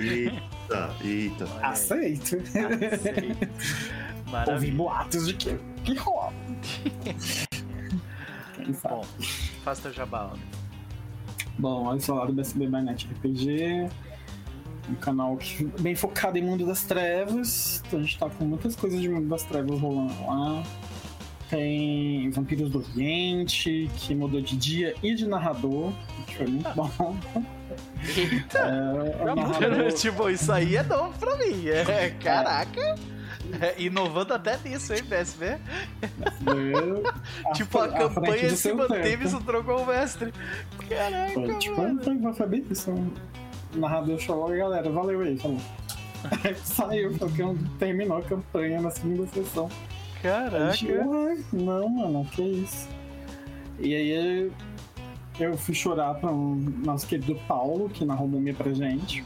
[0.00, 1.44] Eita, eita.
[1.62, 2.36] Aceito.
[2.36, 4.50] Aceito.
[4.50, 6.32] Ouvi boatos de que, que rola.
[8.54, 8.94] Quem sabe?
[8.94, 9.04] Bom,
[9.62, 10.42] faz teu jabá, homem.
[11.58, 13.88] Bom, olha só lá do BSB by Net RPG.
[14.88, 17.82] Um canal que, bem focado em Mundo das Trevas.
[17.86, 20.62] Então a gente tá com muitas coisas de Mundo das Trevas rolando lá.
[21.48, 25.92] Tem Vampiros do Oriente, que mudou de dia e de narrador.
[26.26, 27.16] Que foi muito bom.
[28.16, 28.58] Eita!
[28.58, 31.68] É, narrador, tipo, isso aí é novo pra mim.
[31.68, 32.96] É, caraca!
[33.60, 35.46] É, inovando até nisso, hein, PSV?
[35.46, 35.60] é,
[37.54, 40.32] tipo, a frente campanha se manteve e trocou o mestre.
[40.88, 42.02] Caraca, Foi, tipo, mano.
[42.02, 42.90] foi, foi bem isso.
[42.90, 45.60] O narrador falou, galera, valeu aí, falou.
[46.64, 47.42] Saiu, porque
[47.78, 49.68] terminou a campanha na segunda sessão.
[50.22, 50.74] Caraca.
[50.86, 52.88] "Ué, não, mano, que isso.
[53.78, 54.50] E aí
[55.38, 56.54] eu fui chorar para um
[56.84, 59.24] nosso querido Paulo, que narrou Múmia pra gente.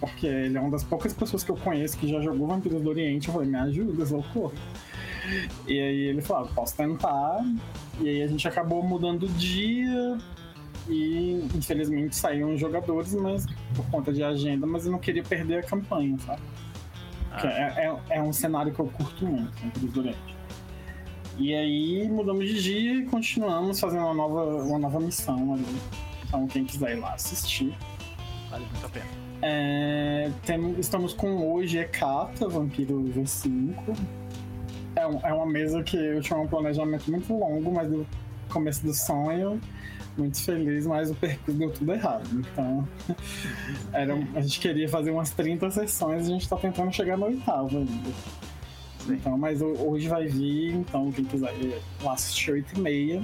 [0.00, 2.88] Porque ele é uma das poucas pessoas que eu conheço que já jogou Vampiros do
[2.88, 3.26] Oriente.
[3.28, 4.52] Eu falei, me ajuda, socorro.
[5.66, 7.44] E aí ele falou, ah, posso tentar.
[8.00, 10.16] E aí a gente acabou mudando o dia.
[10.88, 13.44] E infelizmente saíram os jogadores, mas
[13.74, 16.40] por conta de agenda, mas eu não queria perder a campanha, sabe?
[17.46, 20.36] É, é, é um cenário que eu curto muito, Vampiros do Oriente.
[21.38, 25.64] E aí mudamos de dia e continuamos fazendo uma nova, uma nova missão ali.
[26.26, 27.72] Então quem quiser ir lá assistir.
[28.50, 29.06] vale muito a pena.
[29.40, 33.94] É, tem- estamos com hoje Hecata, Vampiro V5.
[34.96, 38.04] É, um- é uma mesa que eu tinha um planejamento muito longo, mas no
[38.48, 39.60] começo do sonho,
[40.18, 42.28] muito feliz, mas o percurso deu tudo errado.
[42.32, 42.86] Então,
[43.92, 47.26] era, a gente queria fazer umas 30 sessões e a gente tá tentando chegar na
[47.26, 48.10] oitava ainda.
[49.08, 51.54] Então, mas ho- hoje vai vir, então quem quiser
[52.02, 53.22] lá assistir 8 e meia.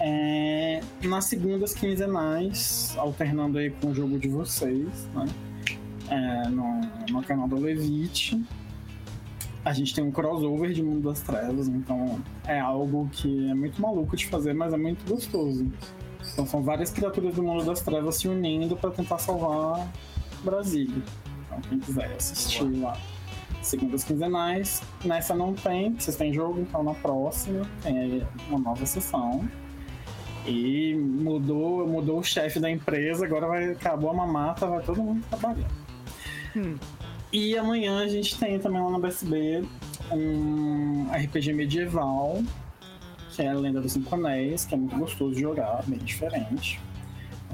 [0.00, 5.26] É, nas segundas quinzenais, alternando aí com o jogo de vocês, né?
[6.08, 6.80] É, no,
[7.10, 8.42] no canal do Levite.
[9.64, 13.80] A gente tem um crossover de Mundo das Trevas, então é algo que é muito
[13.80, 15.70] maluco de fazer, mas é muito gostoso.
[16.32, 19.86] Então são várias criaturas do Mundo das Trevas se unindo para tentar salvar
[20.42, 21.02] Brasília.
[21.46, 22.96] Então quem quiser assistir lá.
[23.60, 24.82] Segundas quinzenais.
[25.04, 29.46] Nessa não tem, vocês têm jogo, então na próxima tem uma nova sessão.
[30.46, 35.22] E mudou, mudou o chefe da empresa, agora vai, acabou a mamata, vai todo mundo
[35.28, 35.68] trabalhar.
[37.32, 39.64] E amanhã a gente tem também lá no BSB
[40.12, 42.42] um RPG medieval,
[43.34, 46.80] que é a Lenda dos Cinco Anéis, que é muito gostoso de jogar, bem diferente.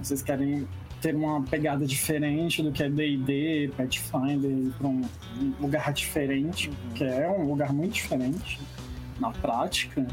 [0.03, 0.67] Vocês querem
[1.03, 5.03] ter uma pegada diferente do que é D&D, Pathfinder, pra um
[5.39, 8.59] um lugar diferente, que é um lugar muito diferente
[9.21, 10.07] na prática.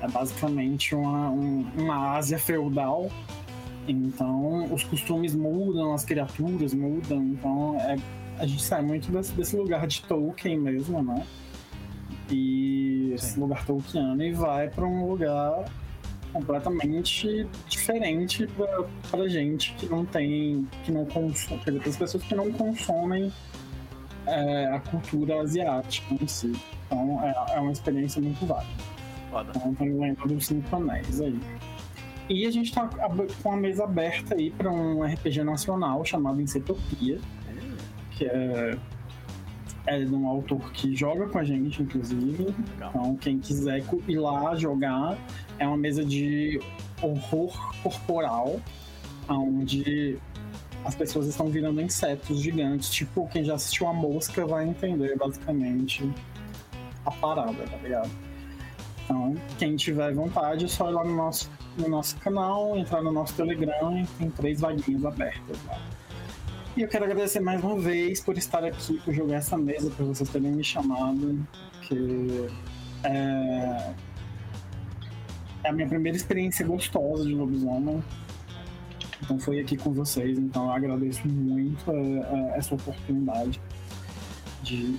[0.00, 3.10] É basicamente uma, um- uma Ásia feudal.
[3.88, 7.20] Então, os costumes mudam, as criaturas mudam.
[7.24, 7.96] Então, é,
[8.38, 11.24] a gente sai muito desse, desse lugar de Tolkien mesmo, né?
[12.30, 13.40] E esse Sim.
[13.40, 15.64] lugar tolkiano e vai para um lugar
[16.32, 21.96] completamente diferente pra, pra gente que não tem, que não consome, quer dizer, para as
[21.96, 23.30] pessoas que não consomem
[24.26, 26.52] é, a cultura asiática em si.
[26.86, 28.72] Então é, é uma experiência muito válida.
[29.30, 29.52] Foda.
[29.54, 31.38] Então tem lembra dos cinco anéis aí.
[32.30, 36.40] E a gente tá ab- com a mesa aberta aí para um RPG nacional chamado
[36.40, 37.18] Encetopia,
[38.16, 38.76] que é,
[39.86, 42.44] é de um autor que joga com a gente, inclusive.
[42.44, 42.90] Legal.
[42.90, 45.16] Então, quem quiser ir lá jogar,
[45.58, 46.60] é uma mesa de
[47.00, 48.60] horror corporal,
[49.28, 50.18] onde
[50.84, 52.90] as pessoas estão virando insetos gigantes.
[52.90, 56.08] Tipo, quem já assistiu a mosca vai entender basicamente
[57.04, 58.10] a parada, tá ligado?
[59.04, 63.12] Então, quem tiver vontade, é só ir lá no nosso, no nosso canal, entrar no
[63.12, 65.80] nosso Telegram e tem três vaguinhas abertas lá.
[66.76, 70.06] E eu quero agradecer mais uma vez por estar aqui, por jogar essa mesa, por
[70.06, 71.46] vocês terem me chamado,
[71.82, 72.48] que
[73.04, 73.92] é,
[75.64, 78.02] é a minha primeira experiência gostosa de lobisomem.
[79.22, 83.60] Então foi aqui com vocês, então eu agradeço muito é, é, essa oportunidade
[84.62, 84.96] de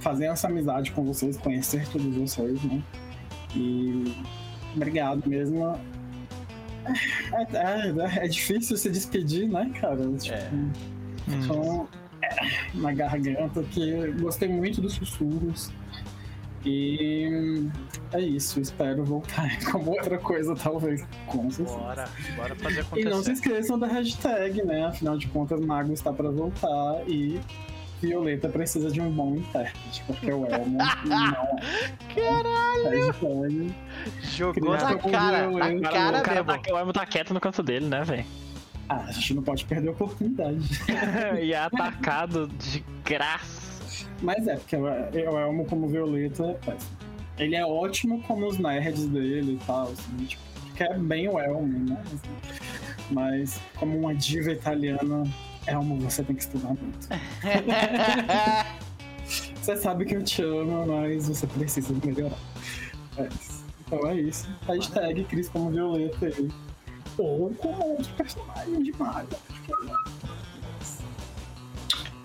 [0.00, 2.82] fazer essa amizade com vocês, conhecer todos vocês, né?
[3.56, 4.14] E
[4.76, 5.74] obrigado mesmo.
[7.32, 10.06] É, é- é difícil se despedir, né, cara?
[10.18, 10.50] Tipo, É.
[11.28, 11.88] Então,
[12.22, 12.28] é,
[12.74, 15.70] na garganta, que gostei muito dos sussurros.
[16.66, 17.68] E
[18.12, 21.06] é isso, espero voltar com outra coisa, talvez.
[21.26, 21.76] Com certeza.
[21.76, 23.32] Bora, bora fazer E não se acontecer.
[23.32, 24.86] esqueçam da hashtag, né?
[24.86, 27.38] Afinal de contas, Mago está para voltar e
[28.00, 31.48] Violeta precisa de um bom intérprete, porque o Elmo não.
[32.14, 32.90] Caralho!
[32.90, 33.74] Hashtag.
[34.22, 36.62] Jogou na cara, na cara o cara mesmo.
[36.62, 38.24] tá, o Elmo tá quieto no canto dele, né, velho?
[38.88, 40.68] Ah, a gente não pode perder a oportunidade.
[41.42, 44.06] e é atacado de graça.
[44.22, 46.96] Mas é, porque o Elmo como Violeta é péssimo.
[47.38, 50.42] Ele é ótimo como os nerds dele e tal, assim, tipo,
[50.76, 52.02] que é bem o Elmo, né?
[53.10, 55.24] Mas como uma diva italiana,
[55.66, 57.08] Elmo, você tem que estudar muito.
[59.64, 62.36] Você sabe que eu te amo, mas você precisa melhorar.
[63.16, 63.28] É.
[63.86, 64.46] Então é isso.
[64.66, 66.50] Hashtag Cris como Violeta aí.
[67.18, 69.28] Ou como outro personagem de Mario.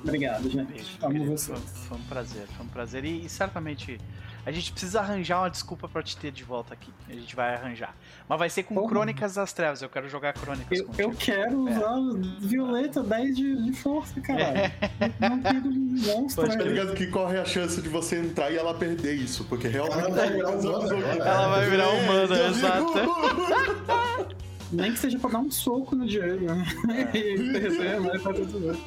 [0.04, 0.98] Obrigado, gente.
[1.02, 1.60] Amo vocês.
[1.88, 3.04] Foi, um prazer, foi um prazer.
[3.06, 4.00] E, e certamente
[4.46, 6.90] a gente precisa arranjar uma desculpa pra te ter de volta aqui.
[7.10, 7.94] A gente vai arranjar.
[8.28, 8.88] Mas vai ser com Porra.
[8.88, 9.82] Crônicas das Trevas.
[9.82, 11.02] Eu quero jogar Crônicas Eu, contigo.
[11.12, 11.72] eu quero É.
[11.78, 11.98] usar
[12.40, 14.72] Violeta 10 de, de força, caralho.
[15.20, 16.48] Não quero monstro.
[16.48, 16.64] Tá né?
[16.64, 20.10] ligado que corre a chance de você entrar e ela perder isso, porque realmente Ela
[20.16, 21.24] vai virar humana agora.
[21.26, 22.94] Ela vai virar humana, É, exato.
[24.72, 26.46] Nem que seja pra dar um soco no Diego.
[26.46, 26.66] né?
[27.14, 27.18] É.
[27.18, 28.82] E ele perder, mas tá tudo bem.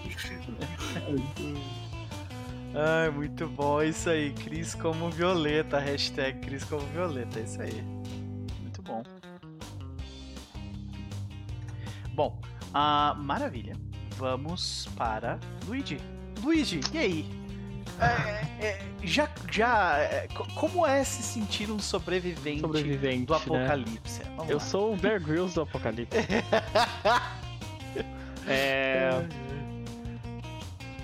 [2.74, 3.80] Ai, muito bom.
[3.80, 4.32] É isso aí.
[4.32, 5.78] Cris como Violeta.
[5.78, 7.40] Hashtag Cris como Violeta.
[7.40, 7.82] É isso aí.
[8.62, 9.02] Muito bom.
[12.14, 12.40] Bom,
[12.72, 13.74] ah, maravilha.
[14.16, 15.98] Vamos para Luigi.
[16.42, 17.41] Luigi, e aí?
[18.00, 23.38] É, é, já, já, é, co- como é se sentir um sobrevivente, Sobrevivente, do né?
[23.38, 24.22] apocalipse?
[24.36, 24.64] Vamos Eu lá.
[24.64, 26.16] sou o Bear Grylls do Apocalipse.
[28.46, 29.10] é.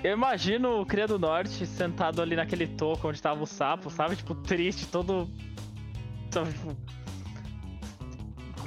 [0.02, 4.14] Eu imagino o Cria do Norte sentado ali naquele toco onde tava o sapo, sabe?
[4.16, 5.28] Tipo, triste, todo.
[6.30, 6.76] Sabe, tipo.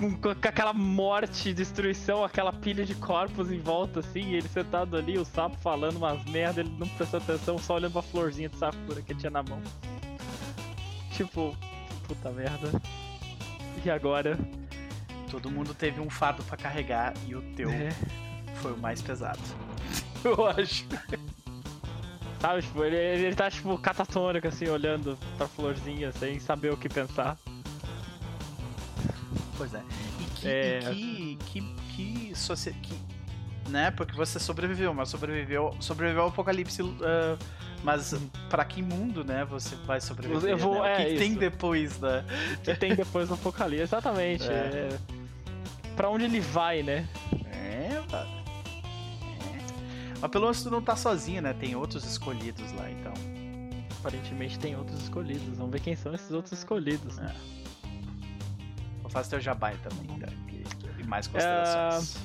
[0.01, 5.15] Com, aquela morte, destruição, aquela pilha de corpos em volta, assim, e ele sentado ali,
[5.19, 8.99] o sapo falando umas merda, ele não prestou atenção, só olhando pra florzinha de sakura
[9.03, 9.61] que ele tinha na mão.
[11.11, 11.55] Tipo,
[12.07, 12.71] puta merda.
[13.85, 14.39] E agora?
[15.29, 17.91] Todo mundo teve um fardo pra carregar e o teu É.
[18.55, 19.39] foi o mais pesado.
[20.25, 20.85] Eu acho.
[22.39, 26.89] Sabe, tipo, ele, ele tá, tipo, catatônico, assim, olhando pra florzinha, sem saber o que
[26.89, 27.37] pensar.
[29.61, 29.83] Pois é.
[30.19, 30.47] E que.
[30.47, 30.79] É.
[30.91, 31.61] E que,
[31.95, 33.69] que, que, que.
[33.69, 33.91] Né?
[33.91, 36.81] Porque você sobreviveu, mas sobreviveu, sobreviveu ao apocalipse.
[37.03, 37.37] ah,
[37.83, 38.15] mas
[38.49, 39.45] pra que mundo, né?
[39.45, 40.49] Você vai sobreviver?
[40.49, 40.81] Eu vou- né?
[40.81, 42.25] O é, que, que tem depois, né?
[42.55, 44.49] O que tem depois do apocalipse, exatamente.
[44.49, 44.89] É.
[44.93, 44.99] É.
[45.95, 47.07] Pra onde ele vai, né?
[47.51, 48.27] É, cara.
[48.27, 49.57] É.
[50.19, 51.53] Mas pelo menos tu não tá sozinho, né?
[51.53, 53.13] Tem outros escolhidos lá, então.
[53.99, 55.55] Aparentemente tem outros escolhidos.
[55.55, 57.19] Vamos ver quem são esses outros escolhidos.
[57.19, 57.60] É.
[59.11, 60.07] Fazer teu jabai também?
[60.47, 60.61] Que-
[60.99, 61.29] E mais É.
[61.29, 62.17] considerações.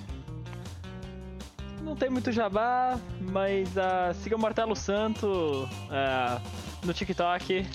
[1.82, 6.40] Não tem muito jabá, mas ah, siga o Martelo Santo ah,
[6.84, 7.66] no TikTok.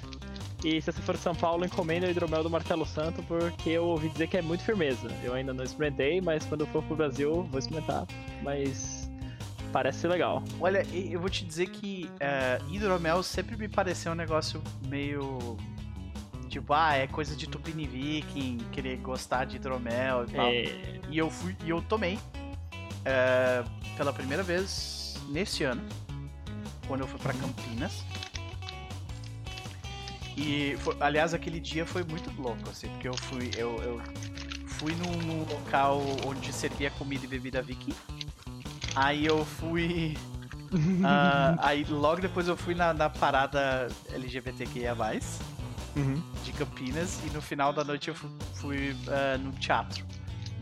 [0.63, 3.85] E se você for de São Paulo, encomenda o hidromel do Martelo Santo, porque eu
[3.85, 5.07] ouvi dizer que é muito firmeza.
[5.23, 8.05] Eu ainda não experimentei, mas quando eu for pro Brasil, vou experimentar.
[8.43, 9.09] Mas
[9.71, 10.43] parece legal.
[10.59, 15.57] Olha, eu vou te dizer que é, hidromel sempre me pareceu um negócio meio.
[16.51, 20.47] Tipo, ah, é coisa de Tupini Viking, querer gostar de hidromel e tal.
[20.47, 22.19] É, E eu fui e eu tomei
[23.05, 23.63] é,
[23.95, 25.81] pela primeira vez nesse ano,
[26.87, 28.03] quando eu fui pra Campinas.
[30.35, 34.01] E foi- aliás, aquele dia foi muito louco, assim, porque eu fui eu, eu
[34.67, 37.93] fui num, local onde servia comida e bebida viking.
[38.93, 40.17] Aí eu fui
[41.05, 44.95] ah, aí logo depois eu fui na, na parada LGBTQIA+,
[45.95, 46.21] Uhum.
[46.43, 50.05] de Campinas, e no final da noite eu fu- fui, ah, no teatro.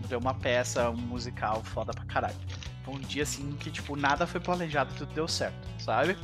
[0.08, 2.36] Deu uma peça, um musical foda pra caralho.
[2.84, 6.18] Foi um dia assim que, tipo, nada foi planejado, tudo deu certo, sabe?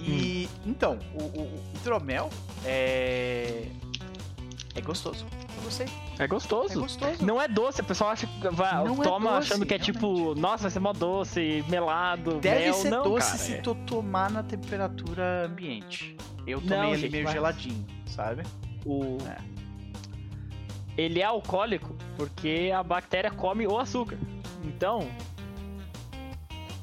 [0.00, 2.30] E então, o, o, o hidromel
[2.64, 3.66] é.
[4.74, 5.26] É gostoso.
[5.56, 5.86] Eu gostei.
[6.18, 6.80] É É gostoso.
[6.80, 7.24] gostoso.
[7.24, 9.78] Não é doce, o pessoal acha que vai, Não é toma doce, achando que é
[9.78, 12.74] tipo, nossa, vai ser mó doce, melado, Deve mel.
[12.74, 13.60] ser não, doce cara, se é.
[13.60, 16.16] tu tomar na temperatura ambiente.
[16.46, 17.86] Eu tomei Não, ele gente, meio mas- geladinho,
[18.20, 18.42] sabe?
[18.84, 19.16] O...
[19.26, 19.38] É.
[20.96, 24.18] Ele é alcoólico porque a bactéria come o açúcar.
[24.62, 25.08] Então,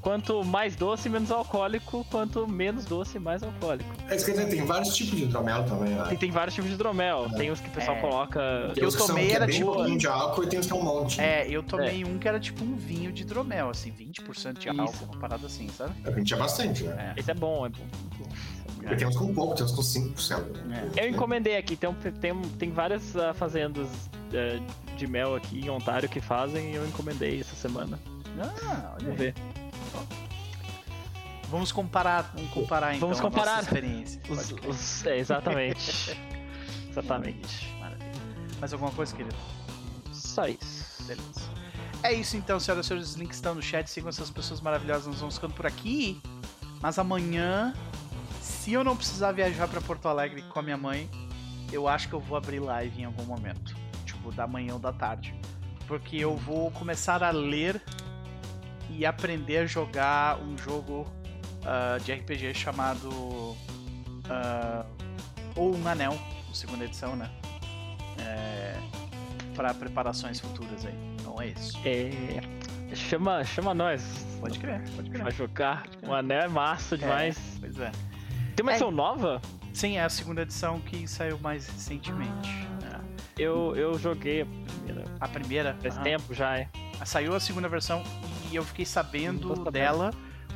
[0.08, 2.06] quanto mais doce, menos alcoólico.
[2.10, 3.90] Quanto menos doce, mais alcoólico.
[4.08, 6.06] É isso que dizer, tem vários tipos de hidromel também, né?
[6.08, 7.30] Tem, tem vários tipos de hidromel.
[7.36, 8.00] Tem os que o pessoal É.
[8.00, 8.72] coloca.
[8.74, 10.72] que eu tomei que é era bem tipo- pouquinho de álcool e tem uns que
[10.72, 11.20] é um monte.
[11.20, 14.80] É, eu tomei um que era tipo um vinho de hidromel, assim, 20% de Isso.
[14.80, 15.94] álcool, uma parada assim, sabe?
[16.06, 17.14] A gente tinha bastante, né?
[17.18, 17.86] Esse é bom, é bom.
[18.90, 20.46] E tem uns com pouco, tem uns com 5%.
[20.96, 21.04] É.
[21.06, 23.90] Eu encomendei aqui, tem, um- tem, tem várias ah, fazendas
[24.32, 24.58] eh,
[24.96, 28.00] de mel aqui em Ontário que fazem e eu encomendei essa semana.
[28.40, 29.34] Ah, olha Vamos aí.
[30.04, 31.48] Ver.
[31.50, 33.62] Vamos comparar, vamos comparar então Vamos comparar.
[33.64, 34.22] experiência.
[34.30, 36.18] Os, os- é, exatamente.
[36.90, 37.74] exatamente.
[37.80, 38.12] Maravilha.
[38.60, 39.36] Mais alguma coisa, querido?
[40.12, 41.04] Só isso.
[41.06, 41.58] Beleza.
[42.04, 43.10] É isso então, senhoras e senhores.
[43.12, 43.88] Os links estão no chat.
[43.90, 45.08] Sigam essas pessoas maravilhosas.
[45.08, 46.22] Nós vamos ficando por aqui.
[46.82, 47.74] Mas amanhã,
[48.42, 51.10] se eu não precisar viajar pra Porto Alegre com a minha mãe,
[51.72, 53.74] eu acho que eu vou abrir live em algum momento.
[54.06, 55.34] Tipo, da manhã ou da tarde.
[55.88, 57.82] Porque eu vou começar a ler
[58.90, 61.06] e aprender a jogar um jogo
[61.66, 63.56] ah, de RPG chamado.
[64.30, 64.86] ah,
[65.56, 66.18] Ou um Anel,
[66.54, 67.30] segunda edição, né?
[68.20, 68.76] É,
[69.56, 70.94] para preparações futuras aí.
[71.20, 71.78] Então é isso.
[71.86, 75.22] É, chama, chama nós Pode crer, pode crer.
[75.22, 75.84] pra jogar.
[76.08, 77.38] O anel é massa demais.
[77.60, 77.92] Pois é.
[78.56, 78.76] Tem uma É.
[78.76, 79.42] edição nova?
[79.74, 82.50] Sim, é a segunda edição que saiu mais recentemente.
[82.92, 83.00] É.
[83.44, 85.04] Eu, eu joguei a primeira.
[85.20, 86.68] A primeira Faz tempo já, é.
[87.06, 88.02] saiu a segunda versão
[88.52, 89.72] e eu fiquei sabendo sabendo.
[89.72, 90.12] dela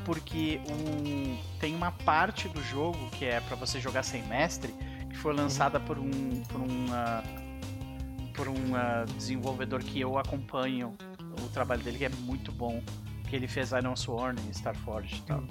[0.05, 4.73] porque o, tem uma parte do jogo que é pra você jogar sem mestre
[5.09, 6.09] que foi lançada por um
[6.49, 6.87] por um
[8.33, 10.93] por um desenvolvedor que eu acompanho
[11.43, 12.81] o trabalho dele que é muito bom
[13.31, 15.43] que ele fez Iron Sworn e Starforge e tal.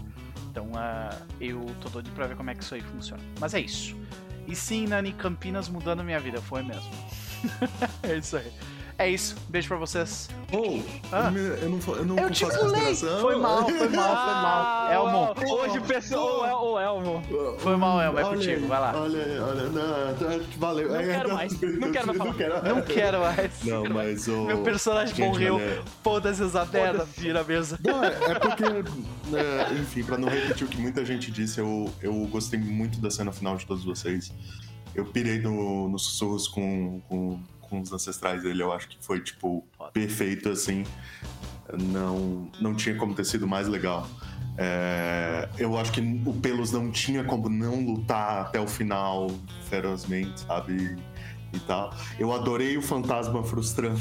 [0.50, 3.22] Então ah, eu tô doido pra ver como é que isso aí funciona.
[3.40, 3.96] Mas é isso.
[4.46, 6.90] E sim, Nani, Campinas mudando minha vida, foi mesmo.
[8.02, 8.52] é isso aí.
[9.00, 9.34] É isso.
[9.48, 10.28] Beijo pra vocês.
[10.52, 10.78] Oh,
[11.10, 11.32] Ah.
[11.62, 13.20] eu não, eu não Eu te faço consideração.
[13.22, 14.92] Foi mal, foi mal, foi mal.
[14.92, 15.54] Elmo.
[15.54, 16.44] Hoje o pessoal.
[16.46, 17.22] El- ô, Elmo.
[17.60, 18.18] Foi mal, Elmo.
[18.18, 18.66] É Olha contigo.
[18.66, 18.92] Vai lá.
[18.94, 20.92] Olha, aí, olha, não, tá- valeu.
[20.92, 22.34] Não quero mais, não quero mais Não falar.
[22.34, 23.64] quero, Não quero mais.
[23.64, 24.44] Não, mas o.
[24.44, 25.54] Meu personagem Gente, morreu.
[25.58, 27.04] mas é- Foda-se essa merda.
[27.16, 27.78] Vira a mesa.
[27.82, 31.90] Não, é, é porque, é, enfim, pra não repetir o que muita gente disse, eu,
[32.02, 34.30] eu gostei muito da cena final de todos vocês.
[34.94, 39.20] Eu pirei no, nos sussurros com, com, com os ancestrais dele, eu acho que foi,
[39.20, 40.84] tipo, perfeito, assim.
[41.72, 44.06] Não, não tinha como ter sido mais legal.
[44.58, 49.30] É, eu acho que o Pelos não tinha como não lutar até o final
[49.68, 50.96] ferozmente, sabe?
[51.52, 51.94] E tal.
[52.18, 54.00] Eu adorei o fantasma frustrando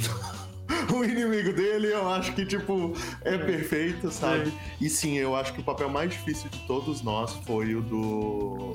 [0.94, 4.52] o inimigo dele, eu acho que, tipo, é perfeito, sabe?
[4.82, 8.74] E sim, eu acho que o papel mais difícil de todos nós foi o do.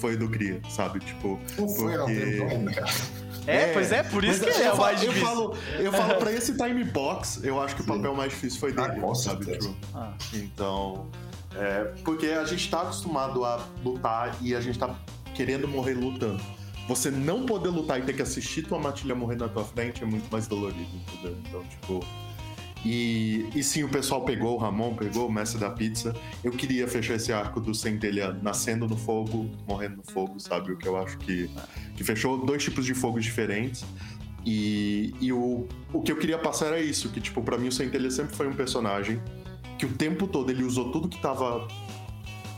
[0.00, 0.98] Foi o do Cria, sabe?
[1.00, 1.38] Tipo.
[1.58, 3.58] Não foi, não porque- teve cara.
[3.58, 5.28] É, pois é, por isso que ele é eu o mais falo- difícil.
[5.28, 7.90] Eu falo, eu falo pra esse time box, eu acho que o Sim.
[7.96, 9.46] papel mais difícil foi Ah, dele, com sabe?
[9.58, 10.12] Tipo, Ah.
[10.32, 11.06] então.
[11.56, 14.94] É, porque a gente tá acostumado a lutar e a gente tá
[15.34, 16.42] querendo morrer lutando.
[16.88, 20.06] Você não poder lutar e ter que assistir tua matilha morrer na tua frente é
[20.06, 21.36] muito mais dolorido, entendeu?
[21.48, 22.04] Então, tipo.
[22.84, 26.14] E, e sim, o pessoal pegou, o Ramon pegou, o mestre da pizza.
[26.42, 30.72] Eu queria fechar esse arco do Centelha nascendo no fogo, morrendo no fogo, sabe?
[30.72, 31.50] O que eu acho que,
[31.96, 33.84] que fechou dois tipos de fogos diferentes.
[34.44, 37.72] E, e o, o que eu queria passar era isso, que, tipo, pra mim o
[37.72, 39.18] Centelha sempre foi um personagem
[39.78, 41.66] que o tempo todo ele usou tudo que tava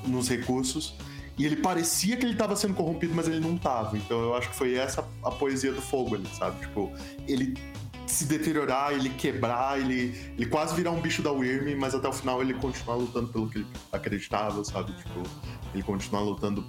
[0.06, 0.94] nos recursos
[1.38, 3.96] e ele parecia que ele tava sendo corrompido, mas ele não tava.
[3.96, 6.60] Então eu acho que foi essa a poesia do fogo ali, sabe?
[6.60, 6.90] Tipo,
[7.28, 7.54] ele
[8.16, 12.12] se deteriorar, ele quebrar, ele, ele quase virar um bicho da Wyrm, mas até o
[12.12, 14.92] final ele continuar lutando pelo que ele acreditava, sabe?
[14.92, 15.22] Tipo,
[15.74, 16.64] ele continuar lutando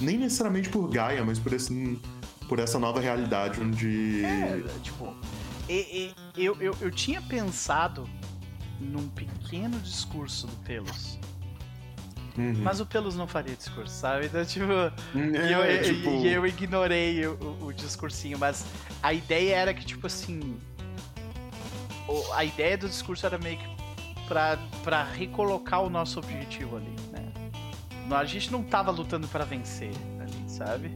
[0.00, 2.00] nem necessariamente por Gaia, mas por, esse,
[2.48, 4.24] por essa nova realidade onde.
[4.24, 5.14] É, tipo,
[5.68, 8.08] e- e- eu, eu, eu tinha pensado
[8.80, 11.18] num pequeno discurso do Pelos.
[12.36, 12.54] Uhum.
[12.62, 14.26] Mas o Pelos não faria discurso, sabe?
[14.26, 14.72] Então, tipo.
[14.72, 18.66] É, e, eu, tipo, e eu ignorei o, o- discursinho, mas
[19.02, 20.56] a ideia era que, tipo assim.
[22.34, 23.66] a ideia do discurso era meio que
[24.26, 27.32] pra, pra recolocar o nosso objetivo ali, né?
[28.10, 30.90] A gente não tava lutando pra vencer ali, sabe?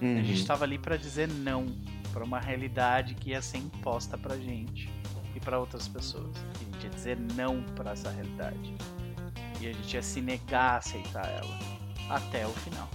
[0.00, 0.24] A uhum.
[0.24, 1.66] gente tava ali pra dizer não
[2.12, 4.90] pra uma realidade que ia ser imposta pra gente
[5.34, 6.34] e pra outras pessoas.
[6.36, 8.74] E a gente ia dizer não pra essa realidade.
[9.60, 11.58] E a gente ia se negar a aceitar ela
[12.10, 12.88] até o final.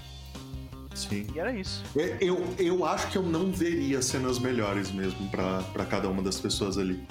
[0.94, 1.28] Sim.
[1.34, 1.84] E era isso.
[2.20, 6.78] Eu, eu acho que eu não veria cenas melhores mesmo pra cada uma das pessoas
[6.78, 7.02] ali.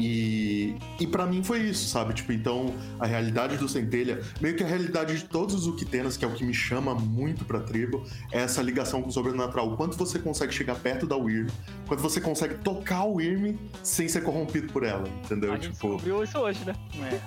[0.00, 2.14] E, e para mim foi isso, sabe?
[2.14, 6.24] Tipo, então a realidade do Centelha, meio que a realidade de todos os Uquitenas, que
[6.24, 9.70] é o que me chama muito pra tribo, é essa ligação com o sobrenatural.
[9.70, 11.48] O quanto você consegue chegar perto da Wyrm,
[11.86, 15.52] quanto você consegue tocar o Wyrm sem ser corrompido por ela, entendeu?
[15.52, 16.74] A gente Tipo, descobriu isso hoje, né?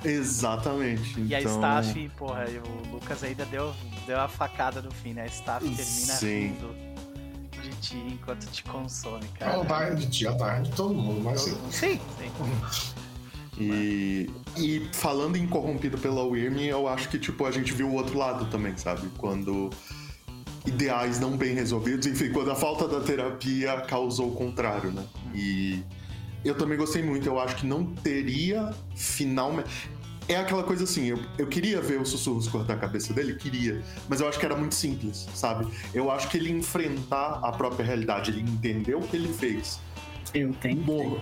[0.03, 0.09] É.
[0.09, 1.21] exatamente.
[1.21, 1.53] E a então...
[1.53, 3.71] staff, porra, o Lucas ainda deu,
[4.07, 5.23] deu a facada no fim, né?
[5.23, 6.47] A staff termina Sim.
[6.47, 6.92] rindo
[7.63, 9.59] de ti enquanto te consome, É cara.
[9.59, 12.31] o tarde de ti, é o tarde de todo mundo, mas assim, Sim, sim.
[13.57, 17.93] E, e falando em corrompido pela Wyrm, eu acho que tipo a gente viu o
[17.93, 19.07] outro lado também, sabe?
[19.17, 19.69] Quando
[20.65, 25.03] ideais não bem resolvidos, enfim, quando a falta da terapia causou o contrário, né?
[25.35, 25.83] E
[26.43, 29.69] eu também gostei muito, eu acho que não teria finalmente.
[30.27, 33.81] É aquela coisa assim, eu, eu queria ver os sussurros cortar a cabeça dele, queria,
[34.07, 35.67] mas eu acho que era muito simples, sabe?
[35.93, 39.79] Eu acho que ele enfrentar a própria realidade, ele entendeu o que ele fez,
[40.33, 40.81] Eu tenho.
[40.81, 41.21] Morro.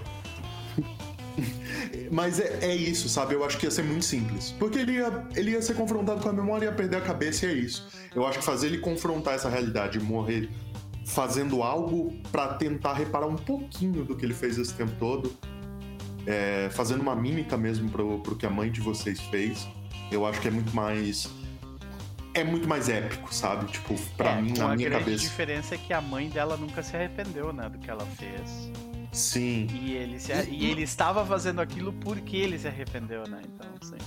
[2.12, 3.34] Mas é, é isso, sabe?
[3.34, 4.54] Eu acho que ia ser muito simples.
[4.60, 7.50] Porque ele ia, ele ia ser confrontado com a memória, ia perder a cabeça e
[7.50, 7.88] é isso.
[8.14, 10.50] Eu acho que fazer ele confrontar essa realidade e morrer
[11.06, 15.34] fazendo algo pra tentar reparar um pouquinho do que ele fez esse tempo todo,
[16.28, 19.68] é, fazendo uma mímica mesmo pro, pro que a mãe de vocês fez,
[20.12, 21.30] eu acho que é muito mais.
[22.34, 23.66] É muito mais épico, sabe?
[23.72, 25.24] Tipo, pra É, mim, na minha grande cabeça.
[25.24, 28.72] diferença é que a mãe dela nunca se arrependeu, né, do que ela fez.
[29.12, 29.68] Sim.
[29.74, 33.42] E ele, se, e ele estava fazendo aquilo porque ele se arrependeu, né?
[33.44, 33.98] Então, sim.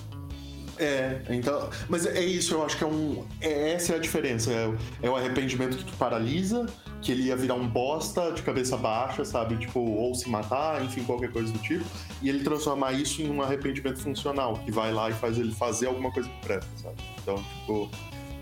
[0.79, 1.69] É, então.
[1.89, 3.25] Mas é isso, eu acho que é um.
[3.41, 4.51] É, essa é a diferença.
[4.53, 6.67] É, o- é o arrependimento que te paralisa,
[7.01, 9.57] que ele ia virar um bosta de cabeça baixa, sabe?
[9.57, 11.85] Tipo, ou se matar, enfim, qualquer coisa do tipo.
[12.23, 15.87] E ele transformar isso em um arrependimento funcional, que vai lá e faz ele fazer
[15.87, 16.97] alguma coisa que presta, sabe?
[17.23, 17.91] Então, tipo.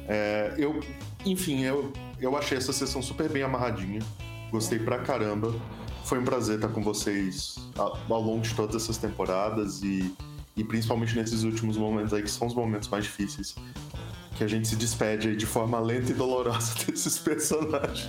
[0.09, 0.81] é, eu.
[1.25, 4.01] Enfim, eu, eu achei essa sessão super bem amarradinha.
[4.51, 5.55] Gostei pra caramba.
[6.05, 10.12] Foi um prazer estar com vocês ao longo de todas essas temporadas e
[10.56, 13.55] e principalmente nesses últimos momentos aí, que são os momentos mais difíceis.
[14.36, 18.08] Que a gente se despede aí de forma lenta e dolorosa desses personagens.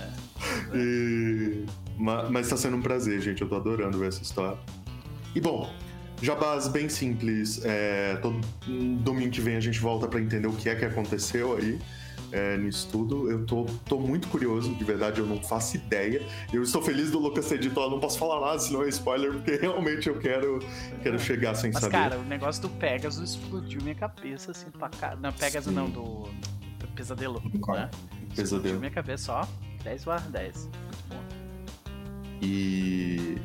[0.74, 1.64] E-
[1.96, 3.42] ma- Mas tá sendo um prazer, gente.
[3.42, 4.58] Eu tô adorando ver essa história.
[5.34, 5.70] E bom,
[6.22, 7.60] jabás bem simples.
[7.64, 8.40] É, todo
[9.02, 11.78] domingo que vem a gente volta pra entender o que é que aconteceu aí.
[12.34, 16.20] É, nisso tudo, eu tô, tô muito curioso, de verdade, eu não faço ideia.
[16.52, 19.34] Eu estou feliz do Lucas ter dito, ó, não posso falar nada, senão é spoiler,
[19.34, 20.58] porque realmente eu quero,
[21.00, 21.92] quero chegar sem Mas, saber.
[21.92, 25.14] cara, o negócio do Pegasus explodiu minha cabeça, assim, pra cá.
[25.14, 25.76] Não, Pegasus Sim.
[25.78, 26.24] não, do,
[26.80, 27.82] do Pesadelo, Concordo.
[27.82, 27.90] né?
[28.34, 28.56] Pesadelo.
[28.56, 29.46] Explodiu minha cabeça, ó.
[29.84, 30.56] 10 barra 10.
[30.64, 31.22] Muito bom.
[32.42, 33.36] E.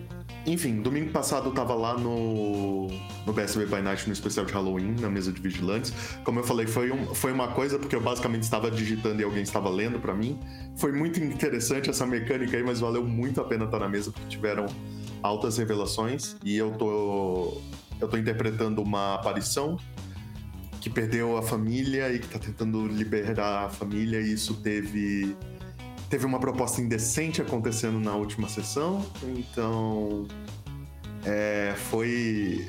[0.52, 2.88] Enfim, domingo passado eu tava lá no,
[3.24, 5.94] no BSB by Night, no especial de Halloween, na mesa de vigilantes.
[6.24, 9.44] Como eu falei, foi, um, foi uma coisa, porque eu basicamente estava digitando e alguém
[9.44, 10.40] estava lendo pra mim.
[10.76, 14.28] Foi muito interessante essa mecânica aí, mas valeu muito a pena estar na mesa, porque
[14.28, 14.66] tiveram
[15.22, 16.36] altas revelações.
[16.44, 17.62] E eu tô.
[18.02, 19.78] Eu tô interpretando uma aparição
[20.82, 25.36] que perdeu a família e que tá tentando liberar a família, e isso teve
[26.10, 30.28] teve uma proposta indecente acontecendo na última sessão, então
[31.24, 32.68] é, foi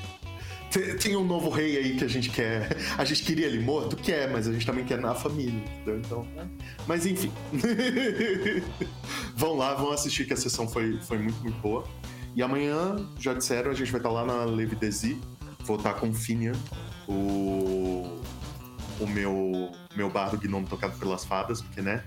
[0.70, 2.76] te- tem um novo rei aí que a gente quer.
[2.96, 3.96] A gente queria ele morto?
[3.96, 5.98] Quer, mas a gente também quer na família, entendeu?
[5.98, 6.26] Então.
[6.86, 7.32] Mas enfim.
[9.34, 11.84] vão lá, vão assistir que a sessão foi, foi muito, muito boa.
[12.36, 15.20] E amanhã, já disseram, a gente vai estar lá na Levi Desi.
[15.64, 16.52] Vou estar com o Finian,
[17.08, 18.20] o.
[19.00, 22.04] O meu, meu bardo gnomo tocado pelas fadas, porque, né?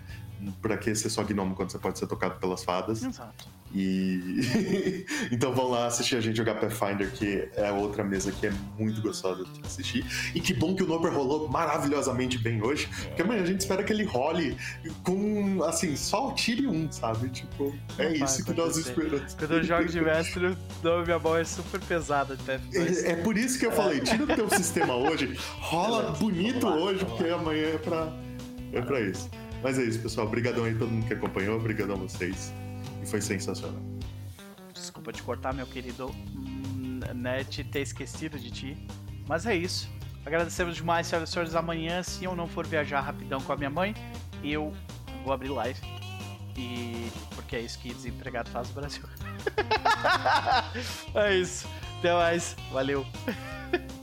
[0.61, 3.03] Pra que ser só gnomo quando você pode ser tocado pelas fadas?
[3.03, 3.47] Exato.
[3.75, 4.45] E
[5.31, 9.01] então vão lá assistir a gente jogar Pathfinder, que é outra mesa que é muito
[9.01, 10.05] gostosa de assistir.
[10.35, 13.83] E que bom que o Noper rolou maravilhosamente bem hoje, porque amanhã a gente espera
[13.83, 14.55] que ele role
[15.03, 17.29] com, assim, só o tire um, sabe?
[17.29, 19.33] Tipo, é Não isso que nós esperamos.
[19.33, 23.05] Quando eu jogo de mestre, não, minha mão é super pesada de TF2.
[23.05, 27.03] É, é por isso que eu falei, tira do teu sistema hoje, rola bonito hoje,
[27.05, 28.13] porque amanhã é pra,
[28.71, 29.29] é pra isso.
[29.63, 30.27] Mas é isso, pessoal.
[30.27, 32.53] Obrigadão aí todo mundo que acompanhou, obrigadão a vocês.
[33.01, 33.81] E foi sensacional.
[34.73, 38.87] Desculpa te cortar, meu querido hum, Net, ter esquecido de ti.
[39.27, 39.89] Mas é isso.
[40.25, 41.55] Agradecemos demais, senhoras e senhores.
[41.55, 43.95] Amanhã, se eu não for viajar rapidão com a minha mãe,
[44.43, 44.73] eu
[45.23, 45.79] vou abrir live.
[46.57, 47.09] E.
[47.33, 49.03] Porque é isso que desempregado faz no Brasil.
[51.15, 51.67] é isso.
[51.99, 52.55] Até mais.
[52.71, 53.05] Valeu.